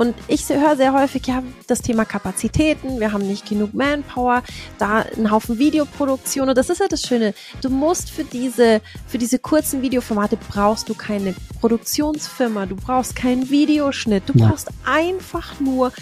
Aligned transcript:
Und 0.00 0.14
ich 0.28 0.48
höre 0.48 0.76
sehr 0.76 0.94
häufig, 0.94 1.26
ja, 1.26 1.42
das 1.66 1.82
Thema 1.82 2.06
Kapazitäten, 2.06 3.00
wir 3.00 3.12
haben 3.12 3.26
nicht 3.26 3.46
genug 3.46 3.74
Manpower, 3.74 4.42
da 4.78 5.04
ein 5.14 5.30
Haufen 5.30 5.58
Videoproduktion. 5.58 6.48
Und 6.48 6.56
das 6.56 6.70
ist 6.70 6.80
ja 6.80 6.88
das 6.88 7.02
Schöne. 7.02 7.34
Du 7.60 7.68
musst 7.68 8.08
für 8.08 8.24
diese, 8.24 8.80
für 9.06 9.18
diese 9.18 9.38
kurzen 9.38 9.82
Videoformate 9.82 10.38
brauchst 10.38 10.88
du 10.88 10.94
keine 10.94 11.34
Produktionsfirma, 11.60 12.64
du 12.64 12.76
brauchst 12.76 13.14
keinen 13.14 13.50
Videoschnitt, 13.50 14.22
du 14.26 14.32
brauchst 14.32 14.68
einfach 14.86 15.60
nur 15.60 15.92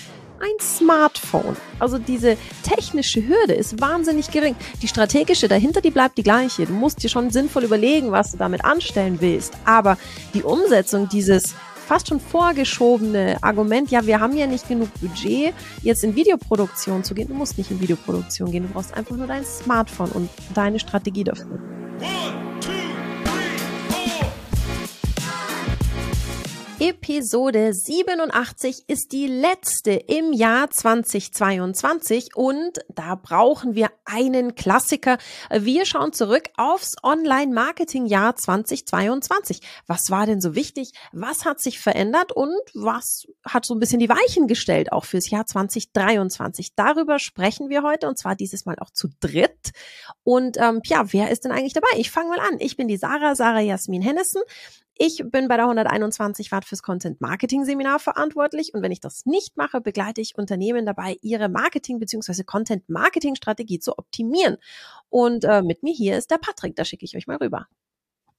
ein 0.41 0.61
Smartphone. 0.61 1.57
Also 1.81 1.99
diese 1.99 2.37
technische 2.63 3.27
Hürde 3.27 3.55
ist 3.55 3.81
wahnsinnig 3.81 4.31
gering. 4.31 4.55
Die 4.81 4.87
strategische 4.87 5.49
dahinter, 5.49 5.81
die 5.81 5.91
bleibt 5.91 6.19
die 6.19 6.23
gleiche. 6.23 6.67
Du 6.67 6.73
musst 6.73 7.03
dir 7.03 7.09
schon 7.09 7.31
sinnvoll 7.31 7.65
überlegen, 7.65 8.13
was 8.13 8.31
du 8.31 8.39
damit 8.39 8.65
anstellen 8.65 9.21
willst. 9.21 9.55
Aber 9.65 9.99
die 10.35 10.45
Umsetzung 10.45 11.09
dieses 11.09 11.57
fast 11.89 12.09
schon 12.09 12.21
vorgeschobene 12.21 13.39
Argument, 13.41 13.91
ja, 13.91 14.07
wir 14.07 14.21
haben 14.21 14.37
ja 14.37 14.47
nicht 14.47 14.69
genug 14.69 14.89
Budget, 15.01 15.55
jetzt 15.83 16.05
in 16.05 16.15
Videoproduktion 16.15 17.03
zu 17.03 17.15
gehen. 17.15 17.29
Du 17.29 17.35
musst 17.35 17.57
nicht 17.57 17.71
in 17.71 17.81
Videoproduktion 17.81 18.53
gehen. 18.53 18.65
Du 18.65 18.75
brauchst 18.75 18.95
einfach 18.95 19.17
nur 19.17 19.27
dein 19.27 19.45
Smartphone 19.45 20.11
und 20.11 20.29
deine 20.55 20.79
Strategie 20.79 21.25
dafür. 21.25 21.59
One. 22.01 22.78
Episode 26.81 27.75
87 27.75 28.85
ist 28.87 29.11
die 29.11 29.27
letzte 29.27 29.91
im 29.91 30.33
Jahr 30.33 30.71
2022 30.71 32.37
und 32.37 32.79
da 32.89 33.17
brauchen 33.17 33.75
wir 33.75 33.91
einen 34.05 34.55
Klassiker. 34.55 35.19
Wir 35.51 35.87
schauen 35.87 36.13
zurück 36.13 36.51
aufs 36.57 36.95
Online-Marketing-Jahr 37.03 38.37
2022. 38.37 39.61
Was 39.89 40.11
war 40.11 40.27
denn 40.27 40.41
so 40.41 40.55
wichtig? 40.55 40.93
Was 41.11 41.45
hat 41.45 41.61
sich 41.61 41.81
verändert 41.81 42.31
und 42.31 42.55
was 42.75 43.27
hat 43.45 43.67
so 43.67 43.75
ein 43.75 43.81
bisschen 43.81 43.99
die 43.99 44.09
Weichen 44.09 44.47
gestellt 44.47 44.93
auch 44.93 45.05
fürs 45.05 45.31
Jahr 45.31 45.47
2023? 45.47 46.77
Darüber 46.77 47.19
sprechen 47.19 47.71
wir 47.71 47.83
heute 47.83 48.07
und 48.07 48.19
zwar 48.19 48.37
dieses 48.37 48.67
Mal 48.67 48.77
auch 48.79 48.91
zu 48.91 49.09
dritt. 49.19 49.73
Und 50.23 50.57
ähm, 50.59 50.81
ja, 50.85 51.13
wer 51.13 51.31
ist 51.33 51.45
denn 51.45 51.51
eigentlich 51.51 51.73
dabei? 51.73 51.89
Ich 51.97 52.13
fange 52.13 52.29
mal 52.29 52.41
an. 52.41 52.61
Ich 52.61 52.77
bin 52.77 52.87
die 52.87 52.99
Sarah, 52.99 53.35
Sarah 53.35 53.63
Jasmin 53.63 54.03
Hennessen. 54.03 54.43
Ich 55.01 55.23
bin 55.25 55.47
bei 55.47 55.57
der 55.57 55.67
121 55.67 56.51
Watt 56.51 56.65
fürs 56.65 56.83
Content 56.83 57.21
Marketing 57.21 57.65
Seminar 57.65 58.01
verantwortlich 58.01 58.75
und 58.75 58.83
wenn 58.83 58.91
ich 58.91 58.99
das 58.99 59.27
nicht 59.27 59.57
mache, 59.57 59.81
begleite 59.81 60.21
ich 60.21 60.37
Unternehmen 60.37 60.85
dabei, 60.87 61.17
ihre 61.23 61.49
Marketing 61.49 62.01
bzw. 62.01 62.43
Content 62.43 62.89
Marketing 62.89 63.37
Strategie 63.37 63.79
zu 63.79 63.97
optimieren. 63.97 64.57
Und 65.09 65.45
äh, 65.45 65.63
mit 65.63 65.85
mir 65.85 65.95
hier 65.95 66.19
ist 66.19 66.33
der 66.33 66.39
Patrick, 66.39 66.75
da 66.75 66.85
schicke 66.85 67.05
ich 67.05 67.17
euch 67.17 67.29
mal 67.29 67.37
rüber 67.37 67.69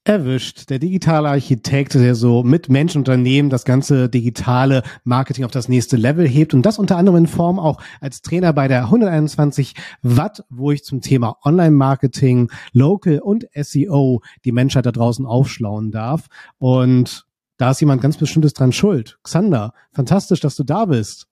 erwischt. 0.03 0.69
Der 0.69 0.79
digitale 0.79 1.29
Architekt, 1.29 1.93
der 1.93 2.15
so 2.15 2.43
mit 2.43 2.69
Menschen 2.69 2.99
Unternehmen 2.99 3.49
das 3.49 3.65
ganze 3.65 4.09
digitale 4.09 4.83
Marketing 5.03 5.45
auf 5.45 5.51
das 5.51 5.69
nächste 5.69 5.97
Level 5.97 6.27
hebt 6.27 6.53
und 6.53 6.65
das 6.65 6.79
unter 6.79 6.97
anderem 6.97 7.19
in 7.19 7.27
Form 7.27 7.59
auch 7.59 7.81
als 8.01 8.21
Trainer 8.21 8.53
bei 8.53 8.67
der 8.67 8.85
121 8.85 9.75
Watt, 10.01 10.43
wo 10.49 10.71
ich 10.71 10.83
zum 10.83 11.01
Thema 11.01 11.37
Online-Marketing, 11.43 12.49
Local 12.73 13.19
und 13.19 13.47
SEO 13.53 14.21
die 14.45 14.51
Menschheit 14.51 14.85
da 14.85 14.91
draußen 14.91 15.25
aufschlauen 15.25 15.91
darf. 15.91 16.27
Und 16.57 17.25
da 17.57 17.71
ist 17.71 17.81
jemand 17.81 18.01
ganz 18.01 18.17
Bestimmtes 18.17 18.53
dran 18.53 18.71
schuld. 18.71 19.19
Xander, 19.21 19.73
fantastisch, 19.91 20.39
dass 20.39 20.55
du 20.55 20.63
da 20.63 20.85
bist. 20.85 21.28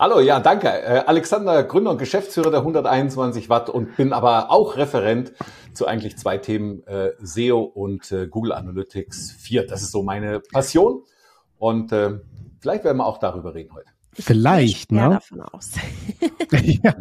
Hallo, 0.00 0.20
ja, 0.20 0.38
danke. 0.38 0.68
Äh, 0.68 1.02
Alexander, 1.06 1.64
Gründer 1.64 1.90
und 1.90 1.98
Geschäftsführer 1.98 2.52
der 2.52 2.60
121 2.60 3.48
Watt 3.48 3.68
und 3.68 3.96
bin 3.96 4.12
aber 4.12 4.48
auch 4.52 4.76
Referent 4.76 5.32
zu 5.74 5.88
eigentlich 5.88 6.16
zwei 6.16 6.38
Themen, 6.38 6.86
äh, 6.86 7.14
SEO 7.20 7.62
und 7.62 8.12
äh, 8.12 8.28
Google 8.28 8.52
Analytics 8.52 9.32
4. 9.32 9.66
Das 9.66 9.82
ist 9.82 9.90
so 9.90 10.04
meine 10.04 10.38
Passion 10.38 11.02
und 11.56 11.90
äh, 11.90 12.20
vielleicht 12.60 12.84
werden 12.84 12.98
wir 12.98 13.06
auch 13.06 13.18
darüber 13.18 13.56
reden 13.56 13.74
heute. 13.74 13.88
Vielleicht, 14.12 14.92
ne? 14.92 15.10
davon 15.10 15.40
aus. 15.40 15.72
ja. 16.52 16.94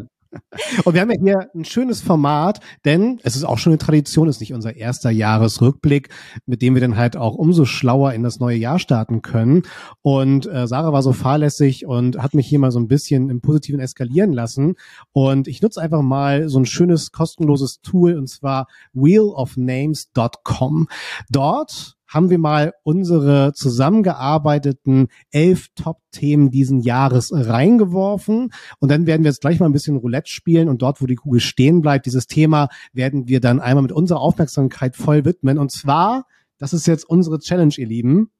Und 0.85 0.93
wir 0.93 1.01
haben 1.01 1.11
ja 1.11 1.19
hier 1.19 1.49
ein 1.55 1.65
schönes 1.65 2.01
Format, 2.01 2.59
denn 2.85 3.19
es 3.23 3.35
ist 3.35 3.43
auch 3.43 3.57
schon 3.57 3.71
eine 3.71 3.77
Tradition, 3.77 4.27
ist 4.27 4.39
nicht 4.39 4.53
unser 4.53 4.75
erster 4.75 5.09
Jahresrückblick, 5.09 6.09
mit 6.45 6.61
dem 6.61 6.73
wir 6.73 6.81
dann 6.81 6.97
halt 6.97 7.17
auch 7.17 7.35
umso 7.35 7.65
schlauer 7.65 8.13
in 8.13 8.23
das 8.23 8.39
neue 8.39 8.57
Jahr 8.57 8.79
starten 8.79 9.21
können. 9.21 9.63
Und 10.01 10.45
äh, 10.47 10.67
Sarah 10.67 10.93
war 10.93 11.03
so 11.03 11.13
fahrlässig 11.13 11.85
und 11.85 12.17
hat 12.17 12.33
mich 12.33 12.47
hier 12.47 12.59
mal 12.59 12.71
so 12.71 12.79
ein 12.79 12.87
bisschen 12.87 13.29
im 13.29 13.41
Positiven 13.41 13.79
eskalieren 13.79 14.33
lassen. 14.33 14.75
Und 15.11 15.47
ich 15.47 15.61
nutze 15.61 15.81
einfach 15.81 16.01
mal 16.01 16.49
so 16.49 16.59
ein 16.59 16.65
schönes 16.65 17.11
kostenloses 17.11 17.81
Tool 17.81 18.15
und 18.15 18.27
zwar 18.27 18.67
wheelofnames.com. 18.93 20.87
Dort 21.29 21.96
haben 22.07 22.29
wir 22.29 22.39
mal 22.39 22.73
unsere 22.83 23.53
zusammengearbeiteten 23.53 25.07
elf 25.31 25.67
Top-Themen 25.75 26.51
diesen 26.51 26.79
Jahres 26.79 27.31
reingeworfen. 27.33 28.51
Und 28.79 28.91
dann 28.91 29.05
werden 29.05 29.23
wir 29.23 29.31
jetzt 29.31 29.41
gleich 29.41 29.59
mal 29.59 29.65
ein 29.65 29.73
bisschen 29.73 29.97
Roulette 29.97 30.31
spielen 30.31 30.69
und 30.69 30.81
dort, 30.81 31.01
wo 31.01 31.05
die 31.05 31.15
Kugel 31.15 31.41
stehen 31.41 31.81
bleibt, 31.81 32.05
dieses 32.05 32.27
Thema 32.27 32.69
werden 32.93 33.27
wir 33.27 33.41
dann 33.41 33.59
einmal 33.59 33.83
mit 33.83 33.91
unserer 33.91 34.21
Aufmerksamkeit 34.21 34.95
voll 34.95 35.25
widmen. 35.25 35.57
Und 35.57 35.71
zwar, 35.71 36.25
das 36.57 36.73
ist 36.73 36.87
jetzt 36.87 37.07
unsere 37.09 37.39
Challenge, 37.39 37.73
ihr 37.77 37.87
Lieben 37.87 38.31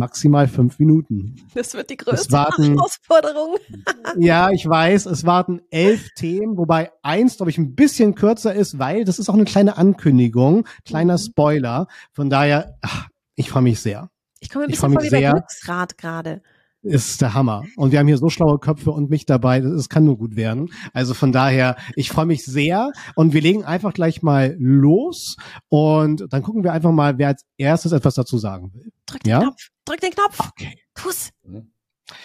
maximal 0.00 0.48
fünf 0.48 0.80
Minuten. 0.80 1.36
Das 1.54 1.74
wird 1.74 1.90
die 1.90 1.96
größte 1.96 2.32
warten, 2.32 2.74
Herausforderung. 2.74 3.56
ja, 4.18 4.50
ich 4.50 4.68
weiß, 4.68 5.06
es 5.06 5.24
warten 5.24 5.60
elf 5.70 6.08
Themen, 6.16 6.56
wobei 6.56 6.90
eins, 7.02 7.36
glaube 7.36 7.50
ich, 7.50 7.58
ein 7.58 7.76
bisschen 7.76 8.16
kürzer 8.16 8.52
ist, 8.52 8.80
weil 8.80 9.04
das 9.04 9.20
ist 9.20 9.28
auch 9.28 9.34
eine 9.34 9.44
kleiner 9.44 9.78
Ankündigung, 9.78 10.66
kleiner 10.84 11.14
mhm. 11.14 11.18
Spoiler. 11.18 11.86
Von 12.12 12.30
daher, 12.30 12.76
ach, 12.82 13.06
ich 13.36 13.50
freue 13.50 13.62
mich 13.62 13.80
sehr. 13.80 14.10
Ich 14.40 14.50
komme 14.50 14.64
ein 14.64 14.70
bisschen 14.70 14.92
vor 14.92 15.02
wie 15.02 15.08
sehr. 15.08 15.32
Glücksrad 15.32 15.98
gerade 15.98 16.42
ist 16.82 17.20
der 17.20 17.34
Hammer. 17.34 17.64
Und 17.76 17.92
wir 17.92 17.98
haben 17.98 18.06
hier 18.06 18.16
so 18.16 18.30
schlaue 18.30 18.58
Köpfe 18.58 18.90
und 18.90 19.10
mich 19.10 19.26
dabei, 19.26 19.58
es 19.58 19.88
kann 19.88 20.04
nur 20.04 20.16
gut 20.16 20.36
werden. 20.36 20.70
Also 20.92 21.14
von 21.14 21.32
daher, 21.32 21.76
ich 21.94 22.10
freue 22.10 22.26
mich 22.26 22.44
sehr 22.44 22.90
und 23.14 23.32
wir 23.32 23.40
legen 23.42 23.64
einfach 23.64 23.92
gleich 23.92 24.22
mal 24.22 24.56
los 24.58 25.36
und 25.68 26.26
dann 26.30 26.42
gucken 26.42 26.64
wir 26.64 26.72
einfach 26.72 26.92
mal, 26.92 27.18
wer 27.18 27.28
als 27.28 27.44
erstes 27.58 27.92
etwas 27.92 28.14
dazu 28.14 28.38
sagen 28.38 28.72
will. 28.72 28.92
Drück 29.10 29.22
den 29.24 29.30
ja? 29.30 29.40
Knopf, 29.40 29.68
drück 29.84 30.00
den 30.00 30.10
Knopf. 30.12 30.38
Okay. 30.50 30.78
Tu's. 30.94 31.30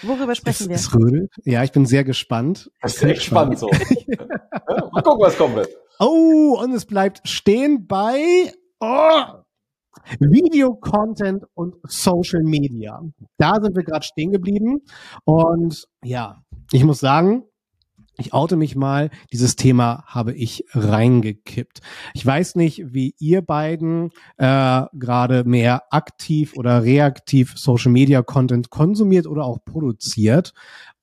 Worüber 0.04 0.36
sprechen 0.36 0.72
es, 0.72 0.92
wir? 0.92 1.28
Ja, 1.44 1.64
ich 1.64 1.72
bin 1.72 1.86
sehr 1.86 2.04
gespannt. 2.04 2.72
Das 2.82 2.96
ist 2.96 3.04
echt 3.04 3.24
spannend 3.24 3.60
so. 3.60 3.68
mal 4.92 5.02
gucken, 5.02 5.20
was 5.20 5.38
kommt 5.38 5.56
mit. 5.56 5.70
Oh, 6.00 6.60
und 6.62 6.74
es 6.74 6.86
bleibt 6.86 7.28
stehen 7.28 7.88
bei 7.88 8.52
oh, 8.80 9.24
Video-Content 10.20 11.46
und 11.54 11.76
Social 11.84 12.44
Media. 12.44 13.02
Da 13.38 13.56
sind 13.62 13.76
wir 13.76 13.84
gerade 13.84 14.06
stehen 14.06 14.32
geblieben. 14.32 14.82
Und 15.24 15.88
ja, 16.04 16.42
ich 16.72 16.84
muss 16.84 17.00
sagen, 17.00 17.46
ich 18.18 18.34
oute 18.34 18.56
mich 18.56 18.76
mal, 18.76 19.10
dieses 19.32 19.56
Thema 19.56 20.04
habe 20.06 20.34
ich 20.34 20.66
reingekippt. 20.74 21.82
Ich 22.14 22.26
weiß 22.26 22.56
nicht, 22.56 22.94
wie 22.94 23.16
ihr 23.20 23.42
beiden 23.42 24.12
äh, 24.38 24.84
gerade 24.94 25.44
mehr 25.44 25.84
aktiv 25.92 26.54
oder 26.56 26.84
reaktiv 26.84 27.54
Social 27.58 27.92
Media 27.92 28.22
Content 28.22 28.70
konsumiert 28.70 29.28
oder 29.28 29.46
auch 29.46 29.60
produziert. 29.64 30.54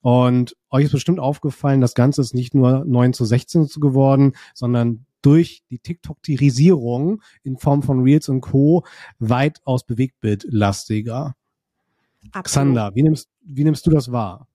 Und 0.01 0.55
euch 0.69 0.85
ist 0.85 0.91
bestimmt 0.91 1.19
aufgefallen, 1.19 1.81
das 1.81 1.93
Ganze 1.93 2.21
ist 2.21 2.33
nicht 2.33 2.53
nur 2.53 2.83
9 2.85 3.13
zu 3.13 3.25
16 3.25 3.67
geworden, 3.77 4.33
sondern 4.53 5.05
durch 5.21 5.63
die 5.69 5.79
TikTok-Tierisierung 5.79 7.21
in 7.43 7.57
Form 7.57 7.83
von 7.83 8.01
Reels 8.01 8.27
und 8.27 8.41
Co. 8.41 8.83
weitaus 9.19 9.85
bewegtbildlastiger. 9.85 11.35
Absolut. 12.31 12.45
Xander, 12.45 12.95
wie 12.95 13.03
nimmst, 13.03 13.29
wie 13.41 13.63
nimmst 13.63 13.85
du 13.85 13.91
das 13.91 14.11
wahr? 14.11 14.47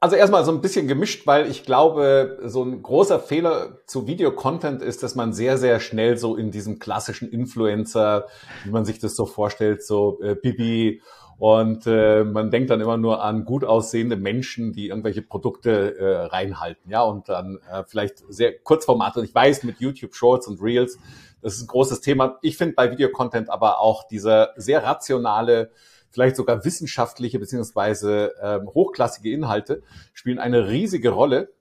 Also 0.00 0.16
erstmal 0.16 0.44
so 0.44 0.52
ein 0.52 0.60
bisschen 0.60 0.88
gemischt, 0.88 1.26
weil 1.26 1.50
ich 1.50 1.64
glaube, 1.64 2.38
so 2.44 2.62
ein 2.62 2.82
großer 2.82 3.20
Fehler 3.20 3.78
zu 3.86 4.06
Videocontent 4.06 4.82
ist, 4.82 5.02
dass 5.02 5.14
man 5.14 5.32
sehr, 5.32 5.58
sehr 5.58 5.80
schnell 5.80 6.16
so 6.16 6.36
in 6.36 6.50
diesem 6.50 6.78
klassischen 6.78 7.30
Influencer, 7.30 8.26
wie 8.64 8.70
man 8.70 8.84
sich 8.84 8.98
das 8.98 9.16
so 9.16 9.26
vorstellt, 9.26 9.84
so 9.84 10.20
äh, 10.22 10.34
Bibi 10.34 11.00
und 11.42 11.88
äh, 11.88 12.22
man 12.22 12.52
denkt 12.52 12.70
dann 12.70 12.80
immer 12.80 12.96
nur 12.96 13.20
an 13.20 13.44
gut 13.44 13.64
aussehende 13.64 14.16
Menschen, 14.16 14.72
die 14.72 14.86
irgendwelche 14.90 15.22
Produkte 15.22 15.98
äh, 15.98 16.26
reinhalten, 16.26 16.88
ja, 16.88 17.02
und 17.02 17.28
dann 17.28 17.58
äh, 17.68 17.82
vielleicht 17.84 18.22
sehr 18.28 18.56
Kurzformate. 18.60 19.18
Und 19.18 19.24
ich 19.24 19.34
weiß, 19.34 19.64
mit 19.64 19.80
YouTube 19.80 20.14
Shorts 20.14 20.46
und 20.46 20.62
Reels, 20.62 20.98
das 21.40 21.54
ist 21.54 21.62
ein 21.62 21.66
großes 21.66 22.00
Thema. 22.00 22.38
Ich 22.42 22.56
finde 22.56 22.74
bei 22.74 22.92
Videocontent 22.92 23.50
aber 23.50 23.80
auch 23.80 24.06
dieser 24.06 24.50
sehr 24.54 24.84
rationale, 24.84 25.72
vielleicht 26.12 26.36
sogar 26.36 26.64
wissenschaftliche 26.64 27.38
beziehungsweise 27.38 28.34
äh, 28.40 28.60
hochklassige 28.64 29.32
Inhalte 29.32 29.82
spielen 30.12 30.38
eine 30.38 30.68
riesige 30.68 31.10
Rolle, 31.10 31.52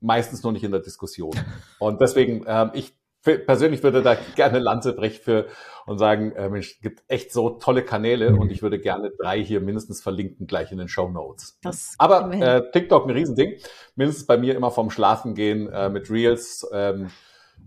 meistens 0.00 0.42
nur 0.42 0.52
nicht 0.52 0.64
in 0.64 0.72
der 0.72 0.80
Diskussion. 0.80 1.32
Und 1.78 2.00
deswegen, 2.00 2.44
äh, 2.46 2.70
ich 2.74 2.94
persönlich 3.22 3.82
würde 3.82 4.02
da 4.02 4.16
gerne 4.36 4.58
Lanze 4.58 4.94
brechen 4.94 5.22
für 5.22 5.46
und 5.86 5.98
sagen, 5.98 6.32
äh, 6.32 6.48
Mensch, 6.48 6.80
gibt 6.80 7.02
echt 7.08 7.32
so 7.32 7.50
tolle 7.50 7.82
Kanäle 7.82 8.30
mhm. 8.30 8.38
und 8.38 8.52
ich 8.52 8.62
würde 8.62 8.78
gerne 8.78 9.10
drei 9.18 9.42
hier 9.42 9.60
mindestens 9.60 10.02
verlinken, 10.02 10.46
gleich 10.46 10.70
in 10.70 10.78
den 10.78 10.88
Show 10.88 11.08
Notes. 11.08 11.58
Aber 11.98 12.32
äh, 12.32 12.70
TikTok 12.72 13.06
ein 13.06 13.10
Riesending. 13.10 13.56
Mindestens 13.96 14.26
bei 14.26 14.36
mir 14.36 14.54
immer 14.54 14.70
vom 14.70 14.90
Schlafen 14.90 15.34
gehen 15.34 15.68
äh, 15.68 15.88
mit 15.88 16.10
Reels. 16.10 16.66
Ähm, 16.72 17.10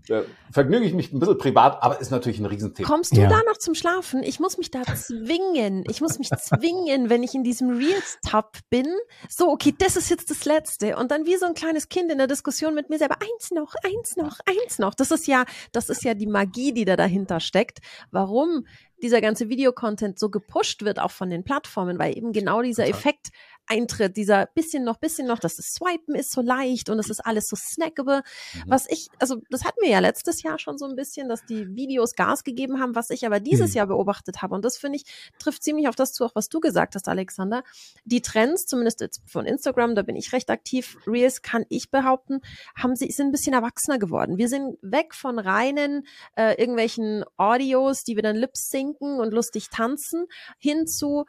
äh, 0.08 0.22
vergnüge 0.50 0.84
ich 0.84 0.94
mich 0.94 1.12
ein 1.12 1.18
bisschen 1.18 1.38
privat, 1.38 1.82
aber 1.82 2.00
ist 2.00 2.10
natürlich 2.10 2.38
ein 2.38 2.46
Riesenthema. 2.46 2.88
Kommst 2.88 3.16
du 3.16 3.20
ja. 3.20 3.28
da 3.28 3.40
noch 3.48 3.58
zum 3.58 3.74
Schlafen? 3.74 4.22
Ich 4.22 4.40
muss 4.40 4.58
mich 4.58 4.70
da 4.70 4.82
zwingen. 4.82 5.84
Ich 5.88 6.00
muss 6.00 6.18
mich 6.18 6.30
zwingen, 6.30 7.10
wenn 7.10 7.22
ich 7.22 7.34
in 7.34 7.44
diesem 7.44 7.70
Reels-Tab 7.70 8.58
bin. 8.70 8.86
So, 9.28 9.50
okay, 9.50 9.74
das 9.76 9.96
ist 9.96 10.10
jetzt 10.10 10.30
das 10.30 10.44
Letzte. 10.44 10.96
Und 10.96 11.10
dann 11.10 11.26
wie 11.26 11.36
so 11.36 11.46
ein 11.46 11.54
kleines 11.54 11.88
Kind 11.88 12.10
in 12.10 12.18
der 12.18 12.26
Diskussion 12.26 12.74
mit 12.74 12.90
mir 12.90 12.98
selber. 12.98 13.16
Eins 13.20 13.50
noch, 13.50 13.74
eins 13.84 14.16
noch, 14.16 14.38
eins 14.46 14.78
noch. 14.78 14.94
Das 14.94 15.10
ist 15.10 15.26
ja, 15.26 15.44
das 15.72 15.88
ist 15.88 16.04
ja 16.04 16.14
die 16.14 16.26
Magie, 16.26 16.72
die 16.72 16.84
da 16.84 16.96
dahinter 16.96 17.40
steckt. 17.40 17.78
Warum 18.10 18.66
dieser 19.02 19.20
ganze 19.20 19.48
Videocontent 19.48 20.18
so 20.20 20.30
gepusht 20.30 20.84
wird, 20.84 21.00
auch 21.00 21.10
von 21.10 21.28
den 21.28 21.42
Plattformen, 21.42 21.98
weil 21.98 22.16
eben 22.16 22.32
genau 22.32 22.62
dieser. 22.62 22.86
Effekt 22.92 23.30
eintritt, 23.66 24.16
dieser 24.16 24.46
bisschen 24.46 24.84
noch, 24.84 24.98
bisschen 24.98 25.26
noch, 25.26 25.38
dass 25.38 25.56
das 25.56 25.66
Swipen 25.74 26.14
ist 26.14 26.32
so 26.32 26.40
leicht 26.40 26.90
und 26.90 26.98
es 26.98 27.10
ist 27.10 27.20
alles 27.20 27.48
so 27.48 27.56
snackable. 27.56 28.22
Mhm. 28.54 28.62
Was 28.66 28.86
ich, 28.88 29.08
also 29.18 29.36
das 29.50 29.64
hatten 29.64 29.78
wir 29.80 29.90
ja 29.90 30.00
letztes 30.00 30.42
Jahr 30.42 30.58
schon 30.58 30.78
so 30.78 30.86
ein 30.86 30.96
bisschen, 30.96 31.28
dass 31.28 31.44
die 31.46 31.74
Videos 31.74 32.14
Gas 32.14 32.44
gegeben 32.44 32.80
haben, 32.80 32.94
was 32.94 33.10
ich 33.10 33.24
aber 33.24 33.40
dieses 33.40 33.70
mhm. 33.70 33.76
Jahr 33.76 33.86
beobachtet 33.86 34.42
habe. 34.42 34.54
Und 34.54 34.64
das 34.64 34.76
finde 34.76 34.96
ich, 34.96 35.04
trifft 35.38 35.62
ziemlich 35.62 35.88
auf 35.88 35.96
das 35.96 36.12
zu, 36.12 36.24
auch 36.24 36.34
was 36.34 36.48
du 36.48 36.60
gesagt 36.60 36.94
hast, 36.94 37.08
Alexander. 37.08 37.62
Die 38.04 38.20
Trends, 38.20 38.66
zumindest 38.66 39.00
jetzt 39.00 39.22
von 39.26 39.46
Instagram, 39.46 39.94
da 39.94 40.02
bin 40.02 40.16
ich 40.16 40.32
recht 40.32 40.50
aktiv, 40.50 40.98
Reels 41.06 41.42
kann 41.42 41.64
ich 41.68 41.90
behaupten, 41.90 42.40
haben 42.76 42.96
sie, 42.96 43.10
sind 43.10 43.28
ein 43.28 43.32
bisschen 43.32 43.54
erwachsener 43.54 43.98
geworden. 43.98 44.38
Wir 44.38 44.48
sind 44.48 44.76
weg 44.82 45.14
von 45.14 45.38
reinen 45.38 46.06
äh, 46.36 46.60
irgendwelchen 46.60 47.24
Audios, 47.36 48.04
die 48.04 48.16
wir 48.16 48.22
dann 48.22 48.36
lip 48.36 48.56
sinken 48.56 49.20
und 49.20 49.32
lustig 49.32 49.70
tanzen, 49.70 50.26
hin 50.58 50.86
zu 50.86 51.24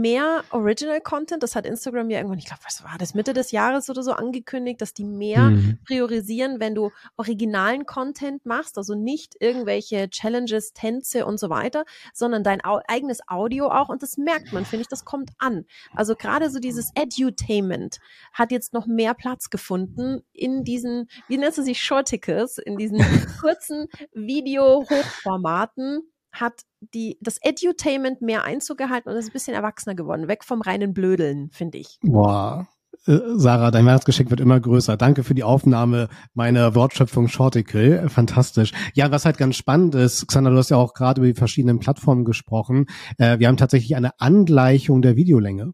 mehr 0.00 0.44
Original 0.50 1.00
Content. 1.00 1.42
Das 1.42 1.56
hat 1.56 1.66
Instagram 1.66 2.10
ja 2.10 2.18
irgendwann, 2.18 2.38
ich 2.38 2.46
glaube, 2.46 2.62
was 2.64 2.84
war 2.84 2.96
das, 2.98 3.14
Mitte 3.14 3.32
des 3.32 3.50
Jahres 3.50 3.90
oder 3.90 4.02
so 4.02 4.12
angekündigt, 4.12 4.80
dass 4.80 4.94
die 4.94 5.04
mehr 5.04 5.50
mhm. 5.50 5.78
priorisieren, 5.86 6.60
wenn 6.60 6.74
du 6.74 6.90
originalen 7.16 7.86
Content 7.86 8.44
machst, 8.46 8.78
also 8.78 8.94
nicht 8.94 9.34
irgendwelche 9.40 10.08
Challenges, 10.10 10.72
Tänze 10.72 11.26
und 11.26 11.38
so 11.38 11.50
weiter, 11.50 11.84
sondern 12.12 12.42
dein 12.44 12.64
au 12.64 12.80
eigenes 12.86 13.20
Audio 13.28 13.68
auch. 13.68 13.88
Und 13.88 14.02
das 14.02 14.16
merkt 14.16 14.52
man, 14.52 14.64
finde 14.64 14.82
ich, 14.82 14.88
das 14.88 15.04
kommt 15.04 15.30
an. 15.38 15.64
Also 15.94 16.14
gerade 16.14 16.50
so 16.50 16.58
dieses 16.58 16.90
Edutainment 16.94 17.98
hat 18.32 18.52
jetzt 18.52 18.72
noch 18.72 18.86
mehr 18.86 19.14
Platz 19.14 19.50
gefunden 19.50 20.22
in 20.32 20.64
diesen, 20.64 21.08
wie 21.28 21.38
nennt 21.38 21.56
es 21.56 21.64
sich, 21.64 21.80
Shorticles, 21.80 22.58
in 22.58 22.76
diesen 22.76 22.98
kurzen 23.40 23.88
Video-Hochformaten 24.12 26.02
hat 26.34 26.62
die, 26.80 27.18
das 27.20 27.38
Edutainment 27.40 28.20
mehr 28.20 28.44
Einzug 28.44 28.78
gehalten 28.78 29.08
und 29.08 29.16
ist 29.16 29.28
ein 29.28 29.32
bisschen 29.32 29.54
erwachsener 29.54 29.94
geworden. 29.94 30.28
Weg 30.28 30.44
vom 30.44 30.60
reinen 30.60 30.92
Blödeln, 30.92 31.50
finde 31.52 31.78
ich. 31.78 31.98
Boah. 32.02 32.68
Äh, 33.06 33.18
Sarah, 33.36 33.70
dein 33.70 33.86
Weihnachtsgeschenk 33.86 34.30
wird 34.30 34.40
immer 34.40 34.58
größer. 34.60 34.96
Danke 34.96 35.24
für 35.24 35.34
die 35.34 35.44
Aufnahme 35.44 36.08
meiner 36.32 36.74
Wortschöpfung 36.74 37.28
Shorticle. 37.28 38.08
Fantastisch. 38.08 38.72
Ja, 38.94 39.10
was 39.10 39.24
halt 39.24 39.38
ganz 39.38 39.56
spannend 39.56 39.94
ist, 39.94 40.26
Xander, 40.26 40.50
du 40.50 40.56
hast 40.56 40.70
ja 40.70 40.76
auch 40.76 40.94
gerade 40.94 41.20
über 41.20 41.28
die 41.28 41.38
verschiedenen 41.38 41.80
Plattformen 41.80 42.24
gesprochen. 42.24 42.86
Äh, 43.18 43.38
wir 43.38 43.48
haben 43.48 43.56
tatsächlich 43.56 43.96
eine 43.96 44.18
Angleichung 44.20 45.02
der 45.02 45.16
Videolänge. 45.16 45.72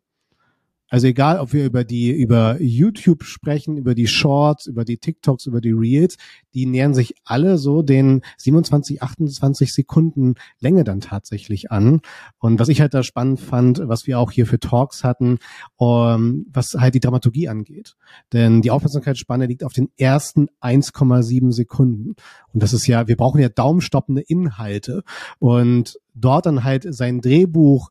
Also 0.90 1.06
egal, 1.06 1.38
ob 1.38 1.52
wir 1.52 1.64
über 1.64 1.84
die, 1.84 2.10
über 2.10 2.60
YouTube 2.60 3.22
sprechen, 3.22 3.76
über 3.76 3.94
die 3.94 4.08
Shorts, 4.08 4.66
über 4.66 4.84
die 4.84 4.98
TikToks, 4.98 5.46
über 5.46 5.60
die 5.60 5.70
Reels, 5.70 6.16
die 6.52 6.66
nähern 6.66 6.94
sich 6.94 7.14
alle 7.25 7.58
so 7.58 7.82
den 7.82 8.22
27, 8.38 9.00
28 9.00 9.72
Sekunden 9.72 10.34
Länge 10.58 10.82
dann 10.82 11.00
tatsächlich 11.00 11.70
an. 11.70 12.00
Und 12.38 12.58
was 12.58 12.69
ich 12.69 12.81
halt 12.81 12.92
da 12.92 13.04
spannend 13.04 13.38
fand, 13.38 13.81
was 13.84 14.08
wir 14.08 14.19
auch 14.19 14.32
hier 14.32 14.46
für 14.46 14.58
Talks 14.58 15.04
hatten, 15.04 15.38
um, 15.76 15.90
ähm, 15.90 16.46
was 16.52 16.75
halt 16.75 16.94
die 16.94 17.00
Dramaturgie 17.00 17.48
angeht. 17.48 17.94
Denn 18.32 18.60
die 18.60 18.72
Aufmerksamkeitsspanne 18.72 19.46
liegt 19.46 19.62
auf 19.62 19.72
den 19.72 19.90
ersten 19.96 20.48
1,7 20.60 21.52
Sekunden. 21.52 22.16
Und 22.52 22.62
das 22.62 22.72
ist 22.72 22.88
ja, 22.88 23.06
wir 23.06 23.16
brauchen 23.16 23.40
ja 23.40 23.48
daumenstoppende 23.48 24.22
Inhalte. 24.22 25.04
Und 25.38 26.00
dort 26.14 26.46
dann 26.46 26.64
halt 26.64 26.93
sein 26.93 27.20
Drehbuch 27.20 27.90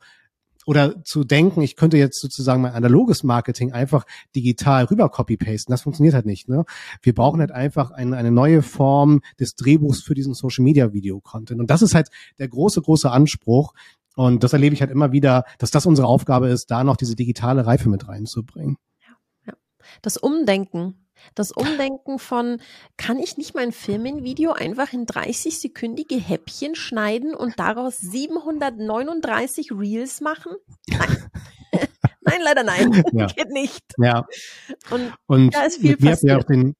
oder 0.69 1.03
zu 1.03 1.23
denken, 1.23 1.63
ich 1.63 1.75
könnte 1.75 1.97
jetzt 1.97 2.21
sozusagen 2.21 2.61
mein 2.61 2.73
analoges 2.73 3.23
Marketing 3.23 3.71
einfach 3.71 4.05
digital 4.35 4.85
rüber 4.85 5.09
copy-pasten, 5.09 5.71
das 5.71 5.81
funktioniert 5.81 6.13
halt 6.13 6.27
nicht. 6.27 6.47
Ne? 6.47 6.63
Wir 7.01 7.15
brauchen 7.15 7.39
halt 7.39 7.49
einfach 7.51 7.89
eine, 7.89 8.15
eine 8.15 8.29
neue 8.29 8.61
Form 8.61 9.21
des 9.39 9.55
Drehbuchs 9.55 10.03
für 10.03 10.13
diesen 10.13 10.35
Social-Media-Video-Content. 10.35 11.59
Und 11.59 11.71
das 11.71 11.81
ist 11.81 11.95
halt 11.95 12.09
der 12.37 12.49
große, 12.49 12.83
große 12.83 13.09
Anspruch. 13.09 13.73
Und 14.15 14.43
das 14.43 14.53
erlebe 14.53 14.75
ich 14.75 14.81
halt 14.81 14.91
immer 14.91 15.11
wieder, 15.11 15.43
dass 15.57 15.71
das 15.71 15.87
unsere 15.87 16.07
Aufgabe 16.07 16.49
ist, 16.49 16.69
da 16.69 16.83
noch 16.83 16.97
diese 16.97 17.15
digitale 17.15 17.65
Reife 17.65 17.89
mit 17.89 18.07
reinzubringen. 18.07 18.77
Ja, 19.01 19.15
ja. 19.47 19.53
Das 20.03 20.17
Umdenken 20.17 21.07
das 21.35 21.51
Umdenken 21.51 22.19
von, 22.19 22.61
kann 22.97 23.19
ich 23.19 23.37
nicht 23.37 23.55
mein 23.55 23.71
Firmenvideo 23.71 24.51
einfach 24.51 24.93
in 24.93 25.05
30-sekündige 25.05 26.19
Häppchen 26.19 26.75
schneiden 26.75 27.33
und 27.33 27.59
daraus 27.59 27.97
739 27.97 29.71
Reels 29.71 30.21
machen? 30.21 30.53
Nein. 30.87 31.17
nein, 32.21 32.41
leider 32.43 32.63
nein. 32.63 33.03
Ja. 33.13 33.27
Geht 33.27 33.49
nicht. 33.49 33.83
Ja. 33.97 34.25
Und, 34.89 35.13
und 35.27 35.55
da 35.55 35.63
ist 35.63 35.79
viel 35.79 35.91
mit 35.91 36.01
passiert. 36.01 36.23
Mir 36.23 36.33
habt 36.35 36.49
ihr 36.49 36.55
den, 36.55 36.75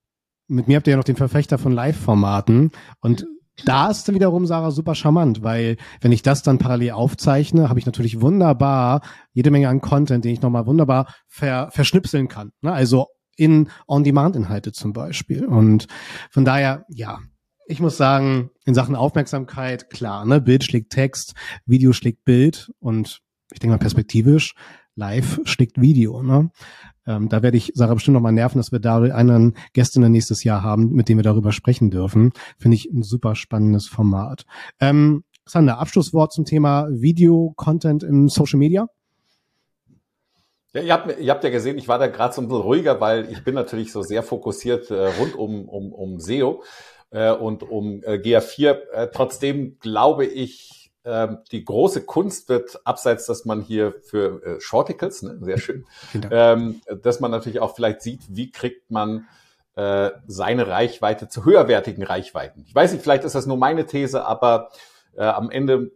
mit 0.47 0.67
mir 0.67 0.77
habt 0.77 0.87
ihr 0.87 0.91
ja 0.91 0.97
noch 0.97 1.03
den 1.03 1.15
Verfechter 1.15 1.57
von 1.57 1.71
Live-Formaten 1.71 2.71
und 3.01 3.25
da 3.65 3.89
ist 3.89 4.11
wiederum 4.13 4.45
Sarah 4.45 4.71
super 4.71 4.95
charmant, 4.95 5.43
weil 5.43 5.77
wenn 6.01 6.11
ich 6.11 6.21
das 6.21 6.43
dann 6.43 6.59
parallel 6.59 6.91
aufzeichne, 6.91 7.69
habe 7.69 7.79
ich 7.79 7.85
natürlich 7.85 8.21
wunderbar 8.21 9.01
jede 9.33 9.51
Menge 9.51 9.69
an 9.69 9.81
Content, 9.81 10.25
den 10.25 10.33
ich 10.33 10.41
nochmal 10.41 10.65
wunderbar 10.65 11.13
ver, 11.27 11.69
verschnipseln 11.71 12.27
kann. 12.27 12.51
Ne? 12.61 12.71
Also 12.71 13.07
in 13.39 13.69
On-Demand-Inhalte 13.87 14.71
zum 14.71 14.93
Beispiel. 14.93 15.45
Und 15.45 15.87
von 16.29 16.45
daher, 16.45 16.85
ja, 16.89 17.19
ich 17.67 17.79
muss 17.79 17.97
sagen, 17.97 18.49
in 18.65 18.73
Sachen 18.73 18.95
Aufmerksamkeit, 18.95 19.89
klar, 19.89 20.25
ne, 20.25 20.41
Bild 20.41 20.63
schlägt 20.63 20.91
Text, 20.91 21.35
Video 21.65 21.93
schlägt 21.93 22.25
Bild 22.25 22.71
und 22.79 23.21
ich 23.51 23.59
denke 23.59 23.73
mal 23.73 23.79
perspektivisch, 23.79 24.55
live 24.95 25.39
schlägt 25.45 25.79
Video. 25.79 26.21
Ne? 26.21 26.51
Ähm, 27.07 27.29
da 27.29 27.41
werde 27.41 27.57
ich 27.57 27.71
Sarah 27.75 27.93
bestimmt 27.93 28.15
noch 28.15 28.21
mal 28.21 28.31
nerven, 28.31 28.57
dass 28.59 28.71
wir 28.71 28.79
da 28.79 29.01
einen 29.01 29.55
Gästinnen 29.73 30.11
nächstes 30.11 30.43
Jahr 30.43 30.61
haben, 30.61 30.91
mit 30.91 31.09
dem 31.09 31.17
wir 31.17 31.23
darüber 31.23 31.51
sprechen 31.51 31.89
dürfen. 31.89 32.33
Finde 32.57 32.75
ich 32.75 32.91
ein 32.91 33.03
super 33.03 33.35
spannendes 33.35 33.87
Format. 33.87 34.45
Ähm, 34.79 35.23
Sander, 35.45 35.79
Abschlusswort 35.79 36.33
zum 36.33 36.45
Thema 36.45 36.87
Video-Content 36.89 38.03
im 38.03 38.27
Social 38.27 38.59
Media? 38.59 38.87
Ja, 40.73 40.81
ihr 40.81 40.93
habt, 40.93 41.19
ihr 41.19 41.31
habt 41.31 41.43
ja 41.43 41.49
gesehen, 41.49 41.77
ich 41.77 41.87
war 41.87 41.97
da 41.97 42.07
gerade 42.07 42.33
so 42.33 42.41
ein 42.41 42.47
bisschen 42.47 42.61
ruhiger, 42.61 43.01
weil 43.01 43.31
ich 43.31 43.43
bin 43.43 43.55
natürlich 43.55 43.91
so 43.91 44.03
sehr 44.03 44.21
fokussiert 44.21 44.91
äh, 44.91 45.07
rund 45.19 45.35
um, 45.35 45.67
um, 45.67 45.91
um 45.91 46.19
SEO 46.19 46.63
äh, 47.09 47.31
und 47.31 47.63
um 47.63 48.03
äh, 48.03 48.17
GA4. 48.17 48.89
Äh, 48.91 49.07
trotzdem 49.11 49.79
glaube 49.79 50.25
ich, 50.25 50.91
äh, 51.03 51.29
die 51.51 51.65
große 51.65 52.05
Kunst 52.05 52.49
wird, 52.49 52.85
abseits, 52.85 53.25
dass 53.25 53.45
man 53.45 53.61
hier 53.61 53.95
für 54.03 54.43
äh, 54.43 54.61
Shorticles, 54.61 55.23
ne, 55.23 55.39
sehr 55.41 55.57
schön, 55.57 55.85
ähm, 56.31 56.81
dass 57.01 57.19
man 57.19 57.31
natürlich 57.31 57.61
auch 57.61 57.75
vielleicht 57.75 58.01
sieht, 58.01 58.21
wie 58.29 58.51
kriegt 58.51 58.91
man 58.91 59.27
äh, 59.75 60.11
seine 60.27 60.67
Reichweite 60.67 61.29
zu 61.29 61.45
höherwertigen 61.45 62.03
Reichweiten. 62.03 62.63
Ich 62.67 62.75
weiß 62.75 62.91
nicht, 62.91 63.01
vielleicht 63.01 63.23
ist 63.23 63.33
das 63.33 63.47
nur 63.47 63.57
meine 63.57 63.87
These, 63.87 64.23
aber 64.23 64.69
äh, 65.15 65.23
am 65.23 65.49
Ende 65.49 65.91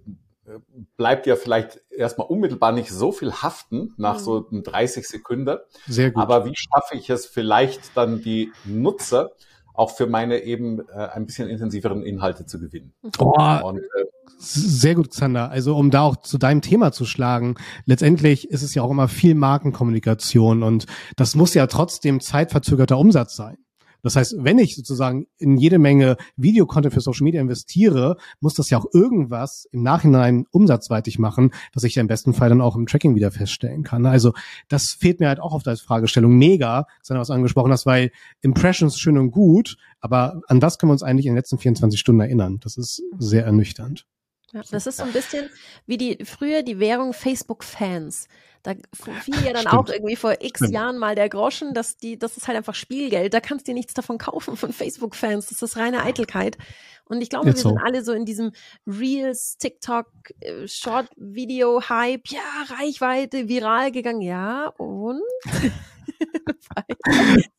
bleibt 0.97 1.25
ja 1.25 1.35
vielleicht 1.35 1.81
erstmal 1.89 2.27
unmittelbar 2.27 2.71
nicht 2.71 2.91
so 2.91 3.11
viel 3.11 3.31
haften 3.31 3.93
nach 3.97 4.19
mhm. 4.19 4.23
so 4.23 4.47
einem 4.49 4.63
30 4.63 5.07
Sekunden. 5.07 5.57
Sehr 5.87 6.11
gut. 6.11 6.21
Aber 6.21 6.45
wie 6.45 6.55
schaffe 6.55 6.95
ich 6.95 7.09
es 7.09 7.25
vielleicht 7.25 7.95
dann 7.95 8.21
die 8.21 8.51
Nutzer 8.65 9.31
auch 9.73 9.91
für 9.91 10.05
meine 10.05 10.43
eben 10.43 10.87
äh, 10.89 11.07
ein 11.13 11.25
bisschen 11.25 11.49
intensiveren 11.49 12.03
Inhalte 12.03 12.45
zu 12.45 12.59
gewinnen? 12.59 12.93
Oh, 13.19 13.33
Und, 13.63 13.79
äh, 13.79 14.05
sehr 14.37 14.95
gut, 14.95 15.11
Xander. 15.11 15.49
Also 15.49 15.75
um 15.75 15.89
da 15.89 16.01
auch 16.01 16.17
zu 16.17 16.37
deinem 16.37 16.61
Thema 16.61 16.91
zu 16.91 17.05
schlagen, 17.05 17.55
letztendlich 17.85 18.49
ist 18.49 18.61
es 18.61 18.75
ja 18.75 18.83
auch 18.83 18.91
immer 18.91 19.07
viel 19.07 19.35
Markenkommunikation 19.35 20.63
und 20.63 20.85
das 21.15 21.35
muss 21.35 21.53
ja 21.53 21.67
trotzdem 21.67 22.19
zeitverzögerter 22.19 22.97
Umsatz 22.97 23.35
sein. 23.35 23.57
Das 24.03 24.15
heißt, 24.15 24.35
wenn 24.37 24.59
ich 24.59 24.75
sozusagen 24.75 25.25
in 25.37 25.57
jede 25.57 25.79
Menge 25.79 26.17
Videocontent 26.35 26.93
für 26.93 27.01
Social 27.01 27.23
Media 27.23 27.41
investiere, 27.41 28.17
muss 28.41 28.53
das 28.53 28.69
ja 28.69 28.77
auch 28.77 28.85
irgendwas 28.93 29.65
im 29.71 29.81
Nachhinein 29.81 30.45
umsatzweitig 30.51 31.17
machen, 31.17 31.51
was 31.73 31.83
ich 31.83 31.95
ja 31.95 32.01
im 32.01 32.07
besten 32.07 32.33
Fall 32.33 32.49
dann 32.49 32.61
auch 32.61 32.75
im 32.75 32.85
Tracking 32.85 33.15
wieder 33.15 33.31
feststellen 33.31 33.83
kann. 33.83 34.05
Also 34.05 34.33
das 34.67 34.91
fehlt 34.91 35.19
mir 35.19 35.29
halt 35.29 35.39
auch 35.39 35.53
auf 35.53 35.63
der 35.63 35.77
Fragestellung 35.77 36.37
mega, 36.37 36.85
sondern 37.01 37.21
was 37.21 37.31
angesprochen 37.31 37.71
hast, 37.71 37.85
weil 37.85 38.11
Impressions 38.41 38.99
schön 38.99 39.17
und 39.17 39.31
gut, 39.31 39.77
aber 40.01 40.41
an 40.47 40.59
das 40.59 40.77
können 40.77 40.89
wir 40.89 40.93
uns 40.93 41.03
eigentlich 41.03 41.25
in 41.25 41.31
den 41.31 41.37
letzten 41.37 41.57
24 41.57 41.99
Stunden 41.99 42.21
erinnern. 42.21 42.59
Das 42.61 42.77
ist 42.77 43.01
sehr 43.17 43.45
ernüchternd. 43.45 44.05
Ja, 44.53 44.61
das 44.69 44.87
ist 44.87 44.97
so 44.97 45.03
ein 45.03 45.11
bisschen 45.11 45.49
wie 45.87 45.97
die 45.97 46.23
früher 46.25 46.61
die 46.61 46.79
Währung 46.79 47.13
Facebook-Fans. 47.13 48.27
Da 48.61 48.75
fiel 48.93 49.35
ja 49.43 49.51
dann 49.51 49.67
Stimmt. 49.67 49.73
auch 49.73 49.89
irgendwie 49.89 50.15
vor 50.15 50.35
x 50.39 50.59
Stimmt. 50.59 50.73
Jahren 50.73 50.97
mal 50.97 51.15
der 51.15 51.27
Groschen, 51.27 51.73
dass 51.73 51.97
die, 51.97 52.17
das 52.17 52.37
ist 52.37 52.47
halt 52.47 52.55
einfach 52.55 52.75
Spielgeld. 52.75 53.33
Da 53.33 53.41
kannst 53.41 53.67
du 53.67 53.71
dir 53.71 53.75
nichts 53.75 53.93
davon 53.93 54.17
kaufen 54.17 54.55
von 54.55 54.71
Facebook-Fans. 54.71 55.47
Das 55.47 55.61
ist 55.61 55.75
reine 55.75 56.03
Eitelkeit. 56.03 56.57
Und 57.05 57.21
ich 57.21 57.29
glaube, 57.29 57.47
Jetzt 57.47 57.57
wir 57.57 57.61
so. 57.63 57.69
sind 57.69 57.79
alle 57.79 58.03
so 58.05 58.13
in 58.13 58.23
diesem 58.23 58.51
Reels, 58.87 59.57
TikTok, 59.57 60.07
äh, 60.39 60.65
Short-Video-Hype. 60.65 62.27
Ja, 62.29 62.39
Reichweite, 62.79 63.49
viral 63.49 63.91
gegangen. 63.91 64.21
Ja, 64.21 64.67
und? 64.77 65.21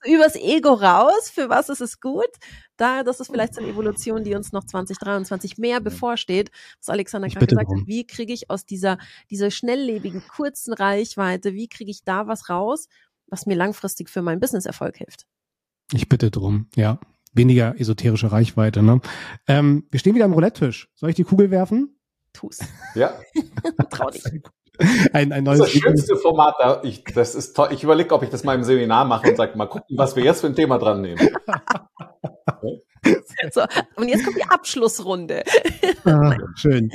Übers 0.05 0.37
Ego 0.37 0.75
raus, 0.75 1.31
für 1.31 1.49
was 1.49 1.69
ist 1.69 1.81
es 1.81 2.01
gut? 2.01 2.31
Da, 2.77 3.03
das 3.03 3.21
ist 3.21 3.31
vielleicht 3.31 3.55
so 3.55 3.61
eine 3.61 3.71
Evolution, 3.71 4.25
die 4.25 4.35
uns 4.35 4.53
noch 4.53 4.65
2023 4.65 5.59
mehr 5.59 5.81
bevorsteht, 5.81 6.51
was 6.79 6.89
Alexander 6.89 7.29
gerade 7.29 7.47
gesagt 7.47 7.71
hat. 7.71 7.87
Wie 7.87 8.07
kriege 8.07 8.33
ich 8.33 8.51
aus 8.51 8.67
dieser, 8.67 8.99
dieser 9.31 9.51
schnelllebigen, 9.51 10.23
kurzen 10.29 10.73
Reichweite, 10.73 11.55
wie 11.55 11.69
kriege 11.69 11.91
ich 11.91 12.05
da 12.05 12.27
was 12.27 12.49
raus, 12.49 12.89
was 13.29 13.47
mir 13.47 13.55
langfristig 13.55 14.11
für 14.11 14.23
meinen 14.23 14.41
Businesserfolg 14.41 14.97
hilft? 14.97 15.27
Ich 15.93 16.09
bitte 16.09 16.31
drum, 16.31 16.69
ja. 16.75 16.99
Weniger 17.33 17.79
esoterische 17.81 18.31
Reichweite, 18.31 18.83
ne? 18.83 19.01
Ähm, 19.49 19.89
wir 19.91 19.99
stehen 19.99 20.15
wieder 20.15 20.25
am 20.25 20.33
Roulette-Tisch. 20.33 20.89
Soll 20.95 21.11
ich 21.11 21.17
die 21.17 21.25
Kugel 21.25 21.51
werfen? 21.51 21.99
Tu's. 22.33 22.61
Ja. 22.95 23.19
Trau 23.91 24.11
dich. 24.11 24.23
Ein, 25.13 25.33
ein 25.33 25.45
neues 25.45 25.61
das 25.61 25.69
ist 25.69 25.77
das 25.77 25.83
schönste 25.83 26.17
Format. 26.17 26.55
Da 26.59 26.81
ich, 26.83 27.05
das 27.05 27.35
ist 27.35 27.55
toll. 27.55 27.69
Ich 27.73 27.85
überlege, 27.85 28.15
ob 28.15 28.23
ich 28.23 28.31
das 28.31 28.45
mal 28.45 28.55
im 28.55 28.65
Seminar 28.65 29.05
mache 29.05 29.31
und 29.31 29.37
sage, 29.37 29.57
mal 29.57 29.67
gucken, 29.67 29.97
was 29.97 30.17
wir 30.17 30.25
jetzt 30.25 30.41
für 30.41 30.49
ein 30.49 30.55
Thema 30.55 30.79
dran 30.79 31.01
nehmen. 31.01 31.21
So, 33.53 33.63
und 33.97 34.09
jetzt 34.09 34.25
kommt 34.25 34.39
die 34.39 34.45
Abschlussrunde. 34.45 35.43
Ah, 36.05 36.37
schön. 36.55 36.91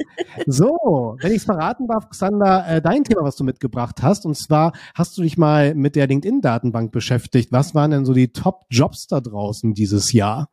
So, 0.47 1.15
wenn 1.21 1.31
ich 1.31 1.37
es 1.37 1.43
verraten 1.43 1.87
darf, 1.87 2.09
Xander, 2.09 2.65
äh, 2.67 2.81
dein 2.81 3.03
Thema, 3.03 3.23
was 3.23 3.35
du 3.35 3.43
mitgebracht 3.43 4.01
hast, 4.01 4.25
und 4.25 4.35
zwar 4.35 4.73
hast 4.95 5.17
du 5.17 5.21
dich 5.21 5.37
mal 5.37 5.75
mit 5.75 5.95
der 5.95 6.07
LinkedIn-Datenbank 6.07 6.91
beschäftigt. 6.91 7.51
Was 7.51 7.75
waren 7.75 7.91
denn 7.91 8.05
so 8.05 8.13
die 8.13 8.31
Top-Jobs 8.31 9.07
da 9.07 9.19
draußen 9.21 9.73
dieses 9.73 10.11
Jahr? 10.11 10.49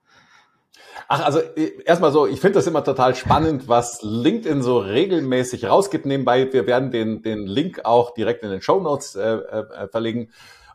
Ach, 1.08 1.24
also 1.24 1.40
erstmal 1.84 2.12
so, 2.12 2.26
ich 2.26 2.40
finde 2.40 2.58
das 2.58 2.66
immer 2.66 2.82
total 2.82 3.14
spannend, 3.14 3.68
was 3.68 4.00
LinkedIn 4.02 4.62
so 4.62 4.78
regelmäßig 4.78 5.66
rausgibt. 5.66 6.06
Nebenbei, 6.06 6.52
wir 6.52 6.66
werden 6.66 6.90
den, 6.90 7.22
den 7.22 7.46
Link 7.46 7.80
auch 7.84 8.14
direkt 8.14 8.42
in 8.42 8.50
den 8.50 8.62
Show 8.62 8.80
Notes 8.80 9.14
äh, 9.14 9.34
äh, 9.34 9.88
verlegen, 9.88 10.30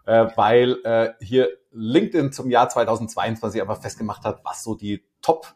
äh, 0.06 0.28
weil 0.36 0.78
äh, 0.84 1.10
hier 1.20 1.50
LinkedIn 1.72 2.32
zum 2.32 2.50
Jahr 2.50 2.70
2022 2.70 3.62
einfach 3.62 3.82
festgemacht 3.82 4.24
hat, 4.24 4.42
was 4.44 4.64
so 4.64 4.76
die 4.76 5.04
Top 5.22 5.54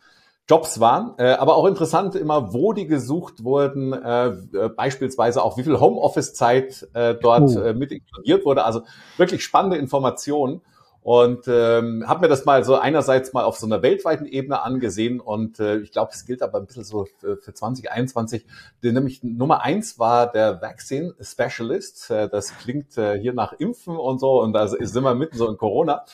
Jobs 0.48 0.80
waren, 0.80 1.16
äh, 1.18 1.32
aber 1.32 1.56
auch 1.56 1.66
interessant 1.66 2.14
immer, 2.14 2.54
wo 2.54 2.72
die 2.72 2.86
gesucht 2.86 3.44
wurden, 3.44 3.94
äh, 3.94 4.28
äh 4.28 4.70
beispielsweise 4.70 5.42
auch 5.42 5.58
wie 5.58 5.64
viel 5.64 5.80
Homeoffice-Zeit 5.80 6.88
äh, 6.94 7.16
dort 7.16 7.50
oh. 7.56 7.60
äh, 7.60 7.74
mit 7.74 7.92
inkludiert 7.92 8.46
wurde. 8.46 8.64
Also 8.64 8.82
wirklich 9.18 9.44
spannende 9.44 9.78
Informationen. 9.78 10.62
Und 11.06 11.48
ähm, 11.48 12.04
habe 12.08 12.22
mir 12.22 12.30
das 12.30 12.46
mal 12.46 12.64
so 12.64 12.78
einerseits 12.78 13.32
mal 13.32 13.44
auf 13.44 13.60
so 13.60 13.68
einer 13.68 13.84
weltweiten 13.84 14.26
Ebene 14.26 14.64
angesehen 14.64 15.20
und 15.20 15.60
äh, 15.60 15.78
ich 15.78 15.92
glaube, 15.92 16.10
es 16.12 16.26
gilt 16.26 16.42
aber 16.42 16.58
ein 16.58 16.66
bisschen 16.66 16.84
so 16.84 17.06
für, 17.20 17.38
für 17.38 17.54
2021. 17.54 18.44
Denn 18.84 18.96
nämlich 18.96 19.22
Nummer 19.22 19.62
eins 19.62 20.00
war 20.00 20.32
der 20.32 20.64
Vaccine 20.64 21.14
Specialist. 21.22 22.10
Äh, 22.10 22.28
das 22.28 22.58
klingt 22.58 22.98
äh, 22.98 23.20
hier 23.20 23.34
nach 23.34 23.54
Impfen 23.54 23.96
und 23.96 24.18
so 24.18 24.42
und 24.42 24.54
da 24.54 24.68
sind 24.68 25.04
wir 25.04 25.14
mitten 25.14 25.38
so 25.38 25.48
in 25.48 25.58
Corona. 25.58 26.06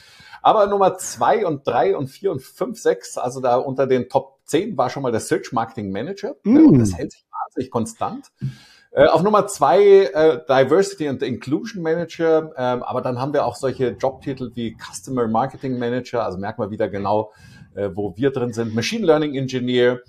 Aber 0.42 0.68
Nummer 0.68 0.98
zwei 0.98 1.46
und 1.46 1.66
drei 1.66 1.96
und 1.96 2.08
vier 2.08 2.34
und 2.34 2.42
fünf, 2.42 2.78
sechs, 2.78 3.18
also 3.18 3.40
da 3.40 3.56
unter 3.56 3.88
den 3.88 4.10
Top 4.10 4.40
10 4.44 4.76
war 4.76 4.90
schon 4.90 5.04
mal 5.04 5.14
der 5.14 5.22
Search 5.22 5.54
Marketing 5.54 5.94
Manager. 5.94 6.36
Mm. 6.44 6.68
Und 6.68 6.80
das 6.80 6.98
hält 6.98 7.14
sich 7.14 7.24
wahnsinnig 7.32 7.72
konstant. 7.72 8.30
Äh, 8.94 9.06
auf 9.06 9.24
Nummer 9.24 9.48
zwei 9.48 9.80
äh, 9.80 10.40
Diversity 10.50 11.08
and 11.08 11.24
Inclusion 11.24 11.82
Manager, 11.82 12.52
ähm, 12.58 12.84
aber 12.84 13.02
dann 13.02 13.20
haben 13.20 13.32
wir 13.32 13.46
auch 13.46 13.56
solche 13.56 13.92
Jobtitel 13.92 14.52
wie 14.54 14.76
Customer 14.78 15.30
Marketing 15.30 15.80
Manager, 15.80 16.26
also 16.26 16.38
merkt 16.38 16.60
man 16.60 16.72
wieder 16.72 16.90
genau, 16.90 17.32
äh, 17.74 17.90
wo 17.94 18.18
wir 18.18 18.32
drin 18.32 18.52
sind, 18.52 18.76
Machine 18.76 19.06
Learning 19.06 19.34
Engineer, 19.36 20.02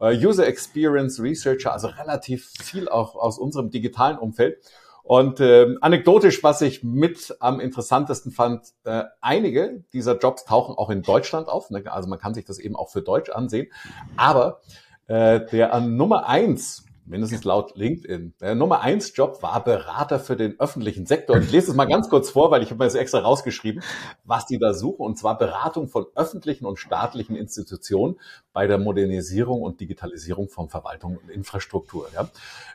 äh, 0.00 0.16
User 0.16 0.46
Experience 0.46 1.20
Researcher, 1.20 1.74
also 1.74 1.88
relativ 1.88 2.50
viel 2.62 2.88
auch 2.88 3.14
aus 3.14 3.38
unserem 3.38 3.70
digitalen 3.70 4.16
Umfeld. 4.16 4.56
Und 5.02 5.40
äh, 5.40 5.74
anekdotisch, 5.82 6.42
was 6.42 6.62
ich 6.62 6.82
mit 6.82 7.36
am 7.40 7.60
interessantesten 7.60 8.32
fand, 8.32 8.68
äh, 8.84 9.04
einige 9.20 9.84
dieser 9.92 10.16
Jobs 10.18 10.46
tauchen 10.46 10.76
auch 10.76 10.88
in 10.88 11.02
Deutschland 11.02 11.48
auf. 11.48 11.70
Ne? 11.70 11.82
Also 11.86 12.08
man 12.08 12.18
kann 12.18 12.32
sich 12.32 12.46
das 12.46 12.58
eben 12.58 12.76
auch 12.76 12.90
für 12.90 13.02
Deutsch 13.02 13.28
ansehen. 13.28 13.72
Aber 14.16 14.60
äh, 15.08 15.40
der 15.46 15.74
an 15.74 15.96
Nummer 15.96 16.28
eins 16.28 16.86
mindestens 17.04 17.44
laut 17.44 17.76
LinkedIn. 17.76 18.34
Der 18.40 18.54
Nummer 18.54 18.80
eins 18.80 19.16
Job 19.16 19.42
war 19.42 19.62
Berater 19.64 20.20
für 20.20 20.36
den 20.36 20.58
öffentlichen 20.60 21.06
Sektor. 21.06 21.36
Und 21.36 21.42
ich 21.42 21.52
lese 21.52 21.70
es 21.70 21.76
mal 21.76 21.86
ganz 21.86 22.08
kurz 22.08 22.30
vor, 22.30 22.50
weil 22.50 22.62
ich 22.62 22.70
habe 22.70 22.78
mir 22.78 22.84
das 22.84 22.94
extra 22.94 23.18
rausgeschrieben, 23.18 23.82
was 24.24 24.46
die 24.46 24.58
da 24.58 24.74
suchen. 24.74 25.04
Und 25.04 25.18
zwar 25.18 25.38
Beratung 25.38 25.88
von 25.88 26.06
öffentlichen 26.14 26.66
und 26.66 26.78
staatlichen 26.78 27.36
Institutionen 27.36 28.20
bei 28.52 28.66
der 28.66 28.78
Modernisierung 28.78 29.62
und 29.62 29.80
Digitalisierung 29.80 30.48
von 30.48 30.68
Verwaltung 30.68 31.18
und 31.22 31.30
Infrastruktur. 31.30 32.08
Ja. 32.14 32.28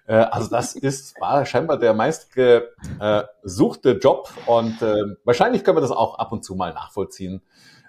Äh, 0.08 0.13
also 0.25 0.50
das 0.50 0.75
ist, 0.75 1.20
war 1.20 1.46
scheinbar 1.46 1.79
der 1.79 1.94
meist 1.94 2.32
gesuchte 2.34 3.91
Job. 3.91 4.32
Und 4.48 4.82
äh, 4.82 4.96
wahrscheinlich 5.24 5.63
können 5.63 5.77
wir 5.77 5.82
das 5.82 5.91
auch 5.91 6.20
ab 6.20 6.32
und 6.32 6.44
zu 6.44 6.55
mal 6.55 6.74
nachvollziehen 6.74 7.41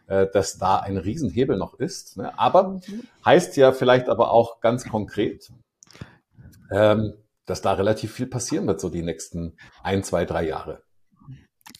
äh, 0.08 0.26
dass 0.32 0.58
da 0.58 0.78
ein 0.78 0.98
Riesenhebel 0.98 1.56
noch 1.56 1.74
ist. 1.74 2.16
Ne. 2.16 2.38
Aber 2.38 2.80
heißt 3.24 3.56
ja 3.56 3.72
vielleicht 3.72 4.08
aber 4.08 4.30
auch 4.30 4.60
ganz 4.60 4.88
konkret, 4.88 5.50
ähm, 6.72 7.14
dass 7.46 7.62
da 7.62 7.72
relativ 7.72 8.12
viel 8.12 8.26
passieren 8.26 8.66
wird, 8.66 8.80
so 8.80 8.88
die 8.88 9.02
nächsten 9.02 9.56
ein, 9.82 10.02
zwei, 10.02 10.24
drei 10.24 10.46
Jahre. 10.46 10.82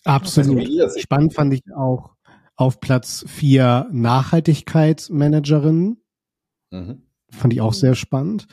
Absolut. 0.04 0.68
Also, 0.80 1.00
Spannend 1.00 1.34
fand 1.34 1.54
ich 1.54 1.62
auch 1.76 2.14
auf 2.56 2.80
Platz 2.80 3.24
vier 3.28 3.88
Nachhaltigkeitsmanagerin. 3.92 5.98
Mhm. 6.70 7.02
Fand 7.30 7.52
ich 7.52 7.60
auch 7.60 7.74
sehr 7.74 7.94
spannend. 7.94 8.46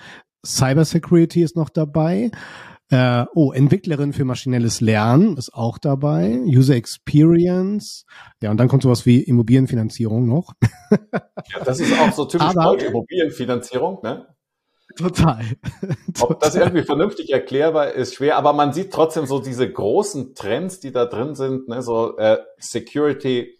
Cybersecurity 0.45 1.41
ist 1.41 1.55
noch 1.55 1.69
dabei. 1.69 2.31
Äh, 2.89 3.25
oh, 3.33 3.53
Entwicklerin 3.53 4.13
für 4.13 4.25
maschinelles 4.25 4.81
Lernen 4.81 5.37
ist 5.37 5.53
auch 5.53 5.77
dabei. 5.77 6.41
User 6.45 6.75
Experience. 6.75 8.05
Ja, 8.41 8.51
und 8.51 8.57
dann 8.57 8.67
kommt 8.67 8.83
sowas 8.83 9.05
wie 9.05 9.21
Immobilienfinanzierung 9.21 10.27
noch. 10.27 10.53
ja, 10.91 11.63
das 11.63 11.79
ist 11.79 11.97
auch 11.97 12.11
so 12.11 12.25
typisch 12.25 12.47
Aber, 12.47 12.77
Immobilienfinanzierung, 12.79 13.99
ne? 14.03 14.27
Total. 14.95 15.43
Ob 16.21 16.39
das 16.39 16.55
irgendwie 16.55 16.83
vernünftig 16.83 17.31
erklärbar 17.31 17.91
ist, 17.91 18.15
schwer, 18.15 18.37
aber 18.37 18.53
man 18.53 18.73
sieht 18.73 18.91
trotzdem 18.91 19.25
so 19.25 19.39
diese 19.39 19.71
großen 19.71 20.35
Trends, 20.35 20.79
die 20.79 20.91
da 20.91 21.05
drin 21.05 21.35
sind, 21.35 21.67
ne, 21.67 21.81
so 21.81 22.17
äh, 22.17 22.39
Security, 22.57 23.57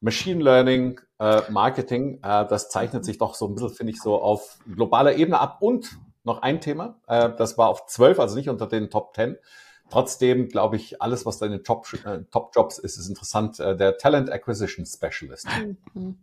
Machine 0.00 0.42
Learning, 0.42 1.00
äh, 1.18 1.42
Marketing, 1.50 2.18
äh, 2.22 2.46
das 2.46 2.68
zeichnet 2.68 3.04
sich 3.04 3.18
doch 3.18 3.34
so 3.34 3.46
ein 3.46 3.54
bisschen, 3.54 3.70
finde 3.70 3.92
ich, 3.92 4.00
so 4.00 4.20
auf 4.20 4.58
globaler 4.74 5.14
Ebene 5.16 5.40
ab. 5.40 5.58
Und 5.60 5.98
noch 6.24 6.42
ein 6.42 6.60
Thema, 6.60 7.00
äh, 7.06 7.30
das 7.36 7.56
war 7.56 7.68
auf 7.68 7.86
zwölf, 7.86 8.18
also 8.18 8.36
nicht 8.36 8.48
unter 8.48 8.66
den 8.66 8.90
Top 8.90 9.14
Ten. 9.14 9.36
Trotzdem 9.90 10.48
glaube 10.48 10.76
ich, 10.76 11.00
alles, 11.02 11.26
was 11.26 11.38
da 11.38 11.46
in 11.46 11.52
den 11.52 11.64
Top, 11.64 11.86
äh, 12.04 12.20
Top 12.30 12.52
Jobs 12.54 12.78
ist, 12.78 12.96
ist 12.96 13.08
interessant. 13.08 13.60
Äh, 13.60 13.76
der 13.76 13.96
Talent 13.98 14.30
Acquisition 14.30 14.86
Specialist. 14.86 15.46
Mhm. 15.94 16.18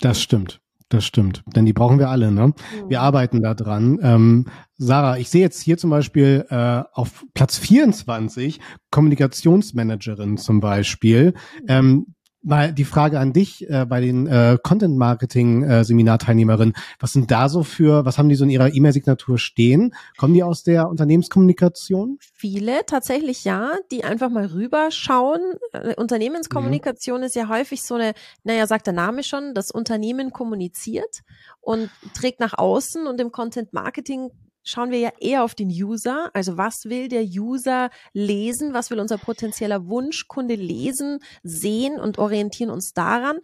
Das 0.00 0.20
stimmt. 0.20 0.60
Das 0.88 1.04
stimmt, 1.04 1.42
denn 1.46 1.66
die 1.66 1.72
brauchen 1.72 1.98
wir 1.98 2.10
alle. 2.10 2.30
Ne? 2.30 2.48
Mhm. 2.48 2.54
Wir 2.88 3.00
arbeiten 3.00 3.42
da 3.42 3.54
dran. 3.54 3.98
Ähm, 4.02 4.46
Sarah, 4.78 5.18
ich 5.18 5.30
sehe 5.30 5.40
jetzt 5.40 5.60
hier 5.60 5.78
zum 5.78 5.90
Beispiel 5.90 6.46
äh, 6.48 6.82
auf 6.92 7.24
Platz 7.34 7.58
24 7.58 8.60
Kommunikationsmanagerin 8.90 10.36
zum 10.36 10.60
Beispiel. 10.60 11.34
Mhm. 11.62 11.66
Ähm, 11.68 12.06
mal 12.46 12.72
die 12.72 12.84
Frage 12.84 13.18
an 13.18 13.32
dich 13.32 13.68
äh, 13.68 13.84
bei 13.86 14.00
den 14.00 14.26
äh, 14.26 14.56
Content 14.62 14.96
Marketing 14.96 15.64
äh, 15.64 15.84
Seminarteilnehmerinnen. 15.84 16.74
Was 17.00 17.12
sind 17.12 17.30
da 17.30 17.48
so 17.48 17.64
für, 17.64 18.04
was 18.04 18.18
haben 18.18 18.28
die 18.28 18.36
so 18.36 18.44
in 18.44 18.50
ihrer 18.50 18.72
E-Mail-Signatur 18.72 19.36
stehen? 19.38 19.94
Kommen 20.16 20.32
die 20.32 20.44
aus 20.44 20.62
der 20.62 20.88
Unternehmenskommunikation? 20.88 22.18
Viele 22.20 22.86
tatsächlich 22.86 23.44
ja, 23.44 23.72
die 23.90 24.04
einfach 24.04 24.30
mal 24.30 24.46
rüberschauen. 24.46 25.40
Äh, 25.72 25.94
Unternehmenskommunikation 25.96 27.18
mhm. 27.20 27.26
ist 27.26 27.34
ja 27.34 27.48
häufig 27.48 27.82
so 27.82 27.96
eine, 27.96 28.14
naja, 28.44 28.66
sagt 28.66 28.86
der 28.86 28.94
Name 28.94 29.24
schon, 29.24 29.52
das 29.52 29.72
Unternehmen 29.72 30.30
kommuniziert 30.30 31.22
und 31.60 31.90
trägt 32.14 32.38
nach 32.38 32.56
außen 32.56 33.08
und 33.08 33.20
im 33.20 33.32
Content 33.32 33.72
Marketing 33.72 34.30
schauen 34.66 34.90
wir 34.90 34.98
ja 34.98 35.10
eher 35.20 35.44
auf 35.44 35.54
den 35.54 35.68
User. 35.68 36.30
Also 36.34 36.58
was 36.58 36.84
will 36.84 37.08
der 37.08 37.22
User 37.22 37.88
lesen? 38.12 38.74
Was 38.74 38.90
will 38.90 39.00
unser 39.00 39.16
potenzieller 39.16 39.86
Wunschkunde 39.86 40.56
lesen, 40.56 41.20
sehen 41.42 41.98
und 41.98 42.18
orientieren 42.18 42.70
uns 42.70 42.92
daran? 42.92 43.38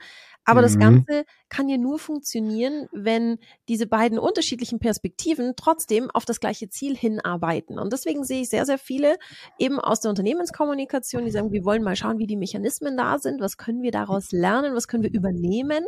Aber 0.44 0.60
mhm. 0.60 0.64
das 0.64 0.78
Ganze 0.78 1.24
kann 1.52 1.68
ja 1.68 1.76
nur 1.76 1.98
funktionieren, 1.98 2.88
wenn 2.92 3.38
diese 3.68 3.86
beiden 3.86 4.18
unterschiedlichen 4.18 4.78
Perspektiven 4.78 5.52
trotzdem 5.54 6.10
auf 6.10 6.24
das 6.24 6.40
gleiche 6.40 6.70
Ziel 6.70 6.96
hinarbeiten. 6.96 7.78
Und 7.78 7.92
deswegen 7.92 8.24
sehe 8.24 8.40
ich 8.40 8.48
sehr, 8.48 8.64
sehr 8.64 8.78
viele 8.78 9.18
eben 9.58 9.78
aus 9.78 10.00
der 10.00 10.08
Unternehmenskommunikation, 10.08 11.26
die 11.26 11.30
sagen, 11.30 11.52
wir 11.52 11.62
wollen 11.66 11.82
mal 11.82 11.94
schauen, 11.94 12.18
wie 12.18 12.26
die 12.26 12.38
Mechanismen 12.38 12.96
da 12.96 13.18
sind, 13.18 13.42
was 13.42 13.58
können 13.58 13.82
wir 13.82 13.90
daraus 13.90 14.32
lernen, 14.32 14.74
was 14.74 14.88
können 14.88 15.02
wir 15.02 15.12
übernehmen. 15.12 15.84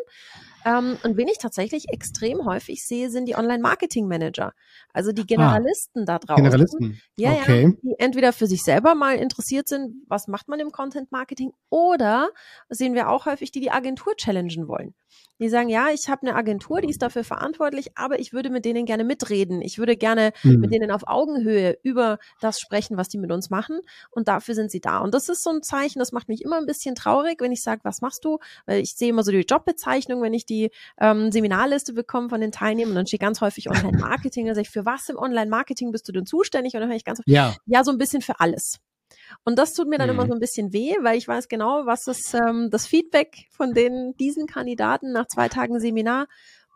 Ähm, 0.67 0.99
und 1.03 1.17
wen 1.17 1.29
ich 1.29 1.39
tatsächlich 1.39 1.89
extrem 1.89 2.45
häufig 2.45 2.87
sehe, 2.87 3.09
sind 3.09 3.27
die 3.27 3.37
Online-Marketing-Manager. 3.37 4.53
Also 4.93 5.13
die 5.13 5.27
Generalisten 5.27 6.03
ah, 6.03 6.05
da 6.05 6.19
draußen. 6.19 6.45
Generalisten. 6.45 7.01
Ja, 7.17 7.33
okay. 7.33 7.63
ja, 7.63 7.71
die 7.83 7.95
entweder 7.99 8.35
für 8.35 8.47
sich 8.47 8.63
selber 8.63 8.95
mal 8.95 9.17
interessiert 9.17 9.67
sind, 9.69 9.95
was 10.09 10.29
macht 10.29 10.49
man 10.49 10.61
im 10.61 10.73
Content-Marketing, 10.73 11.53
oder 11.71 12.29
sehen 12.69 12.95
wir 12.95 13.09
auch 13.09 13.25
häufig, 13.25 13.51
die 13.51 13.61
die 13.61 13.71
Agentur 13.71 14.15
challengen 14.17 14.69
wollen. 14.69 14.95
Die 15.41 15.49
sagen, 15.49 15.69
ja, 15.69 15.89
ich 15.93 16.09
habe 16.09 16.23
eine 16.27 16.37
Agentur, 16.37 16.81
die 16.81 16.89
ist 16.91 17.03
dafür 17.03 17.25
verantwortlich, 17.25 17.97
aber 17.97 18.19
ich 18.21 18.33
würde 18.33 18.51
mit 18.51 18.65
denen 18.65 18.87
gerne 18.87 19.05
mitreden. 19.05 19.63
Ich 19.63 19.79
würde 19.79 19.97
gerne 19.97 20.33
Mhm. 20.43 20.61
mit 20.61 20.73
denen 20.73 20.91
auf 20.91 21.03
Augenhöhe 21.07 21.77
über 21.83 22.19
das 22.41 22.61
sprechen, 22.61 22.97
was 22.97 23.09
die 23.09 23.19
mit 23.19 23.33
uns 23.33 23.51
machen. 23.51 23.81
Und 24.11 24.29
dafür 24.29 24.55
sind 24.55 24.71
sie 24.71 24.81
da. 24.81 24.99
Und 24.99 25.13
das 25.13 25.29
ist 25.29 25.43
so 25.43 25.51
ein 25.51 25.63
Zeichen, 25.63 25.99
das 25.99 26.13
macht 26.13 26.29
mich 26.29 26.43
immer 26.43 26.57
ein 26.57 26.67
bisschen 26.67 26.95
traurig, 26.95 27.41
wenn 27.41 27.53
ich 27.53 27.63
sage, 27.63 27.81
was 27.85 28.01
machst 28.01 28.25
du? 28.25 28.39
Weil 28.67 28.81
ich 28.81 28.95
sehe 28.95 29.09
immer 29.11 29.25
so 29.25 29.33
die 29.33 29.39
Jobbezeichnung, 29.41 30.23
wenn 30.23 30.35
ich 30.35 30.47
die 30.47 30.71
ähm, 31.01 31.33
Seminarliste 31.33 31.93
bekomme 31.93 32.29
von 32.29 32.41
den 32.41 32.53
Teilnehmern, 32.53 32.95
dann 32.95 33.07
steht 33.07 33.21
ganz 33.21 33.41
häufig 33.41 33.69
Online-Marketing. 33.71 34.47
Dann 34.47 34.55
sage 34.55 34.67
ich, 34.67 34.71
für 34.71 34.85
was 34.87 35.09
im 35.09 35.17
Online-Marketing 35.17 35.91
bist 35.91 36.09
du 36.09 36.13
denn 36.13 36.27
zuständig? 36.27 36.75
Und 36.75 36.81
dann 36.81 36.89
höre 36.91 36.97
ich 36.97 37.05
ganz 37.05 37.19
oft, 37.21 37.29
Ja, 37.29 37.55
ja, 37.67 37.83
so 37.85 37.91
ein 37.91 37.99
bisschen 37.99 38.23
für 38.23 38.41
alles. 38.41 38.79
Und 39.45 39.59
das 39.59 39.75
tut 39.75 39.89
mir 39.89 39.99
dann 39.99 40.09
Mhm. 40.09 40.15
immer 40.15 40.27
so 40.27 40.33
ein 40.35 40.41
bisschen 40.41 40.73
weh, 40.73 40.95
weil 41.03 41.17
ich 41.19 41.27
weiß 41.29 41.49
genau, 41.49 41.87
was 41.87 42.05
das, 42.05 42.35
ähm, 42.35 42.69
das 42.71 42.87
Feedback 42.87 43.47
von 43.51 43.75
den, 43.75 44.15
diesen 44.19 44.47
Kandidaten 44.47 45.13
nach 45.13 45.27
zwei 45.27 45.49
Tagen 45.49 45.81
Seminar, 45.81 46.27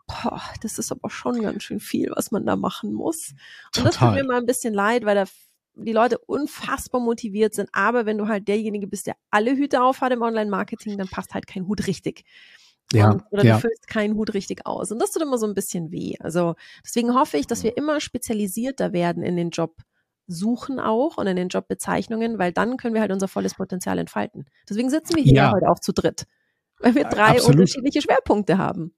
boah, 0.07 0.41
das 0.61 0.79
ist 0.79 0.91
aber 0.91 1.09
schon 1.09 1.41
ganz 1.41 1.63
schön 1.63 1.79
viel, 1.79 2.11
was 2.15 2.31
man 2.31 2.45
da 2.45 2.55
machen 2.55 2.93
muss. 2.93 3.33
Und 3.77 3.85
das 3.85 3.95
tut 3.95 4.01
Total. 4.01 4.13
mir 4.15 4.19
immer 4.21 4.37
ein 4.37 4.45
bisschen 4.45 4.73
leid, 4.73 5.05
weil 5.05 5.15
da 5.15 5.25
die 5.75 5.93
Leute 5.93 6.17
unfassbar 6.17 6.99
motiviert 6.99 7.53
sind. 7.53 7.69
Aber 7.71 8.05
wenn 8.05 8.17
du 8.17 8.27
halt 8.27 8.47
derjenige 8.47 8.87
bist, 8.87 9.07
der 9.07 9.15
alle 9.29 9.55
Hüte 9.55 9.81
aufhat 9.81 10.11
im 10.11 10.21
Online-Marketing, 10.21 10.97
dann 10.97 11.07
passt 11.07 11.33
halt 11.33 11.47
kein 11.47 11.67
Hut 11.67 11.87
richtig. 11.87 12.25
ja, 12.91 13.11
Und, 13.11 13.23
oder 13.31 13.45
ja. 13.45 13.55
du 13.55 13.61
füllst 13.61 13.87
keinen 13.87 14.15
Hut 14.15 14.33
richtig 14.33 14.65
aus. 14.65 14.91
Und 14.91 14.99
das 14.99 15.11
tut 15.11 15.21
immer 15.21 15.37
so 15.37 15.45
ein 15.45 15.53
bisschen 15.53 15.91
weh. 15.91 16.15
Also 16.19 16.55
deswegen 16.83 17.13
hoffe 17.13 17.37
ich, 17.37 17.47
dass 17.47 17.63
wir 17.63 17.77
immer 17.77 18.01
spezialisierter 18.01 18.91
werden 18.93 19.23
in 19.23 19.37
den 19.37 19.51
Job 19.51 19.75
suchen 20.29 20.79
auch 20.79 21.17
und 21.17 21.27
in 21.27 21.35
den 21.35 21.49
Jobbezeichnungen, 21.49 22.37
weil 22.39 22.53
dann 22.53 22.77
können 22.77 22.93
wir 22.93 23.01
halt 23.01 23.11
unser 23.11 23.27
volles 23.27 23.55
Potenzial 23.55 23.97
entfalten. 23.97 24.45
Deswegen 24.69 24.89
sitzen 24.89 25.15
wir 25.15 25.23
hier 25.23 25.33
Ja. 25.33 25.51
heute 25.51 25.67
auch 25.69 25.79
zu 25.79 25.91
dritt, 25.91 26.25
weil 26.79 26.95
wir 26.95 27.03
drei 27.05 27.31
absolut. 27.31 27.55
unterschiedliche 27.59 28.01
Schwerpunkte 28.01 28.57
haben. 28.57 28.93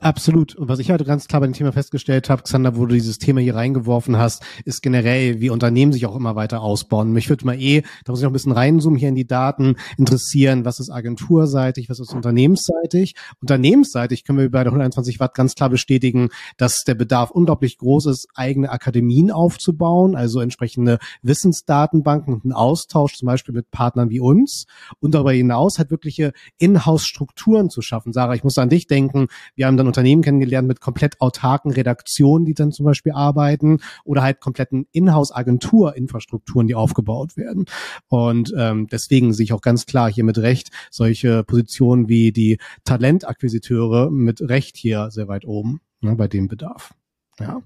Absolut. 0.00 0.54
Und 0.54 0.68
was 0.68 0.78
ich 0.78 0.90
heute 0.90 1.04
ganz 1.04 1.26
klar 1.26 1.40
bei 1.40 1.46
dem 1.46 1.52
Thema 1.52 1.72
festgestellt 1.72 2.30
habe, 2.30 2.42
Xander, 2.42 2.76
wo 2.76 2.86
du 2.86 2.94
dieses 2.94 3.18
Thema 3.18 3.40
hier 3.40 3.54
reingeworfen 3.54 4.16
hast, 4.16 4.42
ist 4.64 4.82
generell, 4.82 5.40
wie 5.40 5.50
Unternehmen 5.50 5.92
sich 5.92 6.06
auch 6.06 6.16
immer 6.16 6.36
weiter 6.36 6.60
ausbauen. 6.60 7.12
Mich 7.12 7.28
würde 7.28 7.46
mal 7.46 7.60
eh, 7.60 7.82
da 8.04 8.12
muss 8.12 8.20
ich 8.20 8.24
noch 8.24 8.30
ein 8.30 8.34
bisschen 8.34 8.52
reinzoomen 8.52 8.98
hier 8.98 9.08
in 9.08 9.14
die 9.14 9.26
Daten, 9.26 9.76
interessieren, 9.96 10.64
was 10.64 10.80
ist 10.80 10.90
agenturseitig, 10.90 11.88
was 11.88 11.98
ist 11.98 12.12
unternehmensseitig. 12.12 13.14
Unternehmensseitig 13.40 14.24
können 14.24 14.38
wir 14.38 14.50
bei 14.50 14.62
der 14.62 14.72
121 14.72 15.18
Watt 15.18 15.34
ganz 15.34 15.54
klar 15.54 15.70
bestätigen, 15.70 16.28
dass 16.56 16.84
der 16.84 16.94
Bedarf 16.94 17.30
unglaublich 17.30 17.78
groß 17.78 18.06
ist, 18.06 18.28
eigene 18.34 18.70
Akademien 18.70 19.30
aufzubauen, 19.30 20.14
also 20.14 20.40
entsprechende 20.40 20.98
Wissensdatenbanken 21.22 22.34
und 22.34 22.44
einen 22.44 22.52
Austausch 22.52 23.16
zum 23.16 23.26
Beispiel 23.26 23.54
mit 23.54 23.70
Partnern 23.70 24.10
wie 24.10 24.20
uns 24.20 24.66
und 25.00 25.14
darüber 25.14 25.32
hinaus 25.32 25.78
halt 25.78 25.90
wirkliche 25.90 26.32
Inhouse-Strukturen 26.58 27.70
zu 27.70 27.82
schaffen. 27.82 28.12
Sarah, 28.12 28.34
ich 28.34 28.44
muss 28.44 28.58
an 28.58 28.68
dich 28.68 28.86
denken. 28.86 29.28
Wir 29.54 29.66
haben 29.66 29.76
dann 29.80 29.86
Unternehmen 29.86 30.22
kennengelernt 30.22 30.68
mit 30.68 30.80
komplett 30.80 31.20
autarken 31.20 31.72
Redaktionen, 31.72 32.44
die 32.44 32.54
dann 32.54 32.72
zum 32.72 32.84
Beispiel 32.84 33.12
arbeiten 33.12 33.78
oder 34.04 34.22
halt 34.22 34.40
kompletten 34.40 34.86
Inhouse-Agentur-Infrastrukturen, 34.92 36.66
die 36.66 36.74
aufgebaut 36.74 37.36
werden. 37.36 37.64
Und 38.08 38.52
ähm, 38.56 38.86
deswegen 38.86 39.32
sehe 39.32 39.44
ich 39.44 39.52
auch 39.52 39.62
ganz 39.62 39.86
klar 39.86 40.10
hier 40.10 40.24
mit 40.24 40.38
Recht 40.38 40.70
solche 40.90 41.42
Positionen 41.44 42.08
wie 42.08 42.32
die 42.32 42.58
Talentakquisiteure 42.84 44.10
mit 44.10 44.40
Recht 44.40 44.76
hier 44.76 45.10
sehr 45.10 45.28
weit 45.28 45.44
oben 45.44 45.80
ne, 46.00 46.14
bei 46.14 46.28
dem 46.28 46.48
Bedarf. 46.48 46.94
Ja. 47.40 47.62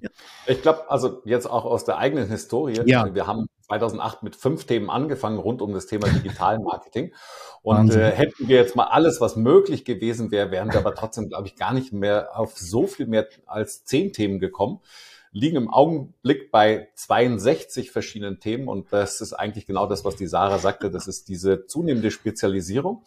Ich 0.46 0.62
glaube, 0.62 0.90
also 0.90 1.22
jetzt 1.24 1.46
auch 1.46 1.64
aus 1.64 1.84
der 1.84 1.98
eigenen 1.98 2.28
Historie. 2.28 2.80
Ja. 2.84 3.12
Wir 3.14 3.26
haben 3.26 3.48
2008 3.66 4.22
mit 4.22 4.36
fünf 4.36 4.64
Themen 4.64 4.90
angefangen 4.90 5.38
rund 5.38 5.62
um 5.62 5.72
das 5.72 5.86
Thema 5.86 6.08
Digitalmarketing. 6.08 7.12
Und 7.62 7.76
Wahnsinn. 7.76 8.00
äh, 8.00 8.10
hätten 8.10 8.48
wir 8.48 8.56
jetzt 8.56 8.76
mal 8.76 8.84
alles, 8.84 9.20
was 9.20 9.36
möglich 9.36 9.84
gewesen 9.84 10.30
wäre, 10.30 10.50
wären 10.50 10.70
wir 10.72 10.78
aber 10.78 10.94
trotzdem, 10.94 11.28
glaube 11.28 11.48
ich, 11.48 11.56
gar 11.56 11.72
nicht 11.72 11.92
mehr 11.92 12.38
auf 12.38 12.58
so 12.58 12.86
viel 12.86 13.06
mehr 13.06 13.26
als 13.46 13.84
zehn 13.84 14.12
Themen 14.12 14.38
gekommen. 14.38 14.80
Liegen 15.32 15.56
im 15.56 15.70
Augenblick 15.70 16.52
bei 16.52 16.88
62 16.94 17.90
verschiedenen 17.90 18.38
Themen. 18.38 18.68
Und 18.68 18.92
das 18.92 19.20
ist 19.20 19.32
eigentlich 19.32 19.66
genau 19.66 19.86
das, 19.86 20.04
was 20.04 20.14
die 20.14 20.26
Sarah 20.26 20.58
sagte. 20.58 20.90
Das 20.90 21.08
ist 21.08 21.28
diese 21.28 21.66
zunehmende 21.66 22.10
Spezialisierung. 22.10 23.02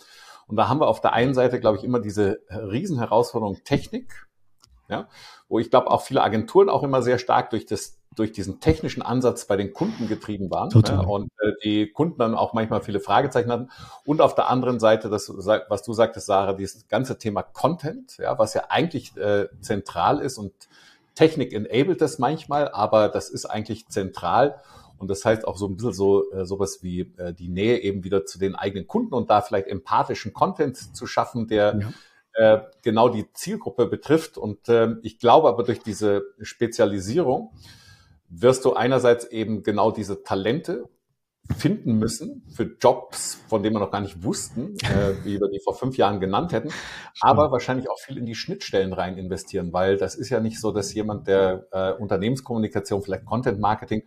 Und 0.47 0.55
da 0.55 0.67
haben 0.67 0.79
wir 0.79 0.87
auf 0.87 1.01
der 1.01 1.13
einen 1.13 1.33
Seite, 1.33 1.59
glaube 1.59 1.77
ich, 1.77 1.83
immer 1.83 1.99
diese 1.99 2.39
Riesenherausforderung 2.49 3.63
Technik. 3.63 4.26
Ja, 4.89 5.07
wo 5.49 5.59
ich 5.59 5.69
glaube 5.69 5.91
auch 5.91 6.01
viele 6.01 6.23
Agenturen 6.23 6.69
auch 6.69 6.83
immer 6.83 7.01
sehr 7.01 7.17
stark 7.17 7.49
durch 7.49 7.65
das 7.65 7.97
durch 8.15 8.31
diesen 8.31 8.59
technischen 8.59 9.03
Ansatz 9.03 9.45
bei 9.45 9.57
den 9.57 9.73
Kunden 9.73 10.07
getrieben 10.07 10.49
waren 10.49 10.69
ne, 10.69 11.07
und 11.07 11.29
äh, 11.39 11.51
die 11.63 11.91
Kunden 11.91 12.17
dann 12.17 12.35
auch 12.35 12.53
manchmal 12.53 12.81
viele 12.81 12.99
Fragezeichen 12.99 13.51
hatten. 13.51 13.69
Und 14.05 14.21
auf 14.21 14.33
der 14.33 14.49
anderen 14.49 14.79
Seite 14.79 15.09
das 15.09 15.29
was 15.29 15.83
du 15.83 15.93
sagtest 15.93 16.25
Sarah 16.25 16.53
dieses 16.53 16.87
ganze 16.87 17.17
Thema 17.17 17.43
Content 17.43 18.17
ja 18.17 18.37
was 18.39 18.53
ja 18.53 18.63
eigentlich 18.69 19.15
äh, 19.17 19.47
zentral 19.61 20.19
ist 20.19 20.37
und 20.37 20.51
Technik 21.15 21.53
enabled 21.53 22.01
das 22.01 22.17
manchmal 22.17 22.69
aber 22.69 23.09
das 23.09 23.29
ist 23.29 23.45
eigentlich 23.45 23.87
zentral. 23.87 24.61
Und 24.99 25.11
das 25.11 25.23
heißt 25.23 25.47
auch 25.47 25.57
so 25.57 25.67
ein 25.67 25.75
bisschen 25.75 25.93
so 25.93 26.31
äh, 26.31 26.45
sowas 26.45 26.81
wie 26.81 27.01
äh, 27.17 27.31
die 27.31 27.49
Nähe 27.49 27.79
eben 27.81 28.03
wieder 28.03 28.25
zu 28.25 28.39
den 28.39 28.55
eigenen 28.55 28.87
Kunden 28.87 29.13
und 29.13 29.29
da 29.29 29.41
vielleicht 29.41 29.67
empathischen 29.67 30.33
Content 30.33 30.95
zu 30.95 31.05
schaffen 31.05 31.47
der 31.47 31.77
Ja. 31.79 31.93
Äh, 32.37 32.59
genau 32.83 33.09
die 33.09 33.31
Zielgruppe 33.33 33.87
betrifft. 33.87 34.37
Und 34.37 34.69
ähm, 34.69 34.99
ich 35.03 35.19
glaube 35.19 35.47
aber 35.49 35.63
durch 35.63 35.79
diese 35.79 36.23
Spezialisierung 36.41 37.51
wirst 38.29 38.65
du 38.65 38.73
einerseits 38.73 39.25
eben 39.25 39.63
genau 39.63 39.91
diese 39.91 40.23
Talente 40.23 40.89
finden 41.57 41.97
müssen 41.97 42.43
für 42.53 42.75
Jobs, 42.79 43.39
von 43.47 43.63
denen 43.63 43.75
wir 43.75 43.79
noch 43.79 43.91
gar 43.91 44.01
nicht 44.01 44.21
wussten, 44.21 44.75
äh, 44.83 45.13
wie 45.23 45.39
wir 45.39 45.49
die 45.49 45.61
vor 45.63 45.75
fünf 45.75 45.95
Jahren 45.97 46.19
genannt 46.19 46.51
hätten, 46.51 46.69
aber 47.21 47.51
wahrscheinlich 47.51 47.89
auch 47.89 47.99
viel 47.99 48.17
in 48.17 48.25
die 48.25 48.35
Schnittstellen 48.35 48.91
rein 48.91 49.17
investieren, 49.17 49.71
weil 49.71 49.97
das 49.97 50.15
ist 50.15 50.29
ja 50.29 50.41
nicht 50.41 50.59
so, 50.59 50.71
dass 50.71 50.93
jemand, 50.93 51.27
der 51.27 51.67
äh, 51.71 51.93
Unternehmenskommunikation, 51.93 53.01
vielleicht 53.01 53.25
Content 53.25 53.59
Marketing, 53.59 54.01
äh, 54.01 54.05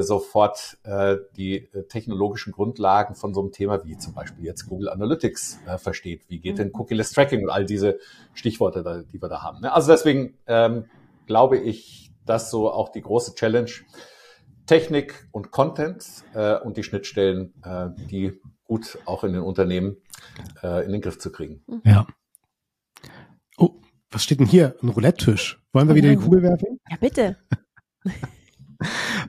sofort 0.00 0.78
äh, 0.82 1.16
die 1.36 1.56
äh, 1.72 1.84
technologischen 1.88 2.52
Grundlagen 2.52 3.14
von 3.14 3.32
so 3.34 3.40
einem 3.40 3.52
Thema 3.52 3.84
wie 3.84 3.96
zum 3.96 4.14
Beispiel 4.14 4.44
jetzt 4.44 4.66
Google 4.66 4.88
Analytics 4.88 5.60
äh, 5.66 5.78
versteht. 5.78 6.28
Wie 6.28 6.40
geht 6.40 6.58
denn 6.58 6.70
Cookie-less 6.74 7.12
Tracking 7.12 7.44
und 7.44 7.50
all 7.50 7.64
diese 7.64 7.98
Stichworte, 8.34 8.82
da, 8.82 9.02
die 9.02 9.20
wir 9.20 9.28
da 9.28 9.42
haben. 9.42 9.60
Ne? 9.60 9.72
Also 9.72 9.90
deswegen 9.90 10.36
ähm, 10.46 10.84
glaube 11.26 11.58
ich, 11.58 12.12
dass 12.26 12.50
so 12.50 12.70
auch 12.70 12.90
die 12.90 13.00
große 13.00 13.34
Challenge 13.34 13.70
Technik 14.66 15.26
und 15.32 15.50
Content 15.50 16.06
äh, 16.34 16.56
und 16.56 16.76
die 16.76 16.82
Schnittstellen, 16.82 17.54
äh, 17.64 17.88
die 18.10 18.38
gut 18.64 18.98
auch 19.06 19.24
in 19.24 19.32
den 19.32 19.42
Unternehmen 19.42 19.96
äh, 20.62 20.84
in 20.84 20.92
den 20.92 21.00
Griff 21.00 21.18
zu 21.18 21.32
kriegen. 21.32 21.62
Ja. 21.84 22.06
Oh, 23.56 23.80
was 24.10 24.22
steht 24.22 24.40
denn 24.40 24.46
hier? 24.46 24.76
Ein 24.82 24.90
Roulette-Tisch. 24.90 25.62
Wollen 25.72 25.88
wir 25.88 25.94
Oh 25.94 25.96
wieder 25.96 26.10
die 26.10 26.16
nein. 26.16 26.24
Kugel 26.24 26.42
werfen? 26.42 26.78
Ja, 26.90 26.96
bitte. 27.00 27.38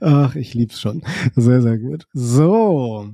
Ach, 0.01 0.35
ich 0.35 0.53
lieb's 0.53 0.79
schon. 0.79 1.03
Sehr, 1.35 1.61
sehr 1.61 1.77
gut. 1.77 2.07
So. 2.13 3.09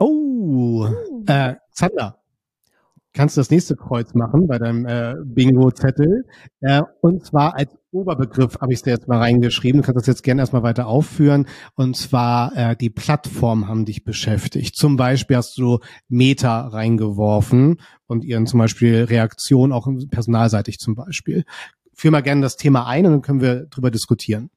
Oh, 0.00 0.86
äh, 1.26 1.54
Zander. 1.72 2.18
Kannst 3.14 3.36
du 3.36 3.40
das 3.40 3.50
nächste 3.50 3.74
Kreuz 3.74 4.14
machen 4.14 4.46
bei 4.46 4.58
deinem 4.58 4.86
äh, 4.86 5.14
Bingo-Zettel? 5.24 6.24
Äh, 6.60 6.82
und 7.00 7.24
zwar 7.26 7.56
als 7.56 7.76
Oberbegriff 7.90 8.60
habe 8.60 8.72
ich 8.72 8.78
es 8.78 8.82
dir 8.84 8.90
jetzt 8.90 9.08
mal 9.08 9.18
reingeschrieben. 9.18 9.80
Du 9.80 9.86
kannst 9.86 10.02
das 10.02 10.06
jetzt 10.06 10.22
gerne 10.22 10.42
erstmal 10.42 10.62
weiter 10.62 10.86
aufführen. 10.86 11.46
Und 11.74 11.96
zwar 11.96 12.54
äh, 12.56 12.76
die 12.76 12.90
Plattformen 12.90 13.66
haben 13.66 13.86
dich 13.86 14.04
beschäftigt. 14.04 14.76
Zum 14.76 14.96
Beispiel 14.96 15.36
hast 15.36 15.58
du 15.58 15.80
Meta 16.08 16.68
reingeworfen 16.68 17.80
und 18.06 18.24
ihren 18.24 18.46
zum 18.46 18.58
Beispiel 18.58 19.04
Reaktion 19.04 19.72
auch 19.72 19.88
personalseitig 20.10 20.78
zum 20.78 20.94
Beispiel. 20.94 21.44
Führ 21.98 22.12
mal 22.12 22.22
gerne 22.22 22.42
das 22.42 22.56
Thema 22.56 22.86
ein 22.86 23.06
und 23.06 23.12
dann 23.12 23.22
können 23.22 23.40
wir 23.40 23.66
drüber 23.66 23.90
diskutieren. 23.90 24.50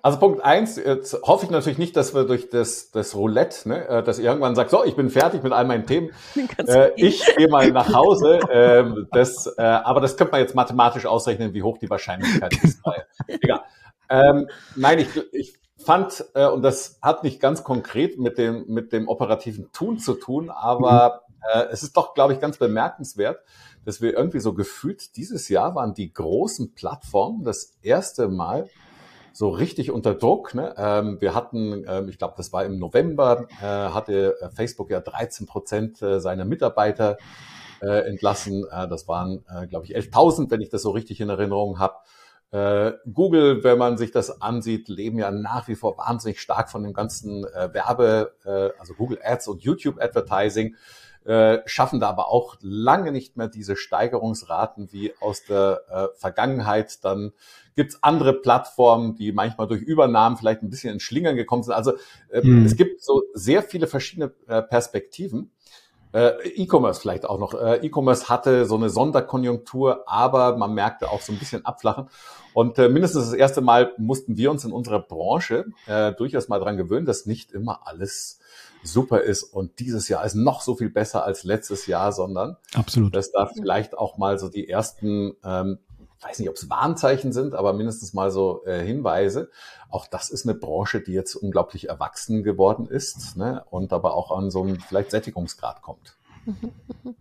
Also 0.00 0.18
Punkt 0.18 0.42
eins, 0.42 0.76
jetzt 0.76 1.14
hoffe 1.22 1.44
ich 1.44 1.50
natürlich 1.50 1.76
nicht, 1.76 1.94
dass 1.94 2.14
wir 2.14 2.24
durch 2.24 2.48
das, 2.48 2.90
das 2.90 3.14
Roulette, 3.14 3.68
ne, 3.68 3.86
äh, 3.86 4.02
dass 4.02 4.18
ihr 4.18 4.24
irgendwann 4.24 4.54
sagt, 4.54 4.70
so, 4.70 4.82
ich 4.82 4.96
bin 4.96 5.10
fertig 5.10 5.42
mit 5.42 5.52
all 5.52 5.66
meinen 5.66 5.84
Themen, 5.84 6.10
äh, 6.66 6.92
ich 6.96 7.22
gehe 7.36 7.48
mal 7.48 7.70
nach 7.70 7.92
Hause. 7.92 8.40
ähm, 8.50 9.06
das, 9.12 9.46
äh, 9.58 9.62
aber 9.62 10.00
das 10.00 10.16
könnte 10.16 10.32
man 10.32 10.40
jetzt 10.40 10.54
mathematisch 10.54 11.04
ausrechnen, 11.04 11.52
wie 11.52 11.62
hoch 11.62 11.76
die 11.76 11.90
Wahrscheinlichkeit 11.90 12.54
ist. 12.62 12.80
Egal. 13.26 13.60
Ähm, 14.08 14.48
nein, 14.74 15.00
ich, 15.00 15.08
ich 15.32 15.58
fand, 15.76 16.24
äh, 16.34 16.46
und 16.46 16.62
das 16.62 16.98
hat 17.02 17.24
nicht 17.24 17.40
ganz 17.40 17.62
konkret 17.62 18.18
mit 18.18 18.38
dem, 18.38 18.64
mit 18.68 18.94
dem 18.94 19.06
operativen 19.06 19.70
Tun 19.72 19.98
zu 19.98 20.14
tun, 20.14 20.48
aber 20.48 21.24
äh, 21.52 21.66
es 21.70 21.82
ist 21.82 21.94
doch, 21.94 22.14
glaube 22.14 22.32
ich, 22.32 22.40
ganz 22.40 22.56
bemerkenswert, 22.56 23.40
dass 23.84 24.00
wir 24.00 24.16
irgendwie 24.16 24.40
so 24.40 24.54
gefühlt, 24.54 25.16
dieses 25.16 25.48
Jahr 25.48 25.74
waren 25.74 25.94
die 25.94 26.12
großen 26.12 26.74
Plattformen 26.74 27.44
das 27.44 27.76
erste 27.82 28.28
Mal 28.28 28.68
so 29.32 29.48
richtig 29.50 29.90
unter 29.90 30.14
Druck. 30.14 30.54
Ne? 30.54 30.74
Ähm, 30.76 31.20
wir 31.20 31.34
hatten, 31.34 31.84
ähm, 31.88 32.08
ich 32.08 32.18
glaube, 32.18 32.34
das 32.36 32.52
war 32.52 32.64
im 32.64 32.78
November, 32.78 33.46
äh, 33.60 33.64
hatte 33.64 34.36
äh, 34.40 34.48
Facebook 34.50 34.90
ja 34.90 35.00
13 35.00 35.46
Prozent 35.46 36.00
äh, 36.02 36.20
seiner 36.20 36.44
Mitarbeiter 36.44 37.18
äh, 37.82 38.08
entlassen. 38.08 38.64
Äh, 38.70 38.88
das 38.88 39.08
waren, 39.08 39.44
äh, 39.48 39.66
glaube 39.66 39.86
ich, 39.86 39.96
11.000, 39.96 40.50
wenn 40.50 40.60
ich 40.60 40.70
das 40.70 40.82
so 40.82 40.90
richtig 40.90 41.20
in 41.20 41.28
Erinnerung 41.28 41.78
habe. 41.78 41.94
Google, 43.12 43.64
wenn 43.64 43.78
man 43.78 43.98
sich 43.98 44.12
das 44.12 44.40
ansieht, 44.40 44.86
leben 44.86 45.18
ja 45.18 45.32
nach 45.32 45.66
wie 45.66 45.74
vor 45.74 45.98
wahnsinnig 45.98 46.40
stark 46.40 46.70
von 46.70 46.84
dem 46.84 46.92
ganzen 46.92 47.42
Werbe, 47.42 48.32
also 48.78 48.94
Google 48.94 49.18
Ads 49.24 49.48
und 49.48 49.64
YouTube 49.64 50.00
Advertising. 50.00 50.76
Äh, 51.24 51.58
schaffen 51.66 52.00
da 52.00 52.08
aber 52.08 52.28
auch 52.28 52.56
lange 52.60 53.12
nicht 53.12 53.36
mehr 53.36 53.48
diese 53.48 53.76
Steigerungsraten 53.76 54.92
wie 54.92 55.12
aus 55.20 55.44
der 55.44 55.80
äh, 55.88 56.18
Vergangenheit. 56.18 57.04
Dann 57.04 57.32
gibt's 57.76 57.98
andere 58.02 58.34
Plattformen, 58.34 59.16
die 59.16 59.32
manchmal 59.32 59.66
durch 59.66 59.82
Übernahmen 59.82 60.36
vielleicht 60.36 60.62
ein 60.62 60.70
bisschen 60.70 60.92
in 60.92 61.00
Schlingern 61.00 61.36
gekommen 61.36 61.62
sind. 61.62 61.74
Also 61.74 61.92
äh, 62.28 62.42
hm. 62.42 62.64
es 62.64 62.76
gibt 62.76 63.02
so 63.02 63.22
sehr 63.32 63.62
viele 63.62 63.86
verschiedene 63.86 64.32
äh, 64.46 64.62
Perspektiven. 64.62 65.50
Äh, 66.12 66.48
E-Commerce 66.50 67.00
vielleicht 67.00 67.26
auch 67.26 67.40
noch. 67.40 67.54
Äh, 67.54 67.84
E-Commerce 67.84 68.28
hatte 68.28 68.66
so 68.66 68.76
eine 68.76 68.88
Sonderkonjunktur, 68.88 70.04
aber 70.06 70.56
man 70.56 70.72
merkte 70.72 71.10
auch 71.10 71.20
so 71.20 71.32
ein 71.32 71.38
bisschen 71.40 71.64
abflachen. 71.64 72.08
Und 72.52 72.78
äh, 72.78 72.88
mindestens 72.88 73.30
das 73.30 73.34
erste 73.34 73.62
Mal 73.62 73.92
mussten 73.98 74.36
wir 74.36 74.52
uns 74.52 74.64
in 74.64 74.70
unserer 74.70 75.00
Branche 75.00 75.64
äh, 75.86 76.12
durchaus 76.12 76.46
mal 76.48 76.60
dran 76.60 76.76
gewöhnen, 76.76 77.04
dass 77.04 77.26
nicht 77.26 77.50
immer 77.50 77.80
alles 77.86 78.38
super 78.84 79.22
ist 79.22 79.42
und 79.42 79.80
dieses 79.80 80.08
Jahr 80.08 80.24
ist 80.24 80.34
noch 80.34 80.60
so 80.60 80.76
viel 80.76 80.90
besser 80.90 81.24
als 81.24 81.42
letztes 81.44 81.86
Jahr, 81.86 82.12
sondern 82.12 82.56
Absolut. 82.74 83.16
dass 83.16 83.32
da 83.32 83.46
vielleicht 83.46 83.96
auch 83.96 84.18
mal 84.18 84.38
so 84.38 84.48
die 84.48 84.68
ersten 84.68 85.34
ähm, 85.44 85.78
weiß 86.24 86.38
nicht, 86.38 86.48
ob 86.48 86.56
es 86.56 86.70
Warnzeichen 86.70 87.32
sind, 87.32 87.54
aber 87.54 87.72
mindestens 87.72 88.14
mal 88.14 88.30
so 88.30 88.64
äh, 88.64 88.84
Hinweise. 88.84 89.50
Auch 89.90 90.06
das 90.06 90.30
ist 90.30 90.46
eine 90.46 90.54
Branche, 90.54 91.00
die 91.00 91.12
jetzt 91.12 91.34
unglaublich 91.34 91.88
erwachsen 91.88 92.42
geworden 92.42 92.86
ist 92.86 93.36
ne? 93.36 93.64
und 93.70 93.92
aber 93.92 94.14
auch 94.14 94.30
an 94.36 94.50
so 94.50 94.62
einen 94.62 94.80
vielleicht 94.80 95.10
Sättigungsgrad 95.10 95.82
kommt. 95.82 96.16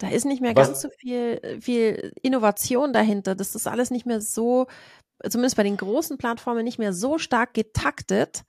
Da 0.00 0.08
ist 0.08 0.24
nicht 0.24 0.42
mehr 0.42 0.56
Was? 0.56 0.66
ganz 0.68 0.82
so 0.82 0.88
viel, 0.90 1.40
viel 1.60 2.12
Innovation 2.20 2.92
dahinter. 2.92 3.36
Das 3.36 3.54
ist 3.54 3.68
alles 3.68 3.92
nicht 3.92 4.06
mehr 4.06 4.20
so, 4.20 4.66
zumindest 5.26 5.56
bei 5.56 5.62
den 5.62 5.76
großen 5.76 6.18
Plattformen, 6.18 6.64
nicht 6.64 6.80
mehr 6.80 6.92
so 6.92 7.16
stark 7.16 7.54
getaktet, 7.54 8.42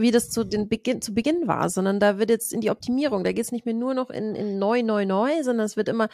wie 0.00 0.10
das 0.10 0.30
zu, 0.30 0.44
den 0.44 0.68
Beginn, 0.68 1.02
zu 1.02 1.14
Beginn 1.14 1.46
war, 1.46 1.68
sondern 1.68 2.00
da 2.00 2.18
wird 2.18 2.30
jetzt 2.30 2.52
in 2.52 2.60
die 2.60 2.70
Optimierung, 2.70 3.24
da 3.24 3.32
geht 3.32 3.44
es 3.44 3.52
nicht 3.52 3.66
mehr 3.66 3.74
nur 3.74 3.94
noch 3.94 4.10
in, 4.10 4.34
in 4.34 4.58
neu, 4.58 4.82
neu, 4.82 5.04
neu, 5.04 5.42
sondern 5.42 5.66
es 5.66 5.76
wird 5.76 5.88
immer 5.88 6.08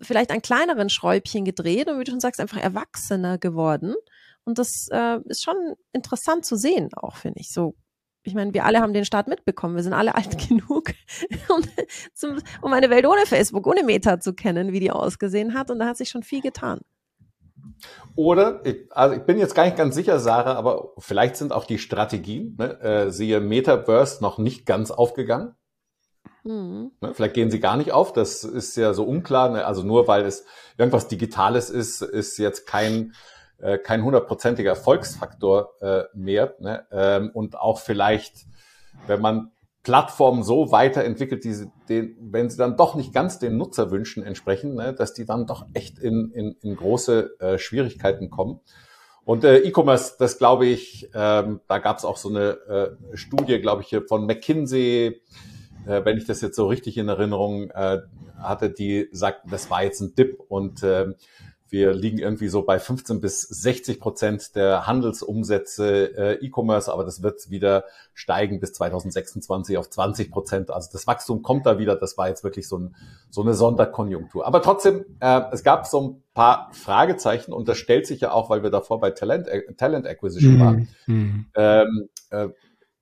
vielleicht 0.00 0.30
an 0.30 0.42
kleineren 0.42 0.90
Schräubchen 0.90 1.44
gedreht 1.44 1.88
und 1.88 1.98
wie 1.98 2.04
du 2.04 2.10
schon 2.10 2.20
sagst, 2.20 2.40
einfach 2.40 2.58
erwachsener 2.58 3.38
geworden. 3.38 3.94
Und 4.44 4.58
das 4.58 4.88
äh, 4.92 5.18
ist 5.26 5.42
schon 5.42 5.74
interessant 5.92 6.44
zu 6.44 6.56
sehen, 6.56 6.90
auch 6.94 7.16
finde 7.16 7.40
ich. 7.40 7.50
So, 7.50 7.74
ich 8.22 8.34
meine, 8.34 8.52
wir 8.54 8.64
alle 8.64 8.80
haben 8.80 8.92
den 8.92 9.04
Start 9.04 9.28
mitbekommen. 9.28 9.76
Wir 9.76 9.82
sind 9.82 9.92
alle 9.92 10.14
alt 10.14 10.48
genug, 10.48 10.92
um, 11.48 11.62
zum, 12.14 12.38
um 12.60 12.72
eine 12.72 12.90
Welt 12.90 13.06
ohne 13.06 13.26
Facebook, 13.26 13.66
ohne 13.66 13.82
Meta 13.82 14.20
zu 14.20 14.34
kennen, 14.34 14.72
wie 14.72 14.80
die 14.80 14.90
ausgesehen 14.90 15.54
hat. 15.54 15.70
Und 15.70 15.78
da 15.78 15.86
hat 15.86 15.96
sich 15.96 16.08
schon 16.08 16.22
viel 16.22 16.40
getan. 16.40 16.80
Oder, 18.14 18.64
ich, 18.64 18.86
also 18.90 19.14
ich 19.14 19.22
bin 19.22 19.38
jetzt 19.38 19.54
gar 19.54 19.64
nicht 19.64 19.76
ganz 19.76 19.94
sicher, 19.94 20.18
Sarah, 20.18 20.54
aber 20.54 20.92
vielleicht 20.98 21.36
sind 21.36 21.52
auch 21.52 21.64
die 21.64 21.78
Strategien, 21.78 22.56
ne, 22.58 22.80
äh, 22.80 23.10
siehe 23.10 23.40
Metaverse, 23.40 24.22
noch 24.22 24.38
nicht 24.38 24.66
ganz 24.66 24.90
aufgegangen. 24.90 25.54
Mhm. 26.44 26.92
Ne, 27.00 27.14
vielleicht 27.14 27.34
gehen 27.34 27.50
sie 27.50 27.60
gar 27.60 27.76
nicht 27.76 27.92
auf, 27.92 28.12
das 28.12 28.44
ist 28.44 28.76
ja 28.76 28.94
so 28.94 29.04
unklar. 29.04 29.50
Ne? 29.50 29.66
Also 29.66 29.82
nur 29.82 30.08
weil 30.08 30.24
es 30.24 30.44
irgendwas 30.78 31.08
Digitales 31.08 31.70
ist, 31.70 32.02
ist 32.02 32.38
jetzt 32.38 32.66
kein 32.66 33.12
äh, 33.58 33.78
kein 33.78 34.04
hundertprozentiger 34.04 34.70
Erfolgsfaktor 34.70 35.74
äh, 35.80 36.04
mehr. 36.14 36.54
Ne? 36.58 36.86
Ähm, 36.90 37.30
und 37.32 37.58
auch 37.58 37.80
vielleicht, 37.80 38.46
wenn 39.06 39.20
man 39.20 39.52
Plattformen 39.86 40.42
so 40.42 40.72
weiterentwickelt, 40.72 41.44
die, 41.44 41.64
den, 41.88 42.16
wenn 42.20 42.50
sie 42.50 42.56
dann 42.56 42.76
doch 42.76 42.96
nicht 42.96 43.14
ganz 43.14 43.38
den 43.38 43.56
Nutzerwünschen 43.56 44.24
entsprechen, 44.24 44.74
ne, 44.74 44.92
dass 44.92 45.14
die 45.14 45.24
dann 45.24 45.46
doch 45.46 45.64
echt 45.74 46.00
in, 46.00 46.32
in, 46.32 46.56
in 46.60 46.74
große 46.74 47.36
äh, 47.38 47.56
Schwierigkeiten 47.56 48.28
kommen. 48.28 48.58
Und 49.24 49.44
äh, 49.44 49.58
E-Commerce, 49.58 50.16
das 50.18 50.38
glaube 50.38 50.66
ich, 50.66 51.08
ähm, 51.14 51.60
da 51.68 51.78
gab 51.78 51.98
es 51.98 52.04
auch 52.04 52.16
so 52.16 52.30
eine 52.30 52.96
äh, 53.12 53.16
Studie, 53.16 53.60
glaube 53.60 53.82
ich, 53.82 53.96
von 54.08 54.26
McKinsey, 54.26 55.22
äh, 55.86 56.04
wenn 56.04 56.18
ich 56.18 56.24
das 56.24 56.40
jetzt 56.40 56.56
so 56.56 56.66
richtig 56.66 56.98
in 56.98 57.08
Erinnerung 57.08 57.70
äh, 57.70 58.00
hatte, 58.38 58.70
die 58.70 59.08
sagt, 59.12 59.42
das 59.52 59.70
war 59.70 59.84
jetzt 59.84 60.00
ein 60.00 60.16
Dip 60.16 60.40
und 60.48 60.82
äh, 60.82 61.14
wir 61.68 61.92
liegen 61.92 62.18
irgendwie 62.18 62.48
so 62.48 62.62
bei 62.62 62.78
15 62.78 63.20
bis 63.20 63.42
60 63.42 63.98
Prozent 63.98 64.54
der 64.54 64.86
Handelsumsätze 64.86 66.16
äh, 66.16 66.46
E-Commerce, 66.46 66.92
aber 66.92 67.04
das 67.04 67.22
wird 67.22 67.50
wieder 67.50 67.84
steigen 68.14 68.60
bis 68.60 68.72
2026 68.74 69.76
auf 69.76 69.90
20 69.90 70.30
Prozent. 70.30 70.70
Also 70.70 70.90
das 70.92 71.06
Wachstum 71.06 71.42
kommt 71.42 71.66
da 71.66 71.78
wieder. 71.78 71.96
Das 71.96 72.16
war 72.16 72.28
jetzt 72.28 72.44
wirklich 72.44 72.68
so, 72.68 72.78
ein, 72.78 72.96
so 73.30 73.42
eine 73.42 73.54
Sonderkonjunktur. 73.54 74.46
Aber 74.46 74.62
trotzdem, 74.62 75.04
äh, 75.20 75.42
es 75.52 75.64
gab 75.64 75.86
so 75.86 76.00
ein 76.00 76.22
paar 76.34 76.70
Fragezeichen 76.72 77.52
und 77.52 77.68
das 77.68 77.78
stellt 77.78 78.06
sich 78.06 78.20
ja 78.20 78.30
auch, 78.30 78.48
weil 78.48 78.62
wir 78.62 78.70
davor 78.70 79.00
bei 79.00 79.10
Talent, 79.10 79.48
äh, 79.48 79.74
Talent 79.74 80.06
Acquisition 80.06 80.54
mhm. 80.54 80.60
waren. 80.60 80.88
Mhm. 81.06 81.46
Ähm, 81.54 82.08
äh, 82.30 82.48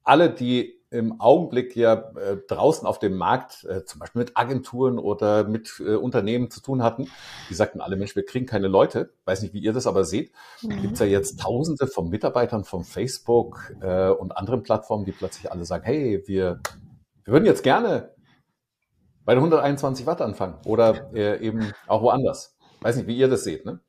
alle, 0.04 0.30
die 0.30 0.73
im 0.94 1.20
Augenblick 1.20 1.74
ja 1.74 1.94
äh, 2.16 2.36
draußen 2.46 2.86
auf 2.86 3.00
dem 3.00 3.16
Markt, 3.16 3.64
äh, 3.64 3.84
zum 3.84 3.98
Beispiel 3.98 4.20
mit 4.20 4.36
Agenturen 4.36 4.98
oder 4.98 5.44
mit 5.44 5.82
äh, 5.84 5.96
Unternehmen 5.96 6.50
zu 6.50 6.60
tun 6.60 6.82
hatten, 6.82 7.08
die 7.50 7.54
sagten 7.54 7.80
alle, 7.80 7.96
Mensch, 7.96 8.14
wir 8.14 8.24
kriegen 8.24 8.46
keine 8.46 8.68
Leute. 8.68 9.12
Weiß 9.24 9.42
nicht, 9.42 9.54
wie 9.54 9.58
ihr 9.58 9.72
das 9.72 9.88
aber 9.88 10.04
seht. 10.04 10.32
Mhm. 10.62 10.82
Gibt 10.82 10.94
es 10.94 11.00
ja 11.00 11.06
jetzt 11.06 11.40
Tausende 11.40 11.88
von 11.88 12.08
Mitarbeitern 12.08 12.64
von 12.64 12.84
Facebook 12.84 13.74
äh, 13.80 14.08
und 14.08 14.36
anderen 14.36 14.62
Plattformen, 14.62 15.04
die 15.04 15.12
plötzlich 15.12 15.50
alle 15.50 15.64
sagen, 15.64 15.84
hey, 15.84 16.22
wir, 16.26 16.60
wir 17.24 17.32
würden 17.32 17.44
jetzt 17.44 17.64
gerne 17.64 18.14
bei 19.24 19.34
den 19.34 19.40
121 19.40 20.06
Watt 20.06 20.20
anfangen 20.20 20.58
oder 20.64 21.12
äh, 21.12 21.44
eben 21.44 21.72
auch 21.88 22.02
woanders. 22.02 22.56
Weiß 22.82 22.96
nicht, 22.96 23.08
wie 23.08 23.16
ihr 23.16 23.28
das 23.28 23.42
seht, 23.42 23.66
ne? 23.66 23.80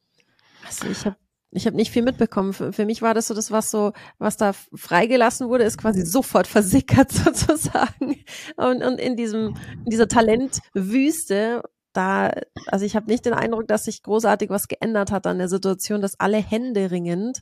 Also 0.65 0.87
ich 0.87 1.05
habe 1.05 1.17
ich 1.55 1.65
habe 1.65 1.75
nicht 1.75 1.91
viel 1.91 2.03
mitbekommen. 2.03 2.53
Für, 2.53 2.73
für, 2.73 2.85
mich 2.85 3.01
war 3.01 3.13
das 3.13 3.27
so, 3.27 3.33
das 3.33 3.51
was 3.51 3.71
so, 3.71 3.93
was 4.17 4.37
da 4.37 4.53
freigelassen 4.73 5.49
wurde, 5.49 5.63
ist 5.63 5.77
quasi 5.77 6.05
sofort 6.05 6.47
versickert 6.47 7.11
sozusagen. 7.11 8.23
Und, 8.57 8.83
und 8.83 8.99
in 8.99 9.15
diesem, 9.15 9.55
in 9.85 9.89
dieser 9.91 10.07
Talentwüste, 10.07 11.63
da, 11.93 12.31
also 12.67 12.85
ich 12.85 12.95
habe 12.95 13.07
nicht 13.07 13.25
den 13.25 13.33
Eindruck, 13.33 13.67
dass 13.67 13.85
sich 13.85 14.03
großartig 14.03 14.49
was 14.49 14.67
geändert 14.67 15.11
hat 15.11 15.27
an 15.27 15.37
der 15.37 15.49
Situation, 15.49 16.01
dass 16.01 16.19
alle 16.19 16.37
Hände 16.37 16.91
ringend 16.91 17.41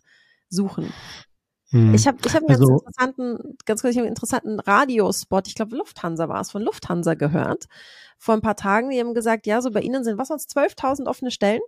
suchen. 0.49 0.93
Hm. 1.69 1.95
Ich 1.95 2.07
habe 2.07 2.19
ich 2.23 2.35
hab 2.35 2.47
also, 2.47 2.65
einen 2.65 2.77
interessanten, 2.77 3.57
ganz 3.65 3.81
kurz, 3.81 3.93
ich 3.93 3.99
einen 3.99 4.07
interessanten 4.07 4.59
Radiospot, 4.59 5.47
ich 5.47 5.55
glaube 5.55 5.75
Lufthansa 5.75 6.29
war 6.29 6.39
es, 6.39 6.51
von 6.51 6.61
Lufthansa 6.61 7.15
gehört. 7.15 7.65
Vor 8.19 8.35
ein 8.35 8.41
paar 8.41 8.55
Tagen, 8.55 8.91
die 8.91 8.99
haben 8.99 9.15
gesagt, 9.15 9.47
ja, 9.47 9.59
so 9.59 9.71
bei 9.71 9.81
Ihnen 9.81 10.03
sind 10.03 10.19
was 10.19 10.27
sonst 10.27 10.55
12.000 10.55 11.07
offene 11.07 11.31
Stellen. 11.31 11.61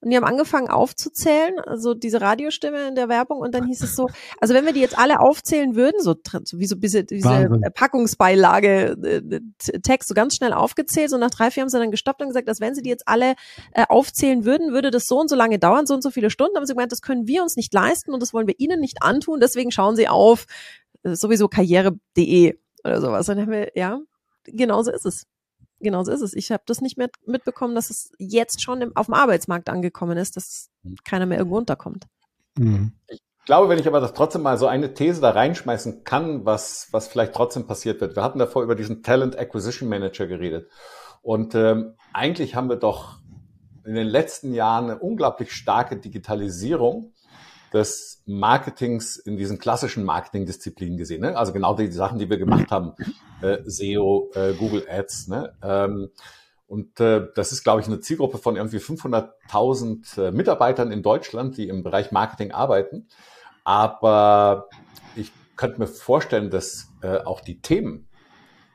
Und 0.00 0.10
die 0.10 0.16
haben 0.16 0.24
angefangen 0.24 0.68
aufzuzählen, 0.68 1.58
also 1.60 1.94
diese 1.94 2.20
Radiostimme 2.20 2.88
in 2.88 2.94
der 2.94 3.08
Werbung, 3.08 3.38
und 3.40 3.54
dann 3.54 3.66
hieß 3.66 3.82
es 3.82 3.96
so, 3.96 4.08
also 4.40 4.54
wenn 4.54 4.64
wir 4.64 4.72
die 4.72 4.80
jetzt 4.80 4.98
alle 4.98 5.20
aufzählen 5.20 5.74
würden, 5.74 6.00
so, 6.00 6.14
so 6.44 6.58
wie 6.58 6.66
so 6.66 6.76
diese, 6.76 7.04
diese 7.04 7.50
Packungsbeilage, 7.74 8.96
äh, 9.02 9.80
Text 9.80 10.08
so 10.08 10.14
ganz 10.14 10.36
schnell 10.36 10.52
aufgezählt, 10.52 11.10
so 11.10 11.18
nach 11.18 11.30
drei, 11.30 11.50
vier 11.50 11.62
haben 11.62 11.68
sie 11.68 11.78
dann 11.78 11.90
gestoppt 11.90 12.22
und 12.22 12.28
gesagt, 12.28 12.48
dass 12.48 12.60
wenn 12.60 12.74
sie 12.74 12.82
die 12.82 12.90
jetzt 12.90 13.08
alle 13.08 13.34
äh, 13.72 13.84
aufzählen 13.88 14.44
würden, 14.44 14.72
würde 14.72 14.90
das 14.90 15.06
so 15.06 15.18
und 15.18 15.28
so 15.28 15.36
lange 15.36 15.58
dauern, 15.58 15.86
so 15.86 15.94
und 15.94 16.02
so 16.02 16.10
viele 16.10 16.30
Stunden. 16.30 16.56
Haben 16.56 16.66
sie 16.66 16.74
gemeint, 16.74 16.92
das 16.92 17.02
können 17.02 17.26
wir 17.26 17.42
uns 17.42 17.56
nicht 17.56 17.72
leisten 17.72 18.12
und 18.12 18.22
das 18.22 18.32
wollen 18.32 18.46
wir 18.46 18.54
ihnen 18.58 18.80
nicht 18.80 19.02
antun, 19.02 19.40
deswegen 19.40 19.70
schauen 19.70 19.96
sie 19.96 20.08
auf 20.08 20.46
äh, 21.02 21.14
sowieso 21.14 21.48
karriere.de 21.48 22.58
oder 22.84 23.00
sowas. 23.00 23.28
Und 23.28 23.36
dann 23.36 23.46
haben 23.46 23.52
wir, 23.52 23.72
ja, 23.74 24.00
genauso 24.44 24.90
ist 24.90 25.06
es 25.06 25.26
genau 25.80 26.02
so 26.04 26.12
ist 26.12 26.22
es. 26.22 26.34
Ich 26.34 26.50
habe 26.50 26.62
das 26.66 26.80
nicht 26.80 26.98
mehr 26.98 27.08
mitbekommen, 27.26 27.74
dass 27.74 27.90
es 27.90 28.10
jetzt 28.18 28.62
schon 28.62 28.82
im, 28.82 28.96
auf 28.96 29.06
dem 29.06 29.14
Arbeitsmarkt 29.14 29.68
angekommen 29.68 30.18
ist, 30.18 30.36
dass 30.36 30.70
mhm. 30.82 30.96
keiner 31.04 31.26
mehr 31.26 31.38
irgendwo 31.38 31.58
unterkommt. 31.58 32.06
Mhm. 32.56 32.92
Ich 33.08 33.20
glaube, 33.44 33.68
wenn 33.68 33.78
ich 33.78 33.86
aber 33.86 34.00
das 34.00 34.12
trotzdem 34.12 34.42
mal 34.42 34.58
so 34.58 34.66
eine 34.66 34.94
These 34.94 35.20
da 35.20 35.30
reinschmeißen 35.30 36.04
kann, 36.04 36.44
was, 36.44 36.88
was 36.92 37.08
vielleicht 37.08 37.32
trotzdem 37.32 37.66
passiert 37.66 38.00
wird. 38.00 38.16
Wir 38.16 38.22
hatten 38.22 38.38
davor 38.38 38.62
über 38.62 38.74
diesen 38.74 39.02
Talent 39.02 39.38
Acquisition 39.38 39.88
Manager 39.88 40.26
geredet. 40.26 40.68
Und 41.22 41.54
ähm, 41.54 41.94
eigentlich 42.12 42.54
haben 42.54 42.68
wir 42.68 42.76
doch 42.76 43.18
in 43.84 43.94
den 43.94 44.06
letzten 44.06 44.52
Jahren 44.52 44.90
eine 44.90 44.98
unglaublich 44.98 45.52
starke 45.52 45.96
Digitalisierung 45.96 47.14
des 47.72 48.22
Marketings 48.26 49.16
in 49.16 49.36
diesen 49.36 49.58
klassischen 49.58 50.04
Marketingdisziplinen 50.04 50.96
gesehen. 50.96 51.22
Ne? 51.22 51.36
Also 51.36 51.52
genau 51.52 51.74
die 51.74 51.90
Sachen, 51.90 52.18
die 52.18 52.30
wir 52.30 52.38
gemacht 52.38 52.70
haben, 52.70 52.92
äh, 53.42 53.58
SEO, 53.64 54.30
äh, 54.34 54.54
Google 54.54 54.86
Ads. 54.88 55.28
Ne? 55.28 55.54
Ähm, 55.62 56.10
und 56.66 57.00
äh, 57.00 57.26
das 57.34 57.52
ist, 57.52 57.64
glaube 57.64 57.80
ich, 57.80 57.86
eine 57.86 58.00
Zielgruppe 58.00 58.38
von 58.38 58.56
irgendwie 58.56 58.78
500.000 58.78 60.22
äh, 60.22 60.30
Mitarbeitern 60.32 60.92
in 60.92 61.02
Deutschland, 61.02 61.56
die 61.56 61.68
im 61.68 61.82
Bereich 61.82 62.12
Marketing 62.12 62.52
arbeiten. 62.52 63.08
Aber 63.64 64.68
ich 65.16 65.32
könnte 65.56 65.78
mir 65.78 65.86
vorstellen, 65.86 66.50
dass 66.50 66.88
äh, 67.02 67.18
auch 67.18 67.40
die 67.40 67.60
Themen, 67.60 68.08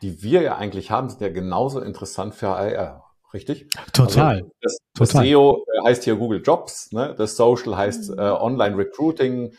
die 0.01 0.21
wir 0.21 0.41
ja 0.41 0.57
eigentlich 0.57 0.91
haben, 0.91 1.09
sind 1.09 1.21
ja 1.21 1.29
genauso 1.29 1.81
interessant 1.81 2.35
für 2.35 2.49
HR 2.49 3.02
richtig? 3.33 3.67
Total. 3.93 4.35
Also 4.35 4.51
das, 4.61 4.77
das 4.93 5.09
Total. 5.09 5.25
SEO 5.25 5.65
äh, 5.65 5.87
heißt 5.87 6.03
hier 6.03 6.15
Google 6.15 6.41
Jobs, 6.43 6.91
ne? 6.91 7.15
das 7.17 7.35
Social 7.35 7.75
heißt 7.75 8.11
mhm. 8.11 8.19
äh, 8.19 8.21
Online 8.21 8.77
Recruiting, 8.77 9.53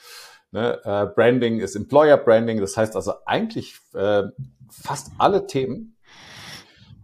ne? 0.52 0.80
äh, 0.84 1.06
Branding 1.14 1.60
ist 1.60 1.76
Employer 1.76 2.16
Branding. 2.16 2.60
Das 2.60 2.76
heißt 2.76 2.96
also 2.96 3.12
eigentlich 3.26 3.76
äh, 3.94 4.22
fast 4.70 5.12
alle 5.18 5.46
Themen, 5.46 5.96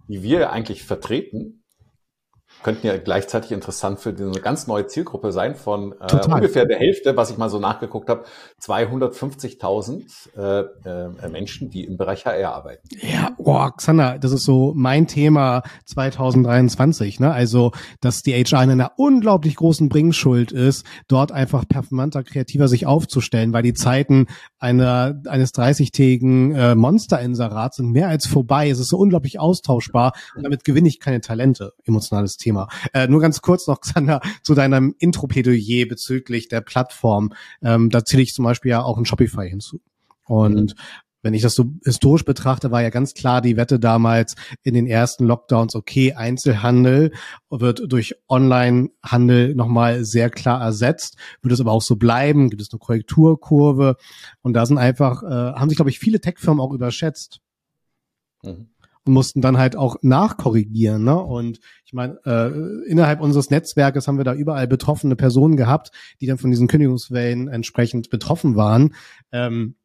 die 0.09 0.22
wir 0.22 0.52
eigentlich 0.52 0.85
vertreten, 0.85 1.60
könnten 2.62 2.87
ja 2.87 2.96
gleichzeitig 2.99 3.53
interessant 3.53 4.01
für 4.01 4.11
eine 4.11 4.33
ganz 4.40 4.66
neue 4.66 4.87
Zielgruppe 4.87 5.33
sein 5.33 5.55
von 5.55 5.94
äh, 6.01 6.27
ungefähr 6.27 6.66
der 6.66 6.79
Hälfte, 6.79 7.16
was 7.16 7.31
ich 7.31 7.38
mal 7.38 7.49
so 7.49 7.59
nachgeguckt 7.59 8.09
habe, 8.09 8.25
250.000 8.62 10.37
äh, 10.37 10.61
äh, 10.88 11.29
Menschen, 11.31 11.70
die 11.70 11.85
im 11.85 11.96
Bereich 11.96 12.27
HR 12.27 12.55
arbeiten. 12.55 12.88
Ja, 13.01 13.31
boah, 13.38 13.75
Xander, 13.75 14.18
das 14.18 14.33
ist 14.33 14.44
so 14.44 14.73
mein 14.77 15.07
Thema 15.07 15.62
2023. 15.87 17.20
Ne? 17.20 17.33
Also, 17.33 17.73
dass 18.01 18.23
die 18.23 18.33
HR 18.33 18.64
in 18.64 18.70
einer 18.70 18.92
unglaublich 18.96 19.57
großen 19.57 19.88
Bringschuld 19.88 20.53
ist, 20.53 20.85
dort 21.09 21.33
einfach 21.33 21.66
performanter, 21.66 22.23
kreativer 22.23 22.68
sich 22.68 22.87
aufzustellen, 22.87 23.53
weil 23.53 23.62
die 23.62 23.75
Zeiten 23.75 24.27
einer, 24.59 25.20
eines 25.27 25.55
30-tägigen 25.55 26.55
äh, 26.55 26.75
Monster-Inserats 26.75 27.77
sind 27.77 27.90
mehr 27.90 28.09
als 28.09 28.27
vorbei. 28.27 28.68
Es 28.68 28.79
ist 28.79 28.90
so 28.90 28.99
unglaublich 28.99 29.40
austauschbar 29.40 30.12
und 30.37 30.42
damit 30.42 30.64
gewinne 30.64 30.88
ich 30.88 31.01
keine 31.01 31.20
Talente. 31.20 31.73
Emotionales 31.85 32.37
Thema. 32.37 32.49
Äh, 32.92 33.08
nur 33.08 33.20
ganz 33.20 33.40
kurz 33.42 33.66
noch, 33.66 33.80
Xander, 33.80 34.20
zu 34.42 34.54
deinem 34.54 34.94
Intro-Plädoyer 34.98 35.86
bezüglich 35.86 36.48
der 36.48 36.60
Plattform. 36.60 37.32
Ähm, 37.62 37.90
da 37.90 38.04
zähle 38.04 38.22
ich 38.22 38.34
zum 38.34 38.44
Beispiel 38.44 38.70
ja 38.70 38.82
auch 38.82 38.98
ein 38.98 39.04
Shopify 39.04 39.48
hinzu. 39.48 39.80
Und 40.26 40.54
mhm. 40.54 40.80
wenn 41.22 41.34
ich 41.34 41.42
das 41.42 41.54
so 41.54 41.72
historisch 41.84 42.24
betrachte, 42.24 42.70
war 42.70 42.82
ja 42.82 42.90
ganz 42.90 43.14
klar 43.14 43.40
die 43.40 43.56
Wette 43.56 43.78
damals 43.80 44.36
in 44.62 44.74
den 44.74 44.86
ersten 44.86 45.24
Lockdowns, 45.24 45.74
okay, 45.74 46.12
Einzelhandel 46.14 47.12
wird 47.50 47.82
durch 47.90 48.14
Online-Handel 48.28 49.54
nochmal 49.54 50.04
sehr 50.04 50.30
klar 50.30 50.60
ersetzt. 50.62 51.16
Wird 51.42 51.52
es 51.52 51.60
aber 51.60 51.72
auch 51.72 51.82
so 51.82 51.96
bleiben? 51.96 52.50
Gibt 52.50 52.62
es 52.62 52.70
eine 52.70 52.78
Korrekturkurve? 52.78 53.96
Und 54.42 54.54
da 54.54 54.66
sind 54.66 54.78
einfach, 54.78 55.22
äh, 55.22 55.26
haben 55.26 55.68
sich, 55.68 55.76
glaube 55.76 55.90
ich, 55.90 55.98
viele 55.98 56.20
Tech-Firmen 56.20 56.60
auch 56.60 56.72
überschätzt. 56.72 57.40
Mhm 58.42 58.68
und 59.04 59.12
mussten 59.12 59.40
dann 59.40 59.58
halt 59.58 59.76
auch 59.76 59.96
nachkorrigieren. 60.02 61.04
Ne? 61.04 61.18
Und 61.18 61.60
ich 61.84 61.92
meine, 61.92 62.18
äh, 62.24 62.88
innerhalb 62.88 63.20
unseres 63.20 63.50
Netzwerkes 63.50 64.06
haben 64.06 64.18
wir 64.18 64.24
da 64.24 64.34
überall 64.34 64.68
betroffene 64.68 65.16
Personen 65.16 65.56
gehabt, 65.56 65.90
die 66.20 66.26
dann 66.26 66.38
von 66.38 66.50
diesen 66.50 66.68
Kündigungswellen 66.68 67.48
entsprechend 67.48 68.10
betroffen 68.10 68.56
waren. 68.56 68.94
Ähm, 69.32 69.76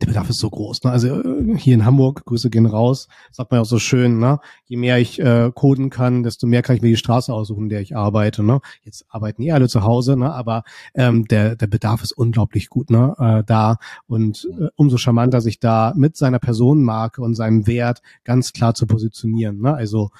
der 0.00 0.06
Bedarf 0.06 0.30
ist 0.30 0.38
so 0.38 0.48
groß. 0.48 0.84
Ne? 0.84 0.90
Also 0.90 1.20
äh, 1.20 1.56
hier 1.56 1.74
in 1.74 1.84
Hamburg, 1.84 2.24
Grüße 2.24 2.50
gehen 2.50 2.66
raus, 2.66 3.08
sagt 3.30 3.50
man 3.50 3.58
ja 3.58 3.62
auch 3.62 3.66
so 3.66 3.78
schön, 3.78 4.18
ne? 4.18 4.40
je 4.64 4.76
mehr 4.76 4.98
ich 4.98 5.20
äh, 5.20 5.50
coden 5.54 5.90
kann, 5.90 6.22
desto 6.22 6.46
mehr 6.46 6.62
kann 6.62 6.76
ich 6.76 6.82
mir 6.82 6.88
die 6.88 6.96
Straße 6.96 7.32
aussuchen, 7.32 7.64
in 7.64 7.68
der 7.68 7.80
ich 7.80 7.96
arbeite. 7.96 8.42
Ne? 8.42 8.60
Jetzt 8.82 9.04
arbeiten 9.08 9.42
eh 9.42 9.52
alle 9.52 9.68
zu 9.68 9.82
Hause, 9.82 10.16
ne? 10.16 10.32
aber 10.32 10.64
ähm, 10.94 11.26
der, 11.26 11.56
der 11.56 11.66
Bedarf 11.66 12.02
ist 12.02 12.12
unglaublich 12.12 12.68
gut 12.68 12.90
ne? 12.90 13.14
äh, 13.18 13.44
da 13.44 13.76
und 14.06 14.48
äh, 14.58 14.68
umso 14.76 14.96
charmanter 14.96 15.40
sich 15.40 15.60
da 15.60 15.92
mit 15.96 16.16
seiner 16.16 16.38
Personenmarke 16.38 17.22
und 17.22 17.34
seinem 17.34 17.66
Wert 17.66 18.02
ganz 18.24 18.52
klar 18.52 18.74
zu 18.74 18.86
positionieren. 18.86 19.60
Ne? 19.60 19.74
Also 19.74 20.10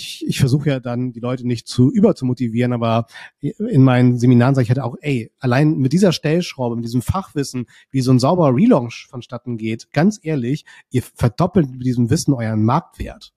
ich, 0.00 0.26
ich 0.26 0.40
versuche 0.40 0.70
ja 0.70 0.80
dann 0.80 1.12
die 1.12 1.20
Leute 1.20 1.46
nicht 1.46 1.68
zu 1.68 1.90
über 1.90 2.14
zu 2.14 2.24
motivieren, 2.24 2.72
aber 2.72 3.06
in 3.40 3.82
meinen 3.82 4.18
Seminaren 4.18 4.54
sage 4.54 4.64
ich 4.64 4.70
halt 4.70 4.80
auch, 4.80 4.96
ey, 5.00 5.30
allein 5.38 5.78
mit 5.78 5.92
dieser 5.92 6.12
Stellschraube, 6.12 6.76
mit 6.76 6.84
diesem 6.84 7.02
Fachwissen, 7.02 7.66
wie 7.90 8.00
so 8.00 8.10
ein 8.10 8.18
sauberer 8.18 8.54
Relaunch 8.54 9.06
vonstatten 9.08 9.56
geht, 9.56 9.92
ganz 9.92 10.18
ehrlich, 10.22 10.64
ihr 10.90 11.02
verdoppelt 11.02 11.70
mit 11.70 11.84
diesem 11.84 12.10
Wissen 12.10 12.34
euren 12.34 12.64
Marktwert. 12.64 13.32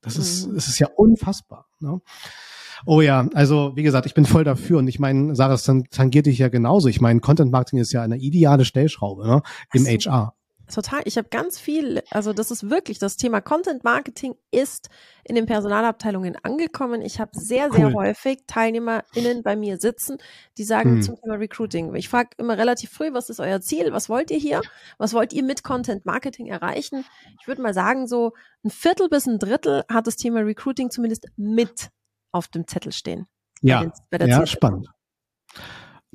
Das 0.00 0.16
ist, 0.16 0.46
mhm. 0.46 0.54
das 0.54 0.68
ist 0.68 0.78
ja 0.78 0.88
unfassbar. 0.94 1.66
Ne? 1.80 2.00
Oh 2.84 3.00
ja, 3.00 3.28
also 3.34 3.72
wie 3.74 3.82
gesagt, 3.82 4.06
ich 4.06 4.14
bin 4.14 4.26
voll 4.26 4.44
dafür 4.44 4.78
und 4.78 4.88
ich 4.88 4.98
meine, 4.98 5.34
Sarah, 5.34 5.54
es 5.54 5.64
tangiert 5.90 6.26
dich 6.26 6.38
ja 6.38 6.48
genauso. 6.48 6.88
Ich 6.88 7.00
meine, 7.00 7.20
Content 7.20 7.50
Marketing 7.50 7.80
ist 7.80 7.92
ja 7.92 8.02
eine 8.02 8.18
ideale 8.18 8.64
Stellschraube 8.64 9.26
ne? 9.26 9.42
im 9.72 9.84
so. 9.84 9.90
HR. 9.90 10.34
Total. 10.72 11.02
Ich 11.04 11.16
habe 11.16 11.28
ganz 11.28 11.58
viel, 11.58 12.02
also 12.10 12.32
das 12.32 12.50
ist 12.50 12.68
wirklich, 12.68 12.98
das 12.98 13.16
Thema 13.16 13.40
Content 13.40 13.84
Marketing 13.84 14.34
ist 14.50 14.90
in 15.22 15.36
den 15.36 15.46
Personalabteilungen 15.46 16.36
angekommen. 16.42 17.02
Ich 17.02 17.20
habe 17.20 17.30
sehr, 17.34 17.70
sehr 17.70 17.86
cool. 17.86 17.94
häufig 17.94 18.44
TeilnehmerInnen 18.46 19.42
bei 19.42 19.54
mir 19.54 19.78
sitzen, 19.78 20.18
die 20.58 20.64
sagen 20.64 20.96
hm. 20.96 21.02
zum 21.02 21.16
Thema 21.16 21.34
Recruiting. 21.34 21.94
Ich 21.94 22.08
frage 22.08 22.30
immer 22.38 22.58
relativ 22.58 22.90
früh, 22.90 23.12
was 23.12 23.30
ist 23.30 23.38
euer 23.38 23.60
Ziel? 23.60 23.92
Was 23.92 24.08
wollt 24.08 24.30
ihr 24.30 24.38
hier? 24.38 24.60
Was 24.98 25.14
wollt 25.14 25.32
ihr 25.32 25.44
mit 25.44 25.62
Content 25.62 26.04
Marketing 26.04 26.48
erreichen? 26.48 27.04
Ich 27.40 27.46
würde 27.46 27.62
mal 27.62 27.74
sagen, 27.74 28.08
so 28.08 28.32
ein 28.64 28.70
Viertel 28.70 29.08
bis 29.08 29.26
ein 29.26 29.38
Drittel 29.38 29.84
hat 29.88 30.06
das 30.06 30.16
Thema 30.16 30.40
Recruiting 30.40 30.90
zumindest 30.90 31.26
mit 31.36 31.90
auf 32.32 32.48
dem 32.48 32.66
Zettel 32.66 32.92
stehen. 32.92 33.26
Ja, 33.62 33.90
ja 34.12 34.46
spannend. 34.46 34.88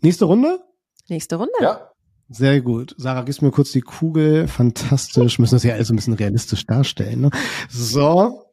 Nächste 0.01 0.25
Runde? 0.25 0.59
Nächste 1.07 1.37
Runde. 1.37 1.53
Ja. 1.61 1.90
Sehr 2.33 2.61
gut. 2.61 2.95
Sarah, 2.97 3.23
gibst 3.23 3.41
mir 3.41 3.51
kurz 3.51 3.71
die 3.73 3.81
Kugel. 3.81 4.47
Fantastisch. 4.47 5.37
Müssen 5.37 5.55
das 5.55 5.63
ja 5.63 5.73
alles 5.73 5.89
ein 5.89 5.97
bisschen 5.97 6.13
realistisch 6.13 6.65
darstellen. 6.65 7.21
Ne? 7.21 7.29
So. 7.69 8.45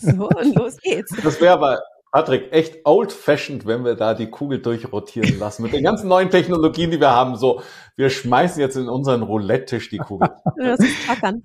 So, 0.00 0.28
und 0.28 0.54
los 0.56 0.76
geht's. 0.82 1.14
Das 1.22 1.40
wäre 1.40 1.52
aber, 1.52 1.80
Patrick, 2.12 2.52
echt 2.52 2.78
old-fashioned, 2.84 3.66
wenn 3.66 3.84
wir 3.84 3.94
da 3.94 4.14
die 4.14 4.28
Kugel 4.28 4.60
durchrotieren 4.60 5.38
lassen. 5.38 5.62
Mit 5.62 5.72
den 5.72 5.84
ganzen 5.84 6.08
neuen 6.08 6.28
Technologien, 6.28 6.90
die 6.90 6.98
wir 6.98 7.10
haben. 7.10 7.36
So, 7.36 7.62
wir 7.94 8.10
schmeißen 8.10 8.60
jetzt 8.60 8.76
in 8.76 8.88
unseren 8.88 9.22
Roulette-Tisch 9.22 9.90
die 9.90 9.98
Kugel. 9.98 10.28
Das 10.60 10.80
ist 10.80 11.06
tackern. 11.06 11.42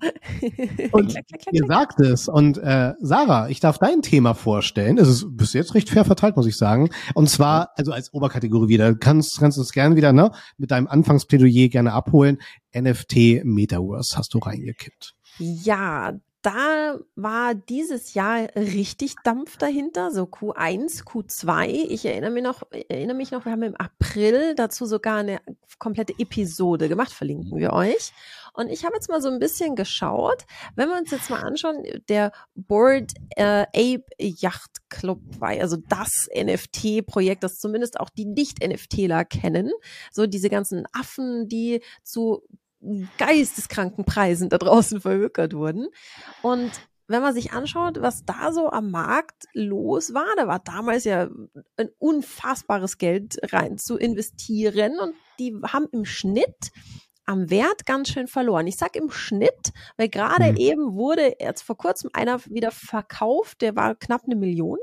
Und 0.92 1.16
ihr 1.50 1.66
sagt 1.66 2.00
es. 2.00 2.28
Und 2.28 2.58
äh, 2.58 2.92
Sarah, 3.00 3.48
ich 3.48 3.60
darf 3.60 3.78
dein 3.78 4.02
Thema 4.02 4.34
vorstellen. 4.34 4.98
Es 4.98 5.08
ist 5.08 5.36
bis 5.36 5.54
jetzt 5.54 5.74
recht 5.74 5.88
fair 5.88 6.04
verteilt, 6.04 6.36
muss 6.36 6.46
ich 6.46 6.56
sagen. 6.56 6.90
Und 7.14 7.30
zwar, 7.30 7.70
also 7.76 7.92
als 7.92 8.12
Oberkategorie 8.12 8.68
wieder. 8.68 8.94
Kannst, 8.94 9.38
kannst 9.38 9.56
du 9.56 9.62
es 9.62 9.72
gerne 9.72 9.96
wieder, 9.96 10.12
ne, 10.12 10.32
mit 10.58 10.70
deinem 10.70 10.86
Anfangsplädoyer 10.86 11.68
gerne 11.68 11.92
abholen. 11.92 12.38
NFT 12.74 13.44
Metaverse 13.44 14.18
hast 14.18 14.34
du 14.34 14.38
reingekippt. 14.38 15.14
Ja, 15.38 16.12
da 16.46 17.00
war 17.16 17.56
dieses 17.56 18.14
Jahr 18.14 18.46
richtig 18.54 19.16
Dampf 19.24 19.56
dahinter, 19.56 20.12
so 20.12 20.22
Q1, 20.22 21.02
Q2. 21.02 21.66
Ich 21.88 22.06
erinnere 22.06 22.30
mich 22.30 22.44
noch, 22.44 22.62
erinnere 22.88 23.16
mich 23.16 23.32
noch, 23.32 23.44
wir 23.44 23.50
haben 23.50 23.64
im 23.64 23.74
April 23.74 24.54
dazu 24.54 24.86
sogar 24.86 25.16
eine 25.16 25.40
komplette 25.80 26.14
Episode 26.20 26.88
gemacht, 26.88 27.10
verlinken 27.10 27.58
wir 27.58 27.72
euch. 27.72 28.12
Und 28.52 28.68
ich 28.68 28.84
habe 28.84 28.94
jetzt 28.94 29.08
mal 29.08 29.20
so 29.20 29.28
ein 29.28 29.40
bisschen 29.40 29.74
geschaut, 29.74 30.46
wenn 30.76 30.88
wir 30.88 30.96
uns 30.96 31.10
jetzt 31.10 31.30
mal 31.30 31.42
anschauen, 31.42 31.82
der 32.08 32.30
Board 32.54 33.12
äh, 33.30 33.66
Ape 33.74 34.06
Yacht 34.20 34.88
Club 34.88 35.18
war 35.40 35.48
also 35.48 35.76
das 35.88 36.28
NFT-Projekt, 36.32 37.42
das 37.42 37.58
zumindest 37.58 37.98
auch 37.98 38.08
die 38.08 38.24
Nicht-NFTler 38.24 39.24
kennen. 39.24 39.72
So 40.12 40.28
diese 40.28 40.48
ganzen 40.48 40.86
Affen, 40.92 41.48
die 41.48 41.82
zu 42.04 42.44
geisteskranken 43.18 44.04
Preisen 44.04 44.48
da 44.48 44.58
draußen 44.58 45.00
verhökert 45.00 45.54
wurden. 45.54 45.88
Und 46.42 46.72
wenn 47.08 47.22
man 47.22 47.34
sich 47.34 47.52
anschaut, 47.52 48.00
was 48.02 48.24
da 48.24 48.52
so 48.52 48.70
am 48.70 48.90
Markt 48.90 49.44
los 49.52 50.12
war, 50.12 50.26
da 50.36 50.48
war 50.48 50.58
damals 50.58 51.04
ja 51.04 51.28
ein 51.76 51.88
unfassbares 51.98 52.98
Geld 52.98 53.38
rein 53.52 53.78
zu 53.78 53.96
investieren 53.96 54.98
und 54.98 55.14
die 55.38 55.54
haben 55.64 55.86
im 55.92 56.04
Schnitt 56.04 56.72
am 57.24 57.50
Wert 57.50 57.86
ganz 57.86 58.08
schön 58.08 58.28
verloren. 58.28 58.66
Ich 58.66 58.76
sag 58.76 58.96
im 58.96 59.10
Schnitt, 59.10 59.72
weil 59.96 60.08
gerade 60.08 60.52
mhm. 60.52 60.56
eben 60.56 60.94
wurde 60.94 61.36
jetzt 61.40 61.62
vor 61.62 61.76
kurzem 61.76 62.10
einer 62.12 62.44
wieder 62.46 62.70
verkauft, 62.70 63.60
der 63.62 63.76
war 63.76 63.94
knapp 63.94 64.22
eine 64.24 64.36
Million. 64.36 64.78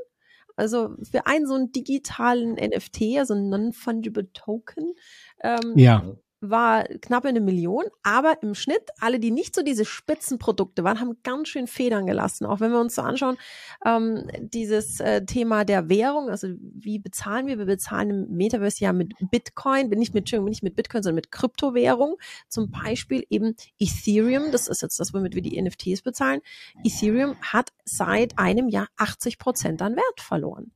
Also 0.55 0.95
für 1.09 1.25
einen 1.25 1.47
so 1.47 1.55
einen 1.55 1.71
digitalen 1.71 2.53
NFT, 2.53 3.17
also 3.17 3.33
Non-Fungible 3.33 4.31
Token, 4.33 4.93
ähm, 5.41 5.73
ja 5.75 6.15
war 6.49 6.84
knapp 6.84 7.25
eine 7.25 7.39
Million, 7.39 7.86
aber 8.03 8.41
im 8.41 8.56
Schnitt 8.56 8.89
alle, 8.99 9.19
die 9.19 9.32
nicht 9.32 9.56
so 9.56 9.63
diese 9.63 9.86
Spitzenprodukte 9.86 10.84
waren, 10.84 10.99
haben 10.99 11.17
ganz 11.23 11.47
schön 11.47 11.67
Federn 11.67 12.06
gelassen. 12.06 12.45
Auch 12.45 12.60
wenn 12.60 12.71
wir 12.71 12.79
uns 12.79 12.95
so 12.95 13.01
anschauen, 13.01 13.38
ähm, 13.86 14.27
dieses 14.39 14.99
äh, 14.99 15.25
Thema 15.25 15.65
der 15.65 15.89
Währung, 15.89 16.29
also 16.29 16.49
wie 16.60 16.99
bezahlen 16.99 17.47
wir? 17.47 17.58
Wir 17.58 17.65
bezahlen 17.65 18.10
im 18.10 18.38
Metaverse 18.38 18.84
ja 18.84 18.93
mit 18.93 19.13
Bitcoin, 19.32 19.89
nicht 19.89 20.13
mit, 20.13 20.32
nicht 20.32 20.63
mit 20.63 20.75
Bitcoin, 20.75 21.03
sondern 21.03 21.15
mit 21.15 21.32
Kryptowährung. 21.32 22.17
Zum 22.49 22.71
Beispiel 22.71 23.25
eben 23.29 23.56
Ethereum, 23.79 24.51
das 24.51 24.67
ist 24.67 24.82
jetzt 24.82 24.99
das, 24.99 25.13
womit 25.13 25.36
wir 25.36 25.41
die 25.41 25.62
NFTs 25.62 26.01
bezahlen. 26.01 26.41
Ethereum 26.84 27.36
hat 27.41 27.71
seit 27.86 28.38
einem 28.38 28.69
Jahr 28.69 28.88
80 28.97 29.39
Prozent 29.39 29.82
an 29.82 29.95
Wert 29.95 30.21
verloren. 30.21 30.71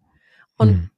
Und 0.57 0.71
mhm 0.71 0.89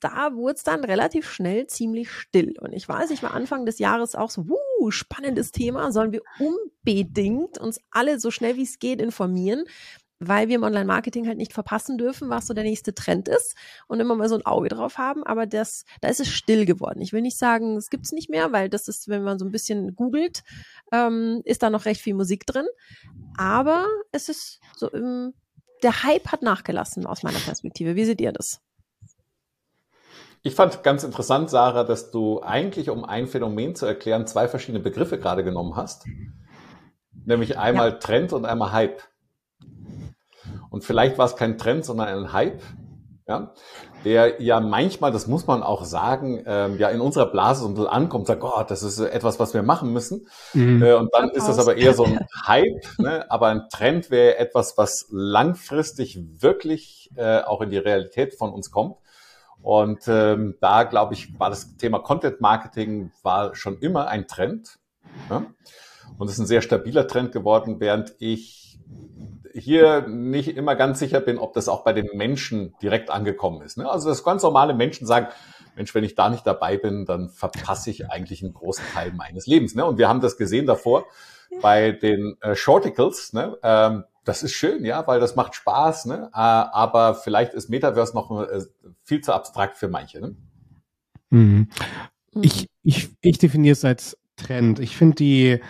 da 0.00 0.34
wurde 0.34 0.54
es 0.54 0.62
dann 0.62 0.84
relativ 0.84 1.28
schnell 1.28 1.66
ziemlich 1.66 2.10
still. 2.10 2.54
Und 2.60 2.72
ich 2.72 2.88
weiß, 2.88 3.10
ich 3.10 3.22
war 3.22 3.34
Anfang 3.34 3.66
des 3.66 3.78
Jahres 3.78 4.14
auch 4.14 4.30
so, 4.30 4.48
wuh, 4.48 4.90
spannendes 4.90 5.50
Thema, 5.50 5.90
sollen 5.92 6.12
wir 6.12 6.22
unbedingt 6.38 7.58
uns 7.58 7.80
alle 7.90 8.20
so 8.20 8.30
schnell 8.30 8.56
wie 8.56 8.62
es 8.62 8.78
geht 8.78 9.00
informieren, 9.00 9.64
weil 10.20 10.48
wir 10.48 10.54
im 10.54 10.62
Online-Marketing 10.62 11.26
halt 11.26 11.38
nicht 11.38 11.52
verpassen 11.52 11.98
dürfen, 11.98 12.30
was 12.30 12.46
so 12.46 12.54
der 12.54 12.62
nächste 12.62 12.94
Trend 12.94 13.28
ist 13.28 13.56
und 13.88 13.98
immer 13.98 14.14
mal 14.14 14.28
so 14.28 14.36
ein 14.36 14.46
Auge 14.46 14.68
drauf 14.68 14.98
haben. 14.98 15.24
Aber 15.24 15.46
das, 15.46 15.84
da 16.00 16.08
ist 16.08 16.20
es 16.20 16.28
still 16.28 16.64
geworden. 16.64 17.00
Ich 17.00 17.12
will 17.12 17.22
nicht 17.22 17.38
sagen, 17.38 17.76
es 17.76 17.90
gibt's 17.90 18.12
nicht 18.12 18.30
mehr, 18.30 18.52
weil 18.52 18.68
das 18.68 18.86
ist, 18.86 19.08
wenn 19.08 19.24
man 19.24 19.40
so 19.40 19.44
ein 19.44 19.50
bisschen 19.50 19.96
googelt, 19.96 20.44
ähm, 20.92 21.42
ist 21.44 21.64
da 21.64 21.70
noch 21.70 21.86
recht 21.86 22.00
viel 22.00 22.14
Musik 22.14 22.46
drin. 22.46 22.66
Aber 23.36 23.86
es 24.12 24.28
ist 24.28 24.60
so 24.76 24.88
im, 24.90 25.34
der 25.82 26.04
Hype 26.04 26.30
hat 26.30 26.42
nachgelassen 26.42 27.04
aus 27.04 27.24
meiner 27.24 27.40
Perspektive. 27.40 27.96
Wie 27.96 28.04
seht 28.04 28.20
ihr 28.20 28.30
das? 28.30 28.60
Ich 30.44 30.56
fand 30.56 30.82
ganz 30.82 31.04
interessant, 31.04 31.50
Sarah, 31.50 31.84
dass 31.84 32.10
du 32.10 32.42
eigentlich, 32.42 32.90
um 32.90 33.04
ein 33.04 33.28
Phänomen 33.28 33.76
zu 33.76 33.86
erklären, 33.86 34.26
zwei 34.26 34.48
verschiedene 34.48 34.82
Begriffe 34.82 35.18
gerade 35.18 35.44
genommen 35.44 35.76
hast. 35.76 36.04
Nämlich 37.24 37.58
einmal 37.58 37.90
ja. 37.90 37.96
Trend 37.96 38.32
und 38.32 38.44
einmal 38.44 38.72
Hype. 38.72 39.02
Und 40.70 40.84
vielleicht 40.84 41.16
war 41.16 41.26
es 41.26 41.36
kein 41.36 41.58
Trend, 41.58 41.84
sondern 41.84 42.08
ein 42.08 42.32
Hype. 42.32 42.60
ja, 43.28 43.52
der 44.04 44.42
ja 44.42 44.58
manchmal, 44.58 45.12
das 45.12 45.28
muss 45.28 45.46
man 45.46 45.62
auch 45.62 45.84
sagen, 45.84 46.42
ähm, 46.44 46.76
ja 46.76 46.88
in 46.88 47.00
unserer 47.00 47.26
Blase 47.26 47.62
so 47.62 47.68
ein 47.68 47.74
bisschen 47.74 47.88
ankommt, 47.88 48.26
sagt, 48.26 48.42
oh, 48.42 48.64
das 48.66 48.82
ist 48.82 48.98
etwas, 48.98 49.38
was 49.38 49.54
wir 49.54 49.62
machen 49.62 49.92
müssen. 49.92 50.26
Mhm. 50.54 50.82
Äh, 50.82 50.94
und 50.94 51.14
dann 51.14 51.30
ist 51.30 51.46
das 51.46 51.60
aber 51.60 51.76
eher 51.76 51.94
so 51.94 52.02
ein 52.02 52.18
Hype, 52.48 52.98
ne? 52.98 53.30
aber 53.30 53.46
ein 53.46 53.68
Trend 53.70 54.10
wäre 54.10 54.38
etwas, 54.38 54.76
was 54.76 55.06
langfristig 55.10 56.18
wirklich 56.40 57.10
äh, 57.14 57.42
auch 57.42 57.60
in 57.60 57.70
die 57.70 57.78
Realität 57.78 58.34
von 58.34 58.52
uns 58.52 58.72
kommt. 58.72 58.96
Und 59.62 60.08
ähm, 60.08 60.56
da, 60.60 60.82
glaube 60.82 61.14
ich, 61.14 61.38
war 61.38 61.50
das 61.50 61.76
Thema 61.76 62.00
Content 62.00 62.40
Marketing 62.40 63.12
war 63.22 63.54
schon 63.54 63.78
immer 63.78 64.08
ein 64.08 64.26
Trend. 64.26 64.78
Ja? 65.30 65.46
Und 66.18 66.26
es 66.26 66.34
ist 66.34 66.40
ein 66.40 66.46
sehr 66.46 66.62
stabiler 66.62 67.06
Trend 67.06 67.32
geworden, 67.32 67.78
während 67.78 68.14
ich 68.18 68.80
hier 69.54 70.06
nicht 70.08 70.56
immer 70.56 70.74
ganz 70.76 70.98
sicher 70.98 71.20
bin, 71.20 71.38
ob 71.38 71.52
das 71.52 71.68
auch 71.68 71.84
bei 71.84 71.92
den 71.92 72.08
Menschen 72.14 72.74
direkt 72.82 73.10
angekommen 73.10 73.62
ist. 73.62 73.76
Ne? 73.76 73.88
Also 73.88 74.08
dass 74.08 74.24
ganz 74.24 74.42
normale 74.42 74.74
Menschen 74.74 75.06
sagen, 75.06 75.28
Mensch, 75.76 75.94
wenn 75.94 76.04
ich 76.04 76.14
da 76.14 76.28
nicht 76.28 76.46
dabei 76.46 76.76
bin, 76.76 77.06
dann 77.06 77.30
verpasse 77.30 77.90
ich 77.90 78.10
eigentlich 78.10 78.42
einen 78.42 78.52
großen 78.52 78.84
Teil 78.92 79.12
meines 79.12 79.46
Lebens. 79.46 79.74
Ne? 79.74 79.84
Und 79.84 79.98
wir 79.98 80.08
haben 80.08 80.20
das 80.20 80.36
gesehen 80.36 80.66
davor 80.66 81.04
bei 81.60 81.92
den 81.92 82.36
äh, 82.40 82.54
Shorticles. 82.54 83.32
Ne? 83.32 83.58
Ähm, 83.62 84.04
das 84.24 84.42
ist 84.42 84.52
schön, 84.52 84.84
ja, 84.84 85.06
weil 85.06 85.20
das 85.20 85.36
macht 85.36 85.54
Spaß, 85.54 86.06
ne? 86.06 86.30
Äh, 86.32 86.38
aber 86.38 87.14
vielleicht 87.14 87.54
ist 87.54 87.70
Metaverse 87.70 88.14
noch 88.14 88.30
äh, 88.42 88.62
viel 89.02 89.20
zu 89.20 89.32
abstrakt 89.32 89.76
für 89.76 89.88
manche. 89.88 90.20
Ne? 90.20 90.36
Mhm. 91.30 91.68
Ich, 92.40 92.68
ich, 92.82 93.10
ich 93.20 93.38
definiere 93.38 93.72
es 93.72 93.84
als 93.84 94.16
Trend. 94.36 94.78
Ich 94.78 94.96
finde 94.96 95.16
die, 95.16 95.60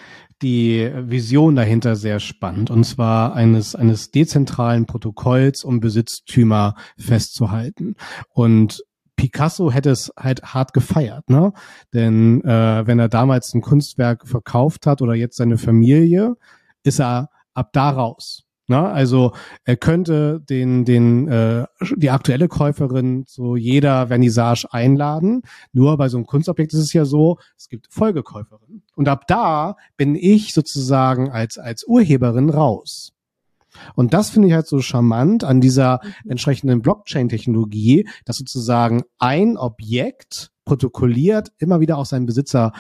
die 0.43 0.91
Vision 0.95 1.57
dahinter 1.57 1.97
sehr 1.97 2.21
spannend, 2.21 2.71
und 2.71 2.85
zwar 2.85 3.35
eines, 3.35 3.75
eines 3.75 4.11
dezentralen 4.11 4.87
Protokolls, 4.87 5.65
um 5.65 5.81
Besitztümer 5.81 6.75
festzuhalten. 6.99 7.97
Und 8.29 8.85
Picasso 9.17 9.71
hätte 9.71 9.91
es 9.91 10.13
halt 10.19 10.43
hart 10.43 10.73
gefeiert, 10.73 11.31
ne? 11.31 11.53
Denn 11.95 12.43
äh, 12.45 12.87
wenn 12.87 12.99
er 12.99 13.09
damals 13.09 13.55
ein 13.55 13.61
Kunstwerk 13.61 14.27
verkauft 14.27 14.87
hat 14.87 15.01
oder 15.01 15.15
jetzt 15.15 15.37
seine 15.37 15.59
Familie, 15.59 16.35
ist 16.83 17.01
er 17.01 17.29
ab 17.55 17.73
da 17.73 17.91
raus. 17.91 18.45
Ne? 18.69 18.79
Also 18.79 19.33
er 19.65 19.77
könnte 19.77 20.41
den, 20.41 20.85
den, 20.85 21.29
äh, 21.29 21.67
die 21.97 22.11
aktuelle 22.11 22.49
Käuferin 22.49 23.27
zu 23.27 23.57
jeder 23.57 24.07
Vernissage 24.07 24.67
einladen. 24.71 25.43
Nur 25.73 25.97
bei 25.99 26.09
so 26.09 26.17
einem 26.17 26.27
Kunstobjekt 26.27 26.73
ist 26.73 26.81
es 26.81 26.93
ja 26.93 27.05
so, 27.05 27.39
es 27.57 27.69
gibt 27.69 27.89
Folgekäuferinnen. 27.91 28.83
Und 28.95 29.09
ab 29.09 29.27
da 29.27 29.77
bin 29.97 30.15
ich 30.15 30.55
sozusagen 30.55 31.31
als, 31.31 31.59
als 31.59 31.85
Urheberin 31.85 32.51
raus. 32.51 33.13
Und 33.95 34.15
das 34.15 34.31
finde 34.31 34.49
ich 34.49 34.55
halt 34.55 34.67
so 34.67 34.81
charmant 34.81 35.45
an 35.45 35.61
dieser 35.61 36.01
mhm. 36.25 36.31
entsprechenden 36.31 36.83
Blockchain-Technologie, 36.83 38.09
dass 38.25 38.37
sozusagen 38.37 39.03
ein 39.19 39.57
Objekt 39.57 40.51
protokolliert 40.65 41.53
immer 41.59 41.81
wieder 41.81 41.99
auch 41.99 42.07
seinen 42.07 42.27
Besitzer 42.27 42.73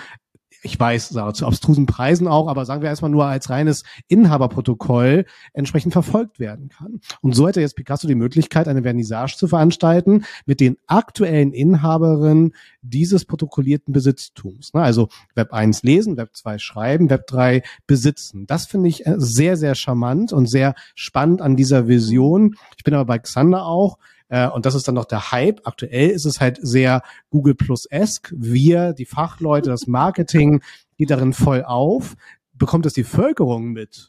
ich 0.62 0.79
weiß, 0.79 1.09
zu 1.09 1.46
abstrusen 1.46 1.87
Preisen 1.87 2.29
auch, 2.29 2.48
aber 2.48 2.64
sagen 2.64 2.83
wir 2.83 2.88
erstmal 2.88 3.11
nur 3.11 3.27
als 3.27 3.51
reines 3.51 3.83
Inhaberprotokoll 4.09 5.27
entsprechend 5.53 5.92
verfolgt 5.92 6.38
werden 6.38 6.68
kann. 6.68 7.01
Und 7.20 7.35
so 7.35 7.48
hätte 7.48 7.61
jetzt 7.61 7.77
Picasso 7.77 8.07
die 8.07 8.14
Möglichkeit, 8.14 8.68
eine 8.68 8.83
Vernissage 8.83 9.37
zu 9.37 9.48
veranstalten 9.48 10.25
mit 10.46 10.61
den 10.61 10.77
aktuellen 10.87 11.53
Inhaberinnen 11.53 12.55
dieses 12.81 13.25
protokollierten 13.25 13.92
Besitztums. 13.92 14.72
Ne? 14.72 14.83
Also 14.83 15.09
Web 15.35 15.53
1 15.53 15.83
lesen, 15.83 16.16
Web 16.16 16.31
2 16.37 16.59
schreiben, 16.59 17.11
Web 17.11 17.27
3 17.27 17.62
besitzen. 17.87 18.46
Das 18.46 18.66
finde 18.66 18.88
ich 18.88 19.05
äh, 19.05 19.14
sehr, 19.16 19.57
sehr 19.57 19.75
charmant 19.75 20.33
und 20.33 20.46
sehr 20.46 20.75
spannend 20.94 21.42
an 21.42 21.57
dieser 21.57 21.88
Vision. 21.88 22.57
Ich 22.77 22.85
bin 22.85 22.94
aber 22.94 23.07
bei 23.07 23.18
Xander 23.18 23.66
auch, 23.66 23.98
äh, 24.32 24.48
und 24.48 24.64
das 24.64 24.74
ist 24.74 24.88
dann 24.88 24.94
noch 24.94 25.04
der 25.04 25.30
Hype. 25.30 25.60
Aktuell 25.64 26.08
ist 26.08 26.24
es 26.24 26.40
halt 26.40 26.58
sehr 26.62 27.02
Google 27.28 27.54
Plus-esque. 27.54 28.32
Wir, 28.34 28.94
die 28.94 29.04
Fachleute, 29.04 29.68
das 29.68 29.86
Marketing, 29.86 30.62
geht 30.96 31.10
darin 31.10 31.34
voll 31.34 31.62
auf. 31.64 32.16
Bekommt 32.54 32.86
es 32.86 32.94
die 32.94 33.02
Bevölkerung 33.02 33.72
mit? 33.72 34.08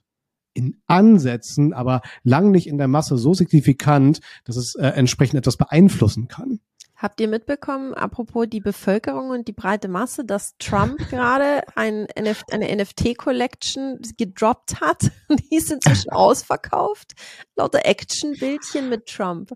in 0.55 0.79
Ansätzen, 0.85 1.73
aber 1.73 2.01
lang 2.21 2.51
nicht 2.51 2.67
in 2.67 2.77
der 2.77 2.87
Masse 2.87 3.17
so 3.17 3.33
signifikant, 3.33 4.19
dass 4.43 4.55
es 4.55 4.75
äh, 4.75 4.85
entsprechend 4.89 5.39
etwas 5.39 5.57
beeinflussen 5.57 6.27
kann. 6.27 6.59
Habt 7.03 7.19
ihr 7.19 7.27
mitbekommen, 7.27 7.93
apropos 7.93 8.47
die 8.47 8.61
Bevölkerung 8.61 9.31
und 9.31 9.49
die 9.49 9.51
breite 9.51 9.89
Masse, 9.89 10.23
dass 10.23 10.55
Trump 10.57 10.97
gerade 11.09 11.63
ein 11.75 12.05
NF 12.15 12.43
eine 12.49 12.73
NFT-Collection 12.73 13.99
gedroppt 14.17 14.79
hat? 14.79 15.11
Die 15.29 15.57
ist 15.57 15.69
inzwischen 15.69 16.11
ausverkauft. 16.11 17.11
Lauter 17.57 17.85
Action-Bildchen 17.85 18.87
mit 18.87 19.07
Trump. 19.07 19.51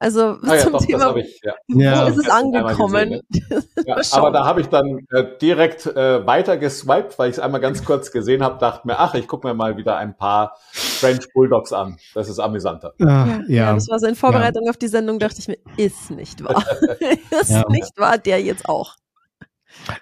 Also 0.00 0.38
ah, 0.42 0.54
ja, 0.54 0.58
zum 0.58 0.72
doch, 0.72 0.84
Thema, 0.84 1.16
ich, 1.16 1.40
ja. 1.42 1.54
wo 1.66 1.80
ja. 1.80 2.06
ist 2.06 2.18
es 2.18 2.28
angekommen? 2.28 3.20
ja, 3.84 3.96
aber 4.12 4.30
da 4.30 4.44
habe 4.44 4.60
ich 4.60 4.68
dann 4.68 5.06
äh, 5.10 5.24
direkt 5.42 5.86
äh, 5.86 6.24
weiter 6.24 6.56
geswiped, 6.56 7.18
weil 7.18 7.30
ich 7.30 7.36
es 7.36 7.40
einmal 7.40 7.60
ganz 7.60 7.84
kurz 7.84 8.12
gesehen 8.12 8.44
habe, 8.44 8.58
dachte 8.58 8.86
mir, 8.86 9.00
ach, 9.00 9.14
ich 9.14 9.26
gucke 9.26 9.48
mir 9.48 9.54
mal 9.54 9.76
wieder 9.76 9.96
ein 9.96 10.16
paar 10.16 10.56
French 10.70 11.26
Bulldogs 11.34 11.72
an. 11.72 11.98
Das 12.14 12.28
ist 12.28 12.38
amüsanter. 12.38 12.94
Ja, 12.98 13.40
ja. 13.48 13.74
das 13.74 13.88
war 13.88 13.98
so 13.98 14.06
in 14.06 14.14
Vorbereitung 14.14 14.68
auf 14.68 14.76
die 14.76 14.86
Sendung, 14.86 15.18
dachte 15.18 15.40
ich 15.40 15.48
mir, 15.48 15.58
ist 15.76 16.12
nicht 16.12 16.44
wahr. 16.44 16.64
ist 17.40 17.68
nicht 17.68 17.98
wahr, 17.98 18.18
der 18.18 18.40
jetzt 18.40 18.68
auch. 18.68 18.94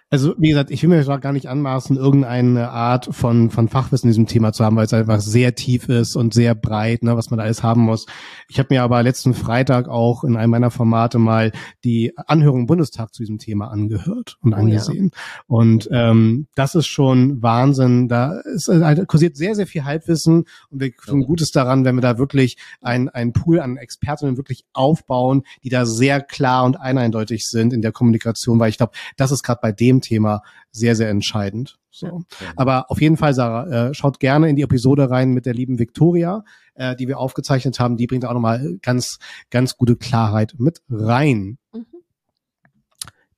Also 0.09 0.35
wie 0.39 0.51
gesagt, 0.51 0.71
ich 0.71 0.83
will 0.83 0.89
mir 0.89 1.05
gar 1.19 1.33
nicht 1.33 1.49
anmaßen, 1.49 1.97
irgendeine 1.97 2.71
Art 2.71 3.09
von, 3.11 3.51
von 3.51 3.69
Fachwissen 3.69 4.07
in 4.07 4.11
diesem 4.11 4.27
Thema 4.29 4.53
zu 4.53 4.65
haben, 4.65 4.77
weil 4.77 4.85
es 4.85 4.95
einfach 4.95 5.21
sehr 5.21 5.57
tief 5.57 5.89
ist 5.89 6.15
und 6.15 6.33
sehr 6.33 6.55
breit, 6.55 7.03
ne, 7.03 7.17
was 7.17 7.31
man 7.31 7.39
da 7.39 7.45
alles 7.45 7.65
haben 7.65 7.81
muss. 7.81 8.07
Ich 8.49 8.61
habe 8.61 8.69
mir 8.71 8.85
aber 8.85 9.03
letzten 9.03 9.35
Freitag 9.35 9.89
auch 9.89 10.23
in 10.23 10.37
einem 10.37 10.53
meiner 10.53 10.71
Formate 10.71 11.19
mal 11.19 11.51
die 11.83 12.13
Anhörung 12.17 12.61
im 12.61 12.67
Bundestag 12.67 13.13
zu 13.13 13.25
diesem 13.25 13.39
Thema 13.39 13.73
angehört 13.73 14.39
und 14.43 14.55
oh, 14.55 14.57
angesehen. 14.57 15.11
Ja. 15.13 15.21
Und 15.49 15.89
ähm, 15.91 16.47
das 16.55 16.77
ist 16.77 16.87
schon 16.87 17.43
Wahnsinn. 17.43 18.07
Da 18.07 18.39
ist 18.55 18.69
halt, 18.69 19.09
kursiert 19.09 19.37
sehr, 19.37 19.57
sehr 19.57 19.67
viel 19.67 19.85
Halbwissen 19.85 20.45
und 20.71 20.81
wir 20.81 20.95
tun 20.95 21.23
Gutes 21.23 21.51
daran, 21.51 21.85
wenn 21.85 21.97
wir 21.97 22.03
da 22.03 22.17
wirklich 22.17 22.59
ein, 22.81 23.09
ein 23.09 23.33
Pool 23.33 23.59
an 23.59 23.77
Expertinnen 23.77 24.37
wirklich 24.37 24.65
aufbauen, 24.73 25.43
die 25.65 25.69
da 25.69 25.85
sehr 25.85 26.21
klar 26.21 26.65
und 26.65 26.77
eindeutig 26.77 27.45
sind 27.45 27.73
in 27.73 27.83
der 27.83 27.91
Kommunikation, 27.91 28.61
weil 28.61 28.71
ich 28.71 28.77
glaube, 28.77 28.93
das 29.17 29.33
ist 29.33 29.43
gerade 29.43 29.59
bei 29.61 29.73
dem 29.73 29.96
Thema 30.01 30.43
sehr, 30.71 30.97
sehr 30.97 31.09
entscheidend. 31.11 31.79
So. 31.91 32.23
Aber 32.57 32.91
auf 32.91 33.01
jeden 33.01 33.17
Fall, 33.17 33.33
Sarah, 33.33 33.89
äh, 33.89 33.95
schaut 33.95 34.21
gerne 34.21 34.51
in 34.51 34.57
die 34.57 34.63
Episode 34.63 35.09
rein 35.11 35.33
mit 35.33 35.47
der 35.47 35.55
lieben 35.55 35.79
Victoria, 35.79 36.45
äh, 36.75 36.95
die 36.95 37.09
wir 37.09 37.19
aufgezeichnet 37.19 37.81
haben. 37.81 37.97
Die 37.97 38.07
bringt 38.07 38.27
auch 38.27 38.35
nochmal 38.35 38.79
ganz, 38.83 39.19
ganz 39.51 39.77
gute 39.77 39.97
Klarheit 39.97 40.55
mit 40.59 40.83
rein. 40.91 41.59
Mhm. 41.73 41.87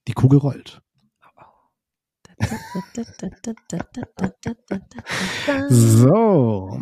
Die 0.09 0.13
Kugel 0.13 0.39
rollt. 0.41 0.83
so. 5.69 6.79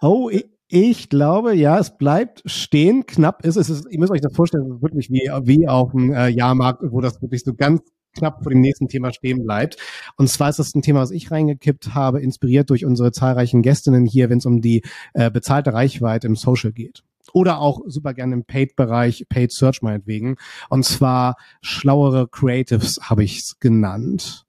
Oh, 0.00 0.30
ich, 0.30 0.46
ich 0.68 1.08
glaube, 1.08 1.54
ja, 1.54 1.78
es 1.78 1.96
bleibt 1.96 2.42
stehen. 2.46 3.06
Knapp 3.06 3.44
ist 3.44 3.56
es. 3.56 3.70
Ist, 3.70 3.86
ihr 3.90 3.98
müsst 3.98 4.12
euch 4.12 4.20
das 4.20 4.34
vorstellen, 4.34 4.82
wirklich 4.82 5.10
wie, 5.10 5.30
wie 5.42 5.68
auf 5.68 5.92
dem 5.92 6.12
äh, 6.12 6.28
Jahrmarkt, 6.28 6.82
wo 6.90 7.00
das 7.00 7.20
wirklich 7.22 7.44
so 7.44 7.54
ganz 7.54 7.82
knapp 8.14 8.42
vor 8.42 8.50
dem 8.50 8.60
nächsten 8.60 8.88
Thema 8.88 9.12
stehen 9.12 9.44
bleibt. 9.44 9.76
Und 10.16 10.28
zwar 10.28 10.50
ist 10.50 10.58
das 10.58 10.74
ein 10.74 10.82
Thema, 10.82 11.00
was 11.00 11.10
ich 11.10 11.30
reingekippt 11.30 11.94
habe, 11.94 12.20
inspiriert 12.20 12.70
durch 12.70 12.84
unsere 12.84 13.12
zahlreichen 13.12 13.62
Gästinnen 13.62 14.06
hier, 14.06 14.30
wenn 14.30 14.38
es 14.38 14.46
um 14.46 14.60
die 14.60 14.82
äh, 15.12 15.30
bezahlte 15.30 15.72
Reichweite 15.72 16.26
im 16.26 16.36
Social 16.36 16.72
geht. 16.72 17.02
Oder 17.32 17.58
auch 17.58 17.80
super 17.86 18.14
gerne 18.14 18.34
im 18.34 18.44
Paid-Bereich, 18.44 19.26
Paid 19.28 19.52
Search 19.52 19.82
meinetwegen. 19.82 20.36
Und 20.68 20.84
zwar 20.84 21.36
schlauere 21.62 22.28
Creatives 22.28 23.00
habe 23.02 23.24
ich 23.24 23.38
es 23.38 23.58
genannt. 23.58 24.44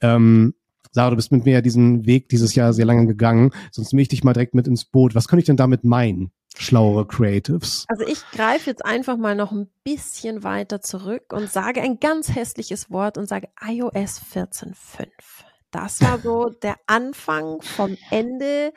Ähm, 0.00 0.54
Sarah, 0.92 1.10
du 1.10 1.16
bist 1.16 1.32
mit 1.32 1.44
mir 1.44 1.54
ja 1.54 1.60
diesen 1.62 2.06
Weg 2.06 2.28
dieses 2.28 2.54
Jahr 2.54 2.72
sehr 2.72 2.84
lange 2.84 3.06
gegangen. 3.06 3.50
Sonst 3.70 3.92
nehme 3.92 4.02
ich 4.02 4.08
dich 4.08 4.24
mal 4.24 4.34
direkt 4.34 4.54
mit 4.54 4.68
ins 4.68 4.84
Boot. 4.84 5.14
Was 5.14 5.26
könnte 5.26 5.40
ich 5.40 5.46
denn 5.46 5.56
damit 5.56 5.84
meinen? 5.84 6.30
schlauere 6.58 7.06
Creatives. 7.06 7.86
Also 7.88 8.06
ich 8.06 8.22
greife 8.30 8.68
jetzt 8.70 8.84
einfach 8.84 9.16
mal 9.16 9.34
noch 9.34 9.52
ein 9.52 9.70
bisschen 9.84 10.44
weiter 10.44 10.80
zurück 10.80 11.32
und 11.32 11.50
sage 11.50 11.80
ein 11.80 11.98
ganz 11.98 12.34
hässliches 12.34 12.90
Wort 12.90 13.18
und 13.18 13.26
sage 13.26 13.48
iOS 13.66 14.20
14.5. 14.34 15.08
Das 15.70 16.00
war 16.02 16.18
so 16.18 16.50
der 16.62 16.76
Anfang 16.86 17.62
vom 17.62 17.96
Ende 18.10 18.72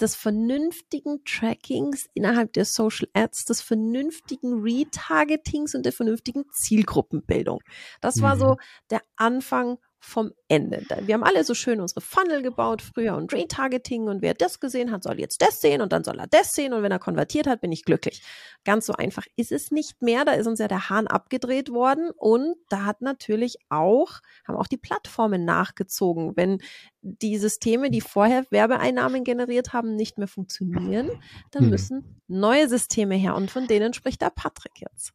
des 0.00 0.16
vernünftigen 0.16 1.22
Trackings 1.24 2.08
innerhalb 2.14 2.54
der 2.54 2.64
Social 2.64 3.06
Ads, 3.12 3.44
des 3.44 3.60
vernünftigen 3.60 4.62
Retargetings 4.62 5.74
und 5.74 5.84
der 5.84 5.92
vernünftigen 5.92 6.44
Zielgruppenbildung. 6.52 7.60
Das 8.00 8.22
war 8.22 8.38
so 8.38 8.52
mhm. 8.52 8.56
der 8.90 9.02
Anfang 9.16 9.78
vom 10.00 10.32
Ende. 10.48 10.82
Wir 11.02 11.14
haben 11.14 11.22
alle 11.22 11.44
so 11.44 11.54
schön 11.54 11.80
unsere 11.80 12.00
Funnel 12.00 12.42
gebaut 12.42 12.80
früher 12.82 13.14
und 13.14 13.32
Retargeting 13.32 14.08
und 14.08 14.22
wer 14.22 14.34
das 14.34 14.58
gesehen 14.58 14.90
hat, 14.90 15.02
soll 15.02 15.20
jetzt 15.20 15.42
das 15.42 15.60
sehen 15.60 15.82
und 15.82 15.92
dann 15.92 16.04
soll 16.04 16.18
er 16.18 16.26
das 16.26 16.54
sehen 16.54 16.72
und 16.72 16.82
wenn 16.82 16.90
er 16.90 16.98
konvertiert 16.98 17.46
hat, 17.46 17.60
bin 17.60 17.70
ich 17.70 17.84
glücklich. 17.84 18.22
Ganz 18.64 18.86
so 18.86 18.94
einfach 18.94 19.26
ist 19.36 19.52
es 19.52 19.70
nicht 19.70 20.00
mehr. 20.00 20.24
Da 20.24 20.32
ist 20.32 20.46
uns 20.46 20.58
ja 20.58 20.68
der 20.68 20.88
Hahn 20.88 21.06
abgedreht 21.06 21.70
worden 21.70 22.10
und 22.16 22.56
da 22.70 22.86
hat 22.86 23.02
natürlich 23.02 23.58
auch, 23.68 24.20
haben 24.48 24.56
auch 24.56 24.66
die 24.66 24.78
Plattformen 24.78 25.44
nachgezogen. 25.44 26.34
Wenn 26.34 26.58
die 27.02 27.36
Systeme, 27.38 27.90
die 27.90 28.00
vorher 28.00 28.46
Werbeeinnahmen 28.50 29.22
generiert 29.22 29.72
haben, 29.74 29.96
nicht 29.96 30.18
mehr 30.18 30.28
funktionieren, 30.28 31.10
dann 31.50 31.64
hm. 31.64 31.70
müssen 31.70 32.22
neue 32.26 32.68
Systeme 32.68 33.16
her 33.16 33.34
und 33.34 33.50
von 33.50 33.66
denen 33.66 33.92
spricht 33.92 34.22
der 34.22 34.30
Patrick 34.30 34.80
jetzt. 34.80 35.12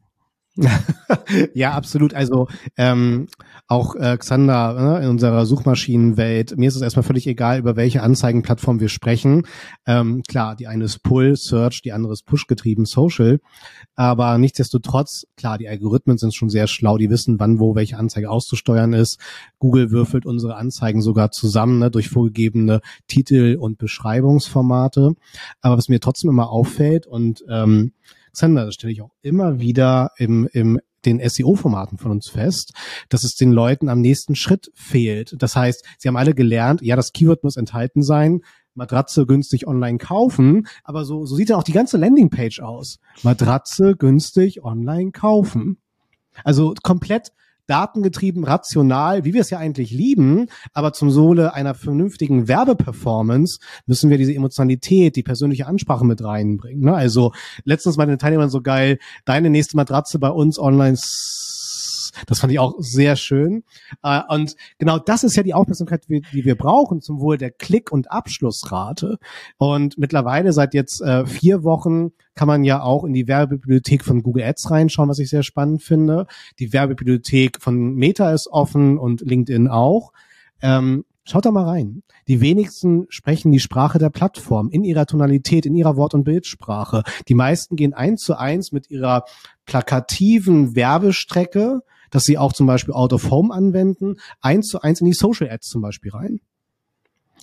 Ja, 1.53 1.71
absolut. 1.73 2.13
Also 2.13 2.47
ähm, 2.77 3.27
auch 3.67 3.95
äh, 3.95 4.17
Xander 4.17 4.73
ne, 4.73 5.03
in 5.03 5.09
unserer 5.09 5.45
Suchmaschinenwelt, 5.45 6.57
mir 6.57 6.69
ist 6.69 6.75
es 6.75 6.81
erstmal 6.81 7.03
völlig 7.03 7.27
egal, 7.27 7.59
über 7.59 7.75
welche 7.75 8.01
Anzeigenplattform 8.01 8.79
wir 8.79 8.87
sprechen. 8.87 9.43
Ähm, 9.85 10.23
klar, 10.27 10.55
die 10.55 10.67
eine 10.67 10.85
ist 10.85 11.03
Pull, 11.03 11.35
Search, 11.35 11.81
die 11.81 11.91
andere 11.91 12.13
ist 12.13 12.25
Push-getrieben, 12.25 12.85
Social. 12.85 13.39
Aber 13.95 14.37
nichtsdestotrotz, 14.37 15.25
klar, 15.35 15.57
die 15.57 15.67
Algorithmen 15.67 16.17
sind 16.17 16.33
schon 16.33 16.49
sehr 16.49 16.67
schlau, 16.67 16.97
die 16.97 17.09
wissen, 17.09 17.39
wann 17.39 17.59
wo 17.59 17.75
welche 17.75 17.97
Anzeige 17.97 18.29
auszusteuern 18.29 18.93
ist. 18.93 19.19
Google 19.59 19.91
würfelt 19.91 20.25
unsere 20.25 20.55
Anzeigen 20.55 21.01
sogar 21.01 21.31
zusammen 21.31 21.79
ne, 21.79 21.91
durch 21.91 22.07
vorgegebene 22.07 22.79
Titel 23.07 23.57
und 23.59 23.77
Beschreibungsformate. 23.77 25.15
Aber 25.61 25.77
was 25.77 25.89
mir 25.89 25.99
trotzdem 25.99 26.29
immer 26.29 26.49
auffällt 26.49 27.07
und 27.07 27.43
ähm, 27.49 27.91
Xander, 28.35 28.65
das 28.65 28.75
stelle 28.75 28.93
ich 28.93 29.01
auch 29.01 29.13
immer 29.21 29.59
wieder 29.59 30.11
im, 30.17 30.47
im 30.51 30.79
den 31.05 31.21
SEO-Formaten 31.27 31.97
von 31.97 32.11
uns 32.11 32.29
fest, 32.29 32.73
dass 33.09 33.23
es 33.23 33.35
den 33.35 33.51
Leuten 33.51 33.89
am 33.89 34.01
nächsten 34.01 34.35
Schritt 34.35 34.71
fehlt. 34.73 35.35
Das 35.37 35.55
heißt, 35.55 35.85
sie 35.97 36.07
haben 36.07 36.17
alle 36.17 36.33
gelernt, 36.33 36.81
ja, 36.81 36.95
das 36.95 37.13
Keyword 37.13 37.43
muss 37.43 37.57
enthalten 37.57 38.01
sein, 38.01 38.41
Matratze 38.73 39.25
günstig 39.25 39.67
online 39.67 39.97
kaufen, 39.97 40.67
aber 40.83 41.05
so, 41.05 41.25
so 41.25 41.35
sieht 41.35 41.49
ja 41.49 41.57
auch 41.57 41.63
die 41.63 41.71
ganze 41.71 41.97
Landingpage 41.97 42.59
aus. 42.59 42.99
Matratze 43.23 43.95
günstig 43.95 44.63
online 44.63 45.11
kaufen. 45.11 45.77
Also 46.43 46.73
komplett 46.83 47.31
datengetrieben, 47.67 48.43
rational, 48.43 49.25
wie 49.25 49.33
wir 49.33 49.41
es 49.41 49.49
ja 49.49 49.57
eigentlich 49.57 49.91
lieben, 49.91 50.47
aber 50.73 50.93
zum 50.93 51.09
Sohle 51.09 51.53
einer 51.53 51.73
vernünftigen 51.73 52.47
Werbeperformance 52.47 53.59
müssen 53.85 54.09
wir 54.09 54.17
diese 54.17 54.33
Emotionalität, 54.33 55.15
die 55.15 55.23
persönliche 55.23 55.67
Ansprache 55.67 56.05
mit 56.05 56.23
reinbringen. 56.23 56.83
Ne? 56.83 56.93
Also 56.93 57.31
letztens 57.63 57.97
bei 57.97 58.05
den 58.05 58.19
Teilnehmern 58.19 58.49
so 58.49 58.61
geil, 58.61 58.99
deine 59.25 59.49
nächste 59.49 59.75
Matratze 59.75 60.19
bei 60.19 60.29
uns 60.29 60.59
online 60.59 60.97
das 62.27 62.39
fand 62.39 62.51
ich 62.51 62.59
auch 62.59 62.73
sehr 62.79 63.15
schön. 63.15 63.63
Äh, 64.03 64.21
und 64.29 64.55
genau 64.77 64.99
das 64.99 65.23
ist 65.23 65.35
ja 65.35 65.43
die 65.43 65.53
Aufmerksamkeit, 65.53 66.07
die 66.09 66.23
wir 66.45 66.55
brauchen 66.55 67.01
zum 67.01 67.19
Wohl 67.19 67.37
der 67.37 67.51
Klick- 67.51 67.91
und 67.91 68.11
Abschlussrate. 68.11 69.17
Und 69.57 69.97
mittlerweile 69.97 70.53
seit 70.53 70.73
jetzt 70.73 71.01
äh, 71.01 71.25
vier 71.25 71.63
Wochen 71.63 72.11
kann 72.33 72.47
man 72.47 72.63
ja 72.63 72.81
auch 72.81 73.03
in 73.03 73.13
die 73.13 73.27
Werbebibliothek 73.27 74.03
von 74.03 74.23
Google 74.23 74.43
Ads 74.43 74.71
reinschauen, 74.71 75.09
was 75.09 75.19
ich 75.19 75.29
sehr 75.29 75.43
spannend 75.43 75.83
finde. 75.83 76.27
Die 76.59 76.73
Werbebibliothek 76.73 77.61
von 77.61 77.95
Meta 77.95 78.31
ist 78.31 78.47
offen 78.47 78.97
und 78.97 79.21
LinkedIn 79.21 79.67
auch. 79.67 80.11
Ähm, 80.61 81.05
Schaut 81.27 81.47
da 81.47 81.51
mal 81.51 81.65
rein. 81.65 82.03
Die 82.27 82.39
wenigsten 82.39 83.07
sprechen 83.09 83.51
die 83.51 83.59
Sprache 83.59 83.97
der 83.97 84.11
Plattform 84.11 84.69
in 84.69 84.83
ihrer 84.83 85.07
Tonalität, 85.07 85.65
in 85.65 85.75
ihrer 85.75 85.97
Wort- 85.97 86.13
und 86.13 86.23
Bildsprache. 86.23 87.01
Die 87.27 87.33
meisten 87.33 87.75
gehen 87.75 87.95
eins 87.95 88.21
zu 88.21 88.37
eins 88.37 88.71
mit 88.71 88.91
ihrer 88.91 89.25
plakativen 89.65 90.75
Werbestrecke 90.75 91.81
dass 92.11 92.25
sie 92.25 92.37
auch 92.37 92.53
zum 92.53 92.67
Beispiel 92.67 92.93
Out 92.93 93.13
of 93.13 93.29
Home 93.31 93.53
anwenden, 93.53 94.15
eins 94.41 94.67
zu 94.67 94.81
eins 94.81 95.01
in 95.01 95.07
die 95.07 95.13
Social 95.13 95.49
Ads 95.49 95.67
zum 95.67 95.81
Beispiel 95.81 96.11
rein. 96.11 96.39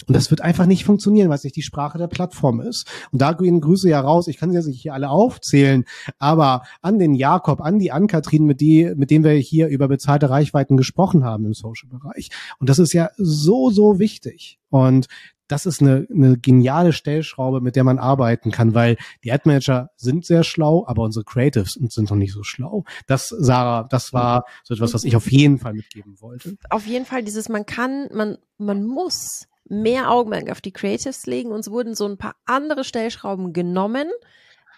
Und 0.06 0.16
das 0.16 0.30
wird 0.30 0.40
einfach 0.40 0.66
nicht 0.66 0.84
funktionieren, 0.84 1.28
weil 1.28 1.36
es 1.36 1.44
nicht 1.44 1.56
die 1.56 1.62
Sprache 1.62 1.98
der 1.98 2.08
Plattform 2.08 2.60
ist. 2.60 2.88
Und 3.12 3.22
da 3.22 3.32
gehen 3.32 3.60
Grüße 3.60 3.88
ja 3.88 4.00
raus. 4.00 4.28
Ich 4.28 4.36
kann 4.36 4.50
sie 4.50 4.56
ja 4.56 4.62
sich 4.62 4.80
hier 4.80 4.94
alle 4.94 5.10
aufzählen, 5.10 5.84
aber 6.18 6.62
an 6.80 6.98
den 6.98 7.14
Jakob, 7.14 7.60
an 7.60 7.78
die 7.78 7.92
Ann-Kathrin, 7.92 8.44
mit, 8.44 8.60
die, 8.60 8.92
mit 8.96 9.10
dem 9.10 9.24
wir 9.24 9.32
hier 9.32 9.68
über 9.68 9.88
bezahlte 9.88 10.30
Reichweiten 10.30 10.76
gesprochen 10.76 11.24
haben 11.24 11.46
im 11.46 11.54
Social-Bereich. 11.54 12.30
Und 12.58 12.68
das 12.68 12.78
ist 12.78 12.92
ja 12.92 13.10
so, 13.16 13.70
so 13.70 13.98
wichtig. 13.98 14.58
Und 14.70 15.06
das 15.52 15.66
ist 15.66 15.82
eine, 15.82 16.06
eine 16.10 16.38
geniale 16.38 16.94
Stellschraube, 16.94 17.60
mit 17.60 17.76
der 17.76 17.84
man 17.84 17.98
arbeiten 17.98 18.50
kann, 18.50 18.74
weil 18.74 18.96
die 19.22 19.32
Ad 19.32 19.42
Manager 19.44 19.90
sind 19.96 20.24
sehr 20.24 20.44
schlau, 20.44 20.86
aber 20.86 21.02
unsere 21.02 21.24
Creatives 21.24 21.74
sind 21.74 22.10
noch 22.10 22.16
nicht 22.16 22.32
so 22.32 22.42
schlau. 22.42 22.84
Das, 23.06 23.28
Sarah, 23.28 23.84
das 23.84 24.14
war 24.14 24.46
so 24.64 24.72
etwas, 24.72 24.94
was 24.94 25.04
ich 25.04 25.14
auf 25.14 25.30
jeden 25.30 25.58
Fall 25.58 25.74
mitgeben 25.74 26.20
wollte. 26.20 26.56
Auf 26.70 26.86
jeden 26.86 27.04
Fall 27.04 27.22
dieses, 27.22 27.50
man 27.50 27.66
kann, 27.66 28.08
man, 28.12 28.38
man 28.56 28.86
muss 28.86 29.46
mehr 29.72 30.10
Augenmerk 30.10 30.50
auf 30.50 30.60
die 30.60 30.72
Creatives 30.72 31.26
legen. 31.26 31.50
Uns 31.50 31.70
wurden 31.70 31.94
so 31.94 32.06
ein 32.06 32.18
paar 32.18 32.36
andere 32.44 32.84
Stellschrauben 32.84 33.52
genommen. 33.52 34.08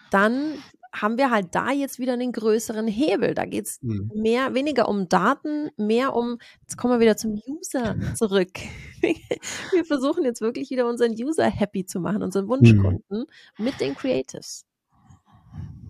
Dann 0.09 0.53
haben 0.93 1.17
wir 1.17 1.29
halt 1.29 1.53
da 1.53 1.71
jetzt 1.71 1.99
wieder 1.99 2.13
einen 2.13 2.31
größeren 2.31 2.87
Hebel. 2.87 3.33
Da 3.33 3.45
geht 3.45 3.65
es 3.65 3.81
mhm. 3.81 4.09
mehr, 4.15 4.53
weniger 4.53 4.87
um 4.87 5.09
Daten, 5.09 5.69
mehr 5.75 6.15
um, 6.15 6.37
jetzt 6.61 6.77
kommen 6.77 6.93
wir 6.93 6.99
wieder 7.01 7.17
zum 7.17 7.41
User 7.47 7.95
zurück. 8.15 8.51
wir 9.01 9.85
versuchen 9.85 10.23
jetzt 10.23 10.39
wirklich 10.39 10.69
wieder 10.69 10.87
unseren 10.87 11.11
User 11.11 11.45
happy 11.45 11.85
zu 11.85 11.99
machen, 11.99 12.23
unseren 12.23 12.47
Wunschkunden 12.47 13.25
mhm. 13.57 13.63
mit 13.63 13.81
den 13.81 13.95
Creatives. 13.95 14.65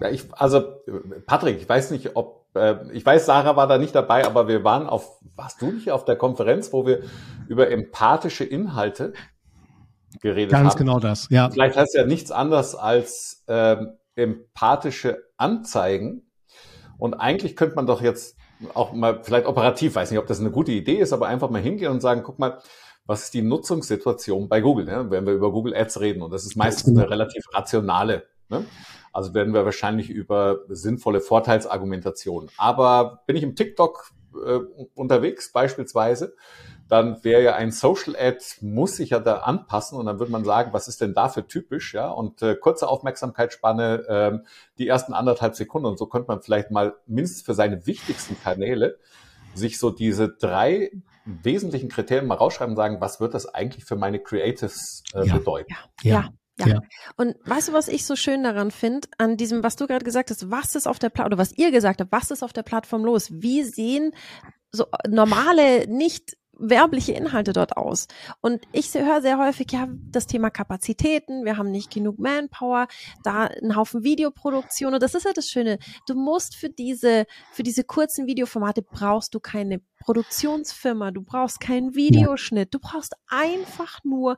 Ja, 0.01 0.10
ich, 0.10 0.24
also 0.34 0.64
Patrick, 1.28 1.58
ich 1.58 1.70
weiß 1.70 1.91
nicht, 1.91 2.16
ob 2.16 2.45
ich 2.93 3.06
weiß, 3.06 3.26
Sarah 3.26 3.56
war 3.56 3.68
da 3.68 3.78
nicht 3.78 3.93
dabei, 3.95 4.26
aber 4.26 4.47
wir 4.47 4.64
waren 4.64 4.88
auf, 4.88 5.20
warst 5.36 5.62
du 5.62 5.72
nicht 5.72 5.91
auf 5.91 6.06
der 6.06 6.16
Konferenz, 6.16 6.72
wo 6.72 6.86
wir 6.86 7.01
über 7.47 7.70
empathische 7.70 8.43
Inhalte 8.43 9.14
geredet 10.22 10.51
Ganz 10.51 10.60
haben? 10.60 10.64
Ganz 10.68 10.76
genau 10.78 10.99
das, 10.99 11.28
ja. 11.30 11.49
Vielleicht 11.49 11.76
heißt 11.78 11.95
ja 11.95 12.06
nichts 12.06 12.32
anderes 12.32 12.76
als 12.76 13.43
ähm, 13.47 13.97
empathische 14.16 15.24
Anzeigen. 15.38 16.30
Und 16.97 17.14
eigentlich 17.16 17.56
könnte 17.56 17.76
man 17.76 17.88
doch 17.88 18.01
jetzt 18.01 18.38
auch 18.74 18.93
mal 18.93 19.20
vielleicht 19.24 19.47
operativ, 19.47 19.95
weiß 19.95 20.12
nicht, 20.12 20.20
ob 20.20 20.28
das 20.28 20.39
eine 20.39 20.51
gute 20.51 20.72
Idee 20.72 20.95
ist, 20.95 21.12
aber 21.12 21.28
einfach 21.28 21.49
mal 21.49 21.62
hingehen 21.62 21.91
und 21.91 22.01
sagen, 22.01 22.24
guck 22.24 22.39
mal, 22.39 22.60
was 23.06 23.24
ist 23.24 23.34
die 23.34 23.41
Nutzungssituation 23.41 24.49
bei 24.49 24.62
Google, 24.62 24.86
ne? 24.86 25.06
wenn 25.10 25.26
wir 25.26 25.34
über 25.34 25.51
Google 25.51 25.76
Ads 25.76 25.99
reden. 25.99 26.22
Und 26.22 26.32
das 26.32 26.45
ist 26.45 26.56
meistens 26.56 26.97
eine 26.97 27.10
relativ 27.10 27.43
rationale. 27.53 28.24
Ne? 28.49 28.66
Also 29.16 29.34
werden 29.34 29.53
wir 29.53 29.63
wahrscheinlich 29.63 30.09
über 30.09 30.59
sinnvolle 30.68 31.22
Vorteilsargumentation. 31.22 32.49
Aber 32.57 33.24
bin 33.28 33.38
ich 33.38 33.43
im 33.43 33.55
TikTok 33.55 34.11
äh, 34.34 34.59
unterwegs 34.93 35.53
beispielsweise, 35.53 36.36
dann 36.89 37.24
wäre 37.24 37.41
ja 37.41 37.55
ein 37.55 37.72
Social 37.72 38.13
Ad, 38.20 38.39
muss 38.59 38.97
sich 38.97 39.11
ja 39.11 39.20
da 39.20 39.38
anpassen 39.38 39.97
und 39.97 40.05
dann 40.05 40.20
würde 40.20 40.34
man 40.34 40.43
sagen, 40.43 40.74
was 40.74 40.89
ist 40.89 40.99
denn 40.99 41.13
dafür 41.13 41.47
typisch, 41.47 41.93
ja? 41.93 42.09
Und 42.09 42.41
äh, 42.41 42.55
kurze 42.55 42.89
Aufmerksamkeitsspanne, 42.89 44.05
ähm, 44.09 44.41
die 44.78 44.88
ersten 44.89 45.13
anderthalb 45.13 45.55
Sekunden 45.55 45.88
und 45.88 45.97
so 45.97 46.07
könnte 46.07 46.28
man 46.28 46.41
vielleicht 46.41 46.70
mal 46.70 46.95
mindestens 47.07 47.43
für 47.43 47.53
seine 47.53 47.88
wichtigsten 47.88 48.38
Kanäle 48.41 48.99
sich 49.53 49.80
so 49.80 49.91
diese 49.91 50.28
drei 50.28 50.91
wesentlichen 51.24 51.88
Kriterien 51.88 52.28
mal 52.28 52.36
rausschreiben 52.36 52.74
und 52.74 52.78
sagen, 52.78 52.99
was 52.99 53.22
wird 53.22 53.34
das 53.34 53.47
eigentlich 53.47 53.86
für 53.86 53.95
meine 53.95 54.20
Creatives 54.20 55.03
äh, 55.13 55.26
ja. 55.26 55.38
bedeuten? 55.38 55.74
Ja, 56.03 56.11
ja. 56.11 56.30
Ja. 56.58 56.68
ja. 56.68 56.82
Und 57.18 57.36
weißt 57.45 57.70
du, 57.70 57.74
was 57.74 57.88
ich 57.88 58.06
so 58.06 58.16
schön 58.16 58.43
daran 58.43 58.72
finde, 58.72 59.08
an 59.18 59.38
diesem, 59.38 59.64
was 59.64 59.76
du 59.76 59.88
gerade 59.88 60.06
gesagt 60.06 60.30
hast, 60.30 60.49
was 60.51 60.76
ist 60.76 60.88
auf 60.88 60.99
der 60.99 61.10
Plattform, 61.10 61.34
oder 61.34 61.38
was 61.38 61.58
ihr 61.58 61.72
gesagt 61.72 61.99
habt, 61.99 62.12
was 62.12 62.32
ist 62.32 62.43
auf 62.43 62.53
der 62.53 62.64
Plattform 62.64 63.03
los? 63.03 63.30
Wie 63.32 63.64
sehen 63.64 64.12
so 64.72 64.86
normale, 65.08 65.88
nicht 65.88 66.38
werbliche 66.58 67.14
Inhalte 67.14 67.53
dort 67.53 67.78
aus. 67.78 68.08
Und 68.41 68.66
ich 68.72 68.93
höre 68.93 69.22
sehr 69.22 69.38
häufig, 69.38 69.68
ja, 69.72 69.88
das 69.91 70.28
Thema 70.28 70.49
Kapazitäten, 70.49 71.45
wir 71.45 71.58
haben 71.58 71.72
nicht 71.72 71.93
genug 71.93 72.20
Manpower, 72.20 72.88
da 73.24 73.45
ein 73.45 73.76
Haufen 73.76 74.03
Videoproduktion. 74.03 74.93
Und 74.93 75.03
das 75.03 75.16
ist 75.16 75.26
ja 75.26 75.34
das 75.34 75.49
Schöne. 75.49 75.80
Du 76.08 76.16
musst 76.16 76.56
für 76.56 76.70
diese, 76.70 77.26
für 77.51 77.64
diese 77.64 77.84
kurzen 77.84 78.28
Videoformate 78.28 78.82
brauchst 78.82 79.34
du 79.36 79.39
keine 79.39 79.82
Produktionsfirma, 79.99 81.12
du 81.12 81.24
brauchst 81.24 81.60
keinen 81.60 81.95
Videoschnitt, 81.95 82.74
du 82.74 82.80
brauchst 82.80 83.16
einfach 83.28 84.03
nur 84.03 84.38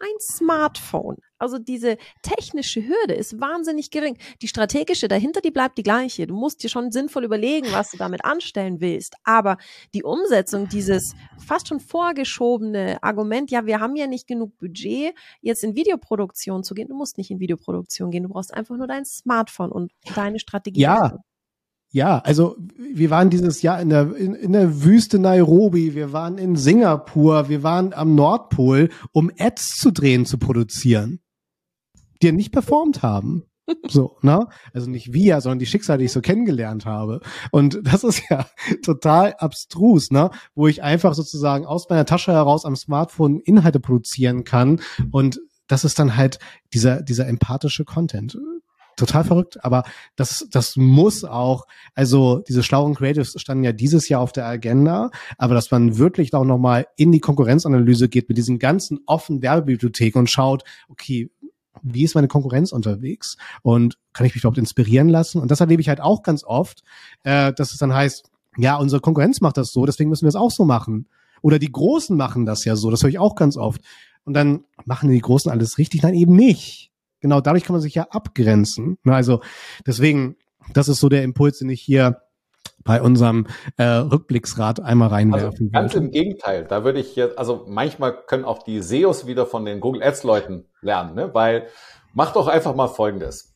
ein 0.00 0.20
Smartphone. 0.20 1.16
Also 1.38 1.58
diese 1.58 1.96
technische 2.22 2.82
Hürde 2.82 3.14
ist 3.14 3.40
wahnsinnig 3.40 3.90
gering. 3.90 4.18
Die 4.42 4.48
strategische 4.48 5.08
dahinter, 5.08 5.40
die 5.40 5.50
bleibt 5.50 5.78
die 5.78 5.82
gleiche. 5.82 6.26
Du 6.26 6.34
musst 6.34 6.62
dir 6.62 6.68
schon 6.68 6.90
sinnvoll 6.90 7.24
überlegen, 7.24 7.68
was 7.70 7.90
du 7.90 7.96
damit 7.96 8.24
anstellen 8.24 8.80
willst. 8.80 9.14
Aber 9.24 9.56
die 9.94 10.02
Umsetzung 10.02 10.68
dieses 10.68 11.14
fast 11.38 11.68
schon 11.68 11.80
vorgeschobene 11.80 13.02
Argument, 13.02 13.50
ja, 13.50 13.66
wir 13.66 13.80
haben 13.80 13.94
ja 13.94 14.06
nicht 14.06 14.26
genug 14.26 14.56
Budget, 14.58 15.14
jetzt 15.40 15.62
in 15.62 15.76
Videoproduktion 15.76 16.64
zu 16.64 16.74
gehen. 16.74 16.88
Du 16.88 16.94
musst 16.94 17.18
nicht 17.18 17.30
in 17.30 17.38
Videoproduktion 17.38 18.10
gehen. 18.10 18.24
Du 18.24 18.28
brauchst 18.30 18.52
einfach 18.52 18.76
nur 18.76 18.88
dein 18.88 19.04
Smartphone 19.04 19.70
und 19.70 19.92
deine 20.14 20.40
Strategie. 20.40 20.80
Ja, 20.80 21.18
ja, 21.90 22.18
also 22.18 22.56
wir 22.76 23.10
waren 23.10 23.30
dieses 23.30 23.62
Jahr 23.62 23.80
in 23.80 23.88
der, 23.88 24.14
in, 24.14 24.34
in 24.34 24.52
der 24.52 24.82
Wüste 24.82 25.18
Nairobi, 25.18 25.94
wir 25.94 26.12
waren 26.12 26.36
in 26.36 26.56
Singapur, 26.56 27.48
wir 27.48 27.62
waren 27.62 27.94
am 27.94 28.14
Nordpol, 28.14 28.90
um 29.12 29.30
Ads 29.38 29.76
zu 29.76 29.90
drehen, 29.90 30.26
zu 30.26 30.38
produzieren, 30.38 31.20
die 32.20 32.26
ja 32.26 32.32
nicht 32.32 32.52
performt 32.52 33.02
haben. 33.02 33.44
So, 33.86 34.16
ne? 34.22 34.46
Also 34.72 34.88
nicht 34.88 35.12
wir, 35.12 35.42
sondern 35.42 35.58
die 35.58 35.66
Schicksale, 35.66 35.98
die 35.98 36.06
ich 36.06 36.12
so 36.12 36.22
kennengelernt 36.22 36.86
habe. 36.86 37.20
Und 37.50 37.80
das 37.82 38.02
ist 38.02 38.22
ja 38.30 38.46
total 38.82 39.34
abstrus, 39.36 40.10
ne? 40.10 40.30
Wo 40.54 40.68
ich 40.68 40.82
einfach 40.82 41.12
sozusagen 41.12 41.66
aus 41.66 41.90
meiner 41.90 42.06
Tasche 42.06 42.32
heraus 42.32 42.64
am 42.64 42.76
Smartphone 42.76 43.40
Inhalte 43.40 43.78
produzieren 43.78 44.44
kann. 44.44 44.80
Und 45.10 45.40
das 45.66 45.84
ist 45.84 45.98
dann 45.98 46.16
halt 46.16 46.38
dieser, 46.72 47.02
dieser 47.02 47.26
empathische 47.28 47.84
Content 47.84 48.38
total 48.98 49.24
verrückt, 49.24 49.64
aber 49.64 49.84
das, 50.16 50.46
das 50.50 50.76
muss 50.76 51.24
auch, 51.24 51.66
also 51.94 52.40
diese 52.46 52.62
schlauen 52.62 52.94
Creatives 52.94 53.34
standen 53.36 53.64
ja 53.64 53.72
dieses 53.72 54.08
Jahr 54.08 54.20
auf 54.20 54.32
der 54.32 54.46
Agenda, 54.46 55.10
aber 55.38 55.54
dass 55.54 55.70
man 55.70 55.98
wirklich 55.98 56.34
auch 56.34 56.44
nochmal 56.44 56.86
in 56.96 57.12
die 57.12 57.20
Konkurrenzanalyse 57.20 58.08
geht 58.08 58.28
mit 58.28 58.36
diesen 58.36 58.58
ganzen 58.58 59.00
offenen 59.06 59.42
Werbebibliotheken 59.42 60.18
und 60.18 60.30
schaut, 60.30 60.64
okay, 60.88 61.30
wie 61.82 62.04
ist 62.04 62.14
meine 62.14 62.28
Konkurrenz 62.28 62.72
unterwegs 62.72 63.36
und 63.62 63.98
kann 64.12 64.26
ich 64.26 64.34
mich 64.34 64.42
überhaupt 64.42 64.58
inspirieren 64.58 65.08
lassen? 65.08 65.40
Und 65.40 65.50
das 65.50 65.60
erlebe 65.60 65.80
ich 65.80 65.88
halt 65.88 66.00
auch 66.00 66.22
ganz 66.22 66.44
oft, 66.44 66.82
äh, 67.22 67.52
dass 67.52 67.72
es 67.72 67.78
dann 67.78 67.94
heißt, 67.94 68.30
ja, 68.56 68.76
unsere 68.76 69.00
Konkurrenz 69.00 69.40
macht 69.40 69.56
das 69.56 69.72
so, 69.72 69.86
deswegen 69.86 70.10
müssen 70.10 70.24
wir 70.24 70.30
es 70.30 70.34
auch 70.34 70.50
so 70.50 70.64
machen. 70.64 71.06
Oder 71.40 71.60
die 71.60 71.70
Großen 71.70 72.16
machen 72.16 72.46
das 72.46 72.64
ja 72.64 72.74
so, 72.74 72.90
das 72.90 73.02
höre 73.02 73.10
ich 73.10 73.20
auch 73.20 73.36
ganz 73.36 73.56
oft. 73.56 73.80
Und 74.24 74.34
dann 74.34 74.64
machen 74.84 75.08
die 75.08 75.20
Großen 75.20 75.50
alles 75.50 75.78
richtig, 75.78 76.02
nein, 76.02 76.14
eben 76.14 76.34
nicht 76.34 76.88
genau 77.20 77.40
dadurch 77.40 77.64
kann 77.64 77.74
man 77.74 77.82
sich 77.82 77.94
ja 77.94 78.04
abgrenzen. 78.10 78.98
Ne, 79.04 79.14
also 79.14 79.40
deswegen, 79.86 80.36
das 80.74 80.88
ist 80.88 81.00
so 81.00 81.08
der 81.08 81.22
Impuls, 81.22 81.58
den 81.58 81.70
ich 81.70 81.80
hier 81.80 82.22
bei 82.84 83.02
unserem 83.02 83.46
äh, 83.76 83.84
Rückblicksrat 83.84 84.80
einmal 84.80 85.08
reinwerfen 85.08 85.70
also 85.72 85.82
Ganz 85.82 85.94
im 85.94 86.10
Gegenteil, 86.10 86.64
da 86.64 86.84
würde 86.84 87.00
ich 87.00 87.16
jetzt, 87.16 87.38
also 87.38 87.64
manchmal 87.66 88.24
können 88.26 88.44
auch 88.44 88.62
die 88.62 88.80
SEOs 88.80 89.26
wieder 89.26 89.46
von 89.46 89.64
den 89.64 89.80
Google 89.80 90.02
Ads 90.02 90.24
Leuten 90.24 90.66
lernen, 90.80 91.14
ne? 91.14 91.34
weil 91.34 91.66
macht 92.14 92.36
doch 92.36 92.46
einfach 92.48 92.74
mal 92.74 92.88
Folgendes. 92.88 93.54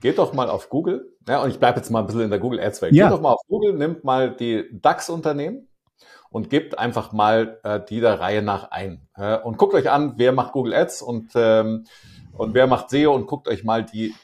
Geht 0.00 0.18
doch 0.18 0.32
mal 0.32 0.48
auf 0.48 0.68
Google, 0.68 1.16
ja, 1.28 1.42
und 1.42 1.50
ich 1.50 1.58
bleibe 1.58 1.78
jetzt 1.78 1.90
mal 1.90 2.00
ein 2.00 2.06
bisschen 2.06 2.20
in 2.22 2.30
der 2.30 2.38
Google 2.38 2.60
Ads 2.60 2.82
Welt. 2.82 2.94
Ja. 2.94 3.06
Geht 3.08 3.16
doch 3.16 3.22
mal 3.22 3.32
auf 3.32 3.42
Google, 3.48 3.72
nimmt 3.72 4.04
mal 4.04 4.36
die 4.36 4.64
DAX-Unternehmen 4.70 5.66
und 6.30 6.50
gebt 6.50 6.78
einfach 6.78 7.12
mal 7.12 7.58
äh, 7.64 7.80
die 7.88 8.00
der 8.00 8.20
Reihe 8.20 8.42
nach 8.42 8.70
ein. 8.70 9.08
Äh, 9.16 9.38
und 9.38 9.58
guckt 9.58 9.74
euch 9.74 9.90
an, 9.90 10.14
wer 10.16 10.32
macht 10.32 10.52
Google 10.52 10.74
Ads 10.74 11.02
und 11.02 11.30
ähm, 11.34 11.86
und 12.38 12.54
wer 12.54 12.66
macht 12.66 12.90
SEO 12.90 13.14
und 13.14 13.26
guckt 13.26 13.48
euch 13.48 13.64
mal 13.64 13.84
die, 13.84 14.14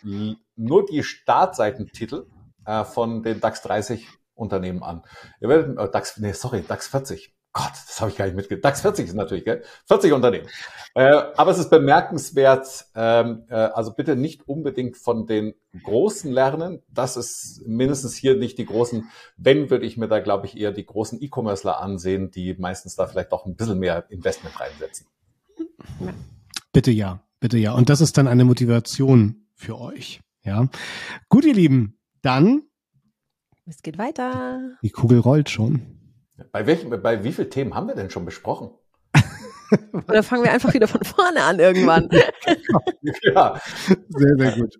nur 0.57 0.87
die 0.87 1.03
Startseitentitel 1.03 2.27
äh, 2.65 2.85
von 2.85 3.23
den 3.23 3.41
DAX 3.41 3.63
30 3.63 4.09
Unternehmen 4.35 4.83
an. 4.83 5.03
Ihr 5.41 5.49
werdet, 5.49 5.79
äh, 5.79 5.91
DAX, 5.91 6.19
nee, 6.19 6.33
sorry, 6.33 6.63
DAX 6.67 6.89
40. 6.89 7.35
Gott, 7.53 7.71
das 7.87 8.01
habe 8.01 8.11
ich 8.11 8.17
gar 8.17 8.25
nicht 8.25 8.35
mitgekriegt. 8.35 8.65
DAX 8.65 8.81
40 8.81 9.07
ist 9.07 9.15
natürlich, 9.15 9.45
gell? 9.45 9.63
40 9.87 10.13
Unternehmen. 10.13 10.49
Äh, 10.95 11.23
aber 11.37 11.53
es 11.53 11.59
ist 11.59 11.71
bemerkenswert, 11.71 12.87
ähm, 12.97 13.45
äh, 13.49 13.55
also 13.55 13.95
bitte 13.95 14.17
nicht 14.17 14.49
unbedingt 14.49 14.97
von 14.97 15.27
den 15.27 15.55
Großen 15.85 16.33
lernen. 16.33 16.83
Das 16.89 17.17
ist 17.17 17.63
mindestens 17.67 18.17
hier 18.17 18.37
nicht 18.37 18.59
die 18.59 18.67
großen. 18.67 19.09
Wenn, 19.37 19.71
würde 19.71 19.87
ich 19.87 19.97
mir 19.97 20.09
da, 20.09 20.19
glaube 20.19 20.47
ich, 20.47 20.57
eher 20.57 20.73
die 20.73 20.85
großen 20.85 21.23
E-Commercer 21.23 21.81
ansehen, 21.81 22.33
die 22.33 22.55
meistens 22.55 22.97
da 22.97 23.07
vielleicht 23.07 23.31
doch 23.31 23.47
ein 23.47 23.55
bisschen 23.55 23.79
mehr 23.79 24.05
Investment 24.09 24.59
reinsetzen. 24.59 25.07
Bitte 26.73 26.91
ja. 26.91 27.24
Bitte 27.45 27.59
ja. 27.59 27.75
Und 27.75 27.91
das 27.91 28.01
ist 28.01 28.17
dann 28.17 28.27
eine 28.27 28.47
Motivation 28.47 29.45
für 29.55 29.79
euch. 29.79 30.23
Ja. 30.45 30.67
Gut, 31.29 31.45
ihr 31.45 31.53
Lieben, 31.53 32.01
dann. 32.23 32.63
Es 33.67 33.83
geht 33.83 33.99
weiter. 33.99 34.79
Die 34.83 34.89
Kugel 34.89 35.19
rollt 35.19 35.51
schon. 35.51 35.83
Bei 36.53 36.67
welchen, 36.67 36.89
bei 37.03 37.23
wie 37.23 37.33
vielen 37.33 37.51
Themen 37.51 37.75
haben 37.75 37.87
wir 37.87 37.95
denn 37.95 38.09
schon 38.09 38.25
besprochen? 38.25 38.71
Oder 40.09 40.23
fangen 40.23 40.45
wir 40.45 40.53
einfach 40.53 40.73
wieder 40.73 40.89
von 40.89 41.05
vorne 41.05 41.43
an 41.43 41.59
irgendwann. 41.59 42.09
ja, 43.03 43.61
sehr, 44.09 44.37
sehr 44.39 44.53
gut. 44.53 44.77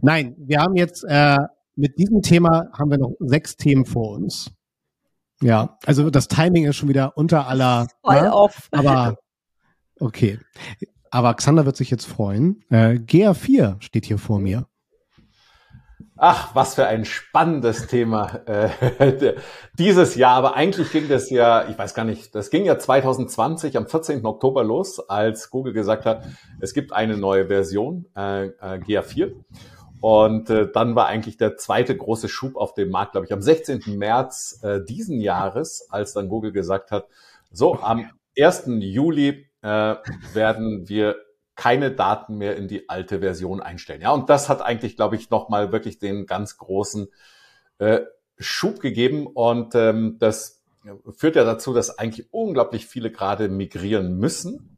Nein, 0.00 0.34
wir 0.38 0.60
haben 0.60 0.76
jetzt 0.76 1.04
äh, 1.06 1.36
mit 1.76 1.98
diesem 1.98 2.22
Thema 2.22 2.70
haben 2.72 2.90
wir 2.90 2.96
noch 2.96 3.16
sechs 3.18 3.58
Themen 3.58 3.84
vor 3.84 4.12
uns. 4.12 4.50
Ja, 5.42 5.76
also 5.84 6.08
das 6.08 6.26
Timing 6.26 6.64
ist 6.64 6.76
schon 6.76 6.88
wieder 6.88 7.18
unter 7.18 7.48
aller. 7.48 7.86
Voll 8.02 8.22
ne? 8.22 8.32
off. 8.32 8.68
Aber 8.70 9.18
okay. 10.00 10.38
Aber 11.10 11.34
Xander 11.34 11.66
wird 11.66 11.76
sich 11.76 11.90
jetzt 11.90 12.06
freuen. 12.06 12.62
Äh, 12.70 12.94
GA4 12.94 13.80
steht 13.80 14.06
hier 14.06 14.18
vor 14.18 14.38
mir. 14.38 14.66
Ach, 16.20 16.52
was 16.54 16.74
für 16.74 16.86
ein 16.86 17.04
spannendes 17.04 17.86
Thema 17.86 18.40
äh, 18.46 19.34
dieses 19.78 20.16
Jahr. 20.16 20.34
Aber 20.34 20.56
eigentlich 20.56 20.90
ging 20.90 21.08
das 21.08 21.30
ja, 21.30 21.68
ich 21.68 21.78
weiß 21.78 21.94
gar 21.94 22.04
nicht, 22.04 22.34
das 22.34 22.50
ging 22.50 22.64
ja 22.64 22.76
2020 22.76 23.76
am 23.76 23.86
14. 23.86 24.26
Oktober 24.26 24.64
los, 24.64 24.98
als 25.08 25.48
Google 25.50 25.72
gesagt 25.72 26.06
hat, 26.06 26.24
es 26.60 26.74
gibt 26.74 26.92
eine 26.92 27.16
neue 27.16 27.46
Version, 27.46 28.06
äh, 28.16 28.46
äh, 28.46 28.50
GA4. 28.80 29.32
Und 30.00 30.50
äh, 30.50 30.70
dann 30.72 30.96
war 30.96 31.06
eigentlich 31.06 31.36
der 31.36 31.56
zweite 31.56 31.96
große 31.96 32.28
Schub 32.28 32.56
auf 32.56 32.74
dem 32.74 32.90
Markt, 32.90 33.12
glaube 33.12 33.26
ich, 33.26 33.32
am 33.32 33.42
16. 33.42 33.82
März 33.96 34.60
äh, 34.62 34.80
diesen 34.84 35.20
Jahres, 35.20 35.86
als 35.88 36.14
dann 36.14 36.28
Google 36.28 36.50
gesagt 36.52 36.90
hat, 36.90 37.06
so 37.52 37.80
am 37.80 38.10
1. 38.36 38.64
Juli 38.78 39.47
äh, 39.62 39.96
werden 40.32 40.88
wir 40.88 41.16
keine 41.54 41.90
Daten 41.90 42.36
mehr 42.38 42.56
in 42.56 42.68
die 42.68 42.88
alte 42.88 43.20
Version 43.20 43.60
einstellen. 43.60 44.00
Ja, 44.00 44.12
und 44.12 44.30
das 44.30 44.48
hat 44.48 44.62
eigentlich, 44.62 44.96
glaube 44.96 45.16
ich, 45.16 45.30
nochmal 45.30 45.72
wirklich 45.72 45.98
den 45.98 46.26
ganz 46.26 46.56
großen 46.56 47.08
äh, 47.78 48.00
Schub 48.38 48.80
gegeben. 48.80 49.26
Und 49.26 49.74
ähm, 49.74 50.16
das 50.20 50.62
führt 51.16 51.36
ja 51.36 51.44
dazu, 51.44 51.74
dass 51.74 51.98
eigentlich 51.98 52.32
unglaublich 52.32 52.86
viele 52.86 53.10
gerade 53.10 53.48
migrieren 53.48 54.16
müssen 54.18 54.77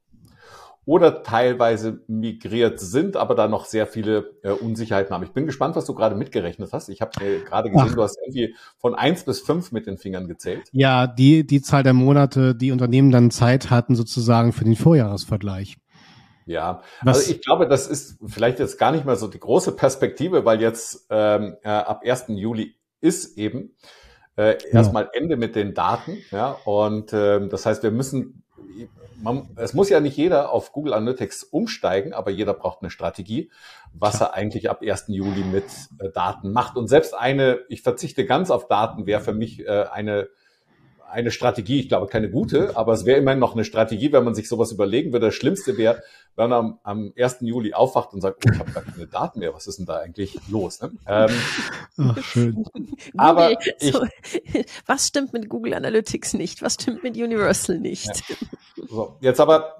oder 0.86 1.22
teilweise 1.22 2.00
migriert 2.06 2.80
sind, 2.80 3.16
aber 3.16 3.34
da 3.34 3.48
noch 3.48 3.66
sehr 3.66 3.86
viele 3.86 4.34
äh, 4.42 4.50
Unsicherheiten 4.50 5.14
haben. 5.14 5.24
Ich 5.24 5.32
bin 5.32 5.46
gespannt, 5.46 5.76
was 5.76 5.84
du 5.84 5.94
gerade 5.94 6.16
mitgerechnet 6.16 6.72
hast. 6.72 6.88
Ich 6.88 7.00
habe 7.00 7.12
äh, 7.24 7.40
gerade 7.40 7.70
gesehen, 7.70 7.88
Ach. 7.90 7.94
du 7.94 8.02
hast 8.02 8.18
irgendwie 8.18 8.54
von 8.78 8.94
eins 8.94 9.24
bis 9.24 9.40
fünf 9.40 9.72
mit 9.72 9.86
den 9.86 9.98
Fingern 9.98 10.26
gezählt. 10.26 10.68
Ja, 10.72 11.06
die, 11.06 11.46
die 11.46 11.62
Zahl 11.62 11.82
der 11.82 11.92
Monate, 11.92 12.54
die 12.54 12.72
Unternehmen 12.72 13.10
dann 13.10 13.30
Zeit 13.30 13.70
hatten, 13.70 13.94
sozusagen 13.94 14.52
für 14.52 14.64
den 14.64 14.76
Vorjahresvergleich. 14.76 15.76
Ja, 16.46 16.82
was? 17.02 17.18
also 17.18 17.32
ich 17.32 17.42
glaube, 17.42 17.68
das 17.68 17.86
ist 17.86 18.18
vielleicht 18.26 18.58
jetzt 18.58 18.78
gar 18.78 18.90
nicht 18.90 19.04
mehr 19.04 19.16
so 19.16 19.28
die 19.28 19.38
große 19.38 19.72
Perspektive, 19.72 20.44
weil 20.44 20.60
jetzt 20.60 21.06
ähm, 21.10 21.56
äh, 21.62 21.68
ab 21.68 22.02
1. 22.04 22.24
Juli 22.28 22.74
ist 23.00 23.38
eben 23.38 23.76
äh, 24.36 24.56
erstmal 24.70 25.04
ja. 25.04 25.10
Ende 25.12 25.36
mit 25.36 25.54
den 25.54 25.74
Daten. 25.74 26.18
Ja, 26.30 26.56
und 26.64 27.12
ähm, 27.12 27.50
das 27.50 27.66
heißt, 27.66 27.82
wir 27.82 27.90
müssen 27.90 28.42
man, 29.22 29.48
es 29.56 29.74
muss 29.74 29.88
ja 29.88 30.00
nicht 30.00 30.16
jeder 30.16 30.50
auf 30.50 30.72
Google 30.72 30.94
Analytics 30.94 31.44
umsteigen, 31.44 32.12
aber 32.12 32.30
jeder 32.30 32.54
braucht 32.54 32.82
eine 32.82 32.90
Strategie, 32.90 33.50
was 33.92 34.20
er 34.20 34.34
eigentlich 34.34 34.70
ab 34.70 34.82
1. 34.82 35.04
Juli 35.08 35.44
mit 35.44 35.64
äh, 35.98 36.10
Daten 36.10 36.52
macht. 36.52 36.76
Und 36.76 36.88
selbst 36.88 37.14
eine, 37.14 37.60
ich 37.68 37.82
verzichte 37.82 38.24
ganz 38.26 38.50
auf 38.50 38.68
Daten, 38.68 39.06
wäre 39.06 39.20
für 39.20 39.34
mich 39.34 39.60
äh, 39.60 39.84
eine 39.90 40.28
eine 41.10 41.30
Strategie, 41.30 41.80
ich 41.80 41.88
glaube 41.88 42.06
keine 42.06 42.30
gute, 42.30 42.76
aber 42.76 42.92
es 42.92 43.04
wäre 43.04 43.18
immerhin 43.18 43.38
noch 43.38 43.54
eine 43.54 43.64
Strategie, 43.64 44.12
wenn 44.12 44.24
man 44.24 44.34
sich 44.34 44.48
sowas 44.48 44.72
überlegen 44.72 45.12
würde. 45.12 45.26
Das 45.26 45.34
Schlimmste 45.34 45.76
wäre, 45.76 46.02
wenn 46.36 46.50
man 46.50 46.58
am, 46.58 46.78
am 46.82 47.12
1. 47.18 47.38
Juli 47.40 47.74
aufwacht 47.74 48.12
und 48.12 48.20
sagt, 48.20 48.44
oh, 48.46 48.50
ich 48.52 48.58
habe 48.58 48.70
gar 48.72 48.82
keine 48.82 49.06
Daten 49.06 49.40
mehr, 49.40 49.54
was 49.54 49.66
ist 49.66 49.78
denn 49.78 49.86
da 49.86 49.98
eigentlich 49.98 50.38
los? 50.48 50.80
Ne? 50.80 50.92
Ähm, 51.06 51.30
Ach, 51.98 52.18
schön. 52.22 52.64
aber 53.16 53.52
ich, 53.52 53.92
so, 53.92 54.04
was 54.86 55.06
stimmt 55.06 55.32
mit 55.32 55.48
Google 55.48 55.74
Analytics 55.74 56.34
nicht? 56.34 56.62
Was 56.62 56.74
stimmt 56.74 57.02
mit 57.02 57.16
Universal 57.16 57.78
nicht? 57.78 58.22
Ja. 58.28 58.36
So, 58.88 59.16
jetzt 59.20 59.40
aber 59.40 59.76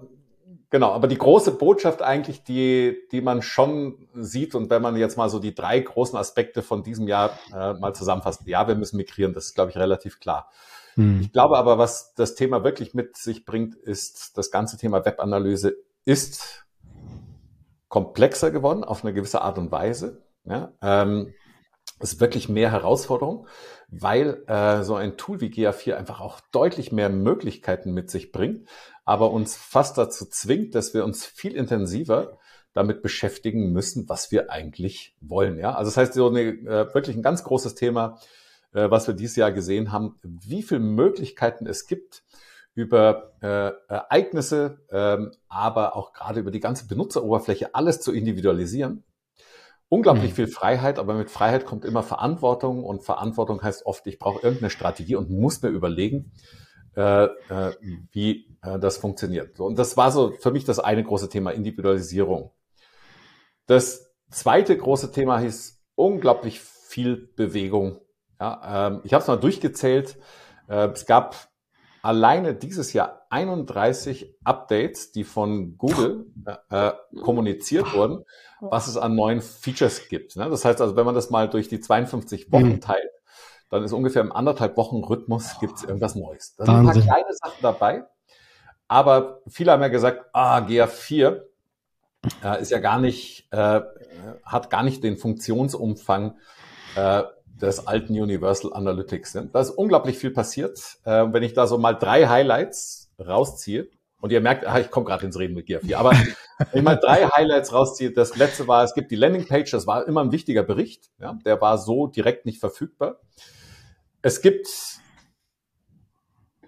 Genau, 0.70 0.92
aber 0.92 1.08
die 1.08 1.18
große 1.18 1.50
Botschaft 1.50 2.00
eigentlich, 2.00 2.44
die, 2.44 2.96
die 3.10 3.20
man 3.20 3.42
schon 3.42 4.06
sieht 4.14 4.54
und 4.54 4.70
wenn 4.70 4.80
man 4.80 4.96
jetzt 4.96 5.16
mal 5.16 5.28
so 5.28 5.40
die 5.40 5.52
drei 5.52 5.80
großen 5.80 6.16
Aspekte 6.16 6.62
von 6.62 6.84
diesem 6.84 7.08
Jahr 7.08 7.36
äh, 7.52 7.72
mal 7.74 7.92
zusammenfasst, 7.92 8.46
ja, 8.46 8.68
wir 8.68 8.76
müssen 8.76 8.96
migrieren, 8.96 9.32
das 9.32 9.46
ist, 9.46 9.54
glaube 9.56 9.72
ich, 9.72 9.76
relativ 9.76 10.20
klar. 10.20 10.48
Hm. 10.94 11.20
Ich 11.20 11.32
glaube 11.32 11.56
aber, 11.58 11.78
was 11.78 12.14
das 12.14 12.34
Thema 12.34 12.64
wirklich 12.64 12.94
mit 12.94 13.16
sich 13.16 13.44
bringt, 13.44 13.74
ist 13.74 14.36
das 14.36 14.50
ganze 14.50 14.76
Thema 14.76 15.04
Webanalyse 15.04 15.76
ist 16.04 16.66
komplexer 17.88 18.50
geworden 18.50 18.84
auf 18.84 19.04
eine 19.04 19.12
gewisse 19.12 19.42
Art 19.42 19.58
und 19.58 19.70
Weise. 19.70 20.22
Ja, 20.44 20.72
ähm, 20.80 21.34
ist 22.00 22.20
wirklich 22.20 22.48
mehr 22.48 22.72
Herausforderung, 22.72 23.46
weil 23.88 24.42
äh, 24.46 24.82
so 24.84 24.94
ein 24.94 25.18
Tool 25.18 25.40
wie 25.40 25.48
GA4 25.48 25.94
einfach 25.94 26.20
auch 26.20 26.40
deutlich 26.50 26.92
mehr 26.92 27.10
Möglichkeiten 27.10 27.92
mit 27.92 28.10
sich 28.10 28.32
bringt, 28.32 28.66
aber 29.04 29.30
uns 29.30 29.56
fast 29.56 29.98
dazu 29.98 30.24
zwingt, 30.24 30.74
dass 30.74 30.94
wir 30.94 31.04
uns 31.04 31.26
viel 31.26 31.54
intensiver 31.54 32.38
damit 32.72 33.02
beschäftigen 33.02 33.72
müssen, 33.72 34.08
was 34.08 34.30
wir 34.30 34.50
eigentlich 34.50 35.14
wollen. 35.20 35.58
Ja, 35.58 35.74
also 35.74 35.90
das 35.90 35.96
heißt, 35.96 36.14
so 36.14 36.28
eine, 36.28 36.40
äh, 36.40 36.94
wirklich 36.94 37.16
ein 37.16 37.22
ganz 37.22 37.44
großes 37.44 37.74
Thema 37.74 38.18
was 38.72 39.06
wir 39.06 39.14
dieses 39.14 39.36
Jahr 39.36 39.52
gesehen 39.52 39.90
haben, 39.92 40.14
wie 40.22 40.62
viele 40.62 40.80
Möglichkeiten 40.80 41.66
es 41.66 41.86
gibt, 41.86 42.22
über 42.74 43.32
äh, 43.40 43.72
Ereignisse, 43.92 44.78
ähm, 44.90 45.32
aber 45.48 45.96
auch 45.96 46.12
gerade 46.12 46.40
über 46.40 46.50
die 46.50 46.60
ganze 46.60 46.86
Benutzeroberfläche 46.86 47.74
alles 47.74 48.00
zu 48.00 48.12
individualisieren. 48.12 49.04
Unglaublich 49.88 50.30
mhm. 50.30 50.36
viel 50.36 50.46
Freiheit, 50.46 51.00
aber 51.00 51.14
mit 51.14 51.30
Freiheit 51.30 51.66
kommt 51.66 51.84
immer 51.84 52.04
Verantwortung 52.04 52.84
und 52.84 53.02
Verantwortung 53.02 53.60
heißt 53.60 53.86
oft, 53.86 54.06
ich 54.06 54.20
brauche 54.20 54.42
irgendeine 54.42 54.70
Strategie 54.70 55.16
und 55.16 55.30
muss 55.30 55.62
mir 55.62 55.70
überlegen, 55.70 56.32
äh, 56.96 57.24
äh, 57.24 57.72
wie 58.12 58.56
äh, 58.62 58.78
das 58.78 58.98
funktioniert. 58.98 59.56
So, 59.56 59.64
und 59.64 59.78
das 59.78 59.96
war 59.96 60.12
so 60.12 60.32
für 60.38 60.52
mich 60.52 60.64
das 60.64 60.78
eine 60.78 61.02
große 61.02 61.28
Thema, 61.28 61.50
Individualisierung. 61.50 62.52
Das 63.66 64.12
zweite 64.30 64.76
große 64.76 65.10
Thema 65.10 65.40
hieß 65.40 65.82
unglaublich 65.96 66.60
viel 66.60 67.28
Bewegung. 67.34 68.00
Ja, 68.40 68.88
ähm, 68.88 69.00
ich 69.04 69.12
habe 69.12 69.22
es 69.22 69.28
mal 69.28 69.36
durchgezählt. 69.36 70.18
Äh, 70.68 70.88
es 70.88 71.06
gab 71.06 71.36
alleine 72.02 72.54
dieses 72.54 72.92
Jahr 72.92 73.26
31 73.30 74.34
Updates, 74.42 75.12
die 75.12 75.24
von 75.24 75.76
Google 75.76 76.26
äh, 76.70 76.88
äh, 76.88 76.92
kommuniziert 77.22 77.92
wurden, 77.94 78.24
was 78.60 78.88
es 78.88 78.96
an 78.96 79.14
neuen 79.14 79.42
Features 79.42 80.08
gibt. 80.08 80.36
Ne? 80.36 80.48
Das 80.48 80.64
heißt 80.64 80.80
also, 80.80 80.96
wenn 80.96 81.04
man 81.04 81.14
das 81.14 81.30
mal 81.30 81.48
durch 81.48 81.68
die 81.68 81.80
52 81.80 82.50
Wochen 82.50 82.64
mhm. 82.64 82.80
teilt, 82.80 83.10
dann 83.68 83.84
ist 83.84 83.92
ungefähr 83.92 84.22
im 84.22 84.32
anderthalb 84.32 84.76
Wochen 84.76 85.04
Rhythmus 85.04 85.60
gibt 85.60 85.76
es 85.76 85.84
irgendwas 85.84 86.14
Neues. 86.14 86.56
Da 86.56 86.64
sind 86.64 86.74
ein 86.74 86.84
paar 86.84 86.94
kleine 86.94 87.32
Sachen 87.32 87.62
dabei, 87.62 88.04
aber 88.88 89.40
viele 89.48 89.72
haben 89.72 89.82
ja 89.82 89.88
gesagt, 89.88 90.24
ah, 90.32 90.58
GA4 90.58 91.42
äh, 92.42 92.60
ist 92.60 92.70
ja 92.70 92.78
gar 92.78 92.98
nicht, 92.98 93.46
äh, 93.52 93.80
hat 94.44 94.70
gar 94.70 94.82
nicht 94.82 95.04
den 95.04 95.16
Funktionsumfang 95.16 96.38
äh, 96.96 97.22
des 97.60 97.86
alten 97.86 98.12
Universal 98.12 98.72
Analytics. 98.72 99.34
Ne? 99.34 99.50
Da 99.52 99.60
ist 99.60 99.70
unglaublich 99.70 100.18
viel 100.18 100.30
passiert. 100.30 100.98
Äh, 101.04 101.26
wenn 101.32 101.42
ich 101.42 101.52
da 101.52 101.66
so 101.66 101.78
mal 101.78 101.94
drei 101.94 102.26
Highlights 102.26 103.12
rausziehe, 103.18 103.88
und 104.20 104.32
ihr 104.32 104.40
merkt, 104.40 104.66
ah, 104.66 104.78
ich 104.78 104.90
komme 104.90 105.06
gerade 105.06 105.24
ins 105.24 105.38
Reden 105.38 105.54
mit 105.54 105.66
GA4, 105.66 105.96
aber 105.96 106.10
wenn 106.10 106.26
ich 106.74 106.82
mal 106.82 106.96
drei 106.96 107.24
Highlights 107.26 107.72
rausziehe, 107.72 108.12
das 108.12 108.36
letzte 108.36 108.68
war, 108.68 108.84
es 108.84 108.94
gibt 108.94 109.10
die 109.10 109.16
Landingpage, 109.16 109.70
das 109.70 109.86
war 109.86 110.06
immer 110.06 110.20
ein 110.22 110.32
wichtiger 110.32 110.62
Bericht, 110.62 111.10
ja, 111.18 111.38
der 111.44 111.60
war 111.60 111.78
so 111.78 112.06
direkt 112.06 112.46
nicht 112.46 112.60
verfügbar. 112.60 113.20
Es 114.22 114.42
gibt 114.42 114.68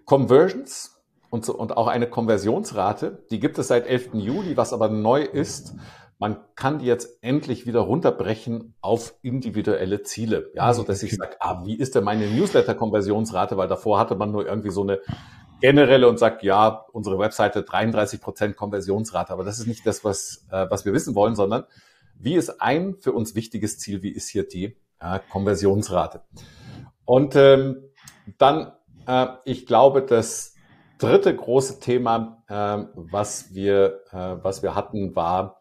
Conversions 0.06 1.02
und, 1.30 1.44
so, 1.44 1.54
und 1.54 1.76
auch 1.76 1.88
eine 1.88 2.08
Konversionsrate, 2.08 3.24
die 3.30 3.40
gibt 3.40 3.58
es 3.58 3.68
seit 3.68 3.86
11. 3.86 4.14
Juli, 4.14 4.56
was 4.56 4.72
aber 4.72 4.88
neu 4.88 5.22
ist, 5.22 5.74
man 6.22 6.36
kann 6.54 6.78
die 6.78 6.86
jetzt 6.86 7.18
endlich 7.20 7.66
wieder 7.66 7.80
runterbrechen 7.80 8.76
auf 8.80 9.16
individuelle 9.22 10.04
Ziele. 10.04 10.52
Ja, 10.54 10.72
so 10.72 10.84
dass 10.84 11.02
ich 11.02 11.16
sage, 11.16 11.34
ah, 11.40 11.64
wie 11.64 11.74
ist 11.74 11.96
denn 11.96 12.04
meine 12.04 12.28
Newsletter-Konversionsrate? 12.28 13.56
Weil 13.56 13.66
davor 13.66 13.98
hatte 13.98 14.14
man 14.14 14.30
nur 14.30 14.46
irgendwie 14.46 14.70
so 14.70 14.82
eine 14.82 15.00
generelle 15.60 16.08
und 16.08 16.20
sagt, 16.20 16.44
ja, 16.44 16.86
unsere 16.92 17.18
Webseite 17.18 17.64
33 17.64 18.20
Prozent 18.20 18.56
Konversionsrate. 18.56 19.32
Aber 19.32 19.42
das 19.42 19.58
ist 19.58 19.66
nicht 19.66 19.84
das, 19.84 20.04
was, 20.04 20.46
äh, 20.52 20.70
was 20.70 20.84
wir 20.84 20.92
wissen 20.92 21.16
wollen, 21.16 21.34
sondern 21.34 21.64
wie 22.16 22.36
ist 22.36 22.62
ein 22.62 22.94
für 23.00 23.10
uns 23.10 23.34
wichtiges 23.34 23.80
Ziel? 23.80 24.04
Wie 24.04 24.12
ist 24.12 24.28
hier 24.28 24.46
die 24.46 24.76
äh, 25.00 25.18
Konversionsrate? 25.32 26.22
Und 27.04 27.34
ähm, 27.34 27.82
dann, 28.38 28.70
äh, 29.08 29.26
ich 29.44 29.66
glaube, 29.66 30.02
das 30.02 30.54
dritte 30.98 31.34
große 31.34 31.80
Thema, 31.80 32.44
äh, 32.46 32.86
was 32.94 33.52
wir, 33.54 34.02
äh, 34.12 34.36
was 34.40 34.62
wir 34.62 34.76
hatten, 34.76 35.16
war 35.16 35.58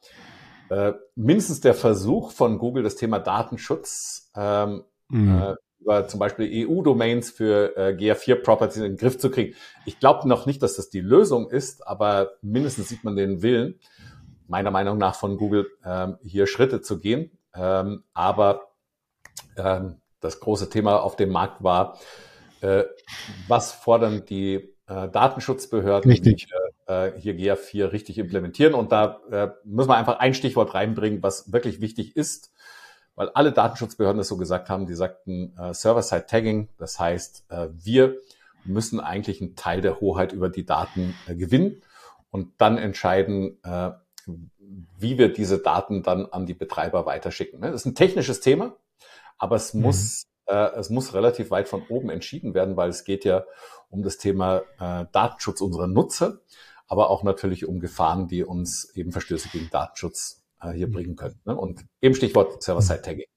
äh, 0.71 0.93
mindestens 1.15 1.59
der 1.59 1.73
Versuch 1.73 2.31
von 2.31 2.57
Google, 2.57 2.81
das 2.81 2.95
Thema 2.95 3.19
Datenschutz 3.19 4.31
ähm, 4.37 4.85
mhm. 5.09 5.41
äh, 5.41 5.55
über 5.81 6.07
zum 6.07 6.19
Beispiel 6.19 6.65
EU-Domains 6.65 7.29
für 7.29 7.75
äh, 7.75 7.93
GA4-Properties 7.93 8.77
in 8.77 8.83
den 8.83 8.97
Griff 8.97 9.17
zu 9.17 9.29
kriegen. 9.29 9.53
Ich 9.85 9.99
glaube 9.99 10.29
noch 10.29 10.45
nicht, 10.45 10.63
dass 10.63 10.75
das 10.75 10.89
die 10.89 11.01
Lösung 11.01 11.49
ist, 11.49 11.85
aber 11.85 12.31
mindestens 12.41 12.87
sieht 12.87 13.03
man 13.03 13.17
den 13.17 13.41
Willen, 13.41 13.79
meiner 14.47 14.71
Meinung 14.71 14.97
nach 14.97 15.15
von 15.15 15.35
Google, 15.35 15.67
ähm, 15.83 16.17
hier 16.21 16.47
Schritte 16.47 16.79
zu 16.79 16.99
gehen. 16.99 17.31
Ähm, 17.53 18.03
aber 18.13 18.61
ähm, 19.57 19.97
das 20.21 20.39
große 20.39 20.69
Thema 20.69 21.01
auf 21.01 21.17
dem 21.17 21.31
Markt 21.31 21.63
war, 21.63 21.99
äh, 22.61 22.83
was 23.49 23.73
fordern 23.73 24.23
die 24.25 24.73
äh, 24.87 25.09
Datenschutzbehörden, 25.09 26.09
Richtig. 26.09 26.45
die 26.45 26.53
äh, 26.91 27.19
hier 27.19 27.35
GA4 27.35 27.91
richtig 27.91 28.17
implementieren. 28.17 28.73
Und 28.73 28.91
da 28.91 29.21
äh, 29.31 29.49
müssen 29.63 29.89
wir 29.89 29.97
einfach 29.97 30.19
ein 30.19 30.33
Stichwort 30.33 30.73
reinbringen, 30.73 31.23
was 31.23 31.51
wirklich 31.51 31.79
wichtig 31.81 32.15
ist, 32.15 32.51
weil 33.15 33.29
alle 33.29 33.51
Datenschutzbehörden 33.51 34.17
das 34.17 34.27
so 34.27 34.37
gesagt 34.37 34.69
haben. 34.69 34.85
Die 34.85 34.95
sagten 34.95 35.57
äh, 35.57 35.73
Server-Side-Tagging, 35.73 36.69
das 36.77 36.99
heißt, 36.99 37.45
äh, 37.49 37.67
wir 37.71 38.17
müssen 38.65 38.99
eigentlich 38.99 39.41
einen 39.41 39.55
Teil 39.55 39.81
der 39.81 40.01
Hoheit 40.01 40.33
über 40.33 40.49
die 40.49 40.65
Daten 40.65 41.15
äh, 41.27 41.35
gewinnen 41.35 41.81
und 42.29 42.53
dann 42.57 42.77
entscheiden, 42.77 43.57
äh, 43.63 43.91
wie 44.97 45.17
wir 45.17 45.33
diese 45.33 45.59
Daten 45.59 46.03
dann 46.03 46.25
an 46.27 46.45
die 46.45 46.53
Betreiber 46.53 47.05
weiterschicken. 47.05 47.59
Ne? 47.59 47.71
Das 47.71 47.81
ist 47.81 47.85
ein 47.87 47.95
technisches 47.95 48.39
Thema, 48.39 48.75
aber 49.37 49.55
es 49.55 49.73
mhm. 49.73 49.81
muss 49.83 50.27
es 50.75 50.89
muss 50.89 51.13
relativ 51.13 51.49
weit 51.49 51.69
von 51.69 51.83
oben 51.87 52.09
entschieden 52.09 52.53
werden, 52.53 52.75
weil 52.75 52.89
es 52.89 53.05
geht 53.05 53.23
ja 53.23 53.45
um 53.89 54.03
das 54.03 54.17
Thema 54.17 54.63
äh, 54.79 55.05
Datenschutz 55.13 55.61
unserer 55.61 55.87
Nutzer 55.87 56.41
aber 56.91 57.09
auch 57.09 57.23
natürlich 57.23 57.65
um 57.65 57.79
Gefahren, 57.79 58.27
die 58.27 58.43
uns 58.43 58.91
eben 58.95 59.13
Verstöße 59.13 59.47
gegen 59.47 59.69
Datenschutz 59.69 60.43
äh, 60.61 60.71
hier 60.71 60.87
mhm. 60.87 60.91
bringen 60.91 61.15
können. 61.15 61.39
Ne? 61.45 61.55
Und 61.55 61.85
eben 62.01 62.15
Stichwort 62.15 62.61
Server-Side-Tagging. 62.61 63.27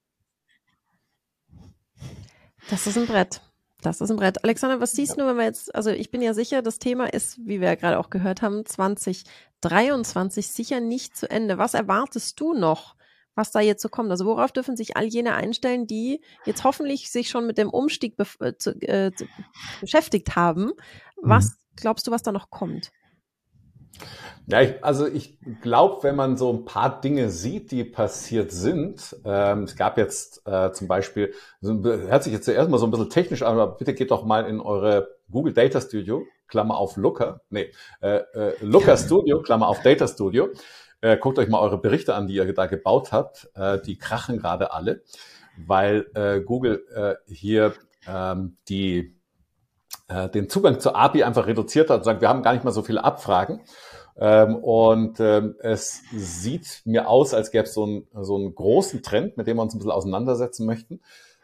Das 2.69 2.89
ist 2.89 2.99
ein 2.99 3.07
Brett. 3.07 3.43
Das 3.81 4.01
ist 4.01 4.11
ein 4.11 4.17
Brett. 4.17 4.43
Alexander, 4.43 4.81
was 4.81 4.91
siehst 4.91 5.17
ja. 5.17 5.23
du, 5.23 5.31
wenn 5.31 5.37
wir 5.37 5.45
jetzt, 5.45 5.73
also 5.73 5.91
ich 5.91 6.11
bin 6.11 6.21
ja 6.21 6.35
sicher, 6.35 6.63
das 6.63 6.81
Thema 6.81 7.07
ist, 7.15 7.39
wie 7.47 7.61
wir 7.61 7.69
ja 7.69 7.75
gerade 7.77 8.01
auch 8.01 8.11
gehört 8.11 8.43
haben, 8.43 8.67
2023 8.67 10.49
sicher 10.49 10.81
nicht 10.81 11.17
zu 11.17 11.31
Ende. 11.31 11.57
Was 11.57 11.75
erwartest 11.75 12.41
du 12.41 12.55
noch, 12.55 12.97
was 13.37 13.53
da 13.53 13.61
jetzt 13.61 13.83
so 13.83 13.89
kommt? 13.89 14.11
Also 14.11 14.27
worauf 14.27 14.51
dürfen 14.51 14.77
sich 14.77 14.97
all 14.97 15.05
jene 15.05 15.35
einstellen, 15.35 15.87
die 15.87 16.23
jetzt 16.45 16.65
hoffentlich 16.65 17.09
sich 17.13 17.29
schon 17.29 17.47
mit 17.47 17.59
dem 17.59 17.71
Umstieg 17.71 18.17
äh, 18.41 18.57
zu, 18.57 18.73
äh, 18.81 19.13
beschäftigt 19.81 20.35
haben? 20.35 20.73
Was 21.23 21.51
mhm. 21.51 21.77
glaubst 21.77 22.05
du, 22.09 22.11
was 22.11 22.25
da 22.25 22.33
noch 22.33 22.51
kommt? 22.51 22.91
Ja, 24.47 24.61
ich, 24.61 24.85
also 24.85 25.07
ich 25.07 25.39
glaube, 25.63 26.03
wenn 26.03 26.17
man 26.17 26.37
so 26.37 26.53
ein 26.53 26.65
paar 26.67 27.01
Dinge 27.01 27.31
sieht, 27.31 27.71
die 27.71 27.83
passiert 27.83 28.53
sind, 28.53 29.17
ähm, 29.25 29.63
es 29.63 29.75
gab 29.75 29.97
jetzt 29.97 30.47
äh, 30.47 30.71
zum 30.73 30.87
Beispiel, 30.87 31.33
hört 31.63 32.23
sich 32.23 32.33
jetzt 32.33 32.45
zuerst 32.45 32.69
mal 32.69 32.79
so 32.79 32.87
ein 32.87 32.91
bisschen 32.91 33.09
technisch 33.09 33.43
an, 33.43 33.59
aber 33.59 33.77
bitte 33.77 33.95
geht 33.95 34.11
doch 34.11 34.25
mal 34.25 34.47
in 34.47 34.61
eure 34.61 35.17
Google 35.31 35.55
Data 35.55 35.81
Studio, 35.81 36.25
Klammer 36.47 36.77
auf 36.77 36.97
Looker, 36.97 37.41
nee, 37.49 37.71
äh, 38.03 38.17
äh, 38.35 38.55
Looker 38.61 38.97
Studio, 38.99 39.41
Klammer 39.41 39.69
auf 39.69 39.81
Data 39.81 40.07
Studio. 40.07 40.49
Äh, 41.01 41.17
guckt 41.17 41.39
euch 41.39 41.49
mal 41.49 41.61
eure 41.61 41.79
Berichte 41.79 42.15
an, 42.15 42.27
die 42.27 42.35
ihr 42.35 42.53
da 42.53 42.67
gebaut 42.67 43.13
habt. 43.13 43.49
Äh, 43.55 43.81
die 43.81 43.97
krachen 43.97 44.39
gerade 44.39 44.73
alle, 44.73 45.03
weil 45.57 46.07
äh, 46.15 46.41
Google 46.41 46.85
äh, 46.95 47.33
hier 47.33 47.73
ähm, 48.07 48.57
die 48.69 49.17
äh, 50.15 50.29
den 50.29 50.49
Zugang 50.49 50.81
zur 50.81 50.97
API 50.97 51.25
einfach 51.25 51.47
reduziert 51.47 51.91
hat 51.91 51.99
und 51.99 52.05
sagt, 52.05 52.21
wir 52.21 52.29
haben 52.29 52.43
gar 52.43 52.53
nicht 52.53 52.65
mal 52.65 52.73
so 52.73 52.83
viele 52.83 53.03
Abfragen. 53.03 53.61
Ähm, 54.17 54.57
und 54.57 55.19
ähm, 55.19 55.57
es 55.61 56.03
sieht 56.13 56.83
mir 56.85 57.09
aus, 57.09 57.35
als 57.35 57.51
gäbe 57.51 57.65
es 57.65 57.75
so, 57.75 57.85
ein, 57.85 58.07
so 58.21 58.37
einen 58.37 58.55
großen 58.55 59.03
Trend, 59.03 59.37
mit 59.37 59.47
dem 59.47 59.57
wir 59.57 59.63
uns 59.63 59.75
ein 59.75 59.79
bisschen 59.79 59.91
auseinandersetzen 59.91 60.67
möchten. 60.67 61.01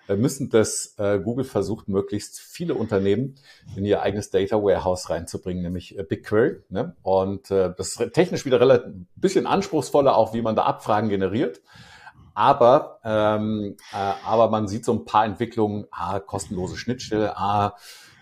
Wir 0.06 0.16
müssen 0.16 0.50
das 0.50 0.94
äh, 0.98 1.20
Google 1.20 1.44
versucht, 1.44 1.88
möglichst 1.88 2.40
viele 2.40 2.74
Unternehmen 2.74 3.36
in 3.76 3.84
ihr 3.84 4.02
eigenes 4.02 4.30
Data 4.30 4.56
Warehouse 4.56 5.08
reinzubringen, 5.10 5.62
nämlich 5.62 5.98
äh, 5.98 6.02
BigQuery. 6.02 6.62
Ne? 6.68 6.96
Und 7.02 7.50
äh, 7.50 7.72
das 7.76 7.96
ist 7.96 8.12
technisch 8.12 8.44
wieder 8.44 8.60
relativ 8.60 8.92
bisschen 9.16 9.46
anspruchsvoller, 9.46 10.16
auch 10.16 10.32
wie 10.34 10.42
man 10.42 10.56
da 10.56 10.64
Abfragen 10.64 11.10
generiert. 11.10 11.60
Aber, 12.34 13.00
ähm, 13.04 13.76
äh, 13.92 14.12
aber 14.24 14.48
man 14.48 14.68
sieht 14.68 14.84
so 14.84 14.92
ein 14.92 15.04
paar 15.04 15.24
Entwicklungen, 15.24 15.86
ah, 15.90 16.20
kostenlose 16.20 16.76
Schnittstelle, 16.76 17.36
ah, 17.36 17.76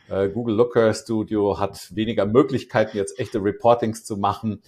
äh, 0.09 0.28
Google 0.28 0.56
Looker 0.56 0.92
Studio 0.94 1.59
hat 1.59 1.94
weniger 1.94 2.26
Möglichkeiten, 2.26 2.96
jetzt 2.96 3.18
echte 3.18 3.42
Reportings 3.42 4.04
zu 4.04 4.16
machen. 4.16 4.62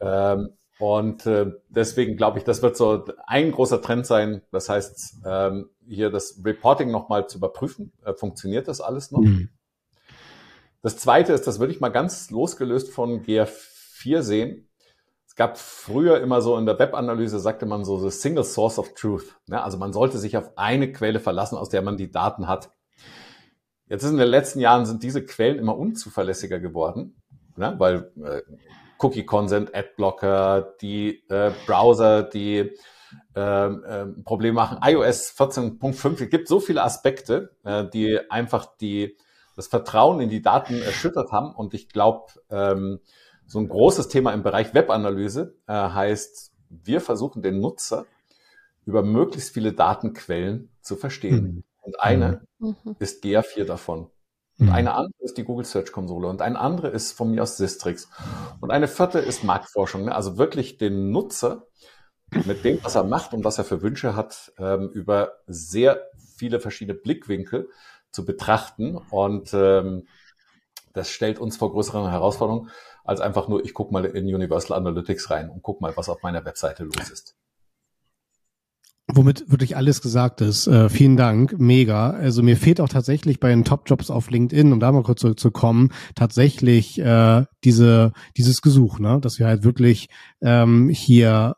Ähm, 0.00 0.50
und 0.78 1.26
äh, 1.26 1.52
deswegen 1.68 2.16
glaube 2.16 2.38
ich, 2.38 2.44
das 2.44 2.62
wird 2.62 2.76
so 2.76 3.04
ein 3.26 3.50
großer 3.50 3.82
Trend 3.82 4.06
sein. 4.06 4.42
Das 4.52 4.68
heißt, 4.68 5.22
ähm, 5.26 5.70
hier 5.86 6.10
das 6.10 6.40
Reporting 6.44 6.90
nochmal 6.90 7.28
zu 7.28 7.38
überprüfen. 7.38 7.92
Äh, 8.04 8.14
funktioniert 8.14 8.68
das 8.68 8.80
alles 8.80 9.10
noch? 9.10 9.20
Mhm. 9.20 9.50
Das 10.82 10.96
zweite 10.96 11.32
ist, 11.32 11.46
das 11.46 11.58
würde 11.58 11.72
ich 11.72 11.80
mal 11.80 11.88
ganz 11.88 12.30
losgelöst 12.30 12.90
von 12.90 13.24
GR4 13.24 14.22
sehen. 14.22 14.68
Es 15.26 15.34
gab 15.34 15.58
früher 15.58 16.20
immer 16.20 16.40
so 16.40 16.56
in 16.56 16.66
der 16.66 16.78
Webanalyse, 16.78 17.40
sagte 17.40 17.66
man 17.66 17.84
so, 17.84 17.98
the 17.98 18.16
single 18.16 18.44
source 18.44 18.78
of 18.78 18.94
truth. 18.94 19.36
Ja, 19.48 19.64
also 19.64 19.78
man 19.78 19.92
sollte 19.92 20.18
sich 20.18 20.36
auf 20.36 20.56
eine 20.56 20.92
Quelle 20.92 21.18
verlassen, 21.18 21.58
aus 21.58 21.68
der 21.68 21.82
man 21.82 21.96
die 21.96 22.12
Daten 22.12 22.46
hat. 22.46 22.70
Jetzt 23.88 24.02
ist 24.02 24.10
in 24.10 24.18
den 24.18 24.28
letzten 24.28 24.60
Jahren 24.60 24.86
sind 24.86 25.02
diese 25.02 25.24
Quellen 25.24 25.58
immer 25.58 25.76
unzuverlässiger 25.76 26.60
geworden, 26.60 27.16
ne? 27.56 27.74
weil 27.78 28.10
äh, 28.22 28.42
Cookie 28.98 29.24
Consent, 29.24 29.74
Adblocker, 29.74 30.74
die 30.80 31.22
äh, 31.28 31.52
Browser, 31.66 32.22
die 32.22 32.72
äh, 33.34 33.40
äh, 33.40 34.06
Probleme 34.24 34.54
machen, 34.54 34.78
iOS 34.82 35.34
14.5, 35.38 36.24
es 36.24 36.30
gibt 36.30 36.48
so 36.48 36.60
viele 36.60 36.82
Aspekte, 36.82 37.56
äh, 37.64 37.88
die 37.88 38.18
einfach 38.30 38.76
die 38.76 39.16
das 39.58 39.66
Vertrauen 39.66 40.20
in 40.20 40.28
die 40.28 40.40
Daten 40.40 40.80
erschüttert 40.82 41.32
haben. 41.32 41.52
Und 41.52 41.74
ich 41.74 41.88
glaube, 41.88 42.26
ähm, 42.48 43.00
so 43.44 43.58
ein 43.58 43.68
großes 43.68 44.06
Thema 44.06 44.32
im 44.32 44.44
Bereich 44.44 44.72
Webanalyse 44.72 45.56
äh, 45.66 45.72
heißt, 45.72 46.52
wir 46.70 47.00
versuchen 47.00 47.42
den 47.42 47.58
Nutzer 47.58 48.06
über 48.86 49.02
möglichst 49.02 49.52
viele 49.52 49.72
Datenquellen 49.72 50.70
zu 50.80 50.94
verstehen. 50.94 51.42
Mhm. 51.42 51.64
Und 51.88 52.00
eine 52.00 52.42
mhm. 52.58 52.76
ist 52.98 53.24
GA4 53.24 53.64
davon. 53.64 54.10
Und 54.58 54.66
mhm. 54.66 54.72
eine 54.72 54.94
andere 54.94 55.22
ist 55.22 55.38
die 55.38 55.44
Google 55.44 55.64
Search 55.64 55.90
Konsole 55.90 56.28
und 56.28 56.42
eine 56.42 56.58
andere 56.58 56.88
ist 56.88 57.12
von 57.12 57.30
mir 57.30 57.42
aus 57.42 57.56
Sistrix. 57.56 58.10
Und 58.60 58.70
eine 58.70 58.88
vierte 58.88 59.20
ist 59.20 59.42
Marktforschung. 59.42 60.04
Ne? 60.04 60.14
Also 60.14 60.36
wirklich 60.36 60.76
den 60.76 61.10
Nutzer 61.10 61.66
mit 62.44 62.62
dem, 62.62 62.78
was 62.82 62.94
er 62.94 63.04
macht 63.04 63.32
und 63.32 63.42
was 63.44 63.56
er 63.56 63.64
für 63.64 63.80
Wünsche 63.80 64.14
hat, 64.14 64.52
ähm, 64.58 64.90
über 64.90 65.38
sehr 65.46 66.02
viele 66.36 66.60
verschiedene 66.60 66.98
Blickwinkel 66.98 67.70
zu 68.10 68.26
betrachten. 68.26 68.96
Und 68.96 69.54
ähm, 69.54 70.06
das 70.92 71.08
stellt 71.08 71.38
uns 71.38 71.56
vor 71.56 71.72
größeren 71.72 72.10
Herausforderungen 72.10 72.70
als 73.04 73.22
einfach 73.22 73.48
nur, 73.48 73.64
ich 73.64 73.72
gucke 73.72 73.94
mal 73.94 74.04
in 74.04 74.26
Universal 74.26 74.76
Analytics 74.76 75.30
rein 75.30 75.48
und 75.48 75.62
guck 75.62 75.80
mal, 75.80 75.96
was 75.96 76.10
auf 76.10 76.22
meiner 76.22 76.44
Webseite 76.44 76.84
los 76.84 77.08
ist. 77.10 77.36
Womit 79.10 79.50
wirklich 79.50 79.74
alles 79.74 80.02
gesagt 80.02 80.42
ist. 80.42 80.66
Äh, 80.66 80.90
vielen 80.90 81.16
Dank, 81.16 81.58
mega. 81.58 82.10
Also 82.10 82.42
mir 82.42 82.58
fehlt 82.58 82.78
auch 82.78 82.90
tatsächlich 82.90 83.40
bei 83.40 83.48
den 83.48 83.64
Top-Jobs 83.64 84.10
auf 84.10 84.30
LinkedIn, 84.30 84.70
um 84.70 84.80
da 84.80 84.92
mal 84.92 85.02
kurz 85.02 85.22
zurückzukommen, 85.22 85.92
tatsächlich 86.14 86.98
äh, 86.98 87.44
diese 87.64 88.12
dieses 88.36 88.60
Gesuch, 88.60 88.98
ne, 88.98 89.18
dass 89.22 89.38
wir 89.38 89.46
halt 89.46 89.64
wirklich 89.64 90.08
ähm, 90.42 90.90
hier 90.90 91.54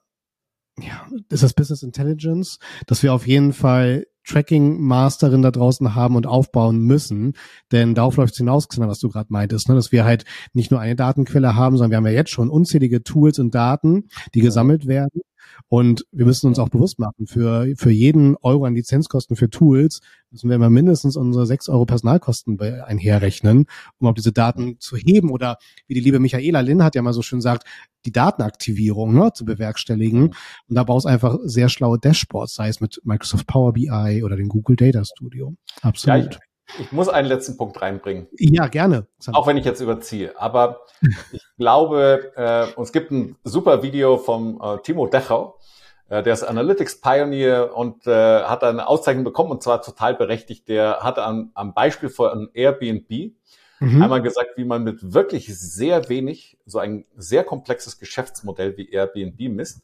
ja, 0.79 1.07
ist 1.29 1.43
das 1.43 1.53
Business 1.53 1.83
Intelligence, 1.83 2.59
dass 2.87 3.03
wir 3.03 3.13
auf 3.13 3.27
jeden 3.27 3.53
Fall 3.53 4.07
Tracking-Masterin 4.27 5.43
da 5.43 5.51
draußen 5.51 5.95
haben 5.95 6.15
und 6.15 6.27
aufbauen 6.27 6.79
müssen. 6.79 7.33
Denn 7.73 7.95
darauf 7.95 8.17
läuft 8.17 8.35
es 8.35 8.39
hinaus, 8.39 8.69
was 8.77 9.01
du 9.01 9.09
gerade 9.09 9.33
meintest, 9.33 9.69
ne? 9.69 9.75
dass 9.75 9.93
wir 9.93 10.05
halt 10.05 10.25
nicht 10.53 10.71
nur 10.71 10.79
eine 10.79 10.95
Datenquelle 10.95 11.57
haben, 11.57 11.77
sondern 11.77 11.91
wir 11.91 11.97
haben 11.97 12.07
ja 12.07 12.13
jetzt 12.13 12.31
schon 12.31 12.49
unzählige 12.49 13.03
Tools 13.03 13.39
und 13.39 13.55
Daten, 13.55 14.09
die 14.35 14.41
gesammelt 14.41 14.87
werden 14.87 15.21
und 15.73 16.05
wir 16.11 16.27
müssen 16.27 16.49
uns 16.49 16.59
auch 16.59 16.69
bewusst 16.69 16.99
machen, 16.99 17.29
für, 17.29 17.69
für 17.77 17.93
jeden 17.93 18.37
Euro 18.43 18.65
an 18.65 18.75
Lizenzkosten 18.75 19.37
für 19.37 19.49
Tools 19.49 20.01
müssen 20.33 20.49
wir 20.49 20.57
immer 20.57 20.69
mindestens 20.69 21.17
unsere 21.17 21.47
sechs 21.47 21.69
Euro 21.69 21.87
Personalkosten 21.87 22.61
einherrechnen, 22.61 23.67
um 23.99 24.09
auch 24.09 24.15
diese 24.15 24.33
Daten 24.33 24.81
zu 24.81 24.97
heben. 24.97 25.31
Oder 25.31 25.59
wie 25.87 25.95
die 25.95 26.01
liebe 26.01 26.19
Michaela 26.19 26.61
Lin 26.61 26.83
hat 26.83 26.97
ja 26.97 27.03
mal 27.03 27.13
so 27.13 27.23
schön 27.23 27.39
gesagt, 27.39 27.69
die 28.05 28.11
Datenaktivierung 28.11 29.15
ne, 29.15 29.33
zu 29.33 29.45
bewerkstelligen. 29.45 30.35
Und 30.69 30.75
da 30.75 30.83
brauchst 30.83 31.05
du 31.05 31.09
einfach 31.09 31.39
sehr 31.45 31.69
schlaue 31.69 32.01
Dashboards, 32.01 32.57
sei 32.57 32.69
es 32.69 32.81
mit 32.81 33.01
Microsoft 33.05 33.47
Power 33.47 33.73
BI 33.73 34.23
oder 34.25 34.35
dem 34.35 34.49
Google 34.49 34.75
Data 34.75 35.05
Studio. 35.05 35.55
Absolut. 35.83 36.35
Ja, 36.35 36.41
ich 36.79 36.93
muss 36.93 37.09
einen 37.09 37.29
letzten 37.29 37.57
Punkt 37.57 37.81
reinbringen. 37.81 38.29
Ja, 38.39 38.69
gerne. 38.69 39.07
Auch 39.33 39.47
wenn 39.47 39.57
ich 39.57 39.65
jetzt 39.65 39.81
überziehe. 39.81 40.39
Aber 40.39 40.83
ich 41.33 41.43
glaube, 41.59 42.33
äh, 42.37 42.81
es 42.81 42.93
gibt 42.93 43.11
ein 43.11 43.37
super 43.45 43.83
Video 43.83 44.19
vom 44.19 44.61
äh, 44.63 44.79
Timo 44.83 45.07
Dechau, 45.07 45.59
äh, 46.09 46.23
der 46.23 46.35
ist 46.35 46.43
Analytics 46.43 47.01
Pioneer 47.01 47.75
und 47.75 48.07
äh, 48.07 48.43
hat 48.43 48.63
eine 48.65 48.87
Auszeichnung 48.87 49.25
bekommen 49.25 49.51
und 49.51 49.63
zwar 49.63 49.81
total 49.81 50.15
berechtigt. 50.15 50.69
Der 50.69 51.01
hat 51.01 51.19
am, 51.19 51.53
am 51.55 51.73
Beispiel 51.73 52.09
von 52.11 52.51
Airbnb 52.53 53.33
mhm. 53.79 54.03
einmal 54.03 54.21
gesagt, 54.21 54.51
wie 54.57 54.65
man 54.65 54.85
mit 54.85 55.15
wirklich 55.15 55.47
sehr 55.57 56.09
wenig 56.09 56.59
so 56.67 56.79
ein 56.79 57.07
sehr 57.17 57.45
komplexes 57.45 57.99
Geschäftsmodell 57.99 58.77
wie 58.77 58.91
Airbnb 58.91 59.41
misst 59.49 59.83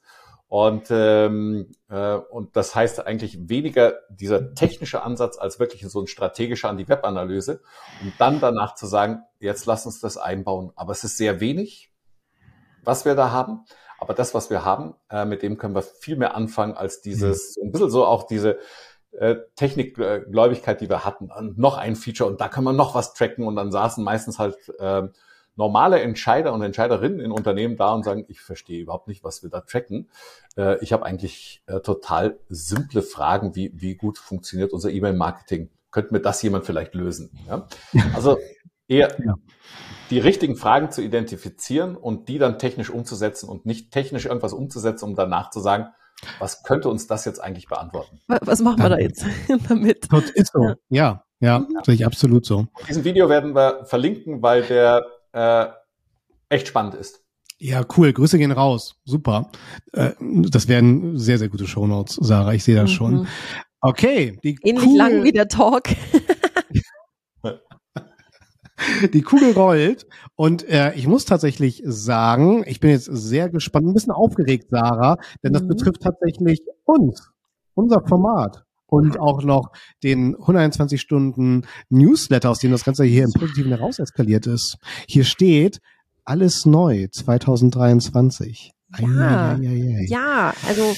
und, 0.48 0.86
ähm, 0.90 1.72
äh, 1.88 2.14
und 2.14 2.56
das 2.56 2.74
heißt 2.74 3.04
eigentlich 3.04 3.48
weniger 3.48 3.94
dieser 4.08 4.54
technische 4.54 5.02
Ansatz 5.02 5.38
als 5.38 5.58
wirklich 5.58 5.86
so 5.88 6.00
ein 6.00 6.06
strategischer 6.06 6.68
an 6.68 6.76
die 6.76 6.88
Webanalyse, 6.88 7.62
um 8.00 8.12
dann 8.18 8.38
danach 8.40 8.76
zu 8.76 8.86
sagen, 8.86 9.22
jetzt 9.40 9.66
lass 9.66 9.86
uns 9.86 10.00
das 10.00 10.16
einbauen. 10.16 10.70
Aber 10.76 10.92
es 10.92 11.02
ist 11.02 11.16
sehr 11.16 11.40
wenig, 11.40 11.92
was 12.84 13.04
wir 13.04 13.16
da 13.16 13.32
haben. 13.32 13.64
Aber 13.98 14.14
das, 14.14 14.34
was 14.34 14.50
wir 14.50 14.64
haben, 14.64 14.94
äh, 15.10 15.24
mit 15.24 15.42
dem 15.42 15.58
können 15.58 15.74
wir 15.74 15.82
viel 15.82 16.16
mehr 16.16 16.36
anfangen 16.36 16.74
als 16.74 17.00
dieses, 17.00 17.56
mhm. 17.56 17.68
ein 17.68 17.72
bisschen 17.72 17.90
so 17.90 18.04
auch 18.04 18.24
diese 18.24 18.58
äh, 19.12 19.36
Technikgläubigkeit, 19.56 20.80
die 20.80 20.88
wir 20.88 21.04
hatten. 21.04 21.30
Und 21.32 21.58
noch 21.58 21.76
ein 21.76 21.96
Feature 21.96 22.30
und 22.30 22.40
da 22.40 22.48
können 22.48 22.66
wir 22.66 22.72
noch 22.72 22.94
was 22.94 23.14
tracken 23.14 23.46
und 23.46 23.56
dann 23.56 23.72
saßen 23.72 24.04
meistens 24.04 24.38
halt 24.38 24.56
äh, 24.78 25.08
normale 25.56 26.00
Entscheider 26.00 26.52
und 26.52 26.62
Entscheiderinnen 26.62 27.20
in 27.20 27.32
Unternehmen 27.32 27.76
da 27.76 27.94
und 27.94 28.04
sagen, 28.04 28.24
ich 28.28 28.40
verstehe 28.40 28.80
überhaupt 28.82 29.08
nicht, 29.08 29.24
was 29.24 29.42
wir 29.42 29.50
da 29.50 29.62
tracken. 29.62 30.08
Äh, 30.56 30.82
ich 30.82 30.92
habe 30.92 31.04
eigentlich 31.04 31.62
äh, 31.66 31.80
total 31.80 32.38
simple 32.48 33.02
Fragen, 33.02 33.56
wie, 33.56 33.72
wie 33.74 33.94
gut 33.94 34.18
funktioniert 34.18 34.72
unser 34.72 34.90
E-Mail-Marketing. 34.90 35.70
Könnte 35.90 36.12
mir 36.12 36.20
das 36.20 36.42
jemand 36.42 36.66
vielleicht 36.66 36.94
lösen? 36.94 37.30
Ja? 37.48 37.66
Also 38.14 38.38
eher 38.86 39.16
ja. 39.24 39.34
die 40.10 40.18
richtigen 40.18 40.56
Fragen 40.56 40.90
zu 40.90 41.02
identifizieren 41.02 41.96
und 41.96 42.28
die 42.28 42.38
dann 42.38 42.58
technisch 42.58 42.90
umzusetzen 42.90 43.48
und 43.48 43.66
nicht 43.66 43.92
technisch 43.92 44.26
irgendwas 44.26 44.52
umzusetzen, 44.52 45.06
um 45.06 45.14
danach 45.14 45.50
zu 45.50 45.60
sagen, 45.60 45.88
was 46.38 46.62
könnte 46.62 46.88
uns 46.88 47.06
das 47.06 47.24
jetzt 47.24 47.42
eigentlich 47.42 47.68
beantworten? 47.68 48.20
Was 48.26 48.60
machen 48.60 48.82
wir 48.82 48.88
da 48.88 48.98
jetzt 48.98 49.24
damit? 49.68 50.10
Das 50.10 50.30
ist 50.30 50.52
so. 50.52 50.74
Ja, 50.88 51.24
ja, 51.40 51.58
ja 51.58 51.66
sehe 51.84 51.94
ich 51.94 52.06
absolut 52.06 52.46
so. 52.46 52.66
Diesen 52.88 53.04
Video 53.04 53.28
werden 53.28 53.54
wir 53.54 53.84
verlinken, 53.84 54.42
weil 54.42 54.62
der 54.62 55.04
äh, 55.36 55.66
echt 56.48 56.68
spannend 56.68 56.94
ist. 56.94 57.20
Ja, 57.58 57.84
cool. 57.96 58.12
Grüße 58.12 58.38
gehen 58.38 58.52
raus. 58.52 58.96
Super. 59.04 59.50
Äh, 59.92 60.12
das 60.20 60.68
werden 60.68 61.18
sehr, 61.18 61.38
sehr 61.38 61.48
gute 61.48 61.66
Shownotes, 61.66 62.18
Sarah. 62.20 62.54
Ich 62.54 62.64
sehe 62.64 62.76
das 62.76 62.90
mhm. 62.90 62.94
schon. 62.94 63.26
Okay. 63.80 64.38
Die 64.42 64.58
Ähnlich 64.62 64.84
Kugel, 64.84 64.98
lang 64.98 65.24
wie 65.24 65.32
der 65.32 65.48
Talk. 65.48 65.88
die 69.12 69.22
Kugel 69.22 69.52
rollt 69.52 70.06
und 70.36 70.68
äh, 70.68 70.92
ich 70.94 71.06
muss 71.06 71.24
tatsächlich 71.24 71.82
sagen, 71.84 72.62
ich 72.66 72.80
bin 72.80 72.90
jetzt 72.90 73.06
sehr 73.06 73.48
gespannt, 73.48 73.86
ein 73.86 73.94
bisschen 73.94 74.12
aufgeregt, 74.12 74.66
Sarah, 74.70 75.16
denn 75.42 75.54
das 75.54 75.62
mhm. 75.62 75.68
betrifft 75.68 76.02
tatsächlich 76.02 76.60
uns, 76.84 77.30
unser 77.74 78.06
Format 78.06 78.65
und 78.86 79.18
auch 79.18 79.42
noch 79.42 79.72
den 80.02 80.34
121 80.36 81.00
Stunden 81.00 81.66
Newsletter, 81.88 82.50
aus 82.50 82.60
dem 82.60 82.70
das 82.70 82.84
Ganze 82.84 83.04
hier 83.04 83.24
im 83.24 83.32
Positiven 83.32 83.72
heraus 83.72 83.98
eskaliert 83.98 84.46
ist. 84.46 84.78
Hier 85.08 85.24
steht 85.24 85.80
alles 86.24 86.66
neu 86.66 87.08
2023. 87.10 88.72
Ja, 88.98 89.56
ja, 89.56 90.54
also 90.66 90.94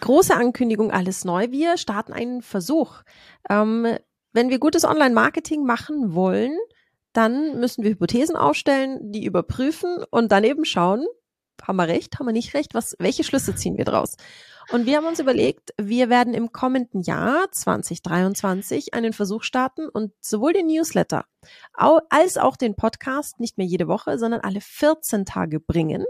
große 0.00 0.34
Ankündigung, 0.34 0.90
alles 0.90 1.24
neu. 1.24 1.50
Wir 1.50 1.76
starten 1.76 2.12
einen 2.12 2.42
Versuch. 2.42 3.02
Ähm, 3.48 3.86
wenn 4.32 4.48
wir 4.48 4.58
gutes 4.58 4.84
Online-Marketing 4.84 5.64
machen 5.64 6.14
wollen, 6.14 6.56
dann 7.12 7.60
müssen 7.60 7.84
wir 7.84 7.90
Hypothesen 7.90 8.36
aufstellen, 8.36 9.12
die 9.12 9.24
überprüfen 9.24 10.04
und 10.10 10.32
dann 10.32 10.44
eben 10.44 10.64
schauen, 10.64 11.04
haben 11.60 11.76
wir 11.76 11.88
recht, 11.88 12.18
haben 12.18 12.26
wir 12.26 12.32
nicht 12.32 12.54
recht, 12.54 12.74
was, 12.74 12.96
welche 12.98 13.24
Schlüsse 13.24 13.54
ziehen 13.54 13.76
wir 13.76 13.84
draus? 13.84 14.16
Und 14.70 14.86
wir 14.86 14.96
haben 14.96 15.06
uns 15.06 15.18
überlegt, 15.18 15.74
wir 15.80 16.08
werden 16.08 16.34
im 16.34 16.52
kommenden 16.52 17.02
Jahr 17.02 17.50
2023 17.50 18.94
einen 18.94 19.12
Versuch 19.12 19.42
starten 19.42 19.88
und 19.88 20.12
sowohl 20.20 20.52
den 20.52 20.66
Newsletter 20.66 21.24
als 21.74 22.36
auch 22.38 22.56
den 22.56 22.76
Podcast 22.76 23.40
nicht 23.40 23.58
mehr 23.58 23.66
jede 23.66 23.88
Woche, 23.88 24.18
sondern 24.18 24.40
alle 24.40 24.60
14 24.60 25.24
Tage 25.24 25.58
bringen. 25.58 26.04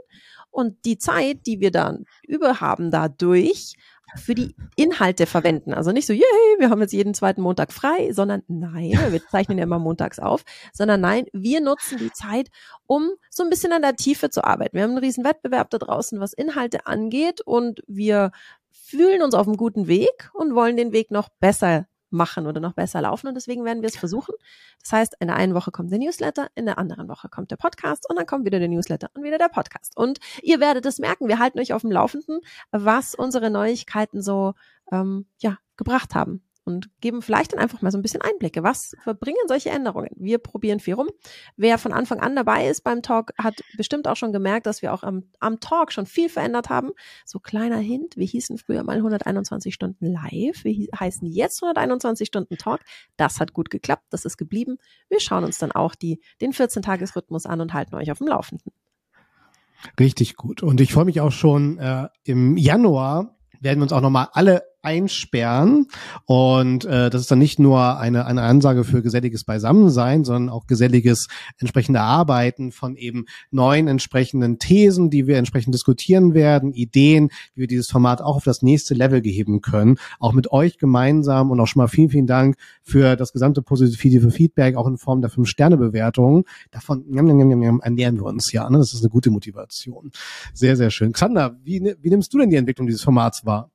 Und 0.51 0.85
die 0.85 0.99
Zeit, 0.99 1.47
die 1.47 1.61
wir 1.61 1.71
dann 1.71 2.05
über 2.23 2.61
haben 2.61 2.91
dadurch, 2.91 3.75
für 4.17 4.35
die 4.35 4.55
Inhalte 4.77 5.27
verwenden. 5.27 5.75
Also 5.75 5.93
nicht 5.93 6.07
so, 6.07 6.13
yay, 6.13 6.23
wir 6.59 6.71
haben 6.71 6.81
jetzt 6.81 6.93
jeden 6.93 7.15
zweiten 7.15 7.43
Montag 7.43 7.73
frei, 7.73 8.13
sondern 8.13 8.43
nein, 8.49 8.99
wir 9.11 9.27
zeichnen 9.29 9.59
ja 9.59 9.65
immer 9.65 9.79
montags 9.79 10.19
auf, 10.19 10.45
sondern 10.73 11.01
nein, 11.01 11.27
wir 11.33 11.61
nutzen 11.61 11.99
die 11.99 12.13
Zeit, 12.13 12.49
um 12.87 13.11
so 13.31 13.43
ein 13.43 13.51
bisschen 13.51 13.73
an 13.73 13.83
der 13.83 13.97
Tiefe 13.97 14.31
zu 14.31 14.45
arbeiten. 14.45 14.77
Wir 14.77 14.83
haben 14.83 14.91
einen 14.91 14.99
riesen 14.99 15.25
Wettbewerb 15.25 15.71
da 15.71 15.79
draußen, 15.79 16.21
was 16.21 16.33
Inhalte 16.33 16.87
angeht 16.87 17.41
und 17.41 17.83
wir 17.87 18.33
fühlen 18.71 19.23
uns 19.23 19.35
auf 19.35 19.47
einem 19.47 19.57
guten 19.57 19.87
Weg 19.87 20.31
und 20.35 20.55
wollen 20.55 20.77
den 20.77 20.93
Weg 20.93 21.11
noch 21.11 21.29
besser 21.41 21.87
machen 22.13 22.47
oder 22.47 22.61
noch 22.61 22.75
besser 22.75 23.01
laufen. 23.01 23.29
Und 23.29 23.35
deswegen 23.35 23.65
werden 23.65 23.83
wir 23.83 23.89
es 23.89 23.97
versuchen. 23.97 24.35
Das 24.81 24.93
heißt, 24.93 25.17
in 25.21 25.29
der 25.29 25.37
einen 25.37 25.55
Woche 25.55 25.71
kommt 25.71 25.91
der 25.91 25.99
Newsletter, 25.99 26.49
in 26.55 26.67
der 26.67 26.79
anderen 26.79 27.09
Woche 27.09 27.29
kommt 27.29 27.51
der 27.51 27.57
Podcast 27.57 28.09
und 28.09 28.17
dann 28.17 28.27
kommt 28.27 28.45
wieder 28.45 28.59
der 28.59 28.69
Newsletter 28.69 29.11
und 29.15 29.23
wieder 29.23 29.39
der 29.39 29.49
Podcast. 29.49 29.97
Und 29.97 30.19
ihr 30.43 30.61
werdet 30.61 30.87
es 30.87 30.99
merken, 30.99 31.29
wir 31.29 31.39
halten 31.39 31.59
euch 31.59 31.73
auf 31.73 31.83
dem 31.83 31.91
Laufenden, 31.91 32.41
was 32.71 33.15
unsere 33.15 33.51
Neuigkeiten 33.51 34.23
so 34.23 34.55
ähm, 34.91 35.27
ja, 35.41 35.59
gebracht 35.77 36.15
haben 36.15 36.43
und 36.65 36.89
geben 37.01 37.23
vielleicht 37.23 37.53
dann 37.53 37.61
einfach 37.61 37.83
mal 37.83 37.91
so 37.91 37.99
ein 37.99 38.03
bisschen 38.03 38.23
Einblicke. 38.23 38.63
Was 38.63 38.95
verbringen 39.03 39.37
solche 39.49 39.71
Änderungen? 39.71 40.11
Wir 40.17 40.39
probieren 40.39 40.81
viel 40.81 40.95
rum. 40.95 41.09
Wer 41.57 41.79
von 41.79 41.93
Anfang 41.93 42.21
an 42.21 42.37
dabei 42.37 42.69
ist 42.69 42.83
beim 42.83 43.03
Talk, 43.03 43.33
hat 43.39 43.63
bestimmt 43.77 44.07
auch 44.07 44.17
schon 44.17 44.33
gemerkt, 44.33 44.67
dass 44.67 44.83
wir 44.83 44.93
auch 44.93 45.03
am, 45.03 45.25
am 45.41 45.61
Talk 45.61 45.93
schon 45.93 46.07
viel 46.07 46.29
verändert 46.29 46.69
haben. 46.69 46.91
So 47.25 47.41
kleiner 47.41 47.79
Hint, 47.79 48.17
wir 48.17 48.27
hießen 48.27 48.59
früher 48.59 48.85
mal 48.85 48.97
121 48.97 49.75
Stunden 49.75 50.07
live, 50.07 50.65
wir 50.65 50.89
heißen 50.99 51.27
jetzt 51.27 51.63
121 51.63 52.29
Stunden 52.29 52.57
Talk. 52.57 52.81
Das 53.17 53.41
hat 53.41 53.53
gut 53.53 53.71
geklappt, 53.71 54.05
das 54.11 54.25
ist 54.25 54.37
geblieben. 54.37 54.79
Wir 55.09 55.21
schauen 55.21 55.45
uns 55.45 55.59
dann 55.59 55.73
auch 55.73 55.95
die, 55.95 56.21
den 56.41 56.53
14-Tages-Rhythmus 56.53 57.47
an 57.47 57.61
und 57.61 57.75
halten 57.75 57.95
euch 57.97 58.11
auf 58.11 58.19
dem 58.19 58.29
Laufenden. 58.29 58.73
Richtig 59.99 60.37
gut. 60.37 60.63
Und 60.63 60.81
ich 60.81 60.93
freue 60.93 61.05
mich 61.05 61.21
auch 61.21 61.33
schon 61.33 61.79
äh, 61.79 62.09
im 62.25 62.57
Januar 62.57 63.37
werden 63.61 63.79
wir 63.79 63.85
uns 63.85 63.93
auch 63.93 64.01
nochmal 64.01 64.29
alle 64.33 64.63
einsperren. 64.83 65.87
Und 66.27 66.85
äh, 66.85 67.09
das 67.09 67.23
ist 67.23 67.31
dann 67.31 67.39
nicht 67.39 67.59
nur 67.59 67.99
eine, 67.99 68.27
eine 68.27 68.43
Ansage 68.43 68.85
für 68.85 69.03
geselliges 69.03 69.45
Beisammensein, 69.45 70.25
sondern 70.25 70.49
auch 70.51 70.67
geselliges 70.67 71.29
entsprechende 71.59 72.01
Arbeiten 72.01 72.73
von 72.73 72.97
eben 72.97 73.27
neuen 73.51 73.89
entsprechenden 73.89 74.59
Thesen, 74.59 75.11
die 75.11 75.27
wir 75.27 75.39
entsprechend 75.39 75.75
diskutieren 75.75 76.35
werden, 76.35 76.73
Ideen, 76.73 77.31
wie 77.55 77.63
wir 77.63 77.67
dieses 77.69 77.89
Format 77.89 78.21
auch 78.21 78.37
auf 78.37 78.45
das 78.45 78.63
nächste 78.63 78.95
Level 78.95 79.23
geheben 79.23 79.61
können. 79.61 79.97
Auch 80.19 80.33
mit 80.33 80.51
euch 80.53 80.79
gemeinsam 80.79 81.51
und 81.51 81.61
auch 81.61 81.67
schon 81.67 81.81
mal 81.81 81.89
vielen, 81.89 82.11
vielen 82.11 82.27
Dank 82.27 82.57
für 82.83 83.17
das 83.17 83.33
gesamte 83.33 83.63
positive 83.63 84.31
Feedback, 84.31 84.77
auch 84.77 84.87
in 84.87 84.99
Form 84.99 85.21
der 85.21 85.31
Fünf-Sterne-Bewertung. 85.31 86.45
Davon 86.71 87.05
ernähren 87.83 88.17
wir 88.17 88.25
uns 88.25 88.53
ja. 88.53 88.69
Ne? 88.69 88.79
Das 88.79 88.93
ist 88.93 89.03
eine 89.03 89.11
gute 89.11 89.31
Motivation. 89.31 90.11
Sehr, 90.53 90.77
sehr 90.77 90.91
schön. 90.91 91.13
Xander, 91.13 91.57
wie, 91.63 91.95
wie 92.01 92.11
nimmst 92.11 92.33
du 92.35 92.39
denn 92.39 92.51
die 92.51 92.57
Entwicklung 92.57 92.87
dieses 92.87 93.03
Formats 93.03 93.45
wahr? 93.47 93.72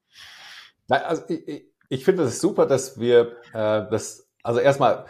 Also 0.89 1.23
ich, 1.27 1.65
ich 1.89 2.05
finde 2.05 2.23
das 2.23 2.39
super, 2.39 2.65
dass 2.65 2.99
wir 2.99 3.33
äh, 3.53 3.85
das, 3.89 4.29
also 4.43 4.59
erstmal, 4.59 5.05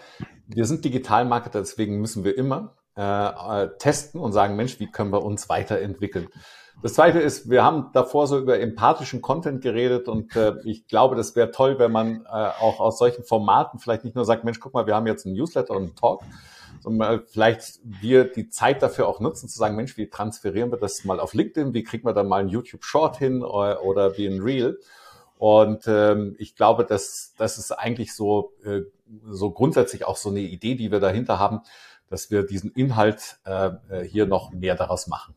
wir 0.47 0.65
sind 0.65 0.86
Digitalmarketer, 0.86 1.59
deswegen 1.59 1.99
müssen 1.99 2.23
wir 2.23 2.38
immer 2.38 2.78
äh, 2.95 3.01
äh, 3.63 3.69
testen 3.78 4.19
und 4.19 4.32
sagen, 4.32 4.55
Mensch, 4.55 4.80
wie 4.80 4.89
können 4.89 5.11
wir 5.11 5.23
uns 5.23 5.49
weiterentwickeln? 5.49 6.30
Das 6.84 6.93
zweite 6.93 7.19
ist, 7.19 7.49
wir 7.49 7.63
haben 7.63 7.89
davor 7.93 8.28
so 8.28 8.38
über 8.38 8.59
empathischen 8.59 9.21
Content 9.21 9.61
geredet 9.61 10.07
und 10.07 10.36
äh, 10.36 10.53
ich 10.63 10.88
glaube, 10.88 11.15
das 11.15 11.36
wäre 11.36 11.49
toll, 11.49 11.80
wenn 11.80 11.91
man 11.91 12.25
äh, 12.25 12.30
auch 12.30 12.80
aus 12.80 12.99
solchen 12.99 13.23
Formaten 13.23 13.80
vielleicht 13.80 14.03
nicht 14.03 14.15
nur 14.15 14.25
sagt, 14.25 14.43
Mensch, 14.43 14.59
guck 14.59 14.75
mal, 14.75 14.86
wir 14.86 14.95
haben 14.95 15.07
jetzt 15.07 15.25
einen 15.25 15.36
Newsletter 15.36 15.75
und 15.75 15.84
einen 15.84 15.95
Talk, 15.95 16.21
sondern 16.82 17.23
vielleicht 17.25 17.80
wir 17.84 18.25
die 18.25 18.49
Zeit 18.49 18.84
dafür 18.84 19.07
auch 19.07 19.19
nutzen, 19.19 19.49
zu 19.49 19.57
sagen, 19.57 19.75
Mensch, 19.75 19.97
wie 19.97 20.09
transferieren 20.09 20.71
wir 20.71 20.78
das 20.78 21.03
mal 21.03 21.19
auf 21.19 21.34
LinkedIn, 21.34 21.73
wie 21.73 21.84
kriegen 21.84 22.05
wir 22.05 22.13
da 22.13 22.23
mal 22.23 22.41
einen 22.41 22.49
YouTube 22.49 22.84
Short 22.84 23.17
hin 23.17 23.43
oder, 23.43 23.80
äh, 23.80 23.84
oder 23.84 24.17
wie 24.17 24.28
ein 24.28 24.41
Reel? 24.41 24.80
Und 25.38 25.83
ähm, 25.88 26.35
ich 26.39 26.55
glaube, 26.55 26.83
dass 26.83 27.33
das 27.38 27.57
ist 27.57 27.71
eigentlich 27.71 28.13
so, 28.13 28.53
äh, 28.63 28.81
so 29.29 29.51
grundsätzlich 29.51 30.05
auch 30.05 30.17
so 30.17 30.29
eine 30.29 30.41
Idee, 30.41 30.75
die 30.75 30.91
wir 30.91 30.99
dahinter 30.99 31.39
haben, 31.39 31.61
dass 32.09 32.31
wir 32.31 32.43
diesen 32.43 32.71
Inhalt 32.71 33.38
äh, 33.45 33.69
äh 33.89 34.03
hier 34.03 34.25
noch 34.25 34.51
mehr 34.51 34.75
daraus 34.75 35.07
machen. 35.07 35.35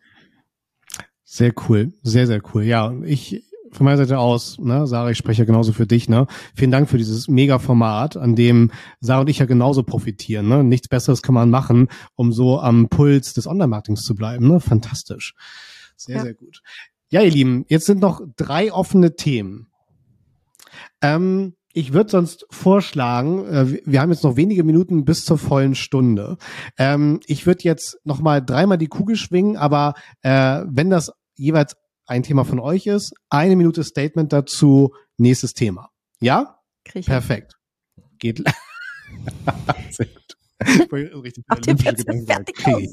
Sehr 1.25 1.53
cool, 1.69 1.93
sehr, 2.03 2.27
sehr 2.27 2.41
cool. 2.53 2.65
Ja, 2.65 2.93
ich 3.05 3.45
von 3.73 3.85
meiner 3.85 3.99
Seite 3.99 4.19
aus, 4.19 4.59
ne, 4.59 4.87
Sarah, 4.87 5.11
ich 5.11 5.19
spreche 5.19 5.43
ja 5.43 5.47
genauso 5.47 5.73
für 5.73 5.87
dich, 5.87 6.09
ne? 6.09 6.27
Vielen 6.55 6.71
Dank 6.71 6.89
für 6.89 6.99
dieses 6.99 7.29
Mega-Format, 7.29 8.17
an 8.17 8.35
dem 8.35 8.73
Sarah 9.01 9.21
und 9.21 9.31
ich 9.31 9.39
ja 9.39 9.47
genauso 9.47 9.83
profitieren, 9.83 10.49
ne? 10.49 10.65
Nichts 10.65 10.89
Besseres 10.89 11.23
kann 11.23 11.35
man 11.35 11.51
machen, 11.51 11.89
um 12.17 12.33
so 12.33 12.59
am 12.59 12.89
Puls 12.89 13.33
des 13.33 13.47
Online-Marketings 13.47 14.03
zu 14.03 14.15
bleiben, 14.15 14.49
ne? 14.49 14.61
Fantastisch. 14.61 15.35
Sehr, 15.97 16.17
ja. 16.17 16.23
sehr 16.23 16.35
gut. 16.35 16.63
Ja, 17.11 17.23
ihr 17.23 17.31
Lieben, 17.31 17.65
jetzt 17.69 17.87
sind 17.87 18.01
noch 18.01 18.23
drei 18.37 18.73
offene 18.73 19.15
Themen. 19.15 19.70
Ähm, 21.01 21.55
ich 21.73 21.93
würde 21.93 22.11
sonst 22.11 22.47
vorschlagen, 22.51 23.47
äh, 23.47 23.81
wir 23.85 24.01
haben 24.01 24.11
jetzt 24.11 24.25
noch 24.25 24.37
wenige 24.37 24.65
Minuten 24.65 25.05
bis 25.05 25.25
zur 25.25 25.39
vollen 25.39 25.75
Stunde. 25.75 26.37
Ähm, 26.79 27.21
ich 27.27 27.47
würde 27.47 27.63
jetzt 27.63 27.99
noch 28.05 28.21
mal 28.21 28.41
dreimal 28.41 28.79
die 28.79 28.89
Kugel 28.89 29.17
schwingen, 29.17 29.57
aber 29.57 29.95
äh, 30.23 30.63
wenn 30.67 30.91
das 30.91 31.13
jeweils 31.37 31.77
ein 32.07 32.25
Thema 32.25 32.45
von 32.45 32.59
euch 32.59 32.87
ist, 32.87 33.15
eine 33.29 33.55
Minute 33.55 33.85
Statement 33.85 34.33
dazu, 34.33 34.95
nächstes 35.17 35.55
Thema. 35.55 35.91
Ja? 36.21 36.59
Perfekt. 37.07 37.55
Geht. 38.19 38.43
Sehr 39.91 40.07
gut. 40.07 40.37
Richtig 41.23 41.45
fertig 41.47 42.55
okay. 42.67 42.89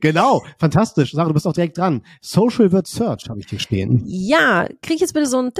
Genau, 0.00 0.42
fantastisch. 0.58 1.12
Sarah, 1.12 1.28
du 1.28 1.34
bist 1.34 1.46
auch 1.46 1.52
direkt 1.52 1.78
dran. 1.78 2.02
Social 2.20 2.72
wird 2.72 2.86
Search, 2.86 3.28
habe 3.28 3.40
ich 3.40 3.46
hier 3.48 3.58
stehen. 3.58 4.02
Ja, 4.06 4.66
krieg 4.82 4.96
ich 4.96 5.00
jetzt 5.00 5.14
bitte 5.14 5.26
so 5.26 5.38
ein 5.38 5.52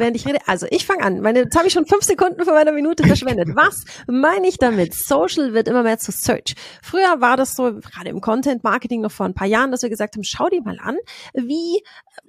während 0.00 0.16
ich 0.16 0.26
rede. 0.26 0.38
Also 0.46 0.66
ich 0.70 0.84
fange 0.86 1.02
an. 1.02 1.20
Meine, 1.20 1.40
jetzt 1.40 1.56
habe 1.56 1.66
ich 1.66 1.72
schon 1.72 1.86
fünf 1.86 2.02
Sekunden 2.02 2.44
von 2.44 2.54
meiner 2.54 2.72
Minute 2.72 3.06
verschwendet. 3.06 3.48
Was 3.54 3.84
meine 4.06 4.48
ich 4.48 4.58
damit? 4.58 4.94
Social 4.94 5.54
wird 5.54 5.68
immer 5.68 5.82
mehr 5.82 5.98
zu 5.98 6.12
Search. 6.12 6.54
Früher 6.82 7.20
war 7.20 7.36
das 7.36 7.54
so, 7.54 7.74
gerade 7.74 8.10
im 8.10 8.20
Content 8.20 8.64
Marketing 8.64 9.00
noch 9.00 9.12
vor 9.12 9.26
ein 9.26 9.34
paar 9.34 9.46
Jahren, 9.46 9.70
dass 9.70 9.82
wir 9.82 9.90
gesagt 9.90 10.16
haben, 10.16 10.24
schau 10.24 10.48
dir 10.48 10.62
mal 10.62 10.78
an, 10.80 10.96
wie, 11.34 11.82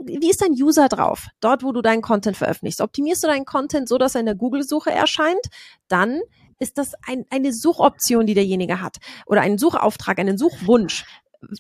wie 0.04 0.30
ist 0.30 0.42
dein 0.42 0.52
User 0.52 0.88
drauf? 0.88 1.28
Dort, 1.40 1.64
wo 1.64 1.72
du 1.72 1.82
deinen 1.82 2.02
Content 2.02 2.38
veröffentlichst. 2.38 2.82
Optimierst 2.82 3.24
du 3.24 3.28
deinen 3.28 3.46
Content 3.46 3.88
so, 3.90 3.98
dass 3.98 4.16
er 4.16 4.20
in 4.20 4.26
der 4.26 4.36
Google-Suche 4.36 4.92
erscheint? 4.92 5.48
Dann 5.88 6.22
ist 6.60 6.78
das 6.78 6.94
ein, 7.06 7.26
eine 7.30 7.54
Suchoption, 7.54 8.26
die 8.26 8.34
derjenige 8.34 8.82
hat 8.82 8.98
oder 9.26 9.42
einen 9.42 9.58
Suchauftrag, 9.58 10.20
einen 10.20 10.38
Suchwunsch. 10.38 11.06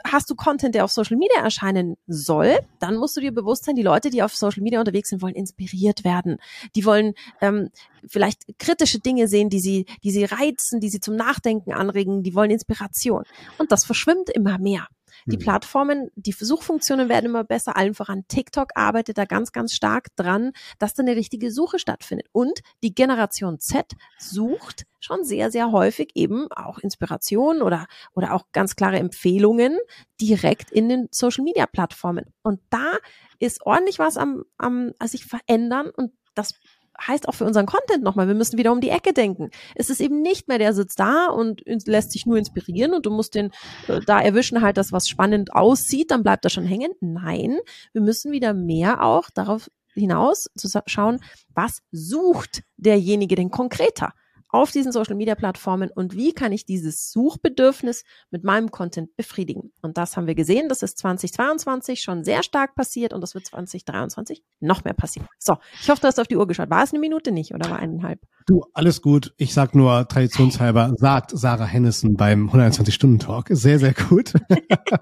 Hast 0.03 0.29
du 0.31 0.35
Content, 0.35 0.73
der 0.73 0.83
auf 0.83 0.91
Social 0.91 1.17
Media 1.17 1.41
erscheinen 1.43 1.95
soll, 2.07 2.57
dann 2.79 2.95
musst 2.95 3.17
du 3.17 3.21
dir 3.21 3.31
bewusst 3.31 3.65
sein, 3.65 3.75
die 3.75 3.83
Leute, 3.83 4.09
die 4.09 4.23
auf 4.23 4.35
Social 4.35 4.63
Media 4.63 4.79
unterwegs 4.79 5.09
sind, 5.09 5.21
wollen 5.21 5.35
inspiriert 5.35 6.03
werden. 6.03 6.37
Die 6.75 6.85
wollen 6.85 7.13
ähm, 7.39 7.69
vielleicht 8.07 8.57
kritische 8.57 8.99
Dinge 8.99 9.27
sehen, 9.27 9.49
die 9.49 9.59
sie, 9.59 9.85
die 10.03 10.11
sie 10.11 10.23
reizen, 10.23 10.79
die 10.79 10.89
sie 10.89 10.99
zum 10.99 11.15
Nachdenken 11.15 11.71
anregen, 11.71 12.23
die 12.23 12.33
wollen 12.33 12.49
Inspiration. 12.49 13.25
Und 13.59 13.71
das 13.71 13.85
verschwimmt 13.85 14.29
immer 14.29 14.57
mehr. 14.57 14.87
Die 15.25 15.37
mhm. 15.37 15.41
Plattformen, 15.41 16.11
die 16.15 16.31
Suchfunktionen 16.31 17.09
werden 17.09 17.25
immer 17.25 17.43
besser. 17.43 17.75
Allen 17.75 17.95
voran 17.95 18.25
TikTok 18.27 18.71
arbeitet 18.75 19.17
da 19.17 19.25
ganz, 19.25 19.51
ganz 19.51 19.73
stark 19.73 20.15
dran, 20.15 20.51
dass 20.77 20.93
da 20.93 21.01
eine 21.01 21.15
richtige 21.15 21.51
Suche 21.51 21.79
stattfindet. 21.79 22.27
Und 22.31 22.61
die 22.83 22.93
Generation 22.93 23.59
Z 23.59 23.93
sucht 24.19 24.85
schon 24.99 25.23
sehr, 25.23 25.51
sehr 25.51 25.71
häufig 25.71 26.11
eben 26.15 26.51
auch 26.51 26.77
Inspiration 26.79 27.61
oder, 27.61 27.87
oder 28.13 28.33
auch 28.33 28.45
ganz 28.51 28.75
klare 28.75 28.97
Empfehlungen 28.97 29.77
direkt 30.21 30.71
in 30.71 30.89
den 30.89 31.07
Social 31.11 31.43
Media 31.43 31.65
Plattformen. 31.65 32.25
Und 32.43 32.59
da 32.69 32.93
ist 33.39 33.65
ordentlich 33.65 33.99
was 33.99 34.17
am, 34.17 34.43
am 34.57 34.93
sich 35.03 35.25
verändern 35.25 35.89
und 35.89 36.11
das 36.35 36.53
heißt 36.99 37.27
auch 37.27 37.33
für 37.33 37.45
unseren 37.45 37.65
Content 37.65 38.03
nochmal, 38.03 38.27
wir 38.27 38.35
müssen 38.35 38.57
wieder 38.57 38.71
um 38.71 38.81
die 38.81 38.89
Ecke 38.89 39.13
denken. 39.13 39.49
Es 39.75 39.89
ist 39.89 40.01
eben 40.01 40.21
nicht 40.21 40.47
mehr, 40.47 40.57
der 40.57 40.73
sitzt 40.73 40.99
da 40.99 41.27
und 41.27 41.61
lässt 41.65 42.11
sich 42.11 42.25
nur 42.25 42.37
inspirieren 42.37 42.93
und 42.93 43.05
du 43.05 43.11
musst 43.11 43.35
den 43.35 43.51
äh, 43.87 43.99
da 44.05 44.21
erwischen 44.21 44.61
halt, 44.61 44.77
dass 44.77 44.91
was 44.91 45.07
spannend 45.07 45.53
aussieht, 45.53 46.11
dann 46.11 46.23
bleibt 46.23 46.45
er 46.45 46.49
schon 46.49 46.65
hängen. 46.65 46.91
Nein, 47.01 47.57
wir 47.93 48.01
müssen 48.01 48.31
wieder 48.31 48.53
mehr 48.53 49.03
auch 49.03 49.29
darauf 49.33 49.69
hinaus 49.93 50.47
zu 50.55 50.67
schauen, 50.87 51.19
was 51.53 51.79
sucht 51.91 52.63
derjenige 52.77 53.35
denn 53.35 53.49
konkreter? 53.49 54.13
Auf 54.55 54.71
diesen 54.71 54.93
Social 54.93 55.15
Media 55.15 55.35
Plattformen 55.35 55.89
und 55.93 56.15
wie 56.15 56.31
kann 56.31 56.53
ich 56.53 56.65
dieses 56.65 57.11
Suchbedürfnis 57.11 58.05
mit 58.31 58.45
meinem 58.45 58.71
Content 58.71 59.13
befriedigen. 59.17 59.73
Und 59.81 59.97
das 59.97 60.15
haben 60.15 60.27
wir 60.27 60.35
gesehen, 60.35 60.69
das 60.69 60.81
ist 60.81 60.97
2022 60.99 62.01
schon 62.01 62.23
sehr 62.23 62.41
stark 62.41 62.73
passiert 62.73 63.13
und 63.13 63.19
das 63.19 63.35
wird 63.35 63.45
2023 63.45 64.43
noch 64.61 64.85
mehr 64.85 64.93
passieren. 64.93 65.27
So, 65.39 65.57
ich 65.81 65.89
hoffe, 65.89 65.99
du 66.01 66.07
hast 66.07 66.21
auf 66.21 66.27
die 66.27 66.37
Uhr 66.37 66.47
geschaut. 66.47 66.69
War 66.69 66.83
es 66.83 66.91
eine 66.91 66.99
Minute 66.99 67.33
nicht 67.33 67.53
oder 67.53 67.69
war 67.69 67.79
eineinhalb? 67.79 68.21
Du, 68.47 68.63
alles 68.73 69.01
gut. 69.01 69.33
Ich 69.37 69.53
sag 69.53 69.75
nur 69.75 70.07
traditionshalber, 70.07 70.93
sagt 70.95 71.31
Sarah 71.31 71.65
Hennissen 71.65 72.15
beim 72.15 72.49
120-Stunden-Talk. 72.49 73.47
Sehr, 73.49 73.79
sehr 73.79 73.93
gut. 73.93 74.33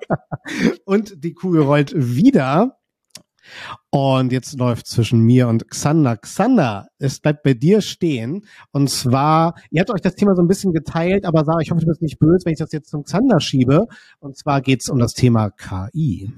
und 0.86 1.24
die 1.24 1.34
Kugel 1.36 1.62
rollt 1.62 1.94
wieder 1.96 2.80
und 3.90 4.32
jetzt 4.32 4.58
läuft 4.58 4.88
zwischen 4.88 5.20
mir 5.20 5.48
und 5.48 5.70
Xander. 5.70 6.18
Xander, 6.18 6.88
es 7.00 7.20
bleibt 7.20 7.44
bei 7.44 7.54
dir 7.54 7.82
stehen. 7.82 8.46
Und 8.72 8.90
zwar, 8.90 9.56
ihr 9.72 9.82
habt 9.82 9.92
euch 9.92 10.02
das 10.02 10.16
Thema 10.16 10.36
so 10.36 10.42
ein 10.42 10.48
bisschen 10.48 10.74
geteilt, 10.74 11.26
aber 11.26 11.46
Sarah, 11.46 11.60
ich 11.60 11.72
hoffe, 11.72 11.82
du 11.82 11.88
bist 11.88 12.02
nicht 12.02 12.20
böse, 12.20 12.46
wenn 12.46 12.54
ich 12.54 12.60
das 12.60 12.72
jetzt 12.72 12.90
zum 12.90 13.04
Xander 13.04 13.40
schiebe. 13.40 13.88
Und 14.20 14.38
zwar 14.38 14.62
geht's 14.62 14.90
um 14.90 15.00
das 15.00 15.14
Thema 15.14 15.50
KI. 15.52 16.32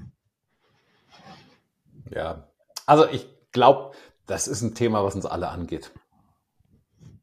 Ja, 2.14 2.44
also 2.86 3.06
ich 3.08 3.26
glaube, 3.52 3.92
das 4.26 4.48
ist 4.48 4.62
ein 4.62 4.74
Thema, 4.74 5.04
was 5.04 5.14
uns 5.14 5.26
alle 5.26 5.48
angeht. 5.48 5.92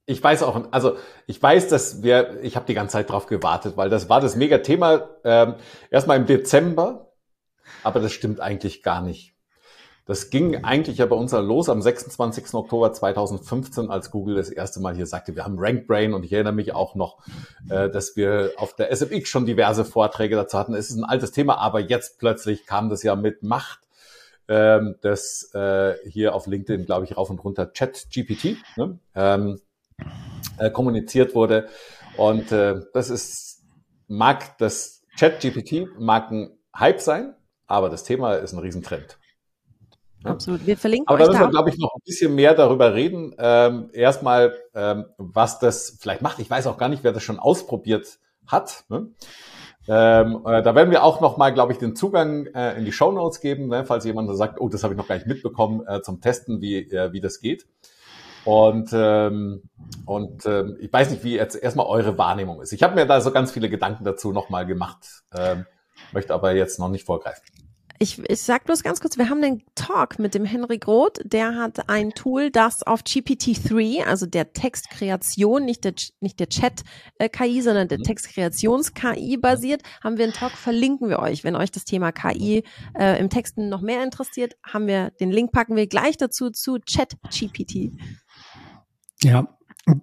Ich 0.06 0.22
weiß 0.22 0.44
auch, 0.44 0.72
also 0.72 0.98
ich 1.28 1.42
weiß, 1.42 1.70
dass 1.70 2.04
wir, 2.04 2.44
ich 2.44 2.56
habe 2.58 2.66
die 2.66 2.74
ganze 2.74 2.94
Zeit 2.94 3.10
drauf 3.10 3.26
gewartet, 3.26 3.78
weil 3.78 3.90
das 3.90 4.10
war 4.10 4.20
das 4.20 4.36
Mega-Thema 4.36 5.10
ähm, 5.24 5.56
erstmal 5.90 6.18
im 6.18 6.26
Dezember, 6.26 7.14
aber 7.84 8.02
das 8.02 8.12
stimmt 8.12 8.42
eigentlich 8.42 8.84
gar 8.84 9.02
nicht. 9.02 9.33
Das 10.06 10.30
ging 10.30 10.66
eigentlich 10.66 10.98
ja 10.98 11.06
bei 11.06 11.16
uns 11.16 11.32
los 11.32 11.70
am 11.70 11.82
26. 11.82 12.54
Oktober 12.56 12.92
2015, 12.92 13.90
als 13.90 14.12
Google 14.12 14.36
das 14.36 14.50
erste 14.50 14.82
Mal 14.82 14.96
hier 14.96 15.06
sagte, 15.06 15.36
wir 15.36 15.46
haben 15.46 15.56
RankBrain 15.58 16.14
und 16.14 16.26
ich 16.26 16.34
erinnere 16.34 16.54
mich 16.54 16.74
auch 16.74 16.96
noch, 16.96 17.20
äh, 17.70 17.90
dass 17.90 18.18
wir 18.18 18.52
auf 18.58 18.76
der 18.76 18.92
SFX 18.92 19.30
schon 19.30 19.46
diverse 19.46 19.86
Vorträge 19.86 20.36
dazu 20.36 20.58
hatten. 20.58 20.74
Es 20.74 20.90
ist 20.90 20.98
ein 20.98 21.06
altes 21.06 21.32
Thema, 21.32 21.58
aber 21.58 21.80
jetzt 21.80 22.20
plötzlich 22.20 22.66
kam 22.66 22.90
das 22.90 23.02
ja 23.04 23.16
mit 23.16 23.44
Macht, 23.44 23.80
ähm, 24.50 24.96
das 25.00 25.50
äh, 25.54 25.94
hier 26.06 26.36
auf 26.36 26.48
LinkedIn, 26.48 26.86
glaube 26.86 27.06
ich, 27.06 27.16
rauf 27.16 27.30
und 27.30 27.42
runter 27.42 27.72
Chat-GPT 27.72 28.58
ne, 28.76 29.00
ähm, 29.16 29.62
äh, 30.58 30.70
kommuniziert 30.70 31.34
wurde. 31.34 31.70
Und 32.18 32.52
das 32.52 33.10
ist, 33.10 33.64
mag 34.08 34.60
das 34.60 35.02
Chat-GPT 35.16 35.98
mag 35.98 36.30
ein 36.30 36.52
Hype 36.78 37.02
sein, 37.02 37.34
aber 37.66 37.90
das 37.90 38.04
Thema 38.04 38.36
ist 38.36 38.54
ein 38.54 38.60
Riesentrend. 38.60 39.18
Absolut. 40.24 40.66
Wir 40.66 40.78
verlinken 40.78 41.08
Aber 41.08 41.18
da 41.18 41.28
müssen 41.28 41.42
wir, 41.42 41.50
glaube 41.50 41.70
ich, 41.70 41.78
noch 41.78 41.94
ein 41.96 42.02
bisschen 42.06 42.36
mehr 42.36 42.54
darüber 42.54 42.94
reden. 42.94 43.36
Ähm, 43.38 43.90
erstmal, 43.94 44.56
ähm, 44.74 45.06
was 45.18 45.60
das 45.60 45.98
vielleicht 46.00 46.22
macht. 46.22 46.40
Ich 46.40 46.50
weiß 46.50 46.68
auch 46.68 46.78
gar 46.78 46.90
nicht, 46.90 47.04
wer 47.04 47.12
das 47.12 47.24
schon 47.24 47.40
ausprobiert 47.40 48.20
hat. 48.48 48.86
Ne? 48.90 49.10
Ähm, 49.88 50.42
äh, 50.46 50.62
da 50.62 50.76
werden 50.76 50.92
wir 50.92 51.04
auch 51.04 51.20
nochmal, 51.20 51.54
glaube 51.54 51.74
ich, 51.74 51.80
den 51.80 51.96
Zugang 51.96 52.46
äh, 52.48 52.78
in 52.78 52.86
die 52.86 52.94
Show 52.94 53.12
Notes 53.12 53.42
geben, 53.42 53.68
ne, 53.68 53.86
falls 53.86 54.06
jemand 54.06 54.36
sagt, 54.38 54.62
oh, 54.62 54.70
das 54.70 54.84
habe 54.84 54.94
ich 54.94 54.98
noch 54.98 55.08
gar 55.08 55.16
nicht 55.16 55.28
mitbekommen, 55.28 55.86
äh, 55.86 56.02
zum 56.02 56.22
Testen, 56.22 56.62
wie, 56.62 56.78
äh, 56.78 57.12
wie 57.12 57.20
das 57.20 57.42
geht. 57.42 57.68
Und, 58.46 58.90
ähm, 58.94 59.64
und 60.06 60.46
ähm, 60.46 60.78
ich 60.80 60.92
weiß 60.92 61.12
nicht, 61.12 61.24
wie 61.24 61.36
jetzt 61.36 61.56
erstmal 61.56 61.86
eure 61.86 62.18
Wahrnehmung 62.18 62.62
ist. 62.62 62.74
Ich 62.74 62.84
habe 62.84 62.96
mir 62.96 63.06
da 63.06 63.22
so 63.22 63.32
ganz 63.32 63.52
viele 63.52 63.70
Gedanken 63.70 64.04
dazu 64.04 64.32
nochmal 64.32 64.66
gemacht, 64.66 65.24
ähm, 65.36 65.66
möchte 66.12 66.34
aber 66.34 66.54
jetzt 66.54 66.80
noch 66.80 66.90
nicht 66.90 67.06
vorgreifen. 67.06 67.44
Ich, 68.00 68.20
ich 68.28 68.42
sag 68.42 68.66
bloß 68.66 68.84
ganz 68.84 69.00
kurz, 69.00 69.18
wir 69.18 69.30
haben 69.30 69.42
den 69.42 69.64
Talk 69.76 70.20
mit 70.20 70.34
dem 70.34 70.46
Henry 70.46 70.78
Groth, 70.78 71.20
der 71.24 71.56
hat 71.56 71.90
ein 71.90 72.12
Tool, 72.12 72.50
das 72.50 72.84
auf 72.84 73.02
GPT-3, 73.02 74.04
also 74.04 74.26
der 74.26 74.52
Textkreation, 74.52 75.64
nicht 75.64 75.84
der, 75.84 75.94
nicht 76.20 76.40
der 76.40 76.50
Chat-KI, 76.50 77.62
sondern 77.62 77.88
der 77.88 78.00
mhm. 78.00 78.04
Textkreations-KI 78.04 79.38
basiert, 79.38 79.84
haben 80.04 80.18
wir 80.18 80.26
einen 80.26 80.34
Talk, 80.34 80.52
verlinken 80.52 81.10
wir 81.10 81.20
euch. 81.20 81.44
Wenn 81.44 81.56
euch 81.56 81.72
das 81.72 81.86
Thema 81.86 82.12
KI 82.12 82.64
äh, 82.98 83.20
im 83.20 83.30
Texten 83.30 83.70
noch 83.70 83.82
mehr 83.82 84.04
interessiert, 84.04 84.56
haben 84.66 84.88
wir 84.88 85.12
den 85.20 85.32
Link, 85.32 85.52
packen 85.52 85.76
wir 85.76 85.88
gleich 85.88 86.18
dazu 86.18 86.50
zu 86.50 86.80
Chat-GPT. 86.80 87.92
Ja, 89.24 89.48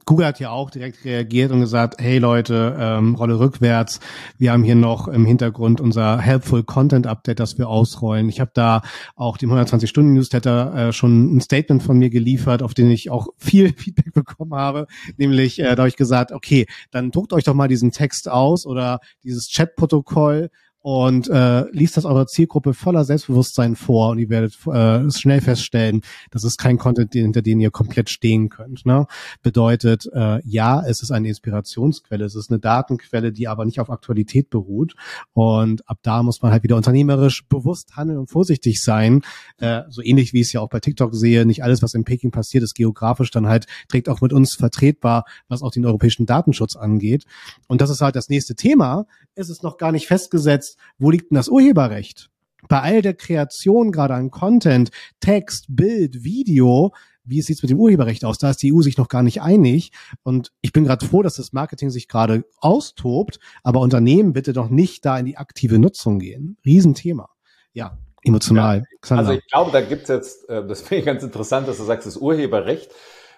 Google 0.04 0.26
hat 0.26 0.40
ja 0.40 0.50
auch 0.50 0.70
direkt 0.70 1.04
reagiert 1.06 1.52
und 1.52 1.60
gesagt, 1.60 2.00
hey 2.00 2.18
Leute, 2.18 2.76
ähm, 2.78 3.14
Rolle 3.14 3.38
rückwärts. 3.38 4.00
Wir 4.36 4.52
haben 4.52 4.62
hier 4.62 4.74
noch 4.74 5.08
im 5.08 5.24
Hintergrund 5.24 5.80
unser 5.80 6.18
Helpful 6.18 6.64
Content 6.64 7.06
Update, 7.06 7.40
das 7.40 7.56
wir 7.56 7.68
ausrollen. 7.68 8.28
Ich 8.28 8.40
habe 8.40 8.50
da 8.52 8.82
auch 9.16 9.38
dem 9.38 9.50
120-Stunden-Newsletter 9.50 10.88
äh, 10.88 10.92
schon 10.92 11.34
ein 11.34 11.40
Statement 11.40 11.82
von 11.82 11.96
mir 11.96 12.10
geliefert, 12.10 12.62
auf 12.62 12.74
den 12.74 12.90
ich 12.90 13.10
auch 13.10 13.28
viel 13.38 13.72
Feedback 13.76 14.12
bekommen 14.12 14.52
habe. 14.52 14.86
Nämlich, 15.16 15.58
äh, 15.58 15.74
da 15.74 15.78
habe 15.78 15.88
ich 15.88 15.96
gesagt, 15.96 16.32
okay, 16.32 16.66
dann 16.90 17.10
druckt 17.10 17.32
euch 17.32 17.44
doch 17.44 17.54
mal 17.54 17.68
diesen 17.68 17.90
Text 17.90 18.28
aus 18.28 18.66
oder 18.66 19.00
dieses 19.24 19.48
Chat-Protokoll 19.48 20.50
und 20.82 21.28
äh, 21.28 21.68
liest 21.72 21.96
das 21.96 22.04
eurer 22.04 22.26
Zielgruppe 22.26 22.72
voller 22.72 23.04
Selbstbewusstsein 23.04 23.76
vor 23.76 24.10
und 24.10 24.18
ihr 24.18 24.30
werdet 24.30 24.56
äh, 24.66 25.10
schnell 25.10 25.40
feststellen, 25.40 26.00
das 26.30 26.44
ist 26.44 26.58
kein 26.58 26.78
Content, 26.78 27.12
hinter 27.12 27.42
dem 27.42 27.60
ihr 27.60 27.70
komplett 27.70 28.08
stehen 28.08 28.48
könnt. 28.48 28.86
Ne? 28.86 29.06
Bedeutet, 29.42 30.08
äh, 30.12 30.40
ja, 30.44 30.82
es 30.86 31.02
ist 31.02 31.10
eine 31.10 31.28
Inspirationsquelle, 31.28 32.24
es 32.24 32.34
ist 32.34 32.50
eine 32.50 32.60
Datenquelle, 32.60 33.32
die 33.32 33.46
aber 33.46 33.66
nicht 33.66 33.78
auf 33.80 33.90
Aktualität 33.90 34.48
beruht 34.48 34.94
und 35.34 35.86
ab 35.88 35.98
da 36.02 36.22
muss 36.22 36.40
man 36.40 36.52
halt 36.52 36.62
wieder 36.62 36.76
unternehmerisch 36.76 37.46
bewusst 37.48 37.96
handeln 37.96 38.18
und 38.18 38.30
vorsichtig 38.30 38.82
sein, 38.82 39.20
äh, 39.58 39.82
so 39.90 40.02
ähnlich 40.02 40.32
wie 40.32 40.40
ich 40.40 40.48
es 40.48 40.52
ja 40.54 40.60
auch 40.60 40.70
bei 40.70 40.80
TikTok 40.80 41.14
sehe, 41.14 41.44
nicht 41.44 41.62
alles, 41.62 41.82
was 41.82 41.92
in 41.92 42.04
Peking 42.04 42.30
passiert, 42.30 42.64
ist 42.64 42.74
geografisch 42.74 43.30
dann 43.30 43.46
halt 43.46 43.66
direkt 43.92 44.08
auch 44.08 44.22
mit 44.22 44.32
uns 44.32 44.54
vertretbar, 44.54 45.24
was 45.48 45.62
auch 45.62 45.72
den 45.72 45.84
europäischen 45.84 46.24
Datenschutz 46.24 46.76
angeht 46.76 47.26
und 47.68 47.82
das 47.82 47.90
ist 47.90 48.00
halt 48.00 48.16
das 48.16 48.30
nächste 48.30 48.54
Thema, 48.54 49.04
ist 49.34 49.50
es 49.50 49.62
noch 49.62 49.76
gar 49.76 49.92
nicht 49.92 50.06
festgesetzt, 50.06 50.69
ist, 50.70 50.78
wo 50.98 51.10
liegt 51.10 51.30
denn 51.30 51.36
das 51.36 51.48
Urheberrecht? 51.48 52.30
Bei 52.68 52.80
all 52.82 53.02
der 53.02 53.14
Kreation 53.14 53.90
gerade 53.90 54.14
an 54.14 54.30
Content, 54.30 54.90
Text, 55.20 55.66
Bild, 55.68 56.22
Video, 56.22 56.92
wie 57.24 57.42
sieht 57.42 57.56
es 57.56 57.62
mit 57.62 57.70
dem 57.70 57.78
Urheberrecht 57.78 58.24
aus? 58.24 58.38
Da 58.38 58.50
ist 58.50 58.62
die 58.62 58.72
EU 58.72 58.82
sich 58.82 58.96
noch 58.96 59.08
gar 59.08 59.22
nicht 59.22 59.40
einig. 59.42 59.92
Und 60.22 60.52
ich 60.60 60.72
bin 60.72 60.84
gerade 60.84 61.04
froh, 61.06 61.22
dass 61.22 61.36
das 61.36 61.52
Marketing 61.52 61.90
sich 61.90 62.08
gerade 62.08 62.44
austobt, 62.58 63.38
aber 63.62 63.80
Unternehmen 63.80 64.32
bitte 64.32 64.52
doch 64.52 64.68
nicht 64.68 65.04
da 65.04 65.18
in 65.18 65.26
die 65.26 65.36
aktive 65.36 65.78
Nutzung 65.78 66.18
gehen. 66.18 66.56
Riesenthema. 66.64 67.28
Ja, 67.72 67.98
emotional. 68.22 68.84
Ja, 69.08 69.16
also 69.16 69.32
ich 69.32 69.46
glaube, 69.46 69.70
da 69.70 69.80
gibt's 69.80 70.08
jetzt, 70.08 70.48
äh, 70.48 70.66
das 70.66 70.82
finde 70.82 71.00
ich 71.00 71.06
ganz 71.06 71.22
interessant, 71.22 71.68
dass 71.68 71.76
du 71.76 71.84
sagst, 71.84 72.06
das 72.06 72.16
Urheberrecht, 72.16 72.90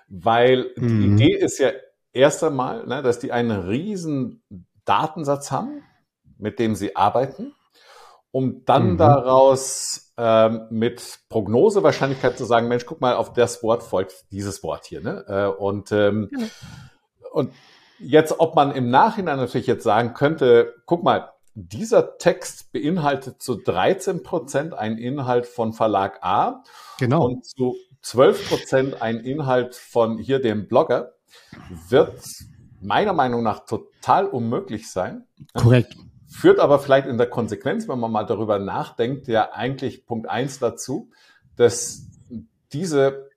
weil 0.08 0.70
mhm. 0.76 1.18
die 1.18 1.24
Idee 1.24 1.36
ist 1.36 1.58
ja 1.58 1.70
erst 2.12 2.42
einmal, 2.44 2.86
ne, 2.86 3.02
dass 3.02 3.18
die 3.18 3.32
einen 3.32 3.60
riesen 3.60 4.42
Datensatz 4.84 5.50
haben, 5.50 5.82
mit 6.42 6.58
dem 6.58 6.74
sie 6.74 6.96
arbeiten, 6.96 7.54
um 8.30 8.64
dann 8.64 8.92
mhm. 8.92 8.98
daraus 8.98 10.12
ähm, 10.18 10.66
mit 10.70 11.20
Prognosewahrscheinlichkeit 11.28 12.36
zu 12.36 12.44
sagen, 12.44 12.68
Mensch, 12.68 12.84
guck 12.84 13.00
mal, 13.00 13.14
auf 13.14 13.32
das 13.32 13.62
Wort 13.62 13.82
folgt 13.82 14.30
dieses 14.32 14.62
Wort 14.62 14.84
hier. 14.86 15.00
Ne? 15.00 15.24
Äh, 15.28 15.46
und, 15.46 15.92
ähm, 15.92 16.28
mhm. 16.30 16.50
und 17.32 17.52
jetzt, 17.98 18.34
ob 18.38 18.56
man 18.56 18.72
im 18.72 18.90
Nachhinein 18.90 19.38
natürlich 19.38 19.66
jetzt 19.66 19.84
sagen 19.84 20.14
könnte, 20.14 20.74
guck 20.86 21.04
mal, 21.04 21.30
dieser 21.54 22.16
Text 22.18 22.72
beinhaltet 22.72 23.42
zu 23.42 23.56
13 23.56 24.22
Prozent 24.22 24.74
einen 24.74 24.98
Inhalt 24.98 25.46
von 25.46 25.74
Verlag 25.74 26.18
A 26.22 26.64
genau. 26.98 27.26
und 27.26 27.44
zu 27.44 27.76
12 28.00 28.48
Prozent 28.48 29.02
ein 29.02 29.20
Inhalt 29.20 29.74
von 29.76 30.18
hier 30.18 30.40
dem 30.40 30.66
Blogger, 30.66 31.12
wird 31.88 32.20
meiner 32.80 33.12
Meinung 33.12 33.42
nach 33.42 33.64
total 33.64 34.26
unmöglich 34.26 34.90
sein. 34.90 35.26
Korrekt. 35.54 35.94
Führt 36.32 36.60
aber 36.60 36.78
vielleicht 36.78 37.06
in 37.06 37.18
der 37.18 37.28
Konsequenz, 37.28 37.88
wenn 37.88 37.98
man 37.98 38.10
mal 38.10 38.24
darüber 38.24 38.58
nachdenkt, 38.58 39.28
ja 39.28 39.52
eigentlich 39.52 40.06
Punkt 40.06 40.28
eins 40.28 40.58
dazu, 40.58 41.10
dass 41.56 42.06
diese, 42.72 43.28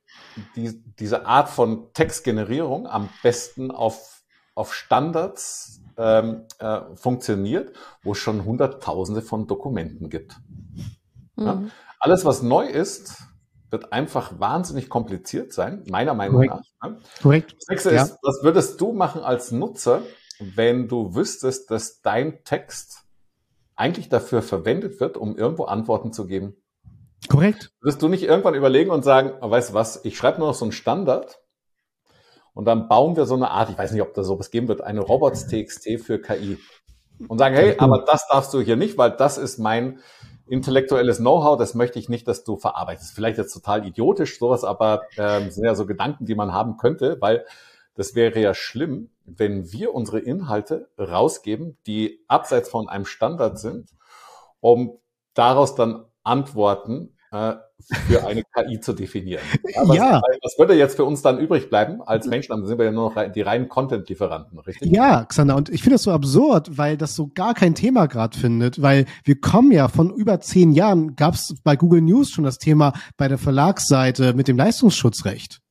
die, 0.56 0.82
diese 0.98 1.26
Art 1.26 1.50
von 1.50 1.92
Textgenerierung 1.94 2.88
am 2.88 3.10
besten 3.22 3.70
auf, 3.70 4.24
auf 4.56 4.74
Standards 4.74 5.82
ähm, 5.98 6.46
äh, 6.60 6.82
funktioniert, 6.96 7.74
wo 8.02 8.14
es 8.14 8.18
schon 8.18 8.46
Hunderttausende 8.46 9.22
von 9.22 9.46
Dokumenten 9.46 10.10
gibt. 10.10 10.38
Mhm. 11.36 11.46
Ja? 11.46 11.64
Alles, 12.00 12.24
was 12.24 12.44
neu 12.44 12.66
ist, 12.66 13.18
wird 13.72 13.92
einfach 13.92 14.40
wahnsinnig 14.40 14.90
kompliziert 14.90 15.52
sein, 15.52 15.84
meiner 15.90 16.14
Meinung 16.14 16.48
Korrekt. 16.48 16.66
nach. 16.82 16.90
Ne? 16.90 16.98
Korrekt. 17.22 17.56
Das 17.60 17.68
nächste 17.68 17.94
ja. 17.94 18.04
ist, 18.04 18.18
was 18.22 18.42
würdest 18.42 18.80
du 18.80 18.94
machen 18.94 19.22
als 19.22 19.52
Nutzer, 19.52 20.02
wenn 20.40 20.88
du 20.88 21.16
wüsstest, 21.16 21.72
dass 21.72 22.02
dein 22.02 22.44
Text 22.44 23.04
eigentlich 23.76 24.10
dafür 24.10 24.42
verwendet 24.42 25.00
wird, 25.00 25.18
um 25.18 25.38
irgendwo 25.38 25.66
Antworten 25.66 26.14
zu 26.14 26.28
geben. 26.28 26.56
Korrekt. 27.30 27.72
Würdest 27.82 28.02
du 28.02 28.08
nicht 28.08 28.24
irgendwann 28.24 28.56
überlegen 28.56 28.92
und 28.92 29.04
sagen, 29.04 29.34
oh, 29.42 29.50
weißt 29.50 29.72
du 29.72 29.74
was, 29.74 30.06
ich 30.06 30.18
schreibe 30.18 30.40
nur 30.40 30.50
noch 30.50 30.54
so 30.54 30.66
einen 30.66 30.72
Standard 30.72 31.40
und 32.54 32.66
dann 32.66 32.88
bauen 32.88 33.16
wir 33.16 33.26
so 33.26 33.36
eine 33.36 33.52
Art, 33.52 33.70
ich 33.70 33.78
weiß 33.78 33.92
nicht, 33.92 34.02
ob 34.02 34.14
da 34.14 34.24
sowas 34.24 34.52
geben 34.52 34.68
wird, 34.68 34.82
eine 34.82 35.02
Robots.txt 35.02 36.02
für 36.04 36.22
KI. 36.22 36.58
Und 37.28 37.38
sagen, 37.38 37.56
hey, 37.56 37.76
aber 37.78 38.04
das 38.06 38.28
darfst 38.28 38.54
du 38.54 38.62
hier 38.62 38.76
nicht, 38.76 38.98
weil 38.98 39.12
das 39.12 39.38
ist 39.38 39.58
mein 39.58 40.00
intellektuelles 40.48 41.18
Know-how, 41.18 41.58
das 41.58 41.74
möchte 41.74 41.98
ich 41.98 42.10
nicht, 42.10 42.28
dass 42.28 42.44
du 42.44 42.58
verarbeitest. 42.58 43.14
Vielleicht 43.14 43.38
jetzt 43.38 43.54
total 43.54 43.86
idiotisch, 43.86 44.38
sowas, 44.38 44.64
aber 44.64 45.04
ähm, 45.18 45.50
sind 45.50 45.66
ja 45.66 45.76
so 45.76 45.86
Gedanken, 45.86 46.26
die 46.26 46.36
man 46.36 46.54
haben 46.54 46.78
könnte, 46.78 47.18
weil 47.20 47.46
das 47.96 48.16
wäre 48.16 48.40
ja 48.40 48.54
schlimm, 48.54 49.10
wenn 49.26 49.72
wir 49.72 49.94
unsere 49.94 50.20
Inhalte 50.20 50.90
rausgeben, 50.98 51.78
die 51.88 52.24
abseits 52.28 52.70
von 52.70 52.88
einem 52.88 53.06
Standard 53.06 53.60
sind, 53.60 53.90
um 54.60 54.98
daraus 55.34 55.76
dann 55.76 56.06
Antworten 56.24 57.16
äh, 57.32 57.56
für 58.08 58.26
eine 58.26 58.44
KI 58.56 58.80
zu 58.80 58.94
definieren. 58.94 59.44
Ja, 59.74 59.88
was, 59.88 59.98
ja. 59.98 60.22
was 60.42 60.58
würde 60.58 60.74
jetzt 60.76 60.96
für 60.96 61.04
uns 61.04 61.22
dann 61.22 61.40
übrig 61.40 61.70
bleiben 61.70 62.02
als 62.02 62.26
Menschen? 62.28 62.52
Dann 62.52 62.66
sind 62.66 62.78
wir 62.78 62.86
ja 62.86 62.92
nur 62.92 63.14
noch 63.14 63.32
die 63.32 63.42
reinen 63.42 63.68
Content-Lieferanten, 63.68 64.58
richtig? 64.60 64.92
Ja, 64.92 65.26
Xander, 65.26 65.56
und 65.56 65.70
ich 65.70 65.82
finde 65.82 65.96
das 65.96 66.04
so 66.04 66.12
absurd, 66.12 66.78
weil 66.78 66.98
das 66.98 67.16
so 67.16 67.28
gar 67.28 67.54
kein 67.54 67.76
Thema 67.76 68.08
gerade 68.08 68.38
findet, 68.38 68.82
weil 68.82 69.06
wir 69.24 69.40
kommen 69.40 69.72
ja 69.72 69.88
von 69.88 70.14
über 70.16 70.40
zehn 70.40 70.72
Jahren, 70.72 71.16
gab 71.16 71.36
es 71.36 71.56
bei 71.64 71.76
Google 71.76 72.02
News 72.02 72.30
schon 72.30 72.44
das 72.44 72.58
Thema 72.58 72.94
bei 73.18 73.28
der 73.28 73.38
Verlagsseite 73.38 74.34
mit 74.34 74.48
dem 74.48 74.58
Leistungsschutzrecht. 74.58 75.62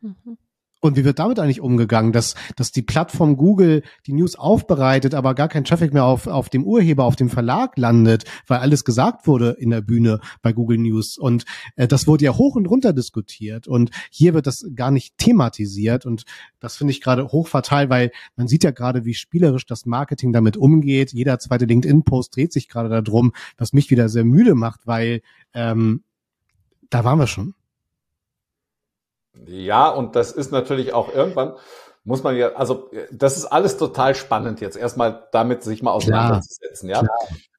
Mhm. 0.00 0.38
Und 0.80 0.96
wie 0.96 1.04
wird 1.04 1.18
damit 1.18 1.38
eigentlich 1.38 1.60
umgegangen, 1.60 2.12
dass, 2.12 2.34
dass 2.56 2.72
die 2.72 2.82
Plattform 2.82 3.36
Google 3.36 3.82
die 4.06 4.14
News 4.14 4.36
aufbereitet, 4.36 5.14
aber 5.14 5.34
gar 5.34 5.48
kein 5.48 5.64
Traffic 5.64 5.92
mehr 5.92 6.04
auf, 6.04 6.26
auf 6.26 6.48
dem 6.48 6.64
Urheber, 6.64 7.04
auf 7.04 7.16
dem 7.16 7.28
Verlag 7.28 7.76
landet, 7.76 8.24
weil 8.46 8.60
alles 8.60 8.84
gesagt 8.84 9.26
wurde 9.26 9.50
in 9.58 9.70
der 9.70 9.82
Bühne 9.82 10.20
bei 10.40 10.52
Google 10.52 10.78
News. 10.78 11.18
Und 11.18 11.44
äh, 11.76 11.86
das 11.86 12.06
wurde 12.06 12.24
ja 12.24 12.34
hoch 12.34 12.56
und 12.56 12.66
runter 12.66 12.94
diskutiert. 12.94 13.68
Und 13.68 13.90
hier 14.10 14.32
wird 14.32 14.46
das 14.46 14.64
gar 14.74 14.90
nicht 14.90 15.18
thematisiert. 15.18 16.06
Und 16.06 16.24
das 16.60 16.76
finde 16.76 16.92
ich 16.92 17.02
gerade 17.02 17.28
hochfatal, 17.28 17.90
weil 17.90 18.10
man 18.36 18.48
sieht 18.48 18.64
ja 18.64 18.70
gerade, 18.70 19.04
wie 19.04 19.14
spielerisch 19.14 19.66
das 19.66 19.84
Marketing 19.84 20.32
damit 20.32 20.56
umgeht. 20.56 21.12
Jeder 21.12 21.38
zweite 21.38 21.66
LinkedIn-Post 21.66 22.34
dreht 22.34 22.52
sich 22.54 22.68
gerade 22.68 23.02
darum, 23.02 23.32
was 23.58 23.74
mich 23.74 23.90
wieder 23.90 24.08
sehr 24.08 24.24
müde 24.24 24.54
macht, 24.54 24.86
weil 24.86 25.20
ähm, 25.52 26.04
da 26.88 27.04
waren 27.04 27.18
wir 27.18 27.26
schon. 27.26 27.54
Ja, 29.46 29.88
und 29.88 30.16
das 30.16 30.32
ist 30.32 30.52
natürlich 30.52 30.92
auch 30.92 31.14
irgendwann, 31.14 31.54
muss 32.04 32.22
man 32.22 32.36
ja, 32.36 32.54
also 32.54 32.90
das 33.12 33.36
ist 33.36 33.46
alles 33.46 33.76
total 33.76 34.14
spannend 34.14 34.60
jetzt, 34.60 34.76
erstmal 34.76 35.28
damit 35.32 35.62
sich 35.62 35.82
mal 35.82 35.92
auseinanderzusetzen, 35.92 36.88
ja. 36.88 37.00
Klar. 37.00 37.18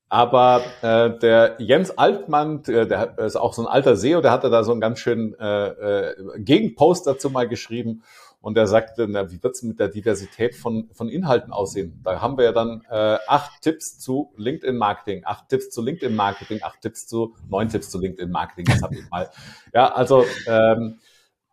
Aber 0.09 0.61
äh, 0.81 1.17
der 1.19 1.55
Jens 1.59 1.97
Altmann, 1.97 2.63
der, 2.63 2.85
der 2.85 3.17
ist 3.19 3.37
auch 3.37 3.53
so 3.53 3.61
ein 3.61 3.67
alter 3.67 3.95
SEO, 3.95 4.19
der 4.19 4.31
hatte 4.31 4.49
da 4.49 4.65
so 4.65 4.73
einen 4.73 4.81
ganz 4.81 4.99
schönen 4.99 5.33
äh, 5.39 5.67
äh, 5.69 6.15
Gegenpost 6.37 7.07
dazu 7.07 7.29
mal 7.29 7.47
geschrieben 7.47 8.03
und 8.41 8.57
der 8.57 8.67
sagte, 8.67 9.07
na, 9.07 9.31
wie 9.31 9.41
wird's 9.41 9.63
mit 9.63 9.79
der 9.79 9.87
Diversität 9.87 10.55
von, 10.55 10.89
von 10.91 11.07
Inhalten 11.07 11.53
aussehen? 11.53 12.01
Da 12.03 12.21
haben 12.21 12.37
wir 12.37 12.43
ja 12.43 12.51
dann 12.51 12.81
äh, 12.89 13.19
acht 13.25 13.61
Tipps 13.61 13.99
zu 13.99 14.33
LinkedIn-Marketing, 14.35 15.21
acht 15.23 15.47
Tipps 15.47 15.69
zu 15.69 15.81
LinkedIn-Marketing, 15.81 16.59
acht 16.61 16.81
Tipps 16.81 17.07
zu, 17.07 17.35
neun 17.47 17.69
Tipps 17.69 17.89
zu 17.89 17.99
LinkedIn-Marketing, 17.99 18.65
das 18.65 18.81
habe 18.81 18.95
ich 18.95 19.09
mal. 19.09 19.29
Ja, 19.73 19.93
also 19.93 20.25
ähm, 20.45 20.99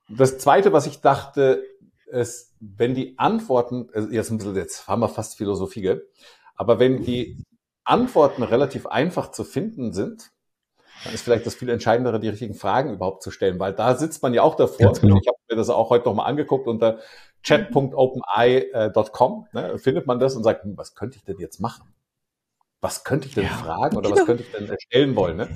das 0.08 0.38
Zweite, 0.38 0.72
was 0.72 0.86
ich 0.86 1.00
dachte, 1.00 1.62
ist, 2.06 2.54
wenn 2.60 2.94
die 2.94 3.18
Antworten, 3.18 3.88
also 3.92 4.08
jetzt 4.08 4.30
ein 4.30 4.38
bisschen, 4.38 4.56
jetzt 4.56 4.88
haben 4.88 5.00
wir 5.00 5.08
fast 5.08 5.36
Philosophie, 5.36 5.82
gell? 5.82 6.08
aber 6.56 6.78
wenn 6.78 7.02
die 7.02 7.44
Antworten 7.84 8.42
relativ 8.42 8.86
einfach 8.86 9.30
zu 9.30 9.44
finden 9.44 9.92
sind, 9.92 10.30
dann 11.04 11.14
ist 11.14 11.22
vielleicht 11.22 11.46
das 11.46 11.54
viel 11.54 11.68
Entscheidendere, 11.68 12.18
die 12.18 12.28
richtigen 12.28 12.54
Fragen 12.54 12.92
überhaupt 12.92 13.22
zu 13.22 13.30
stellen, 13.30 13.60
weil 13.60 13.72
da 13.72 13.94
sitzt 13.94 14.22
man 14.22 14.34
ja 14.34 14.42
auch 14.42 14.56
davor. 14.56 14.92
Genau. 14.94 15.18
Ich 15.20 15.28
habe 15.28 15.38
mir 15.48 15.56
das 15.56 15.70
auch 15.70 15.90
heute 15.90 16.06
nochmal 16.06 16.26
angeguckt 16.26 16.66
unter 16.66 16.98
chat.openeye.com 17.42 19.46
ne, 19.52 19.78
findet 19.78 20.06
man 20.06 20.18
das 20.18 20.34
und 20.34 20.42
sagt, 20.42 20.64
hm, 20.64 20.76
was 20.76 20.94
könnte 20.94 21.16
ich 21.16 21.24
denn 21.24 21.38
jetzt 21.38 21.60
machen? 21.60 21.94
Was 22.80 23.04
könnte 23.04 23.28
ich 23.28 23.34
denn 23.34 23.44
ja. 23.44 23.50
fragen 23.50 23.96
oder 23.96 24.10
was 24.10 24.16
genau. 24.16 24.26
könnte 24.26 24.42
ich 24.42 24.50
denn 24.50 24.68
erstellen 24.68 25.16
wollen? 25.16 25.36
Ne? 25.36 25.48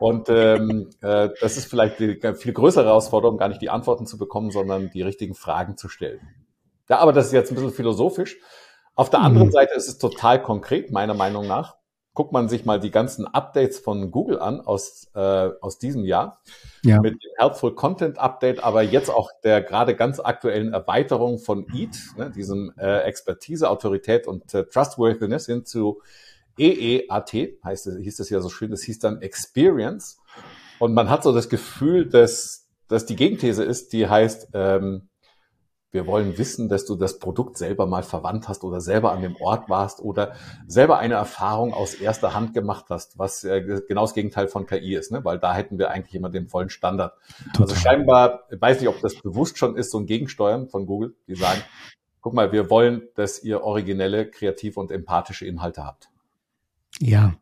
Und 0.00 0.30
ähm, 0.30 0.88
äh, 1.02 1.28
das 1.40 1.58
ist 1.58 1.66
vielleicht 1.66 2.00
die 2.00 2.18
viel 2.34 2.54
größere 2.54 2.86
Herausforderung, 2.86 3.36
gar 3.36 3.48
nicht 3.48 3.60
die 3.60 3.70
Antworten 3.70 4.06
zu 4.06 4.16
bekommen, 4.16 4.50
sondern 4.50 4.90
die 4.90 5.02
richtigen 5.02 5.34
Fragen 5.34 5.76
zu 5.76 5.88
stellen. 5.88 6.20
Ja, 6.88 6.98
aber 6.98 7.12
das 7.12 7.26
ist 7.26 7.32
jetzt 7.32 7.52
ein 7.52 7.54
bisschen 7.54 7.70
philosophisch. 7.70 8.38
Auf 8.96 9.10
der 9.10 9.20
anderen 9.20 9.48
mhm. 9.48 9.52
Seite 9.52 9.74
ist 9.74 9.88
es 9.88 9.98
total 9.98 10.42
konkret, 10.42 10.90
meiner 10.90 11.14
Meinung 11.14 11.46
nach. 11.46 11.76
Guckt 12.14 12.32
man 12.32 12.48
sich 12.48 12.64
mal 12.64 12.80
die 12.80 12.90
ganzen 12.90 13.26
Updates 13.26 13.78
von 13.78 14.10
Google 14.10 14.40
an 14.40 14.60
aus, 14.60 15.10
äh, 15.14 15.50
aus 15.60 15.78
diesem 15.78 16.04
Jahr. 16.04 16.40
Ja. 16.82 17.00
Mit 17.00 17.22
dem 17.22 17.30
Helpful 17.36 17.74
Content 17.74 18.18
Update, 18.18 18.64
aber 18.64 18.82
jetzt 18.82 19.10
auch 19.10 19.30
der 19.44 19.60
gerade 19.60 19.94
ganz 19.94 20.18
aktuellen 20.18 20.72
Erweiterung 20.72 21.38
von 21.38 21.66
EAT, 21.72 21.96
ne, 22.16 22.30
diesem 22.30 22.72
äh, 22.78 23.02
Expertise, 23.02 23.68
Autorität 23.68 24.26
und 24.26 24.52
äh, 24.54 24.64
Trustworthiness 24.64 25.46
hin 25.46 25.64
zu 25.64 26.00
EEAT, 26.60 27.58
heißt 27.64 27.86
es, 27.86 27.98
hieß 27.98 28.16
das 28.16 28.30
ja 28.30 28.40
so 28.40 28.50
schön, 28.50 28.70
das 28.70 28.82
hieß 28.82 28.98
dann 28.98 29.22
Experience. 29.22 30.18
Und 30.78 30.94
man 30.94 31.08
hat 31.08 31.22
so 31.22 31.32
das 31.32 31.48
Gefühl, 31.48 32.06
dass, 32.06 32.68
dass 32.88 33.06
die 33.06 33.16
Gegenthese 33.16 33.64
ist, 33.64 33.92
die 33.92 34.08
heißt, 34.08 34.48
ähm, 34.52 35.08
wir 35.92 36.06
wollen 36.06 36.38
wissen, 36.38 36.68
dass 36.68 36.84
du 36.84 36.94
das 36.94 37.18
Produkt 37.18 37.58
selber 37.58 37.86
mal 37.86 38.04
verwandt 38.04 38.48
hast 38.48 38.62
oder 38.62 38.80
selber 38.80 39.10
an 39.10 39.22
dem 39.22 39.34
Ort 39.36 39.68
warst 39.68 40.00
oder 40.00 40.34
selber 40.68 40.98
eine 40.98 41.14
Erfahrung 41.14 41.74
aus 41.74 41.94
erster 41.94 42.32
Hand 42.32 42.54
gemacht 42.54 42.86
hast, 42.90 43.18
was 43.18 43.42
genau 43.42 44.02
das 44.02 44.14
Gegenteil 44.14 44.46
von 44.46 44.66
KI 44.66 44.94
ist, 44.94 45.10
ne? 45.10 45.24
weil 45.24 45.40
da 45.40 45.52
hätten 45.52 45.78
wir 45.78 45.90
eigentlich 45.90 46.14
immer 46.14 46.30
den 46.30 46.46
vollen 46.46 46.70
Standard. 46.70 47.14
Total. 47.54 47.62
Also 47.62 47.74
scheinbar, 47.74 48.44
ich 48.50 48.60
weiß 48.60 48.80
nicht, 48.80 48.88
ob 48.88 49.00
das 49.00 49.16
bewusst 49.16 49.58
schon 49.58 49.76
ist, 49.76 49.90
so 49.90 49.98
ein 49.98 50.06
Gegensteuern 50.06 50.68
von 50.68 50.86
Google, 50.86 51.16
die 51.26 51.34
sagen, 51.34 51.60
guck 52.20 52.34
mal, 52.34 52.52
wir 52.52 52.70
wollen, 52.70 53.08
dass 53.16 53.42
ihr 53.42 53.64
originelle, 53.64 54.30
kreative 54.30 54.78
und 54.78 54.92
empathische 54.92 55.46
Inhalte 55.46 55.84
habt. 55.84 56.09
Ja, 57.00 57.34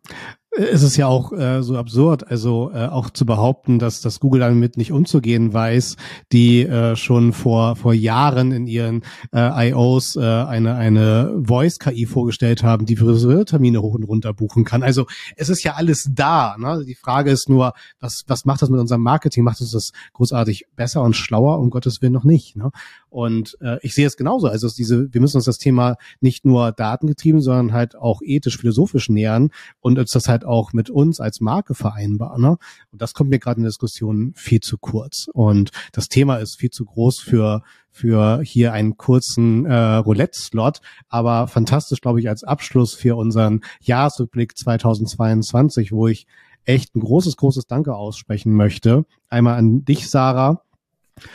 es 0.50 0.82
ist 0.82 0.96
ja 0.96 1.06
auch 1.06 1.32
äh, 1.32 1.62
so 1.62 1.76
absurd, 1.76 2.30
also 2.30 2.70
äh, 2.72 2.86
auch 2.86 3.10
zu 3.10 3.26
behaupten, 3.26 3.78
dass, 3.78 4.00
dass 4.00 4.18
Google 4.18 4.40
damit 4.40 4.76
nicht 4.76 4.92
umzugehen 4.92 5.52
weiß, 5.52 5.96
die 6.32 6.62
äh, 6.62 6.96
schon 6.96 7.32
vor 7.32 7.76
vor 7.76 7.92
Jahren 7.92 8.52
in 8.52 8.66
ihren 8.66 9.02
äh, 9.32 9.70
IOs 9.70 10.16
äh, 10.16 10.20
eine 10.20 10.74
eine 10.74 11.34
Voice 11.44 11.78
KI 11.78 12.06
vorgestellt 12.06 12.62
haben, 12.62 12.86
die 12.86 12.96
Friseurtermine 12.96 13.82
hoch 13.82 13.94
und 13.94 14.04
runter 14.04 14.32
buchen 14.32 14.64
kann. 14.64 14.82
Also 14.82 15.06
es 15.36 15.48
ist 15.48 15.62
ja 15.62 15.74
alles 15.74 16.10
da. 16.12 16.56
Ne? 16.58 16.84
Die 16.86 16.94
Frage 16.94 17.30
ist 17.30 17.48
nur, 17.48 17.74
was 18.00 18.24
was 18.26 18.44
macht 18.44 18.62
das 18.62 18.70
mit 18.70 18.80
unserem 18.80 19.02
Marketing? 19.02 19.44
Macht 19.44 19.60
uns 19.60 19.72
das 19.72 19.92
großartig 20.14 20.66
besser 20.76 21.02
und 21.02 21.14
schlauer? 21.14 21.58
Um 21.58 21.70
Gottes 21.70 22.02
Willen 22.02 22.12
noch 22.12 22.24
nicht. 22.24 22.56
Ne? 22.56 22.70
Und 23.10 23.56
äh, 23.60 23.78
ich 23.82 23.94
sehe 23.94 24.06
es 24.06 24.16
genauso. 24.16 24.48
Also 24.48 24.68
diese, 24.68 25.12
wir 25.12 25.20
müssen 25.20 25.36
uns 25.36 25.46
das 25.46 25.58
Thema 25.58 25.96
nicht 26.20 26.44
nur 26.44 26.72
datengetrieben, 26.72 27.40
sondern 27.40 27.72
halt 27.72 27.96
auch 27.96 28.20
ethisch 28.22 28.58
philosophisch 28.58 29.08
nähern 29.08 29.50
und 29.80 29.98
uns 29.98 30.10
das 30.10 30.28
halt 30.28 30.37
auch 30.44 30.72
mit 30.72 30.90
uns 30.90 31.20
als 31.20 31.40
Marke 31.40 31.74
vereinbaren. 31.74 32.40
Ne? 32.42 32.56
Und 32.92 33.02
das 33.02 33.14
kommt 33.14 33.30
mir 33.30 33.38
gerade 33.38 33.58
in 33.58 33.62
der 33.64 33.70
Diskussion 33.70 34.32
viel 34.34 34.60
zu 34.60 34.78
kurz. 34.78 35.28
Und 35.32 35.70
das 35.92 36.08
Thema 36.08 36.36
ist 36.36 36.56
viel 36.56 36.70
zu 36.70 36.84
groß 36.84 37.20
für 37.20 37.62
für 37.90 38.42
hier 38.42 38.72
einen 38.72 38.96
kurzen 38.96 39.64
äh, 39.66 39.74
Roulette-Slot, 39.74 40.80
aber 41.08 41.48
fantastisch, 41.48 42.00
glaube 42.00 42.20
ich, 42.20 42.28
als 42.28 42.44
Abschluss 42.44 42.94
für 42.94 43.16
unseren 43.16 43.62
Jahresrückblick 43.80 44.56
2022, 44.56 45.90
wo 45.90 46.06
ich 46.06 46.28
echt 46.64 46.94
ein 46.94 47.00
großes, 47.00 47.36
großes 47.36 47.66
Danke 47.66 47.96
aussprechen 47.96 48.52
möchte. 48.52 49.04
Einmal 49.28 49.58
an 49.58 49.84
dich, 49.84 50.08
Sarah, 50.08 50.62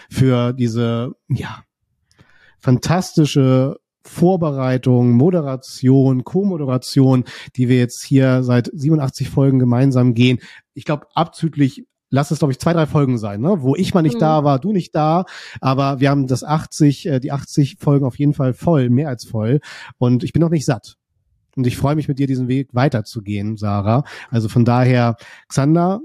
für 0.10 0.54
diese, 0.54 1.16
ja, 1.28 1.64
fantastische 2.60 3.80
Vorbereitung, 4.06 5.12
Moderation, 5.12 6.24
Co-Moderation, 6.24 7.24
die 7.56 7.70
wir 7.70 7.78
jetzt 7.78 8.04
hier 8.04 8.44
seit 8.44 8.70
87 8.74 9.30
Folgen 9.30 9.60
gemeinsam 9.60 10.14
gehen. 10.14 10.40
Ich 10.74 10.86
glaube, 10.86 11.08
abzüglich 11.14 11.86
lass 12.14 12.30
es, 12.30 12.40
glaube 12.40 12.52
ich, 12.52 12.60
zwei, 12.60 12.74
drei 12.74 12.86
Folgen 12.86 13.18
sein, 13.18 13.42
ne? 13.42 13.62
wo 13.62 13.76
ich 13.76 13.94
mal 13.94 14.04
nicht 14.04 14.16
mhm. 14.16 14.20
da 14.20 14.44
war, 14.44 14.60
du 14.60 14.72
nicht 14.72 14.94
da, 14.94 15.26
aber 15.62 16.00
wir 16.00 16.12
haben 16.12 16.28
das 16.28 16.44
80, 16.44 17.08
äh, 17.08 17.20
die 17.20 17.32
80 17.32 17.78
Folgen 17.80 18.06
auf 18.06 18.20
jeden 18.20 18.34
Fall 18.34 18.54
voll, 18.54 18.92
mehr 18.92 19.10
als 19.10 19.26
voll 19.26 19.60
und 19.98 20.24
ich 20.24 20.32
bin 20.32 20.42
noch 20.42 20.52
nicht 20.52 20.66
satt. 20.66 20.96
Und 21.56 21.68
ich 21.68 21.78
freue 21.78 21.96
mich 21.96 22.08
mit 22.08 22.20
dir 22.20 22.28
diesen 22.28 22.48
Weg 22.48 22.70
weiterzugehen, 22.74 23.58
Sarah. 23.58 24.04
Also 24.30 24.50
von 24.50 24.66
daher, 24.66 25.16
Xander, 25.48 26.02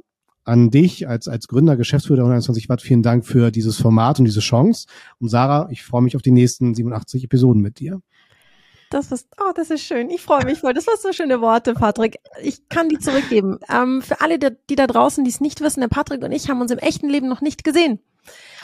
an 0.49 0.71
dich 0.71 1.09
als, 1.09 1.29
als 1.29 1.47
Gründer, 1.47 1.77
Geschäftsführer 1.77 2.21
120 2.21 2.69
Watt. 2.69 2.83
Vielen 2.83 3.03
Dank 3.03 3.27
für 3.27 3.51
dieses 3.51 3.81
Format 3.81 4.19
und 4.19 4.25
diese 4.25 4.41
Chance. 4.41 4.87
Und 5.21 5.29
Sarah, 5.29 5.69
ich 5.71 5.85
freue 5.85 6.03
mich 6.03 6.17
auf 6.17 6.23
die 6.23 6.31
nächsten 6.31 6.75
87 6.75 7.25
Episoden 7.25 7.63
mit 7.63 7.79
dir. 7.79 8.01
Das 8.91 9.13
ist, 9.13 9.29
oh, 9.39 9.53
das 9.55 9.71
ist 9.71 9.83
schön. 9.83 10.09
Ich 10.09 10.23
freue 10.23 10.47
mich 10.47 10.61
voll. 10.61 10.73
Das 10.73 10.87
waren 10.87 10.97
so 10.99 11.13
schöne 11.13 11.43
Worte, 11.43 11.75
Patrick. 11.75 12.17
Ich 12.43 12.69
kann 12.71 12.89
die 12.89 12.99
zurückgeben. 12.99 13.59
Ähm, 13.71 14.01
für 14.01 14.23
alle, 14.23 14.39
die, 14.39 14.49
die 14.71 14.77
da 14.77 14.87
draußen, 14.87 15.25
die 15.25 15.31
es 15.31 15.43
nicht 15.43 15.61
wissen, 15.61 15.81
der 15.81 15.89
Patrick 15.89 16.23
und 16.23 16.33
ich 16.33 16.49
haben 16.49 16.61
uns 16.63 16.71
im 16.71 16.79
echten 16.79 17.09
Leben 17.09 17.29
noch 17.29 17.43
nicht 17.43 17.65
gesehen. 17.65 18.01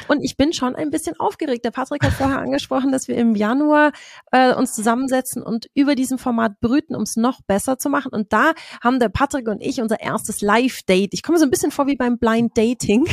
Und 0.08 0.22
ich 0.22 0.36
bin 0.36 0.52
schon 0.52 0.74
ein 0.74 0.90
bisschen 0.90 1.18
aufgeregt. 1.18 1.64
Der 1.64 1.70
Patrick 1.70 2.02
hat 2.04 2.12
vorher 2.12 2.38
angesprochen, 2.38 2.92
dass 2.92 3.08
wir 3.08 3.16
im 3.16 3.34
Januar 3.34 3.92
äh, 4.32 4.54
uns 4.54 4.74
zusammensetzen 4.74 5.42
und 5.42 5.68
über 5.74 5.94
diesem 5.94 6.18
Format 6.18 6.60
brüten, 6.60 6.94
um 6.94 7.02
es 7.02 7.16
noch 7.16 7.40
besser 7.42 7.78
zu 7.78 7.88
machen. 7.88 8.12
Und 8.12 8.32
da 8.32 8.52
haben 8.82 8.98
der 8.98 9.08
Patrick 9.08 9.48
und 9.48 9.62
ich 9.62 9.80
unser 9.80 10.00
erstes 10.00 10.40
Live-Date. 10.40 11.14
Ich 11.14 11.22
komme 11.22 11.38
so 11.38 11.44
ein 11.44 11.50
bisschen 11.50 11.70
vor 11.70 11.86
wie 11.86 11.96
beim 11.96 12.18
Blind 12.18 12.56
Dating 12.56 13.06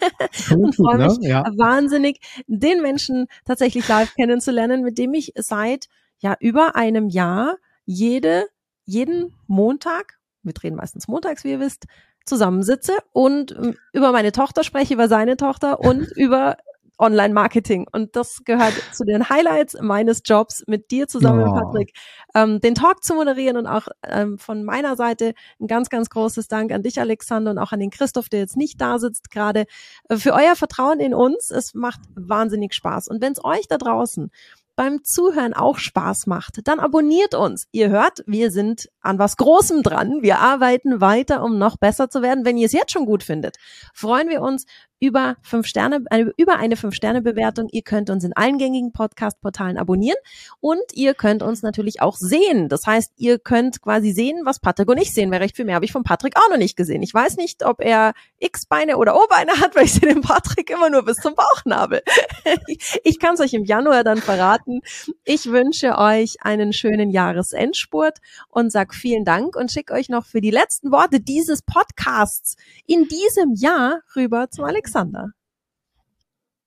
und 0.50 0.76
freue 0.76 0.98
mich 0.98 1.18
ne? 1.18 1.28
ja. 1.28 1.44
wahnsinnig, 1.56 2.20
den 2.46 2.82
Menschen 2.82 3.26
tatsächlich 3.44 3.88
live 3.88 4.14
kennenzulernen, 4.14 4.82
mit 4.82 4.98
dem 4.98 5.14
ich 5.14 5.32
seit 5.36 5.86
ja 6.18 6.36
über 6.40 6.76
einem 6.76 7.08
Jahr 7.08 7.56
jede 7.84 8.46
jeden 8.86 9.34
Montag, 9.46 10.18
wir 10.42 10.52
drehen 10.52 10.76
meistens 10.76 11.08
montags, 11.08 11.44
wie 11.44 11.50
ihr 11.50 11.60
wisst, 11.60 11.86
zusammensitze 12.26 12.92
und 13.12 13.52
ähm, 13.52 13.76
über 13.92 14.12
meine 14.12 14.32
Tochter 14.32 14.64
spreche, 14.64 14.94
über 14.94 15.08
seine 15.08 15.36
Tochter 15.36 15.80
und 15.80 16.10
über 16.16 16.56
Online-Marketing. 16.98 17.86
Und 17.92 18.16
das 18.16 18.42
gehört 18.44 18.72
zu 18.92 19.04
den 19.04 19.28
Highlights 19.28 19.76
meines 19.80 20.22
Jobs, 20.24 20.64
mit 20.66 20.90
dir 20.90 21.06
zusammen, 21.08 21.46
oh. 21.46 21.52
Patrick, 21.52 21.92
ähm, 22.34 22.60
den 22.60 22.74
Talk 22.74 23.02
zu 23.04 23.14
moderieren 23.14 23.56
und 23.56 23.66
auch 23.66 23.88
ähm, 24.02 24.38
von 24.38 24.64
meiner 24.64 24.96
Seite 24.96 25.34
ein 25.60 25.66
ganz, 25.66 25.90
ganz 25.90 26.08
großes 26.08 26.48
Dank 26.48 26.72
an 26.72 26.82
dich, 26.82 27.00
Alexander, 27.00 27.50
und 27.50 27.58
auch 27.58 27.72
an 27.72 27.80
den 27.80 27.90
Christoph, 27.90 28.28
der 28.28 28.40
jetzt 28.40 28.56
nicht 28.56 28.80
da 28.80 28.98
sitzt 28.98 29.30
gerade, 29.30 29.66
äh, 30.08 30.16
für 30.16 30.32
euer 30.32 30.56
Vertrauen 30.56 31.00
in 31.00 31.14
uns. 31.14 31.50
Es 31.50 31.74
macht 31.74 32.00
wahnsinnig 32.14 32.74
Spaß. 32.74 33.08
Und 33.08 33.20
wenn 33.20 33.32
es 33.32 33.44
euch 33.44 33.68
da 33.68 33.76
draußen 33.76 34.30
beim 34.76 35.02
Zuhören 35.02 35.54
auch 35.54 35.78
Spaß 35.78 36.26
macht, 36.26 36.68
dann 36.68 36.78
abonniert 36.78 37.34
uns. 37.34 37.66
Ihr 37.72 37.88
hört, 37.88 38.22
wir 38.26 38.50
sind 38.50 38.88
an 39.00 39.18
was 39.18 39.36
Großem 39.36 39.82
dran. 39.82 40.22
Wir 40.22 40.38
arbeiten 40.38 41.00
weiter, 41.00 41.42
um 41.42 41.58
noch 41.58 41.78
besser 41.78 42.08
zu 42.10 42.22
werden. 42.22 42.44
Wenn 42.44 42.58
ihr 42.58 42.66
es 42.66 42.72
jetzt 42.72 42.92
schon 42.92 43.06
gut 43.06 43.22
findet, 43.22 43.56
freuen 43.94 44.28
wir 44.28 44.42
uns 44.42 44.66
über 44.98 45.36
fünf 45.42 45.66
Sterne, 45.66 46.04
äh, 46.10 46.26
über 46.36 46.56
eine 46.56 46.76
fünf 46.76 46.94
Sterne 46.94 47.22
Bewertung. 47.22 47.68
Ihr 47.70 47.82
könnt 47.82 48.10
uns 48.10 48.24
in 48.24 48.32
allen 48.32 48.58
gängigen 48.58 48.92
Podcast 48.92 49.40
Portalen 49.40 49.76
abonnieren 49.76 50.16
und 50.60 50.82
ihr 50.94 51.14
könnt 51.14 51.42
uns 51.42 51.62
natürlich 51.62 52.00
auch 52.00 52.16
sehen. 52.16 52.68
Das 52.68 52.86
heißt, 52.86 53.12
ihr 53.16 53.38
könnt 53.38 53.82
quasi 53.82 54.12
sehen, 54.12 54.42
was 54.44 54.58
Patrick 54.58 54.88
und 54.88 54.98
ich 54.98 55.12
sehen. 55.12 55.30
Weil 55.30 55.40
recht 55.40 55.56
viel 55.56 55.64
mehr 55.64 55.74
habe 55.74 55.84
ich 55.84 55.92
von 55.92 56.02
Patrick 56.02 56.36
auch 56.36 56.48
noch 56.50 56.56
nicht 56.56 56.76
gesehen. 56.76 57.02
Ich 57.02 57.12
weiß 57.12 57.36
nicht, 57.36 57.64
ob 57.64 57.82
er 57.82 58.14
X-Beine 58.38 58.96
oder 58.96 59.16
O-Beine 59.16 59.52
hat, 59.60 59.76
weil 59.76 59.84
ich 59.84 59.92
sehe 59.92 60.08
den 60.08 60.22
Patrick 60.22 60.70
immer 60.70 60.88
nur 60.88 61.04
bis 61.04 61.18
zum 61.18 61.34
Bauchnabel. 61.34 62.02
ich 63.04 63.18
kann 63.18 63.34
es 63.34 63.40
euch 63.40 63.54
im 63.54 63.64
Januar 63.64 64.04
dann 64.04 64.18
verraten. 64.18 64.80
Ich 65.24 65.46
wünsche 65.46 65.98
euch 65.98 66.36
einen 66.40 66.72
schönen 66.72 67.10
Jahresendspurt 67.10 68.18
und 68.48 68.70
sag 68.72 68.94
vielen 68.94 69.24
Dank 69.24 69.56
und 69.56 69.70
schicke 69.70 69.92
euch 69.92 70.08
noch 70.08 70.24
für 70.24 70.40
die 70.40 70.50
letzten 70.50 70.90
Worte 70.90 71.20
dieses 71.20 71.62
Podcasts 71.62 72.56
in 72.86 73.08
diesem 73.08 73.54
Jahr 73.54 74.00
rüber 74.14 74.48
zum 74.50 74.64
Alex 74.64 74.85
Alexander. 74.86 75.32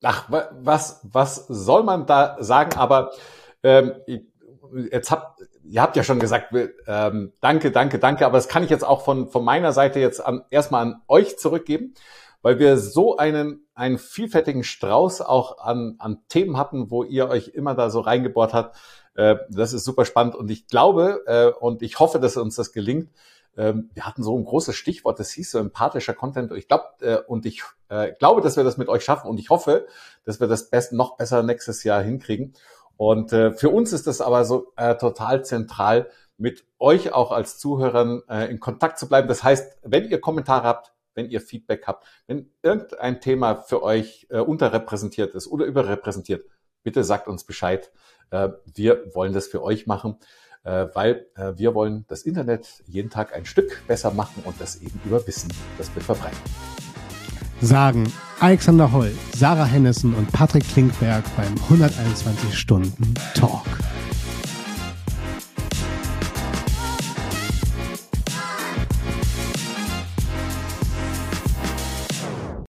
Ach, 0.03 0.29
was, 0.29 1.01
was 1.03 1.47
soll 1.47 1.83
man 1.83 2.05
da 2.05 2.37
sagen? 2.39 2.77
Aber 2.77 3.11
ähm, 3.63 3.93
jetzt 4.91 5.11
habt, 5.11 5.41
ihr 5.63 5.81
habt 5.81 5.95
ja 5.95 6.03
schon 6.03 6.19
gesagt, 6.19 6.53
ähm, 6.87 7.33
danke, 7.41 7.71
danke, 7.71 7.99
danke, 7.99 8.25
aber 8.25 8.37
das 8.37 8.47
kann 8.47 8.63
ich 8.63 8.69
jetzt 8.69 8.85
auch 8.85 9.03
von, 9.03 9.29
von 9.29 9.43
meiner 9.43 9.71
Seite 9.71 9.99
jetzt 9.99 10.25
an, 10.25 10.43
erstmal 10.49 10.83
an 10.83 11.01
euch 11.07 11.37
zurückgeben, 11.37 11.93
weil 12.41 12.59
wir 12.59 12.77
so 12.77 13.17
einen, 13.17 13.67
einen 13.73 13.97
vielfältigen 13.97 14.63
Strauß 14.63 15.21
auch 15.21 15.59
an, 15.59 15.95
an 15.99 16.19
Themen 16.29 16.57
hatten, 16.57 16.91
wo 16.91 17.03
ihr 17.03 17.29
euch 17.29 17.49
immer 17.49 17.75
da 17.75 17.89
so 17.89 17.99
reingebohrt 17.99 18.53
habt. 18.53 18.77
Äh, 19.15 19.37
das 19.49 19.73
ist 19.73 19.83
super 19.83 20.05
spannend 20.05 20.35
und 20.35 20.49
ich 20.49 20.67
glaube 20.67 21.23
äh, 21.25 21.47
und 21.47 21.81
ich 21.81 21.99
hoffe, 21.99 22.19
dass 22.19 22.37
uns 22.37 22.55
das 22.55 22.71
gelingt, 22.71 23.11
ähm, 23.57 23.89
wir 23.93 24.05
hatten 24.05 24.23
so 24.23 24.37
ein 24.37 24.45
großes 24.45 24.75
Stichwort, 24.75 25.19
das 25.19 25.31
hieß 25.31 25.51
so 25.51 25.59
empathischer 25.59 26.13
Content. 26.13 26.51
Ich 26.53 26.67
glaube 26.67 26.85
äh, 27.01 27.17
und 27.27 27.45
ich 27.45 27.63
äh, 27.89 28.13
glaube, 28.13 28.41
dass 28.41 28.57
wir 28.57 28.63
das 28.63 28.77
mit 28.77 28.87
euch 28.87 29.03
schaffen 29.03 29.27
und 29.27 29.39
ich 29.39 29.49
hoffe, 29.49 29.87
dass 30.23 30.39
wir 30.39 30.47
das 30.47 30.69
best 30.69 30.93
noch 30.93 31.17
besser 31.17 31.43
nächstes 31.43 31.83
Jahr 31.83 32.01
hinkriegen. 32.01 32.53
Und 32.95 33.33
äh, 33.33 33.51
für 33.51 33.69
uns 33.69 33.93
ist 33.93 34.07
das 34.07 34.21
aber 34.21 34.43
so 34.45 34.73
total 34.99 35.45
zentral, 35.45 36.09
mit 36.37 36.65
euch 36.79 37.13
auch 37.13 37.31
als 37.31 37.57
Zuhörern 37.57 38.21
in 38.49 38.59
Kontakt 38.61 38.97
zu 38.97 39.09
bleiben. 39.09 39.27
Das 39.27 39.43
heißt, 39.43 39.79
wenn 39.83 40.09
ihr 40.09 40.21
Kommentare 40.21 40.63
habt, 40.67 40.93
wenn 41.13 41.29
ihr 41.29 41.41
Feedback 41.41 41.85
habt, 41.85 42.05
wenn 42.27 42.51
irgendein 42.61 43.19
Thema 43.19 43.55
für 43.55 43.83
euch 43.83 44.27
unterrepräsentiert 44.29 45.35
ist 45.35 45.47
oder 45.47 45.65
überrepräsentiert, 45.65 46.45
bitte 46.83 47.03
sagt 47.03 47.27
uns 47.27 47.43
Bescheid. 47.43 47.91
Wir 48.73 49.13
wollen 49.13 49.33
das 49.33 49.47
für 49.47 49.61
euch 49.63 49.85
machen, 49.85 50.17
weil 50.93 51.27
äh, 51.35 51.53
wir 51.55 51.73
wollen 51.73 52.05
das 52.07 52.23
Internet 52.23 52.83
jeden 52.87 53.09
Tag 53.09 53.35
ein 53.35 53.45
Stück 53.45 53.81
besser 53.87 54.11
machen 54.11 54.43
und 54.45 54.59
das 54.59 54.77
eben 54.77 54.99
über 55.05 55.25
Wissen, 55.25 55.51
das 55.77 55.93
wir 55.95 56.01
verbreiten. 56.01 56.37
Sagen 57.61 58.11
Alexander 58.39 58.91
Holl, 58.91 59.11
Sarah 59.35 59.65
Hennissen 59.65 60.13
und 60.15 60.31
Patrick 60.31 60.63
Klinkberg 60.69 61.25
beim 61.35 61.53
121 61.69 62.57
Stunden 62.57 63.13
Talk. 63.35 63.65